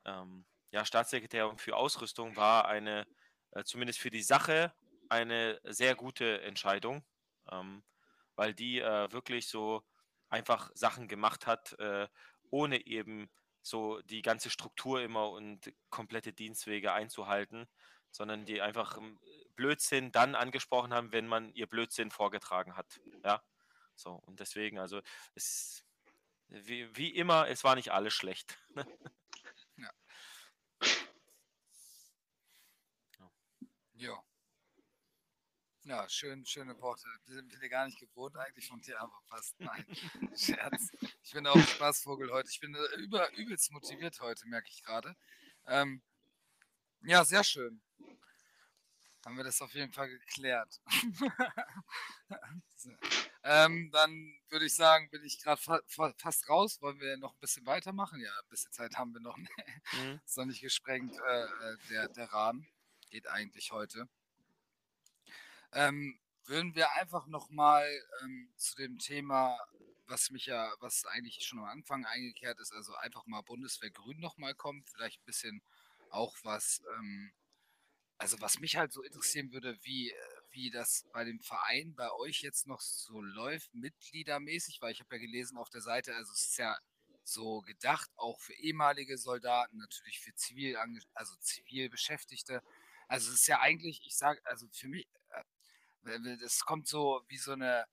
mhm. 0.05 0.45
Ja, 0.71 0.85
Staatssekretärin 0.85 1.57
für 1.57 1.75
Ausrüstung 1.75 2.35
war 2.35 2.67
eine, 2.67 3.07
äh, 3.51 3.63
zumindest 3.63 3.99
für 3.99 4.11
die 4.11 4.21
Sache, 4.21 4.71
eine 5.09 5.59
sehr 5.63 5.95
gute 5.95 6.41
Entscheidung. 6.41 7.03
Ähm, 7.51 7.83
weil 8.39 8.53
die 8.53 8.79
äh, 8.79 9.11
wirklich 9.11 9.49
so 9.49 9.83
einfach 10.29 10.71
Sachen 10.73 11.09
gemacht 11.09 11.45
hat, 11.45 11.77
äh, 11.77 12.07
ohne 12.51 12.87
eben 12.87 13.29
so 13.61 13.99
die 14.03 14.21
ganze 14.21 14.49
Struktur 14.49 15.01
immer 15.01 15.29
und 15.31 15.73
komplette 15.89 16.31
Dienstwege 16.31 16.93
einzuhalten, 16.93 17.67
sondern 18.11 18.45
die 18.45 18.61
einfach 18.61 18.97
ähm, 18.97 19.19
Blödsinn 19.57 20.13
dann 20.13 20.35
angesprochen 20.35 20.93
haben, 20.93 21.11
wenn 21.11 21.27
man 21.27 21.53
ihr 21.53 21.67
Blödsinn 21.67 22.11
vorgetragen 22.11 22.77
hat. 22.77 23.01
Ja, 23.25 23.43
so 23.95 24.11
und 24.13 24.39
deswegen, 24.39 24.79
also 24.79 25.01
es 25.35 25.83
wie, 26.47 26.95
wie 26.95 27.09
immer, 27.09 27.49
es 27.49 27.65
war 27.65 27.75
nicht 27.75 27.91
alles 27.91 28.13
schlecht. 28.13 28.57
ja. 29.75 29.91
Ja. 33.95 34.28
Ja, 35.89 36.07
schön, 36.07 36.45
schöne 36.45 36.79
Worte. 36.81 37.07
Sind 37.25 37.59
wir 37.59 37.67
gar 37.67 37.87
nicht 37.87 37.97
gewohnt 37.97 38.37
eigentlich 38.37 38.67
von 38.67 38.79
dir, 38.79 39.01
aber 39.01 39.19
fast. 39.25 39.59
Nein, 39.59 39.83
Scherz. 40.37 40.91
Ich 41.23 41.33
bin 41.33 41.47
auch 41.47 41.55
ein 41.55 41.63
Spaßvogel 41.63 42.31
heute. 42.31 42.47
Ich 42.47 42.59
bin 42.59 42.75
äh, 42.75 42.95
über, 42.97 43.35
übelst 43.35 43.71
motiviert 43.71 44.19
heute, 44.19 44.47
merke 44.47 44.69
ich 44.69 44.83
gerade. 44.83 45.15
Ähm, 45.65 46.03
ja, 47.01 47.25
sehr 47.25 47.43
schön. 47.43 47.81
Haben 49.25 49.37
wir 49.37 49.43
das 49.43 49.63
auf 49.63 49.73
jeden 49.73 49.91
Fall 49.91 50.09
geklärt. 50.09 50.79
ähm, 53.43 53.89
dann 53.91 54.39
würde 54.49 54.67
ich 54.67 54.75
sagen, 54.75 55.09
bin 55.09 55.25
ich 55.25 55.41
gerade 55.41 55.59
fa 55.59 55.81
fa 55.87 56.13
fast 56.19 56.47
raus. 56.49 56.79
Wollen 56.83 56.99
wir 56.99 57.17
noch 57.17 57.33
ein 57.33 57.39
bisschen 57.39 57.65
weitermachen? 57.65 58.21
Ja, 58.21 58.29
ein 58.29 58.49
bisschen 58.49 58.71
Zeit 58.71 58.95
haben 58.95 59.11
wir 59.11 59.21
noch. 59.21 59.37
mhm. 59.93 60.21
Ist 60.23 60.37
noch 60.37 60.45
nicht 60.45 60.61
gesprengt, 60.61 61.17
äh, 61.17 61.45
äh, 61.45 61.77
der, 61.89 62.09
der 62.09 62.31
Rahmen. 62.31 62.67
Geht 63.09 63.27
eigentlich 63.27 63.71
heute. 63.71 64.07
Ähm, 65.73 66.19
würden 66.45 66.75
wir 66.75 66.91
einfach 66.93 67.27
nochmal 67.27 67.87
ähm, 68.23 68.51
zu 68.57 68.75
dem 68.75 68.97
Thema, 68.97 69.57
was 70.07 70.31
mich 70.31 70.47
ja, 70.47 70.73
was 70.79 71.05
eigentlich 71.05 71.43
schon 71.43 71.59
am 71.59 71.65
Anfang 71.65 72.05
eingekehrt 72.05 72.59
ist, 72.59 72.73
also 72.73 72.95
einfach 72.95 73.25
mal 73.27 73.41
Bundeswehr 73.41 73.91
Grün 73.91 74.19
nochmal 74.19 74.55
kommen, 74.55 74.83
vielleicht 74.85 75.21
ein 75.21 75.25
bisschen 75.25 75.61
auch 76.09 76.35
was, 76.43 76.81
ähm, 76.97 77.31
also 78.17 78.41
was 78.41 78.59
mich 78.59 78.77
halt 78.77 78.93
so 78.93 79.03
interessieren 79.03 79.51
würde, 79.53 79.77
wie, 79.83 80.13
wie 80.51 80.69
das 80.71 81.05
bei 81.13 81.23
dem 81.25 81.39
Verein 81.41 81.95
bei 81.95 82.11
euch 82.13 82.41
jetzt 82.41 82.67
noch 82.67 82.81
so 82.81 83.21
läuft, 83.21 83.73
mitgliedermäßig, 83.75 84.81
weil 84.81 84.91
ich 84.93 84.99
habe 85.01 85.15
ja 85.15 85.21
gelesen 85.21 85.57
auf 85.57 85.69
der 85.69 85.81
Seite, 85.81 86.15
also 86.15 86.33
es 86.33 86.43
ist 86.43 86.57
ja 86.57 86.77
so 87.23 87.61
gedacht, 87.61 88.09
auch 88.17 88.39
für 88.41 88.53
ehemalige 88.55 89.17
Soldaten, 89.17 89.77
natürlich 89.77 90.19
für 90.19 90.33
zivil, 90.35 90.77
also 91.13 91.35
zivil 91.41 91.89
Beschäftigte, 91.89 92.63
Also 93.07 93.29
es 93.31 93.41
ist 93.41 93.47
ja 93.47 93.59
eigentlich, 93.61 94.01
ich 94.05 94.17
sage, 94.17 94.41
also 94.45 94.67
für 94.71 94.87
mich, 94.89 95.07
das 96.41 96.61
kommt 96.65 96.87
so 96.87 97.21
wie 97.27 97.37
so 97.37 97.53
eine, 97.53 97.85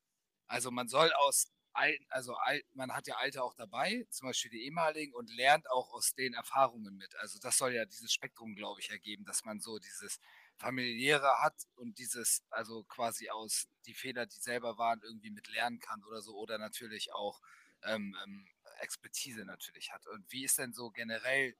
also 0.49 0.71
man 0.71 0.89
soll 0.89 1.13
aus 1.15 1.49
alten, 1.73 2.07
also 2.11 2.37
man 2.75 2.93
hat 2.93 3.07
ja 3.07 3.17
Alte 3.17 3.43
auch 3.43 3.55
dabei, 3.55 4.07
zum 4.11 4.29
Beispiel 4.29 4.51
die 4.51 4.65
ehemaligen, 4.65 5.15
und 5.15 5.31
lernt 5.37 5.71
auch 5.71 5.93
aus 5.93 6.15
den 6.15 6.35
Erfahrungen 6.35 6.97
mit. 6.97 7.15
Also 7.17 7.39
das 7.41 7.59
soll 7.59 7.75
ja 7.75 7.85
dieses 7.85 8.13
Spektrum, 8.13 8.55
glaube 8.57 8.81
ich, 8.81 8.91
ergeben, 8.91 9.25
dass 9.25 9.45
man 9.45 9.61
so 9.61 9.79
dieses 9.79 10.19
familiäre 10.59 11.43
hat 11.43 11.55
und 11.77 11.99
dieses, 11.99 12.43
also 12.51 12.85
quasi 12.85 13.29
aus 13.31 13.67
die 13.87 13.95
Fehler, 13.95 14.27
die 14.27 14.39
selber 14.41 14.79
waren, 14.79 15.03
irgendwie 15.03 15.31
mit 15.31 15.49
lernen 15.49 15.79
kann 15.81 16.03
oder 16.05 16.23
so, 16.23 16.35
oder 16.37 16.59
natürlich 16.59 17.13
auch 17.13 17.41
ähm, 17.85 18.17
ähm, 18.25 18.49
Expertise 18.81 19.45
natürlich 19.45 19.93
hat. 19.93 20.07
Und 20.07 20.31
wie 20.33 20.45
ist 20.45 20.59
denn 20.59 20.73
so 20.73 20.91
generell 20.91 21.55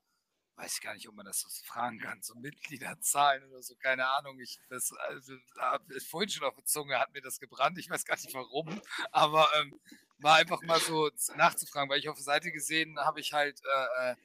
weiß 0.57 0.75
ich 0.75 0.81
gar 0.81 0.95
nicht, 0.95 1.09
ob 1.09 1.15
man 1.15 1.27
das 1.27 1.41
so 1.41 1.49
fragen 1.65 1.99
kann, 1.99 2.23
so 2.23 2.35
Mitgliederzahlen 2.35 3.45
oder 3.51 3.63
so, 3.63 3.75
keine 3.77 4.07
Ahnung. 4.07 4.41
Ich 4.41 4.59
das 4.69 4.93
also, 4.93 5.35
vorhin 6.09 6.31
schon 6.31 6.45
auf 6.45 6.55
der 6.55 6.65
Zunge 6.65 6.99
hat 6.99 7.13
mir 7.13 7.21
das 7.21 7.39
gebrannt, 7.39 7.79
ich 7.79 7.91
weiß 7.91 8.05
gar 8.05 8.17
nicht 8.17 8.35
warum, 8.35 8.81
aber 9.13 9.49
ähm, 9.61 9.79
war 10.19 10.37
einfach 10.37 10.63
mal 10.63 10.81
so 10.81 11.11
nachzufragen, 11.37 11.91
weil 11.91 11.99
ich 11.99 12.09
auf 12.09 12.17
der 12.17 12.25
Seite 12.25 12.51
gesehen 12.53 12.99
habe 12.99 13.21
ich 13.21 13.33
halt 13.33 13.61
äh, 13.65 14.13
äh 14.13 14.17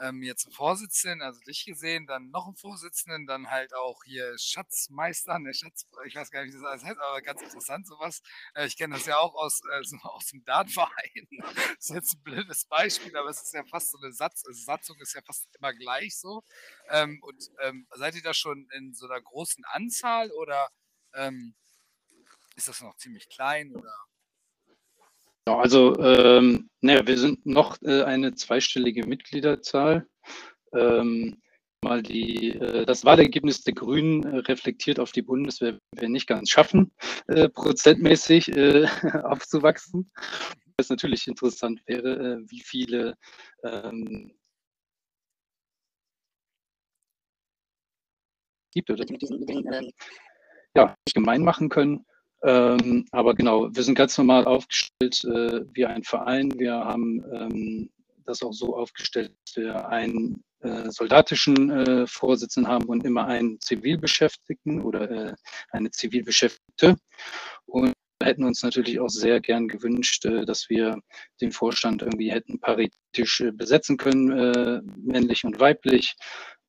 ähm, 0.00 0.22
jetzt 0.22 0.46
einen 0.46 0.54
Vorsitzenden, 0.54 1.22
also 1.22 1.40
dich 1.40 1.64
gesehen, 1.64 2.06
dann 2.06 2.30
noch 2.30 2.46
einen 2.46 2.56
Vorsitzenden, 2.56 3.26
dann 3.26 3.50
halt 3.50 3.74
auch 3.74 4.02
hier 4.04 4.36
Schatzmeister, 4.38 5.38
ne, 5.38 5.54
Schatz, 5.54 5.86
ich 6.06 6.14
weiß 6.14 6.30
gar 6.30 6.44
nicht, 6.44 6.54
wie 6.54 6.60
das 6.60 6.82
heißt, 6.82 6.98
aber 6.98 7.22
ganz 7.22 7.42
interessant 7.42 7.86
sowas. 7.86 8.22
Äh, 8.54 8.66
ich 8.66 8.76
kenne 8.76 8.94
das 8.94 9.06
ja 9.06 9.18
auch 9.18 9.34
aus, 9.34 9.60
äh, 9.70 9.96
aus 10.02 10.26
dem 10.26 10.44
Dartverein. 10.44 11.28
das 11.76 11.90
ist 11.90 11.94
jetzt 11.94 12.14
ein 12.14 12.22
blödes 12.22 12.64
Beispiel, 12.66 13.16
aber 13.16 13.28
es 13.30 13.42
ist 13.42 13.54
ja 13.54 13.64
fast 13.64 13.90
so 13.90 13.98
eine 13.98 14.12
Satz, 14.12 14.44
also 14.46 14.60
Satzung 14.62 14.98
ist 15.00 15.14
ja 15.14 15.22
fast 15.22 15.48
immer 15.56 15.72
gleich 15.74 16.18
so. 16.18 16.42
Ähm, 16.88 17.22
und 17.22 17.50
ähm, 17.62 17.86
seid 17.94 18.14
ihr 18.14 18.22
da 18.22 18.34
schon 18.34 18.68
in 18.72 18.94
so 18.94 19.06
einer 19.06 19.20
großen 19.20 19.64
Anzahl 19.66 20.30
oder 20.32 20.68
ähm, 21.14 21.54
ist 22.56 22.68
das 22.68 22.80
noch 22.80 22.96
ziemlich 22.96 23.28
klein 23.28 23.74
oder? 23.74 23.94
Also, 25.46 25.98
ähm, 25.98 26.68
naja, 26.80 27.06
wir 27.06 27.18
sind 27.18 27.44
noch 27.46 27.80
äh, 27.82 28.02
eine 28.02 28.34
zweistellige 28.34 29.06
Mitgliederzahl. 29.06 30.06
Ähm, 30.72 31.40
mal 31.82 32.02
die, 32.02 32.50
äh, 32.50 32.84
das 32.84 33.04
Wahlergebnis 33.04 33.62
der 33.62 33.74
Grünen 33.74 34.22
äh, 34.24 34.36
reflektiert 34.38 35.00
auf 35.00 35.12
die 35.12 35.22
Bundeswehr, 35.22 35.78
wir 35.96 36.08
nicht 36.08 36.26
ganz 36.26 36.50
schaffen, 36.50 36.92
äh, 37.28 37.48
prozentmäßig 37.48 38.48
äh, 38.56 38.86
aufzuwachsen. 39.24 40.10
Was 40.76 40.90
natürlich 40.90 41.26
interessant 41.26 41.82
wäre, 41.86 42.42
äh, 42.42 42.50
wie 42.50 42.60
viele 42.60 43.16
ähm, 43.64 44.32
gibt 48.72 48.90
oder 48.90 49.04
ja, 50.76 50.94
gemein 51.12 51.42
machen 51.42 51.68
können. 51.68 52.06
Ähm, 52.42 53.04
aber 53.12 53.34
genau, 53.34 53.68
wir 53.74 53.82
sind 53.82 53.94
ganz 53.94 54.16
normal 54.16 54.46
aufgestellt 54.46 55.24
äh, 55.24 55.62
wie 55.74 55.84
ein 55.84 56.04
Verein. 56.04 56.58
Wir 56.58 56.74
haben 56.74 57.22
ähm, 57.32 57.90
das 58.24 58.42
auch 58.42 58.52
so 58.52 58.76
aufgestellt, 58.76 59.32
dass 59.44 59.56
wir 59.56 59.88
einen 59.88 60.42
äh, 60.60 60.90
soldatischen 60.90 61.70
äh, 61.70 62.06
Vorsitzenden 62.06 62.70
haben 62.70 62.84
und 62.86 63.04
immer 63.04 63.26
einen 63.26 63.60
Zivilbeschäftigten 63.60 64.80
oder 64.82 65.10
äh, 65.10 65.34
eine 65.70 65.90
Zivilbeschäftigte. 65.90 66.96
Und 67.66 67.92
hätten 68.22 68.44
uns 68.44 68.62
natürlich 68.62 69.00
auch 69.00 69.08
sehr 69.08 69.40
gern 69.40 69.68
gewünscht, 69.68 70.24
äh, 70.24 70.44
dass 70.44 70.68
wir 70.68 70.98
den 71.40 71.52
Vorstand 71.52 72.02
irgendwie 72.02 72.30
hätten 72.30 72.60
paritisch 72.60 73.40
äh, 73.40 73.52
besetzen 73.52 73.96
können, 73.96 74.82
männlich 74.96 75.44
und 75.44 75.58
weiblich 75.60 76.14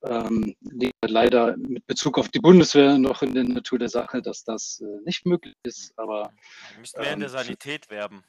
ähm, 0.04 0.54
liegt 0.60 0.94
leider 1.06 1.56
mit 1.56 1.86
Bezug 1.86 2.18
auf 2.18 2.28
die 2.28 2.40
Bundeswehr 2.40 2.98
noch 2.98 3.22
in 3.22 3.34
der 3.34 3.44
Natur 3.44 3.78
der 3.78 3.88
Sache, 3.88 4.22
dass 4.22 4.44
das 4.44 4.80
äh, 4.80 5.00
nicht 5.04 5.26
möglich 5.26 5.54
ist. 5.62 5.92
Aber 5.98 6.32
wir 6.70 6.80
müssten 6.80 7.00
mehr 7.00 7.08
ähm, 7.08 7.14
in 7.14 7.20
der 7.20 7.28
ähm, 7.28 7.36
Sanität 7.36 7.90
werben. 7.90 8.24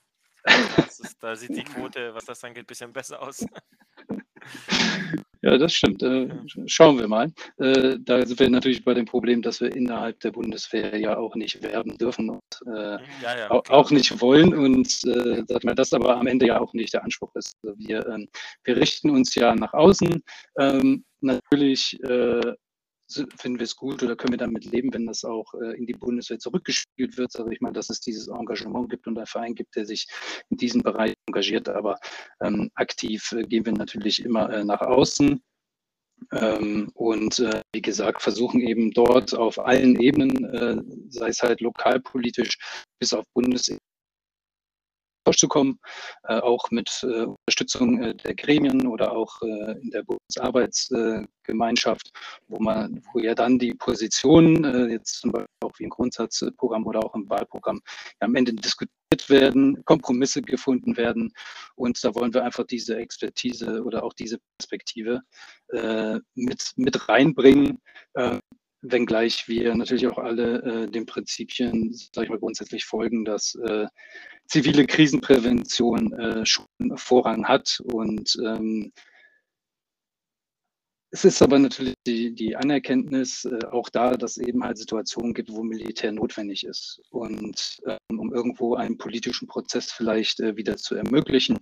Ist, 0.88 1.18
da 1.22 1.36
sieht 1.36 1.56
die 1.56 1.64
Quote, 1.64 2.14
was 2.14 2.26
das 2.26 2.44
angeht, 2.44 2.64
ein 2.64 2.68
bisschen 2.68 2.92
besser 2.92 3.22
aus. 3.22 3.46
Ja, 5.44 5.58
das 5.58 5.74
stimmt. 5.74 6.02
Äh, 6.02 6.30
schauen 6.68 6.98
wir 6.98 7.10
mal. 7.10 7.30
Äh, 7.58 7.98
da 8.00 8.26
sind 8.26 8.40
wir 8.40 8.50
natürlich 8.50 8.86
bei 8.86 8.94
dem 8.94 9.06
Problem, 9.06 9.42
dass 9.42 9.60
wir 9.60 9.76
innerhalb 9.76 10.18
der 10.22 10.32
Bundeswehr 10.32 10.98
ja 10.98 11.18
auch 11.18 11.36
nicht 11.36 11.62
werben 11.62 11.98
dürfen 11.98 12.30
und 12.30 12.42
äh, 12.66 12.98
ja, 13.22 13.38
ja, 13.38 13.52
auch 13.52 13.92
nicht 13.92 14.22
wollen 14.22 14.54
und 14.54 14.88
äh, 15.04 15.44
das 15.76 15.92
aber 15.92 16.16
am 16.16 16.28
Ende 16.28 16.48
ja 16.48 16.62
auch 16.62 16.72
nicht 16.74 16.94
der 16.94 17.04
Anspruch 17.04 17.36
ist. 17.36 17.58
Also 17.62 17.78
wir, 17.78 18.08
ähm, 18.08 18.30
wir 18.64 18.78
richten 18.78 19.10
uns 19.10 19.36
ja 19.36 19.54
nach 19.54 19.74
außen. 19.74 20.24
Ähm, 20.60 21.04
natürlich 21.20 22.02
äh, 22.04 22.54
finden 23.38 23.60
wir 23.60 23.64
es 23.64 23.76
gut 23.76 24.04
oder 24.04 24.16
können 24.16 24.34
wir 24.34 24.38
damit 24.38 24.66
leben, 24.66 24.94
wenn 24.94 25.06
das 25.06 25.24
auch 25.24 25.54
äh, 25.56 25.78
in 25.78 25.86
die 25.86 25.94
Bundeswehr 25.94 26.40
zurückgespielt 26.40 27.18
wird, 27.18 27.32
sage 27.32 27.54
ich 27.54 27.62
mal, 27.62 27.74
dass 27.74 27.90
es 27.90 28.00
dieses 28.00 28.28
Engagement 28.28 28.90
gibt 28.90 29.08
und 29.08 29.18
ein 29.18 29.26
Verein 29.26 29.56
gibt, 29.56 29.76
der 29.76 29.86
sich 29.86 30.08
in 30.50 30.58
diesem 30.58 30.82
Bereich 30.82 31.14
engagiert. 31.28 31.70
Aber 31.70 32.00
ähm, 32.42 32.70
aktiv 32.76 33.32
äh, 33.32 33.44
gehen 33.44 33.66
wir 33.66 33.74
natürlich 33.74 34.24
immer 34.24 34.50
äh, 34.50 34.64
nach 34.64 34.82
außen. 34.82 35.42
Ähm, 36.32 36.90
und 36.94 37.40
äh, 37.40 37.62
wie 37.74 37.82
gesagt, 37.82 38.22
versuchen 38.22 38.62
eben 38.62 38.92
dort 38.92 39.34
auf 39.36 39.60
allen 39.60 40.00
Ebenen, 40.00 40.46
äh, 40.46 40.82
sei 41.10 41.28
es 41.28 41.42
halt 41.42 41.62
lokalpolitisch 41.62 42.58
bis 43.00 43.14
auf 43.14 43.26
Bundesebene, 43.34 43.80
durchzukommen, 45.24 45.80
äh, 46.28 46.40
auch 46.40 46.70
mit 46.72 47.04
äh, 47.04 47.26
Unterstützung 47.26 48.02
äh, 48.02 48.16
der 48.16 48.36
Gremien 48.36 48.88
oder 48.88 49.16
auch 49.16 49.42
äh, 49.42 49.80
in 49.82 49.92
der 49.92 50.04
Bundesarbeitsgemeinschaft, 50.04 52.12
wo 52.48 52.60
man, 52.60 53.02
wo 53.14 53.20
ja 53.20 53.36
dann 53.36 53.60
die 53.60 53.74
Positionen, 53.74 54.64
äh, 54.64 54.88
jetzt 54.88 55.22
zum 55.22 55.32
Beispiel 55.32 55.48
auch 55.64 55.74
wie 55.78 55.84
im 55.84 55.90
Grundsatzprogramm 55.90 56.86
oder 56.86 57.04
auch 57.04 57.14
im 57.16 57.30
Wahlprogramm, 57.30 57.82
ja, 58.22 58.28
am 58.28 58.36
Ende 58.36 58.54
diskutiert 58.54 58.94
werden, 59.28 59.84
Kompromisse 59.86 60.42
gefunden 60.42 60.98
werden. 60.98 61.32
Und 61.76 62.04
da 62.04 62.14
wollen 62.16 62.34
wir 62.34 62.44
einfach 62.44 62.66
diese 62.66 62.98
Expertise 62.98 63.84
oder 63.84 64.04
auch 64.04 64.14
diese 64.14 64.40
Perspektive 64.58 65.22
äh, 65.70 66.20
mit, 66.36 66.74
mit 66.76 67.10
reinbringen 67.10 67.82
wenngleich 68.84 69.48
wir 69.48 69.74
natürlich 69.74 70.08
auch 70.08 70.18
alle 70.18 70.62
äh, 70.62 70.92
den 70.92 71.06
Prinzipien, 71.06 71.94
sage 71.94 72.26
ich 72.26 72.30
mal, 72.30 72.40
grundsätzlich 72.40 72.86
folgen, 72.86 73.26
dass 73.26 73.56
äh, 73.56 73.88
zivile 74.46 74.86
Krisenprävention 74.86 76.14
äh, 76.14 76.46
schon 76.46 76.66
Vorrang 76.96 77.48
hat. 77.48 77.82
Und 77.86 78.38
ähm, 78.46 78.92
es 81.12 81.26
ist 81.26 81.42
aber 81.42 81.60
natürlich 81.60 81.94
die, 82.06 82.34
die 82.34 82.56
Anerkenntnis 82.56 83.46
äh, 83.46 83.66
auch 83.68 83.90
da, 83.90 84.18
dass 84.18 84.38
eben 84.38 84.64
halt 84.64 84.78
Situationen 84.78 85.34
gibt, 85.34 85.52
wo 85.52 85.64
Militär 85.64 86.12
notwendig 86.12 86.66
ist. 86.66 87.02
Und 87.10 87.82
ähm, 87.86 88.20
um 88.20 88.34
irgendwo 88.34 88.76
einen 88.76 88.98
politischen 88.98 89.48
Prozess 89.48 89.92
vielleicht 89.92 90.40
äh, 90.40 90.58
wieder 90.58 90.76
zu 90.76 90.96
ermöglichen, 90.96 91.60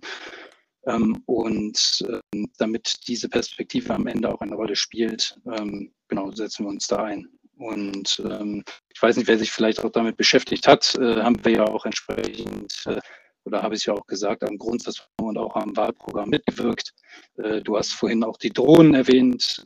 und 0.84 2.04
ähm, 2.34 2.48
damit 2.58 3.06
diese 3.06 3.28
Perspektive 3.28 3.94
am 3.94 4.06
Ende 4.06 4.32
auch 4.32 4.40
eine 4.40 4.56
Rolle 4.56 4.74
spielt, 4.74 5.38
ähm, 5.46 5.92
genau, 6.08 6.30
setzen 6.32 6.64
wir 6.64 6.70
uns 6.70 6.88
da 6.88 7.04
ein. 7.04 7.28
Und 7.56 8.20
ähm, 8.24 8.64
ich 8.92 9.00
weiß 9.00 9.16
nicht, 9.16 9.28
wer 9.28 9.38
sich 9.38 9.52
vielleicht 9.52 9.84
auch 9.84 9.90
damit 9.90 10.16
beschäftigt 10.16 10.66
hat, 10.66 10.96
äh, 10.96 11.22
haben 11.22 11.44
wir 11.44 11.52
ja 11.52 11.64
auch 11.64 11.84
entsprechend, 11.84 12.82
äh, 12.86 13.00
oder 13.44 13.62
habe 13.62 13.76
ich 13.76 13.86
ja 13.86 13.94
auch 13.94 14.06
gesagt, 14.06 14.42
am 14.42 14.58
Grundsatz 14.58 15.06
und 15.20 15.38
auch 15.38 15.54
am 15.54 15.76
Wahlprogramm 15.76 16.30
mitgewirkt. 16.30 16.92
Äh, 17.36 17.60
du 17.60 17.76
hast 17.76 17.92
vorhin 17.92 18.24
auch 18.24 18.36
die 18.36 18.50
Drohnen 18.50 18.94
erwähnt. 18.94 19.64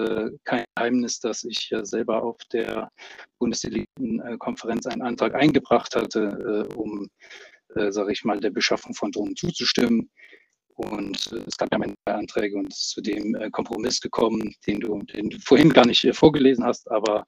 Ja. 0.00 0.30
Kein 0.44 0.64
Geheimnis, 0.74 1.20
dass 1.20 1.44
ich 1.44 1.70
ja 1.70 1.84
selber 1.84 2.22
auf 2.22 2.38
der 2.52 2.90
Bundesdelegiertenkonferenz 3.38 4.86
einen 4.86 5.02
Antrag 5.02 5.34
eingebracht 5.34 5.96
hatte, 5.96 6.68
um 6.76 7.08
äh, 7.74 7.92
sage 7.92 8.12
ich 8.12 8.24
mal, 8.24 8.40
der 8.40 8.50
Beschaffung 8.50 8.94
von 8.94 9.10
Drohnen 9.12 9.36
zuzustimmen. 9.36 10.10
Und 10.74 11.32
äh, 11.32 11.42
es 11.46 11.56
gab 11.56 11.72
ja 11.72 11.78
Anträge 12.04 12.56
und 12.56 12.72
es 12.72 12.78
ist 12.78 12.90
zu 12.90 13.00
dem 13.00 13.34
äh, 13.34 13.50
Kompromiss 13.50 14.00
gekommen, 14.00 14.54
den 14.66 14.80
du, 14.80 15.02
den 15.02 15.30
du 15.30 15.38
vorhin 15.40 15.72
gar 15.72 15.86
nicht 15.86 16.04
äh, 16.04 16.12
vorgelesen 16.12 16.64
hast, 16.64 16.90
aber 16.90 17.24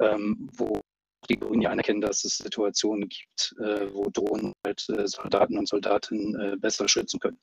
ähm, 0.00 0.48
wo 0.56 0.80
die 1.28 1.38
Grünen 1.38 1.62
ja 1.62 1.70
anerkennen, 1.70 2.00
dass 2.00 2.24
es 2.24 2.38
Situationen 2.38 3.08
gibt, 3.08 3.54
äh, 3.60 3.92
wo 3.92 4.08
Drohnen 4.10 4.52
halt 4.64 4.86
äh, 4.88 5.06
Soldaten 5.06 5.58
und 5.58 5.68
Soldatinnen 5.68 6.58
besser 6.60 6.88
schützen 6.88 7.20
können. 7.20 7.38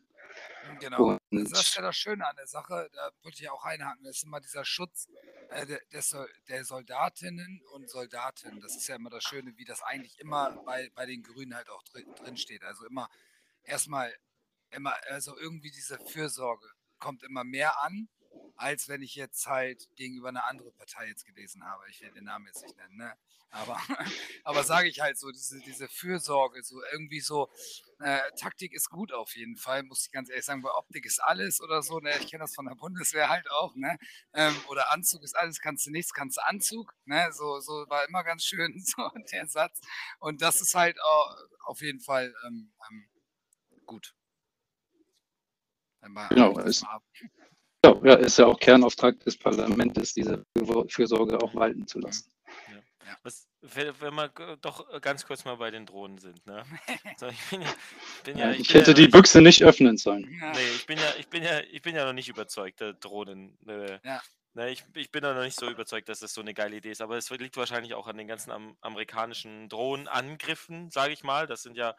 Genau. 0.79 1.17
Und 1.31 1.51
das 1.51 1.67
ist 1.67 1.75
ja 1.75 1.81
das 1.81 1.95
Schöne 1.95 2.27
an 2.27 2.35
der 2.35 2.47
Sache, 2.47 2.89
da 2.93 3.11
würde 3.21 3.37
ich 3.39 3.49
auch 3.49 3.63
einhaken, 3.65 4.03
das 4.03 4.17
ist 4.17 4.23
immer 4.23 4.39
dieser 4.39 4.65
Schutz 4.65 5.07
äh, 5.49 5.65
der, 5.65 5.81
der, 6.47 6.65
Soldatinnen 6.65 7.61
und 7.73 7.89
Soldaten. 7.89 8.59
Das 8.61 8.75
ist 8.75 8.87
ja 8.87 8.95
immer 8.95 9.09
das 9.09 9.23
Schöne, 9.23 9.55
wie 9.57 9.65
das 9.65 9.81
eigentlich 9.81 10.19
immer 10.19 10.51
bei, 10.65 10.89
bei 10.95 11.05
den 11.05 11.23
Grünen 11.23 11.55
halt 11.55 11.69
auch 11.69 11.83
drin, 11.83 12.05
drin 12.15 12.37
steht. 12.37 12.63
Also 12.63 12.85
immer 12.85 13.09
erstmal, 13.63 14.13
immer, 14.71 14.93
also 15.09 15.37
irgendwie 15.37 15.71
diese 15.71 15.99
Fürsorge 15.99 16.67
kommt 16.99 17.23
immer 17.23 17.43
mehr 17.43 17.81
an 17.83 18.09
als 18.55 18.87
wenn 18.87 19.01
ich 19.01 19.15
jetzt 19.15 19.47
halt 19.47 19.89
gegenüber 19.95 20.29
einer 20.29 20.45
anderen 20.45 20.73
Partei 20.73 21.07
jetzt 21.07 21.25
gelesen 21.25 21.63
habe. 21.65 21.83
Ich 21.89 22.01
will 22.01 22.11
den 22.11 22.25
Namen 22.25 22.47
jetzt 22.47 22.63
nicht 22.63 22.77
nennen, 22.77 22.97
ne? 22.97 23.13
Aber, 23.51 23.77
aber 24.43 24.63
sage 24.63 24.89
ich 24.89 24.99
halt 24.99 25.17
so, 25.17 25.31
diese, 25.31 25.59
diese 25.59 25.87
Fürsorge, 25.87 26.61
so 26.63 26.81
irgendwie 26.91 27.21
so, 27.21 27.49
äh, 27.99 28.19
Taktik 28.39 28.73
ist 28.73 28.89
gut 28.89 29.13
auf 29.13 29.35
jeden 29.35 29.55
Fall, 29.55 29.83
muss 29.83 30.05
ich 30.05 30.11
ganz 30.11 30.29
ehrlich 30.29 30.45
sagen, 30.45 30.63
weil 30.63 30.71
Optik 30.71 31.05
ist 31.05 31.19
alles 31.19 31.61
oder 31.61 31.81
so, 31.81 31.99
ne? 31.99 32.11
Ich 32.19 32.29
kenne 32.29 32.43
das 32.43 32.55
von 32.55 32.65
der 32.65 32.75
Bundeswehr 32.75 33.29
halt 33.29 33.49
auch, 33.51 33.75
ne? 33.75 33.97
Ähm, 34.33 34.55
oder 34.67 34.91
Anzug 34.91 35.23
ist 35.23 35.37
alles, 35.37 35.59
kannst 35.59 35.85
du 35.85 35.91
nichts, 35.91 36.13
kannst 36.13 36.37
du 36.37 36.45
Anzug, 36.45 36.93
ne? 37.05 37.31
So, 37.31 37.59
so 37.59 37.85
war 37.87 38.07
immer 38.07 38.23
ganz 38.23 38.43
schön, 38.43 38.79
so 38.85 39.09
der 39.31 39.47
Satz. 39.47 39.79
Und 40.19 40.41
das 40.41 40.61
ist 40.61 40.75
halt 40.75 40.99
auch 41.01 41.37
auf 41.65 41.81
jeden 41.81 42.01
Fall 42.01 42.33
ähm, 42.45 42.73
ähm, 42.89 43.09
gut. 43.85 44.15
Genau, 46.29 46.53
ja, 48.03 48.15
ist 48.15 48.37
ja 48.37 48.45
auch 48.45 48.59
Kernauftrag 48.59 49.19
des 49.21 49.37
Parlaments, 49.37 50.13
diese 50.13 50.45
Fürsorge 50.87 51.41
auch 51.41 51.53
walten 51.55 51.87
zu 51.87 51.99
lassen. 51.99 52.29
Ja. 52.71 53.17
Was, 53.23 53.47
wenn 53.61 54.15
wir 54.15 54.57
doch 54.61 55.01
ganz 55.01 55.25
kurz 55.25 55.45
mal 55.45 55.55
bei 55.55 55.71
den 55.71 55.85
Drohnen 55.85 56.17
sind. 56.17 56.45
Ne? 56.45 56.63
So, 57.17 57.27
ich, 57.27 57.39
bin 57.49 57.61
ja, 57.61 57.73
bin 58.23 58.37
ja, 58.37 58.51
ich, 58.51 58.59
ich 58.61 58.67
bin 58.67 58.77
hätte 58.77 58.93
die 58.93 59.07
Büchse 59.07 59.41
nicht 59.41 59.63
öffnen 59.63 59.97
sollen. 59.97 60.23
Nee, 60.23 60.75
ich 60.75 60.85
bin 60.85 60.97
ja, 60.97 61.13
ich 61.17 61.27
bin 61.27 61.43
ja, 61.43 61.61
ich 61.71 61.81
bin 61.81 61.95
ja 61.95 62.05
noch 62.05 62.13
nicht 62.13 62.29
überzeugt, 62.29 62.81
der 62.81 62.93
Drohnen. 62.93 63.57
Äh, 63.67 63.99
ja. 64.03 64.21
Ne, 64.55 64.71
ich, 64.71 64.85
ich 64.93 65.11
bin 65.11 65.21
da 65.21 65.33
noch 65.33 65.43
nicht 65.43 65.59
so 65.59 65.69
überzeugt, 65.69 66.07
dass 66.07 66.19
das 66.19 66.33
so 66.33 66.39
eine 66.39 66.53
geile 66.53 66.77
Idee 66.77 66.91
ist, 66.91 67.01
aber 67.01 67.17
es 67.17 67.29
liegt 67.29 67.57
wahrscheinlich 67.57 67.93
auch 67.93 68.07
an 68.07 68.15
den 68.15 68.25
ganzen 68.25 68.51
am, 68.51 68.77
amerikanischen 68.79 69.67
Drohnenangriffen, 69.67 70.89
sage 70.91 71.11
ich 71.11 71.23
mal. 71.25 71.45
Das 71.45 71.61
sind 71.61 71.75
ja 71.75 71.93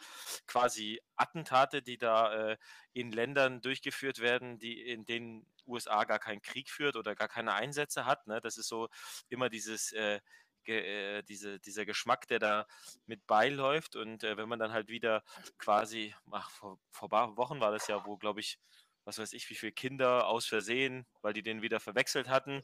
quasi 0.46 1.02
Attentate, 1.16 1.82
die 1.82 1.98
da 1.98 2.52
äh, 2.52 2.56
in 2.94 3.12
Ländern 3.12 3.60
durchgeführt 3.60 4.20
werden, 4.20 4.58
die 4.58 4.80
in 4.80 5.04
denen 5.04 5.46
USA 5.66 6.04
gar 6.04 6.18
keinen 6.18 6.40
Krieg 6.40 6.70
führt 6.70 6.96
oder 6.96 7.14
gar 7.14 7.28
keine 7.28 7.52
Einsätze 7.52 8.06
hat. 8.06 8.26
Ne? 8.26 8.40
Das 8.40 8.56
ist 8.56 8.68
so 8.68 8.88
immer 9.28 9.50
dieses 9.50 9.92
äh, 9.92 10.20
äh, 10.68 11.22
diese, 11.24 11.60
dieser 11.60 11.84
Geschmack, 11.84 12.26
der 12.26 12.38
da 12.38 12.66
mit 13.06 13.26
beiläuft. 13.26 13.96
Und 13.96 14.24
äh, 14.24 14.36
wenn 14.36 14.48
man 14.48 14.58
dann 14.58 14.72
halt 14.72 14.88
wieder 14.88 15.22
quasi, 15.58 16.14
ach, 16.30 16.50
vor, 16.50 16.78
vor 16.90 17.08
paar 17.08 17.36
Wochen 17.36 17.60
war 17.60 17.70
das 17.70 17.86
ja, 17.86 18.04
wo, 18.06 18.16
glaube 18.16 18.40
ich, 18.40 18.58
was 19.06 19.18
weiß 19.18 19.32
ich, 19.32 19.48
wie 19.48 19.54
viele 19.54 19.72
Kinder 19.72 20.26
aus 20.26 20.46
Versehen, 20.46 21.06
weil 21.22 21.32
die 21.32 21.42
den 21.42 21.62
wieder 21.62 21.80
verwechselt 21.80 22.28
hatten, 22.28 22.62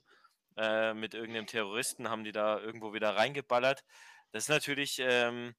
äh, 0.57 0.93
mit 0.93 1.15
irgendeinem 1.15 1.47
Terroristen, 1.47 2.11
haben 2.11 2.25
die 2.25 2.33
da 2.33 2.59
irgendwo 2.59 2.93
wieder 2.93 3.17
reingeballert. 3.17 3.85
Das 4.33 4.45
ist 4.45 4.49
natürlich 4.49 4.99
ähm, 4.99 5.55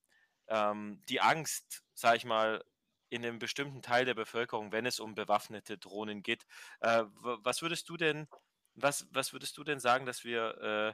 ähm, 0.47 1.01
die 1.09 1.21
Angst, 1.21 1.83
sag 1.93 2.17
ich 2.17 2.25
mal, 2.25 2.63
in 3.09 3.23
einem 3.25 3.39
bestimmten 3.39 3.81
Teil 3.81 4.05
der 4.05 4.15
Bevölkerung, 4.15 4.71
wenn 4.71 4.85
es 4.85 4.99
um 4.99 5.15
bewaffnete 5.15 5.77
Drohnen 5.77 6.21
geht. 6.21 6.45
Äh, 6.81 7.03
was 7.21 7.61
würdest 7.61 7.87
du 7.89 7.95
denn, 7.95 8.27
was, 8.75 9.07
was 9.11 9.33
würdest 9.33 9.57
du 9.57 9.63
denn 9.63 9.79
sagen, 9.79 10.05
dass 10.05 10.23
wir, 10.23 10.57
äh, 10.61 10.93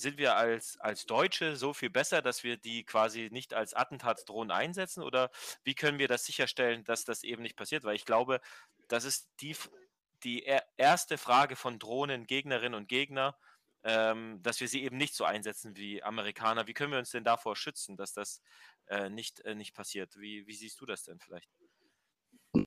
sind 0.00 0.18
wir 0.18 0.36
als, 0.36 0.78
als 0.80 1.06
Deutsche 1.06 1.56
so 1.56 1.72
viel 1.72 1.90
besser, 1.90 2.22
dass 2.22 2.42
wir 2.42 2.56
die 2.56 2.84
quasi 2.84 3.28
nicht 3.30 3.54
als 3.54 3.74
Attentatsdrohnen 3.74 4.50
einsetzen? 4.50 5.02
Oder 5.02 5.30
wie 5.62 5.74
können 5.74 5.98
wir 5.98 6.08
das 6.08 6.24
sicherstellen, 6.24 6.84
dass 6.84 7.04
das 7.04 7.22
eben 7.22 7.42
nicht 7.42 7.56
passiert? 7.56 7.84
Weil 7.84 7.96
ich 7.96 8.04
glaube, 8.04 8.40
das 8.88 9.04
ist 9.04 9.28
die, 9.40 9.56
die 10.24 10.44
erste 10.76 11.18
Frage 11.18 11.56
von 11.56 11.78
Drohnen, 11.78 12.26
Gegnerinnen 12.26 12.74
und 12.74 12.88
Gegner, 12.88 13.36
ähm, 13.82 14.42
dass 14.42 14.60
wir 14.60 14.68
sie 14.68 14.82
eben 14.82 14.96
nicht 14.96 15.14
so 15.14 15.24
einsetzen 15.24 15.76
wie 15.76 16.02
Amerikaner. 16.02 16.66
Wie 16.66 16.74
können 16.74 16.92
wir 16.92 16.98
uns 16.98 17.10
denn 17.10 17.24
davor 17.24 17.56
schützen, 17.56 17.96
dass 17.96 18.12
das 18.12 18.42
äh, 18.86 19.08
nicht, 19.08 19.40
äh, 19.40 19.54
nicht 19.54 19.74
passiert? 19.74 20.18
Wie, 20.18 20.46
wie 20.46 20.54
siehst 20.54 20.80
du 20.80 20.86
das 20.86 21.04
denn 21.04 21.18
vielleicht? 21.20 21.48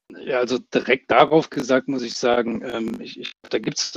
Ja, 0.09 0.39
also 0.39 0.57
direkt 0.57 1.11
darauf 1.11 1.49
gesagt 1.49 1.87
muss 1.87 2.01
ich 2.01 2.15
sagen, 2.15 2.63
ähm, 2.63 3.01
ich, 3.01 3.19
ich, 3.19 3.33
da 3.49 3.59
gibt 3.59 3.77
es 3.77 3.91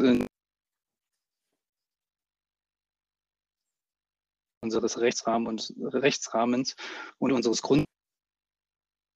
unseres 4.66 5.00
Rechtsrahmen 5.00 5.48
und, 5.48 5.72
Rechtsrahmens 5.80 6.76
und 7.18 7.32
unseres 7.32 7.62
Grund. 7.62 7.84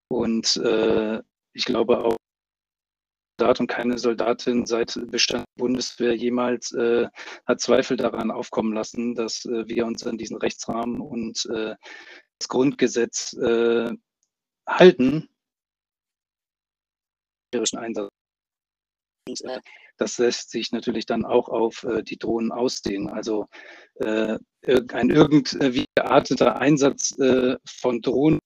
Und 0.09 0.57
äh, 0.57 1.21
ich 1.53 1.65
glaube 1.65 2.05
auch, 2.05 2.17
Soldat 3.41 3.61
und 3.61 3.67
keine 3.69 3.99
Soldatin 3.99 4.67
seit 4.67 5.01
Bestand 5.11 5.47
der 5.57 5.63
Bundeswehr 5.63 6.15
jemals 6.15 6.73
äh, 6.73 7.09
hat 7.47 7.61
Zweifel 7.61 7.97
daran 7.97 8.31
aufkommen 8.31 8.75
lassen, 8.75 9.15
dass 9.15 9.47
äh, 9.47 9.67
wir 9.67 9.87
uns 9.87 10.07
an 10.07 10.19
diesen 10.19 10.37
Rechtsrahmen 10.37 11.01
und 11.01 11.47
äh, 11.47 11.75
das 12.39 12.49
Grundgesetz 12.49 13.33
äh, 13.33 13.93
halten. 14.69 15.29
Das 20.01 20.19
lässt 20.19 20.51
sich 20.51 20.73
natürlich 20.73 21.07
dann 21.07 21.25
auch 21.25 21.49
auf 21.49 21.85
äh, 21.85 22.03
die 22.03 22.19
Drohnen 22.19 22.53
ausdehnen. 22.53 23.09
Also 23.09 23.47
ein 24.03 25.11
irgendwie 25.11 25.85
gearteter 25.95 26.57
Einsatz 26.59 27.15
von 27.67 28.01
Drohnen 28.01 28.41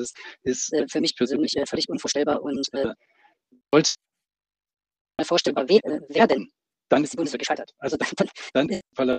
ist, 0.00 0.16
ist 0.42 0.72
äh, 0.72 0.86
für 0.88 1.00
mich 1.00 1.16
persönlich 1.16 1.56
äh, 1.56 1.66
völlig 1.66 1.88
unvorstellbar 1.88 2.42
und 2.42 2.66
äh, 2.72 2.94
wollte 3.72 3.94
vorstellbar 5.24 5.68
we 5.68 5.76
äh, 5.84 6.14
werden. 6.14 6.50
Dann 6.88 7.04
ist 7.04 7.12
die 7.12 7.16
Bundeswehr 7.16 7.38
gescheitert. 7.38 7.72
Also 7.78 7.96
dann, 7.96 8.08
dann, 8.52 8.80
dann 8.94 9.18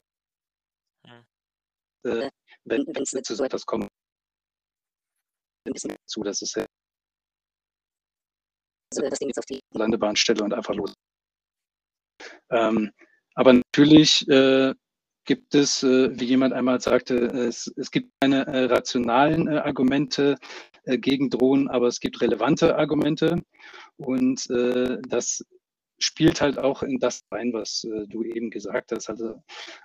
äh, 2.04 2.30
wenn 2.66 2.86
es 2.98 3.10
zu 3.10 3.36
so 3.36 3.44
etwas 3.44 3.66
kommt, 3.66 3.88
ein 5.72 5.74
bisschen 5.74 5.96
zu, 6.06 6.24
dass 6.24 6.42
es 6.42 6.56
also 8.94 9.10
das 9.10 9.20
Ding 9.20 9.30
jetzt 9.30 9.40
auf 9.40 9.46
die 9.46 9.62
Landebahnstelle 9.74 10.44
und 10.44 10.54
einfach 10.54 10.76
los. 10.76 10.94
Ähm, 12.50 12.92
aber 13.36 13.54
natürlich 13.54 14.28
äh, 14.28 14.74
gibt 15.26 15.56
es, 15.56 15.82
äh, 15.84 16.20
wie 16.20 16.26
jemand 16.26 16.54
einmal 16.54 16.82
sagte, 16.82 17.16
es, 17.16 17.72
es 17.78 17.90
gibt 17.90 18.12
keine 18.20 18.46
äh, 18.48 18.66
rationalen 18.66 19.48
äh, 19.48 19.60
Argumente 19.60 20.36
äh, 20.84 20.98
gegen 20.98 21.30
Drohnen, 21.30 21.70
aber 21.70 21.88
es 21.88 22.02
gibt 22.02 22.22
relevante 22.22 22.76
Argumente 22.76 23.42
und 23.98 24.50
äh, 24.50 24.98
das 25.08 25.46
spielt 26.02 26.42
halt 26.42 26.58
auch 26.58 26.84
in 26.84 27.00
das 27.00 27.22
rein, 27.32 27.54
was 27.54 27.84
äh, 27.84 28.08
du 28.08 28.24
eben 28.24 28.50
gesagt 28.50 28.92
hast. 28.92 29.10
Also 29.10 29.42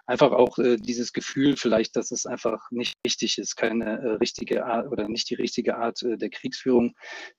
einfach 0.07 0.33
auch 0.33 0.59
äh, 0.59 0.77
dieses 0.77 1.13
Gefühl 1.13 1.57
vielleicht, 1.57 1.97
dass 1.97 2.11
es 2.11 2.27
einfach 2.27 2.71
nicht 2.71 2.95
richtig 3.07 3.39
ist, 3.39 3.57
keine 3.57 4.01
äh, 4.01 4.13
richtige 4.15 4.65
Art 4.65 4.91
oder 4.91 5.09
nicht 5.09 5.31
die 5.31 5.35
richtige 5.35 5.77
Art 5.77 6.03
äh, 6.03 6.17
der 6.17 6.31
Kriegsführung, 6.31 6.95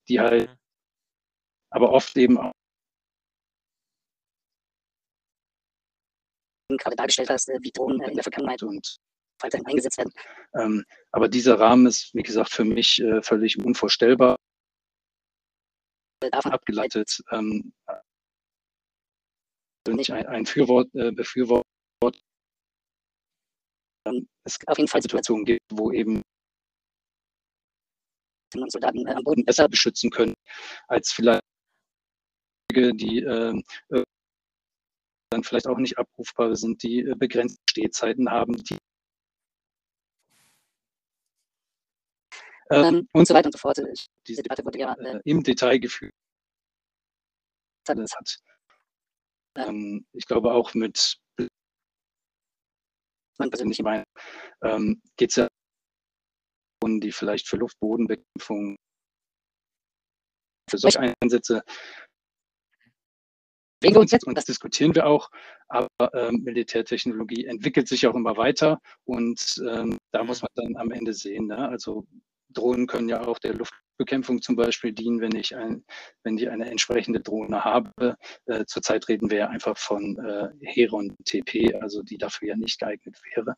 die 0.08 0.20
halt 0.20 0.50
mhm. 0.50 0.56
aber 1.72 1.92
oft 1.92 2.16
eben 2.18 2.38
auch 2.38 2.52
gerade 6.70 6.98
dargestellt 6.98 7.30
hast, 7.30 7.48
wie 7.48 7.72
Drohnen 7.72 8.02
in 8.02 8.16
der 8.16 8.24
Vergangenheit 8.24 8.62
und 8.62 8.98
weiterhin 9.40 9.66
eingesetzt 9.66 9.98
werden. 9.98 10.12
Ähm, 10.56 10.84
aber 11.12 11.30
dieser 11.30 11.60
Rahmen 11.60 11.86
ist, 11.86 12.14
wie 12.14 12.24
gesagt, 12.24 12.52
für 12.52 12.66
mich 12.66 13.00
äh, 13.02 13.22
völlig 13.22 13.58
unvorstellbar. 13.58 14.36
Davon 16.20 16.52
abgeleitet. 16.52 17.22
Ähm, 17.32 17.74
nicht 19.94 20.12
ein, 20.12 20.26
ein 20.28 20.46
Fürwort, 20.46 20.94
äh, 20.96 21.12
Befürwort 21.12 21.64
ähm, 24.06 24.28
es 24.44 24.58
auf 24.68 24.78
jeden 24.78 24.88
Fall 24.88 25.02
Situationen 25.02 25.46
gibt, 25.46 25.64
wo 25.72 25.92
eben 25.92 26.22
Soldaten 28.68 29.06
äh, 29.08 29.14
am 29.14 29.24
Boden 29.24 29.44
besser 29.46 29.68
beschützen 29.68 30.10
können, 30.10 30.34
als 30.88 31.12
vielleicht 31.12 31.42
die 32.74 33.20
äh, 33.20 33.62
dann 35.30 35.44
vielleicht 35.44 35.68
auch 35.68 35.78
nicht 35.78 35.98
abrufbar 35.98 36.56
sind, 36.56 36.84
die 36.84 37.00
äh, 37.00 37.16
begrenzte 37.16 37.62
Stehzeiten 37.70 38.30
haben, 38.30 38.56
die 38.64 38.78
ähm, 42.70 43.08
und 43.14 43.28
so 43.28 43.34
weiter 43.34 43.48
und 43.48 43.54
so 43.54 43.58
fort. 43.58 43.78
Diese 44.28 44.44
Debatte 44.44 44.64
wurde 44.64 44.80
ja 44.80 44.94
äh, 44.94 45.20
im 45.26 45.44
Detail 45.44 45.80
geführt. 45.80 46.14
Das 47.86 48.12
hat, 48.16 48.38
ähm, 49.58 50.06
ich 50.14 50.26
glaube, 50.26 50.54
auch 50.54 50.74
mit 50.74 51.18
mein 53.40 53.50
persönlicher 53.50 53.84
Meinung 53.84 54.06
ähm, 54.64 55.02
geht 55.18 55.30
es 55.32 55.36
ja 55.36 55.48
um 56.84 57.00
die 57.00 57.12
vielleicht 57.12 57.48
für 57.48 57.58
Luftbodenbekämpfung 57.58 58.78
für 60.70 60.78
solche 60.78 61.00
Einsätze 61.00 61.64
und 64.26 64.36
das 64.36 64.46
diskutieren 64.46 64.96
wir 64.96 65.06
auch. 65.06 65.30
Aber 65.70 65.88
ähm, 66.14 66.42
Militärtechnologie 66.44 67.46
entwickelt 67.46 67.88
sich 67.88 68.08
auch 68.08 68.16
immer 68.16 68.38
weiter 68.38 68.80
und 69.06 69.40
ähm, 69.70 69.98
da 70.12 70.24
muss 70.24 70.42
man 70.42 70.50
dann 70.56 70.76
am 70.78 70.92
Ende 70.92 71.14
sehen. 71.14 71.48
Ne? 71.48 71.58
Also 71.70 72.06
Drohnen 72.50 72.88
können 72.88 73.10
ja 73.10 73.26
auch 73.26 73.40
der 73.40 73.54
Luftbekämpfung 73.54 74.42
zum 74.42 74.56
Beispiel 74.56 74.92
dienen, 74.92 75.22
wenn 75.22 75.36
ich, 75.36 75.56
ein, 75.56 75.84
wenn 76.24 76.38
ich 76.38 76.50
eine 76.50 76.70
entsprechende 76.70 77.20
Drohne 77.20 77.64
habe. 77.64 78.18
Äh, 78.46 78.66
zurzeit 78.66 79.08
reden 79.10 79.30
wir 79.30 79.38
ja 79.38 79.48
einfach 79.50 79.78
von 79.78 80.18
äh, 80.18 80.50
Heron 80.62 81.16
TP, 81.26 81.76
also 81.82 82.04
die 82.04 82.18
dafür 82.18 82.50
ja 82.50 82.56
nicht 82.56 82.80
geeignet 82.80 83.20
wäre. 83.36 83.56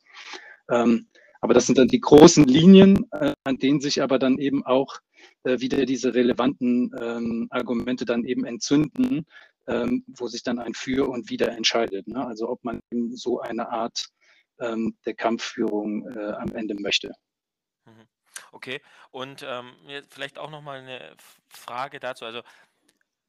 Ähm, 0.70 1.08
aber 1.42 1.54
das 1.54 1.66
sind 1.66 1.78
dann 1.78 1.88
die 1.88 2.02
großen 2.02 2.44
Linien, 2.46 3.06
äh, 3.12 3.34
an 3.44 3.58
denen 3.58 3.80
sich 3.80 4.02
aber 4.02 4.20
dann 4.20 4.38
eben 4.38 4.66
auch 4.66 5.00
äh, 5.44 5.60
wieder 5.60 5.86
diese 5.86 6.14
relevanten 6.14 6.92
ähm, 7.00 7.48
Argumente 7.50 8.06
dann 8.06 8.26
eben 8.26 8.46
entzünden, 8.46 9.26
ähm, 9.68 10.04
wo 10.08 10.28
sich 10.28 10.44
dann 10.44 10.60
ein 10.60 10.74
Für 10.74 11.08
und 11.10 11.30
Wider 11.30 11.52
entscheidet. 11.52 12.08
Ne? 12.08 12.26
Also 12.26 12.50
ob 12.50 12.64
man 12.64 12.82
eben 12.92 13.16
so 13.16 13.40
eine 13.40 13.70
Art 13.70 14.08
ähm, 14.60 14.98
der 15.06 15.14
Kampfführung 15.14 16.08
äh, 16.10 16.32
am 16.34 16.54
Ende 16.54 16.76
möchte. 16.76 17.14
Mhm. 17.86 18.06
Okay, 18.52 18.82
und 19.12 19.44
ähm, 19.48 19.76
vielleicht 20.10 20.38
auch 20.40 20.50
nochmal 20.50 20.80
eine 20.80 21.16
Frage 21.50 22.00
dazu. 22.00 22.26
Also 22.26 22.42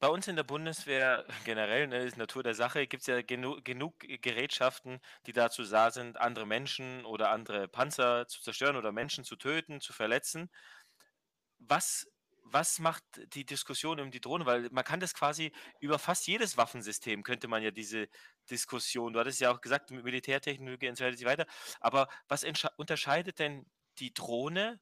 bei 0.01 0.09
uns 0.09 0.29
in 0.29 0.37
der 0.37 0.45
Bundeswehr 0.45 1.27
generell, 1.45 1.87
ne, 1.89 1.99
ist 2.05 2.17
Natur 2.17 2.43
der 2.43 2.55
Sache, 2.55 2.87
gibt 2.87 3.03
es 3.03 3.07
ja 3.07 3.23
genu 3.23 3.61
genug 3.63 4.01
Gerätschaften, 4.01 5.01
die 5.27 5.33
dazu 5.33 5.65
da 5.65 5.91
sind, 5.91 6.19
andere 6.19 6.47
Menschen 6.47 7.05
oder 7.05 7.31
andere 7.31 7.69
Panzer 7.69 8.27
zu 8.29 8.43
zerstören 8.43 8.77
oder 8.77 8.93
Menschen 8.93 9.25
zu 9.25 9.37
töten, 9.37 9.81
zu 9.81 9.93
verletzen. 9.93 10.51
Was, 11.59 12.07
was 12.45 12.79
macht 12.79 13.05
die 13.35 13.45
Diskussion 13.45 14.01
um 14.01 14.11
die 14.11 14.21
Drohne? 14.21 14.47
Weil 14.47 14.69
man 14.71 14.85
kann 14.85 15.01
das 15.01 15.15
quasi 15.15 15.53
über 15.81 15.99
fast 15.99 16.27
jedes 16.27 16.57
Waffensystem, 16.57 17.23
könnte 17.23 17.49
man 17.49 17.63
ja 17.63 17.71
diese 17.71 18.09
Diskussion, 18.51 19.13
du 19.13 19.21
hattest 19.21 19.41
ja 19.41 19.53
auch 19.53 19.61
gesagt, 19.61 19.91
mit 19.91 20.05
Militärtechnologie 20.05 20.89
und 20.89 20.97
so 20.97 21.05
weiter. 21.05 21.47
Aber 21.81 22.09
was 22.29 22.45
unterscheidet 22.77 23.39
denn 23.39 23.67
die 23.99 24.15
Drohne 24.15 24.81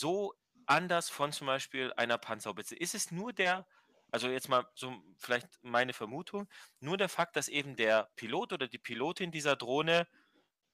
so 0.00 0.34
anders 0.66 1.08
von 1.08 1.32
zum 1.32 1.46
Beispiel 1.46 1.92
einer 1.96 2.18
Panzerhaubitze? 2.18 2.76
Ist 2.76 2.94
es 2.94 3.10
nur 3.10 3.32
der 3.32 3.66
also 4.14 4.28
jetzt 4.28 4.48
mal 4.48 4.64
so 4.76 4.94
vielleicht 5.18 5.48
meine 5.62 5.92
Vermutung, 5.92 6.48
nur 6.78 6.96
der 6.96 7.08
Fakt, 7.08 7.34
dass 7.34 7.48
eben 7.48 7.74
der 7.74 8.12
Pilot 8.14 8.52
oder 8.52 8.68
die 8.68 8.78
Pilotin 8.78 9.32
dieser 9.32 9.56
Drohne 9.56 10.06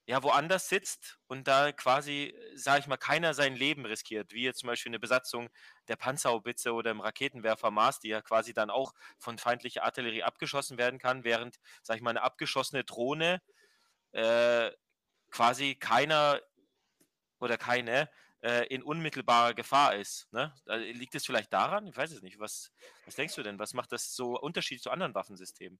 ja 0.05 0.23
woanders 0.23 0.69
sitzt 0.69 1.19
und 1.27 1.49
da 1.49 1.73
quasi, 1.73 2.37
sage 2.55 2.81
ich 2.81 2.87
mal, 2.87 2.99
keiner 2.99 3.33
sein 3.33 3.57
Leben 3.57 3.87
riskiert, 3.87 4.35
wie 4.35 4.43
jetzt 4.43 4.59
zum 4.59 4.67
Beispiel 4.67 4.91
eine 4.91 4.99
Besatzung 4.99 5.49
der 5.89 5.97
Panzerhaubitze 5.97 6.75
oder 6.75 6.91
im 6.91 7.01
Raketenwerfer 7.01 7.71
Mars, 7.71 7.99
die 7.99 8.09
ja 8.09 8.21
quasi 8.21 8.53
dann 8.53 8.69
auch 8.69 8.93
von 9.17 9.39
feindlicher 9.39 9.85
Artillerie 9.85 10.23
abgeschossen 10.23 10.77
werden 10.77 10.99
kann, 10.99 11.25
während, 11.25 11.61
sage 11.83 11.97
ich 11.97 12.03
mal, 12.03 12.11
eine 12.11 12.23
abgeschossene 12.23 12.85
Drohne 12.85 13.41
äh, 14.13 14.71
quasi 15.31 15.77
keiner 15.77 16.43
oder 17.39 17.57
keine 17.57 18.11
äh, 18.43 18.67
in 18.69 18.83
unmittelbarer 18.83 19.55
Gefahr 19.55 19.97
ist. 19.97 20.27
Ne? 20.33 20.53
Liegt 20.95 21.15
es 21.15 21.27
vielleicht 21.27 21.53
daran? 21.53 21.87
Ich 21.87 21.97
weiß 21.97 22.13
es 22.13 22.23
nicht. 22.23 22.39
Was, 22.39 22.71
was 23.05 23.15
denkst 23.15 23.35
du 23.35 23.43
denn? 23.43 23.59
Was 23.59 23.75
macht 23.75 23.93
das 23.93 24.15
so 24.15 24.39
Unterschied 24.39 24.83
zu 24.83 24.91
anderen 24.91 25.15
Waffensystemen? 25.15 25.79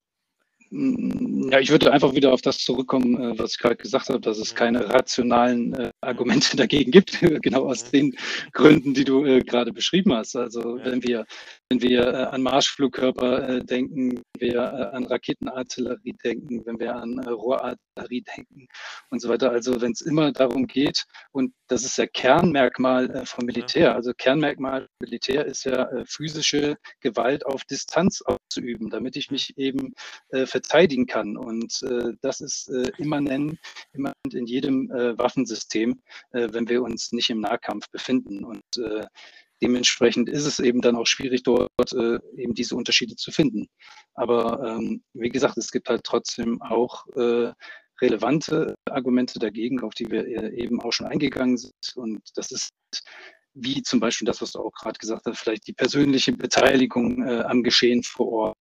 Ja, 0.73 1.59
ich 1.59 1.71
würde 1.71 1.93
einfach 1.93 2.15
wieder 2.15 2.33
auf 2.33 2.43
das 2.43 2.59
zurückkommen, 2.59 3.21
äh, 3.21 3.39
was 3.39 3.53
ich 3.53 3.59
gerade 3.59 3.77
gesagt 3.77 4.09
habe, 4.09 4.21
dass 4.21 4.39
es 4.39 4.53
mhm. 4.53 4.57
keine 4.57 4.89
rationalen 4.89 5.75
äh, 5.75 5.91
Argumente 6.01 6.57
dagegen 6.57 6.93
gibt, 6.93 7.19
genau 7.43 7.69
aus 7.69 7.87
mhm. 7.87 7.91
den 7.91 8.17
Gründen, 8.53 8.95
die 8.95 9.05
du 9.05 9.25
äh, 9.25 9.41
gerade 9.41 9.73
beschrieben 9.73 10.13
hast. 10.13 10.37
Also 10.37 10.79
wenn 10.83 11.03
wir, 11.03 11.27
wenn 11.71 11.83
wir 11.83 12.07
äh, 12.09 12.25
an 12.25 12.43
Marschflugkörper 12.43 13.49
äh, 13.49 13.65
denken, 13.65 14.23
wenn 14.39 14.51
wir 14.51 14.57
äh, 14.57 14.97
an 14.97 15.07
Raketenartillerie 15.07 16.15
denken, 16.25 16.67
wenn 16.67 16.81
wir 16.81 16.97
an 16.97 17.21
Rohrartillerie 17.21 18.23
denken 18.23 18.67
und 19.11 19.21
so 19.21 19.29
weiter. 19.29 19.53
Also 19.53 19.81
wenn 19.81 19.93
es 19.93 20.01
immer 20.01 20.33
darum 20.33 20.67
geht, 20.67 21.05
und 21.31 21.55
das 21.69 21.85
ist 21.85 21.97
ja 21.97 22.07
Kernmerkmal 22.07 23.25
vom 23.25 23.47
Militär, 23.47 23.95
also 23.95 24.13
Kernmerkmal 24.13 24.89
Militär 25.01 25.47
ist 25.47 25.65
ja 25.65 25.89
physische 26.07 26.77
Gewalt 27.01 27.47
auf 27.47 27.65
Distanz 27.65 28.21
auszuüben, 28.23 28.91
damit 28.91 29.17
ich 29.17 29.31
mich 29.31 29.57
eben 29.57 29.95
verteidigen 30.31 31.07
kann. 31.07 31.37
Und 31.37 31.81
das 32.23 32.41
ist 32.41 32.69
immanent, 32.99 33.59
immanent 33.93 34.35
in 34.35 34.47
jedem 34.47 34.89
Waffensystem, 34.89 36.01
wenn 36.33 36.69
wir 36.69 36.83
uns 36.83 37.13
nicht 37.13 37.31
im 37.31 37.41
Nahkampf 37.41 37.89
befinden. 37.91 38.45
Und 38.45 38.65
dementsprechend 39.63 40.29
ist 40.29 40.47
es 40.47 40.59
eben 40.59 40.81
dann 40.81 40.97
auch 40.97 41.07
schwierig, 41.07 41.43
dort 41.43 41.93
äh, 41.93 42.19
eben 42.37 42.55
diese 42.55 42.77
Unterschiede 42.77 43.17
zu 43.17 43.31
finden. 43.33 43.69
Aber 44.15 44.63
ähm, 44.67 45.03
wie 45.13 45.29
gesagt, 45.29 45.57
es 45.59 45.71
gibt 45.71 45.89
halt 45.89 46.05
trotzdem 46.05 46.61
auch 46.63 47.07
relevante 48.01 48.75
Argumente 48.87 49.39
dagegen, 49.39 49.81
auf 49.81 49.95
die 49.95 50.11
wir 50.11 50.27
eben 50.53 50.81
auch 50.81 50.93
schon 50.93 51.07
eingegangen 51.07 51.59
sind. 51.59 51.75
Und 51.97 52.21
das 52.35 52.51
ist 52.51 52.71
wie 53.55 53.83
zum 53.83 54.01
Beispiel 54.01 54.27
das, 54.27 54.41
was 54.41 54.53
du 54.53 54.61
auch 54.61 54.73
gerade 54.73 54.99
gesagt 54.99 55.27
hast, 55.27 55.39
vielleicht 55.39 55.67
die 55.67 55.73
persönliche 55.73 56.33
Beteiligung 56.33 57.27
äh, 57.27 57.41
am 57.41 57.63
Geschehen 57.63 58.03
vor 58.03 58.29
Ort, 58.33 58.59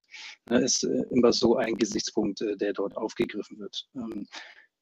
ne, 0.50 0.60
ist 0.62 0.84
äh, 0.84 1.04
immer 1.12 1.32
so 1.32 1.58
ein 1.58 1.76
Gesichtspunkt, 1.76 2.42
äh, 2.42 2.58
der 2.58 2.74
dort 2.74 2.98
aufgegriffen 2.98 3.60
wird. 3.60 3.88
Ähm, 3.96 4.28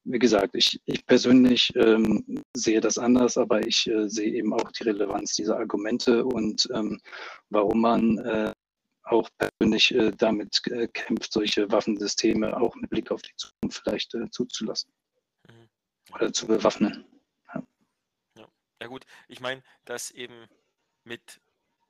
wie 0.04 0.18
gesagt, 0.18 0.54
ich, 0.54 0.80
ich 0.86 1.04
persönlich 1.06 1.72
ähm, 1.76 2.42
sehe 2.54 2.80
das 2.80 2.98
anders, 2.98 3.36
aber 3.36 3.66
ich 3.66 3.86
äh, 3.86 4.08
sehe 4.08 4.32
eben 4.32 4.52
auch 4.54 4.70
die 4.72 4.84
Relevanz 4.84 5.34
dieser 5.34 5.58
Argumente 5.58 6.24
und 6.24 6.68
ähm, 6.74 7.00
warum 7.50 7.80
man 7.80 8.18
äh, 8.18 8.52
auch 9.04 9.28
persönlich 9.38 9.94
äh, 9.94 10.10
damit 10.16 10.62
kämpft, 10.92 11.32
solche 11.32 11.70
Waffensysteme 11.70 12.56
auch 12.56 12.74
mit 12.76 12.90
Blick 12.90 13.10
auf 13.10 13.22
die 13.22 13.34
Zukunft 13.36 13.82
vielleicht 13.82 14.14
zuzulassen 14.30 14.90
mhm. 15.48 15.68
oder 16.14 16.32
zu 16.32 16.46
bewaffnen. 16.46 17.04
Ja 18.80 18.86
gut, 18.86 19.04
ich 19.26 19.40
meine, 19.40 19.62
dass 19.84 20.10
eben 20.12 20.46
mit, 21.04 21.40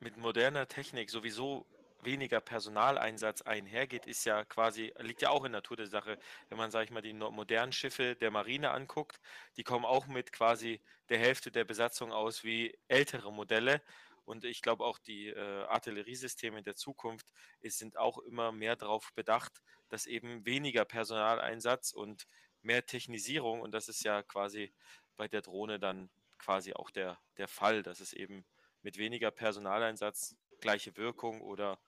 mit 0.00 0.16
moderner 0.16 0.68
Technik 0.68 1.10
sowieso 1.10 1.66
weniger 2.08 2.40
Personaleinsatz 2.40 3.42
einhergeht, 3.42 4.06
ist 4.06 4.24
ja 4.24 4.44
quasi, 4.44 4.94
liegt 4.98 5.20
ja 5.20 5.28
auch 5.28 5.44
in 5.44 5.52
der 5.52 5.58
Natur 5.60 5.76
der 5.76 5.86
Sache. 5.86 6.18
Wenn 6.48 6.56
man, 6.56 6.70
sage 6.70 6.86
ich 6.86 6.90
mal, 6.90 7.02
die 7.02 7.12
modernen 7.12 7.72
Schiffe 7.72 8.16
der 8.16 8.30
Marine 8.30 8.70
anguckt, 8.70 9.20
die 9.58 9.62
kommen 9.62 9.84
auch 9.84 10.06
mit 10.06 10.32
quasi 10.32 10.80
der 11.10 11.18
Hälfte 11.18 11.50
der 11.50 11.64
Besatzung 11.64 12.10
aus 12.12 12.44
wie 12.44 12.76
ältere 12.88 13.30
Modelle. 13.30 13.82
Und 14.24 14.44
ich 14.44 14.62
glaube 14.62 14.84
auch 14.84 14.98
die 14.98 15.28
äh, 15.28 15.64
Artilleriesysteme 15.64 16.62
der 16.62 16.76
Zukunft 16.76 17.26
ist, 17.60 17.78
sind 17.78 17.98
auch 17.98 18.18
immer 18.18 18.52
mehr 18.52 18.76
darauf 18.76 19.12
bedacht, 19.14 19.62
dass 19.90 20.06
eben 20.06 20.46
weniger 20.46 20.84
Personaleinsatz 20.84 21.92
und 21.92 22.26
mehr 22.62 22.84
Technisierung, 22.86 23.60
und 23.60 23.72
das 23.72 23.88
ist 23.88 24.02
ja 24.04 24.22
quasi 24.22 24.72
bei 25.16 25.28
der 25.28 25.42
Drohne 25.42 25.78
dann 25.78 26.10
quasi 26.38 26.72
auch 26.72 26.90
der, 26.90 27.18
der 27.36 27.48
Fall, 27.48 27.82
dass 27.82 28.00
es 28.00 28.12
eben 28.12 28.44
mit 28.82 28.96
weniger 28.96 29.30
Personaleinsatz 29.30 30.36
gleiche 30.60 30.96
Wirkung 30.96 31.40
oder 31.40 31.78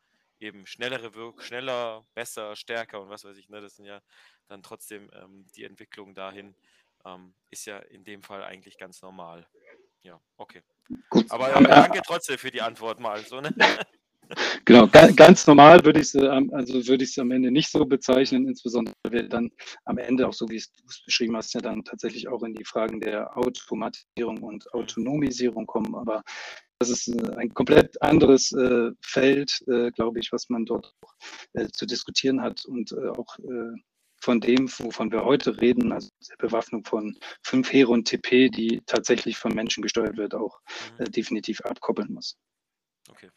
eben 0.41 0.67
schnellere 0.67 1.15
Wirkung, 1.15 1.41
schneller, 1.41 2.05
besser, 2.15 2.57
stärker 2.57 3.01
und 3.01 3.11
was 3.11 3.25
weiß 3.25 3.37
ich, 3.37 3.49
ne, 3.49 3.61
das 3.61 3.77
sind 3.77 3.87
ja 3.87 4.01
dann 4.49 4.63
trotzdem 4.63 5.11
ähm, 5.15 5.47
die 5.55 5.65
Entwicklung 5.65 6.15
dahin, 6.15 6.55
ähm, 7.05 7.35
ist 7.51 7.67
ja 7.67 7.79
in 7.79 8.05
dem 8.05 8.23
Fall 8.23 8.43
eigentlich 8.43 8.79
ganz 8.79 9.03
normal. 9.03 9.47
Ja, 10.03 10.21
okay. 10.37 10.63
Gut. 11.11 11.31
Aber 11.31 11.55
äh, 11.55 11.63
danke 11.63 12.01
trotzdem 12.05 12.39
für 12.39 12.51
die 12.51 12.63
Antwort 12.63 13.01
mal. 13.01 13.25
So, 13.25 13.41
ne? 13.41 13.55
Genau, 14.65 14.87
ganz 14.87 15.47
normal 15.49 15.85
würde 15.85 15.99
ich 15.99 16.15
es 16.15 16.17
also 16.17 16.87
würde 16.87 17.03
ich 17.03 17.11
es 17.11 17.19
am 17.19 17.33
Ende 17.33 17.51
nicht 17.51 17.69
so 17.69 17.85
bezeichnen, 17.85 18.47
insbesondere 18.47 18.95
weil 19.03 19.13
wir 19.13 19.29
dann 19.29 19.51
am 19.85 19.99
Ende, 19.99 20.29
auch 20.29 20.33
so 20.33 20.49
wie 20.49 20.57
es 20.57 20.71
du 20.73 20.85
es 20.89 21.03
beschrieben 21.05 21.37
hast, 21.37 21.53
ja 21.55 21.61
dann 21.61 21.83
tatsächlich 21.83 22.29
auch 22.29 22.45
in 22.45 22.55
die 22.55 22.65
Fragen 22.65 23.01
der 23.01 23.37
Automatisierung 23.37 24.41
und 24.43 24.73
Autonomisierung 24.73 25.67
kommen. 25.67 25.97
Aber 25.97 26.23
das 26.81 26.89
ist 26.89 27.09
äh, 27.09 27.37
ein 27.37 27.53
komplett 27.53 28.01
anderes 28.03 28.53
äh, 28.53 28.91
Feld, 29.03 29.63
äh, 29.69 29.91
glaube 29.93 30.19
ich, 30.19 30.33
was 30.33 30.49
man 30.49 30.65
dort 30.65 30.95
auch, 31.03 31.15
äh, 31.53 31.69
zu 31.69 31.87
diskutieren 31.87 32.41
hat 32.41 32.65
und 32.65 32.93
äh, 32.93 33.09
auch 33.09 33.39
äh, 33.39 33.77
von 34.23 34.41
dem, 34.41 34.69
wovon 34.79 35.13
wir 35.13 35.25
heute 35.25 35.61
reden, 35.61 35.93
also 35.93 36.11
der 36.29 36.37
Bewaffnung 36.37 36.85
von 36.85 37.19
5 37.43 37.73
Heron 37.73 38.05
TP, 38.05 38.49
die 38.49 38.83
tatsächlich 38.87 39.37
von 39.37 39.55
Menschen 39.55 39.83
gesteuert 39.83 40.17
wird, 40.17 40.35
auch 40.35 40.61
mhm. 40.99 41.05
definitiv 41.13 41.61
abkoppeln 41.63 42.13
muss. 42.13 42.39
Okay. 43.09 43.31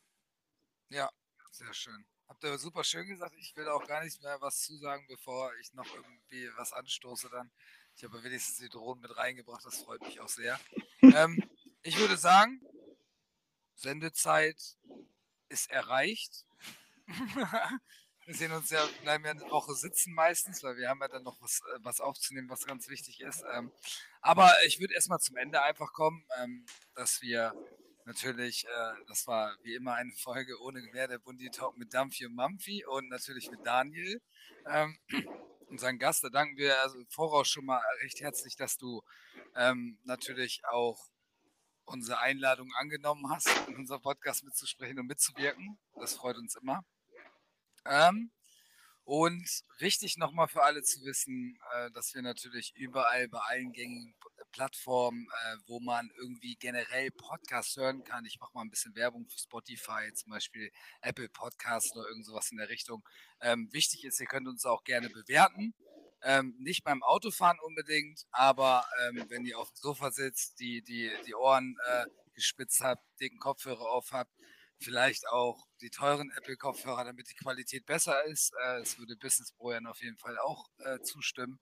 Ja, 0.90 1.10
sehr 1.52 1.74
schön. 1.74 2.06
Habt 2.28 2.44
ihr 2.44 2.57
super 2.57 2.84
schön 2.84 3.07
gesagt. 3.07 3.36
Ich 3.38 3.56
will 3.56 3.68
auch 3.68 3.86
gar 3.86 4.03
nicht 4.03 4.22
mehr 4.22 4.38
was 4.40 4.61
zusagen, 4.61 5.06
bevor 5.07 5.52
ich 5.61 5.74
noch 5.74 5.88
irgendwie 5.94 6.49
was 6.57 6.74
anstoße 6.74 7.30
dann. 7.30 7.52
Ich 7.95 8.03
habe 8.03 8.24
wenigstens 8.24 8.57
die 8.57 8.70
Drohnen 8.70 9.02
mit 9.02 9.15
reingebracht, 9.15 9.65
das 9.65 9.84
freut 9.84 10.02
mich 10.02 10.20
auch 10.20 10.30
sehr. 10.30 10.60
ähm, 11.02 11.44
ich 11.84 11.98
würde 11.99 12.18
sagen, 12.18 12.61
Sendezeit 13.76 14.78
ist 15.50 15.70
erreicht. 15.70 16.45
wir 18.26 18.36
sehen 18.36 18.52
uns 18.52 18.70
ja, 18.70 18.86
bleiben 19.02 19.26
ja 19.26 19.32
eine 19.32 19.50
Woche 19.50 19.74
sitzen 19.76 20.14
meistens, 20.14 20.64
weil 20.64 20.78
wir 20.78 20.90
haben 20.90 21.02
ja 21.02 21.08
dann 21.08 21.24
noch 21.24 21.41
was, 21.41 21.62
äh, 21.74 21.80
was 21.82 22.00
aufzunehmen, 22.00 22.50
was 22.50 22.66
ganz 22.66 22.90
wichtig 22.90 23.22
ist. 23.22 23.44
Ähm, 23.54 23.72
aber 24.22 24.52
ich 24.66 24.80
würde 24.80 24.94
erstmal 24.94 25.20
zum 25.20 25.36
Ende 25.38 25.62
einfach 25.62 25.91
kommen, 25.94 26.26
ähm, 26.41 26.66
dass 26.95 27.22
wir 27.22 27.54
natürlich, 28.06 28.66
äh, 28.66 28.94
das 29.08 29.28
war 29.28 29.56
wie 29.64 29.76
immer 29.76 29.95
eine 29.95 30.12
Folge 30.14 30.60
ohne 30.62 30.82
Gewehr, 30.82 31.08
der 31.08 31.20
Bundi 31.20 31.50
Talk 31.50 31.78
mit 31.78 31.94
Dampfi 31.94 32.26
und 32.26 32.36
Mampfi 32.36 32.86
und 32.86 33.10
natürlich 33.10 33.50
mit 33.52 33.66
Daniel, 33.66 34.22
ähm, 34.68 34.98
unseren 35.68 36.00
Gast. 36.00 36.24
Da 36.24 36.30
danken 36.30 36.58
wir 36.58 36.82
also 36.82 36.98
im 37.00 37.08
Voraus 37.08 37.48
schon 37.48 37.66
mal 37.66 37.82
recht 38.02 38.22
herzlich, 38.22 38.56
dass 38.56 38.78
du 38.78 39.04
ähm, 39.56 40.00
natürlich 40.04 40.66
auch 40.66 41.10
unsere 41.86 42.20
Einladung 42.20 42.72
angenommen 42.76 43.30
hast, 43.30 43.50
in 43.68 43.76
unserem 43.76 44.02
Podcast 44.02 44.44
mitzusprechen 44.44 45.00
und 45.00 45.08
mitzuwirken. 45.08 45.78
Das 45.96 46.14
freut 46.16 46.38
uns 46.38 46.56
immer. 46.56 46.84
Ähm, 47.86 48.32
Und 49.06 49.46
wichtig 49.80 50.18
nochmal 50.18 50.48
für 50.48 50.64
alle 50.64 50.82
zu 50.82 51.04
wissen, 51.04 51.60
äh, 51.74 51.92
dass 51.92 52.14
wir 52.14 52.22
natürlich 52.22 52.74
überall 52.76 53.28
bei 53.28 53.40
allen 53.40 53.74
gängigen 53.74 54.16
Plattformen, 54.54 55.28
äh, 55.28 55.58
wo 55.68 55.82
man 55.82 56.10
irgendwie 56.18 56.56
generell 56.56 57.12
Podcasts 57.12 57.76
hören 57.76 58.06
kann. 58.06 58.24
Ich 58.26 58.40
mache 58.40 58.52
mal 58.54 58.62
ein 58.62 58.70
bisschen 58.70 58.96
Werbung 58.96 59.28
für 59.28 59.40
Spotify, 59.40 60.14
zum 60.14 60.30
Beispiel 60.32 60.72
Apple 61.02 61.28
Podcasts 61.28 61.94
oder 61.96 62.08
irgend 62.08 62.26
sowas 62.26 62.50
in 62.52 62.58
der 62.58 62.70
Richtung. 62.70 63.04
Ähm, 63.42 63.68
wichtig 63.74 64.06
ist, 64.06 64.22
ihr 64.22 64.28
könnt 64.28 64.48
uns 64.48 64.66
auch 64.66 64.86
gerne 64.86 65.10
bewerten. 65.10 65.74
Ähm, 66.24 66.56
nicht 66.60 66.84
beim 66.84 67.04
Autofahren 67.04 67.60
unbedingt, 67.60 68.26
aber 68.32 68.86
ähm, 69.06 69.26
wenn 69.30 69.45
ihr 69.45 69.60
auf 69.60 69.70
dem 69.72 69.76
Sofa 69.76 70.12
sitzt, 70.12 70.60
die, 70.60 70.82
die, 70.82 71.12
die 71.28 71.36
Ohren 71.36 71.78
äh, 71.86 72.06
gespitzt 72.34 72.82
habt, 72.82 73.04
dicken 73.20 73.40
Kopfhörer 73.40 73.90
auf 73.90 74.12
habt, 74.12 74.32
vielleicht 74.80 75.28
auch 75.28 75.68
die 75.82 75.90
teuren 75.90 76.32
Apple-Kopfhörer, 76.32 77.04
damit 77.06 77.30
die 77.30 77.36
Qualität 77.36 77.86
besser 77.86 78.24
ist. 78.26 78.54
Äh, 78.64 78.82
es 78.82 78.98
würde 78.98 79.16
Business 79.18 79.52
Brojan 79.54 79.88
auf 79.88 80.02
jeden 80.02 80.18
Fall 80.18 80.38
auch 80.40 80.68
äh, 80.80 81.00
zustimmen. 81.00 81.60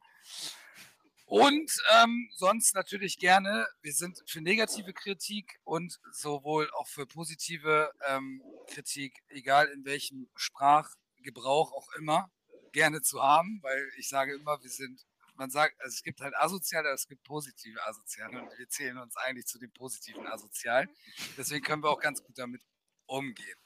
Und 1.25 1.71
ähm, 1.95 2.29
sonst 2.35 2.75
natürlich 2.75 3.17
gerne, 3.17 3.65
wir 3.81 3.93
sind 3.93 4.21
für 4.27 4.41
negative 4.41 4.91
Kritik 4.91 5.59
und 5.63 5.97
sowohl 6.11 6.69
auch 6.71 6.88
für 6.88 7.05
positive 7.05 7.89
ähm, 8.05 8.43
Kritik, 8.67 9.23
egal 9.29 9.67
in 9.67 9.85
welchem 9.85 10.29
Sprachgebrauch 10.35 11.71
auch 11.71 11.88
immer, 11.97 12.29
gerne 12.72 13.02
zu 13.02 13.22
haben, 13.22 13.60
weil 13.61 13.91
ich 13.98 14.10
sage 14.10 14.35
immer, 14.35 14.61
wir 14.61 14.69
sind, 14.69 15.06
man 15.35 15.49
sagt, 15.49 15.80
also 15.81 15.93
es 15.93 16.03
gibt 16.03 16.22
halt 16.22 16.35
asoziale, 16.35 16.89
es 16.89 17.07
gibt 17.07 17.23
positive 17.23 17.85
Asoziale 17.85 18.41
und 18.41 18.57
wir 18.57 18.69
zählen 18.69 18.98
uns 18.98 19.15
eigentlich 19.18 19.45
zu 19.45 19.60
den 19.60 19.72
positiven 19.72 20.26
Asozialen. 20.27 20.89
Deswegen 21.38 21.64
können 21.64 21.84
wir 21.84 21.89
auch 21.89 21.99
ganz 21.99 22.23
gut 22.23 22.38
damit 22.38 22.61
umgehen. 23.06 23.57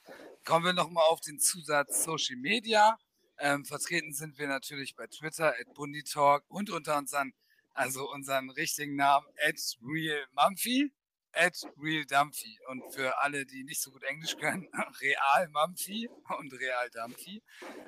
Kommen 0.44 0.66
wir 0.66 0.74
nochmal 0.74 1.04
auf 1.06 1.22
den 1.22 1.40
Zusatz 1.40 2.04
Social 2.04 2.38
Media. 2.38 2.98
Ähm, 3.38 3.66
vertreten 3.66 4.14
sind 4.14 4.38
wir 4.38 4.48
natürlich 4.48 4.96
bei 4.96 5.08
Twitter, 5.08 5.54
at 5.60 5.74
Bunditalk 5.74 6.44
und 6.48 6.70
unter 6.70 6.98
unseren, 6.98 7.34
also 7.74 8.10
unseren 8.12 8.50
richtigen 8.50 8.96
Namen, 8.96 9.28
at 9.46 9.60
RealMumphy 9.82 10.92
at 11.36 11.62
RealDumphy. 11.82 12.60
Und 12.68 12.84
für 12.94 13.18
alle, 13.22 13.46
die 13.46 13.64
nicht 13.64 13.82
so 13.82 13.92
gut 13.92 14.04
Englisch 14.04 14.38
können, 14.38 14.68
Real 15.02 15.50
Mumphy 15.50 16.10
und 16.38 16.54
Real 16.54 16.90
Dumphy. 16.90 17.44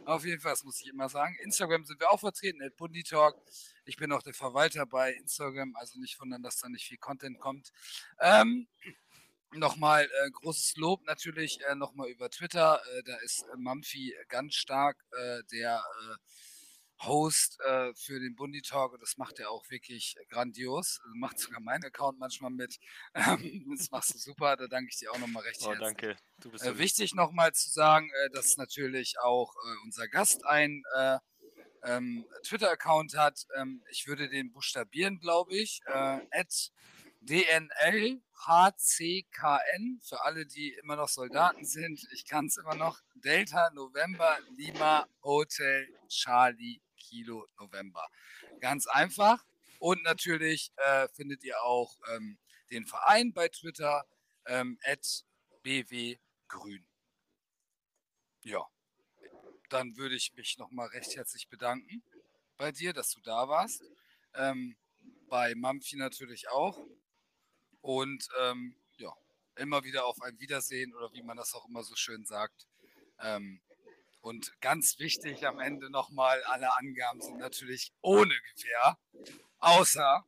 Auf 0.06 0.26
jeden 0.26 0.42
Fall, 0.42 0.54
das 0.54 0.64
muss 0.64 0.82
ich 0.82 0.88
immer 0.88 1.10
sagen. 1.10 1.36
Instagram 1.44 1.86
sind 1.86 2.00
wir 2.00 2.12
auch 2.12 2.20
vertreten, 2.20 2.62
at 2.62 2.76
Bunditalk. 2.78 3.36
Ich 3.86 3.98
bin 3.98 4.12
auch 4.12 4.22
der 4.22 4.34
Verwalter 4.34 4.86
bei 4.86 5.14
Instagram, 5.14 5.76
also 5.76 6.00
nicht 6.00 6.20
wundern, 6.20 6.44
dass 6.44 6.58
da 6.58 6.70
nicht 6.70 6.88
viel 6.88 6.98
Content 6.98 7.40
kommt. 7.40 7.72
Ähm, 8.20 8.68
Nochmal 9.54 10.04
äh, 10.04 10.30
großes 10.32 10.76
Lob 10.76 11.06
natürlich 11.06 11.60
äh, 11.66 11.76
nochmal 11.76 12.10
über 12.10 12.30
Twitter. 12.30 12.82
Äh, 12.98 13.04
da 13.04 13.16
ist 13.24 13.44
äh, 13.44 13.56
Mumphy 13.58 14.14
ganz 14.28 14.56
stark 14.56 14.98
äh, 15.12 15.42
der 15.54 15.78
äh, 15.78 16.16
Host 17.04 17.60
äh, 17.62 17.94
für 17.96 18.20
den 18.20 18.36
Bundi 18.36 18.62
Talk 18.62 18.94
und 18.94 19.02
das 19.02 19.18
macht 19.18 19.40
er 19.40 19.50
auch 19.52 19.70
wirklich 19.70 20.16
grandios. 20.30 21.00
Also 21.04 21.16
macht 21.16 21.40
sogar 21.40 21.60
mein 21.62 21.84
Account 21.84 22.20
manchmal 22.20 22.52
mit. 22.52 22.78
Ähm, 23.16 23.66
das 23.78 23.90
machst 23.92 24.14
du 24.14 24.18
super, 24.18 24.56
da 24.58 24.68
danke 24.68 24.90
ich 24.92 24.98
dir 25.00 25.12
auch 25.12 25.18
nochmal 25.18 25.44
recht 25.44 25.58
Oh, 25.62 25.68
herzlich. 25.70 25.88
danke. 25.88 26.18
Du 26.40 26.52
bist 26.52 26.66
Äh, 26.66 26.78
wichtig 26.78 27.14
nochmal 27.16 27.54
zu 27.54 27.70
sagen, 27.70 28.10
äh, 28.26 28.30
dass 28.32 28.58
natürlich 28.58 29.20
auch 29.20 29.54
äh, 29.56 29.84
unser 29.84 30.08
Gast 30.08 30.46
ein 30.46 30.84
äh, 30.96 31.18
ähm, 31.84 32.26
Twitter-Account 32.44 33.16
hat. 33.18 33.46
Ähm, 33.56 33.84
ich 33.92 34.08
würde 34.08 34.30
den 34.30 34.52
buchstabieren, 34.52 35.20
glaube 35.20 35.56
ich. 35.56 35.82
Äh, 35.88 36.20
at 36.32 36.72
DNLHCKN, 37.22 38.22
für 40.04 40.24
alle, 40.24 40.46
die 40.46 40.74
immer 40.82 40.96
noch 40.96 41.10
Soldaten 41.10 41.66
sind. 41.66 42.08
Ich 42.14 42.26
kann 42.26 42.46
es 42.46 42.58
immer 42.58 42.76
noch. 42.76 43.00
Delta 43.16 43.70
November 43.72 44.38
Lima 44.56 45.08
Hotel 45.24 45.88
Charlie 46.08 46.80
Kilo 46.98 47.48
November. 47.60 48.08
Ganz 48.60 48.88
einfach. 48.88 49.44
Und 49.80 50.04
natürlich 50.04 50.72
äh, 50.78 51.08
findet 51.10 51.44
ihr 51.44 51.62
auch 51.62 51.96
ähm, 52.14 52.38
den 52.72 52.86
Verein 52.86 53.34
bei 53.34 53.48
Twitter, 53.48 54.06
ähm, 54.46 54.80
at 54.84 55.24
BW 55.64 56.18
Grün. 56.48 56.86
Ja, 58.42 58.66
dann 59.70 59.98
würde 59.98 60.16
ich 60.16 60.34
mich 60.34 60.58
nochmal 60.58 60.88
recht 60.88 61.16
herzlich 61.16 61.50
bedanken 61.50 62.04
bei 62.58 62.72
dir, 62.72 62.94
dass 62.94 63.12
du 63.12 63.22
da 63.22 63.48
warst. 63.48 63.84
Ähm, 64.34 64.78
bei 65.28 65.56
Mampfi 65.56 65.98
natürlich 65.98 66.50
auch. 66.50 66.86
Und 67.82 68.28
ähm, 68.40 68.76
ja, 68.98 69.14
immer 69.56 69.84
wieder 69.84 70.06
auf 70.06 70.22
ein 70.22 70.40
Wiedersehen 70.40 70.94
oder 70.96 71.12
wie 71.14 71.22
man 71.22 71.38
das 71.38 71.54
auch 71.54 71.68
immer 71.68 71.84
so 71.84 71.96
schön 71.96 72.26
sagt. 72.26 72.68
Ähm, 73.20 73.62
und 74.28 74.60
ganz 74.60 75.00
wichtig 75.00 75.48
am 75.48 75.60
Ende 75.60 75.90
nochmal, 75.90 76.44
alle 76.44 76.76
Angaben 76.76 77.22
sind 77.22 77.38
natürlich 77.38 77.94
ohne 78.02 78.36
Gewehr, 78.54 79.00
außer 79.60 80.26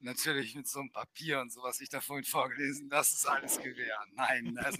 natürlich 0.00 0.54
mit 0.54 0.66
so 0.66 0.80
einem 0.80 0.90
Papier 0.90 1.40
und 1.40 1.52
so, 1.52 1.62
was 1.62 1.80
ich 1.80 1.90
da 1.90 2.00
vorhin 2.00 2.24
vorgelesen, 2.24 2.88
das 2.88 3.12
ist 3.12 3.26
alles 3.26 3.60
Gewehr. 3.60 3.98
Nein, 4.12 4.54
das, 4.54 4.76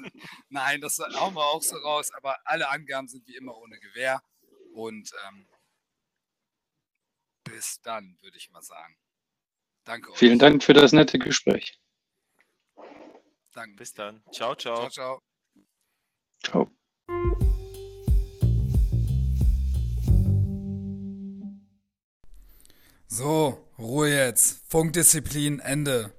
nein, 0.48 0.80
das 0.80 0.98
hauen 0.98 1.34
wir 1.34 1.44
auch 1.44 1.62
so 1.62 1.76
raus, 1.76 2.10
aber 2.14 2.38
alle 2.46 2.70
Angaben 2.70 3.06
sind 3.08 3.26
wie 3.26 3.36
immer 3.36 3.54
ohne 3.54 3.78
Gewehr. 3.80 4.22
Und 4.72 5.12
ähm, 5.26 5.46
bis 7.44 7.82
dann, 7.82 8.16
würde 8.22 8.38
ich 8.38 8.50
mal 8.50 8.62
sagen. 8.62 8.96
Danke 9.84 10.12
euch. 10.12 10.18
Vielen 10.18 10.38
Dank 10.38 10.62
für 10.62 10.72
das 10.72 10.92
nette 10.92 11.18
Gespräch. 11.18 11.78
Danke. 13.52 13.76
Bis 13.76 13.92
dann. 13.92 14.22
Ciao, 14.32 14.54
ciao. 14.54 14.88
Ciao, 14.88 14.90
ciao. 14.90 15.22
Ciao. 16.42 16.77
So, 23.18 23.58
Ruhe 23.80 24.10
jetzt. 24.10 24.60
Funkdisziplin, 24.68 25.58
Ende. 25.58 26.12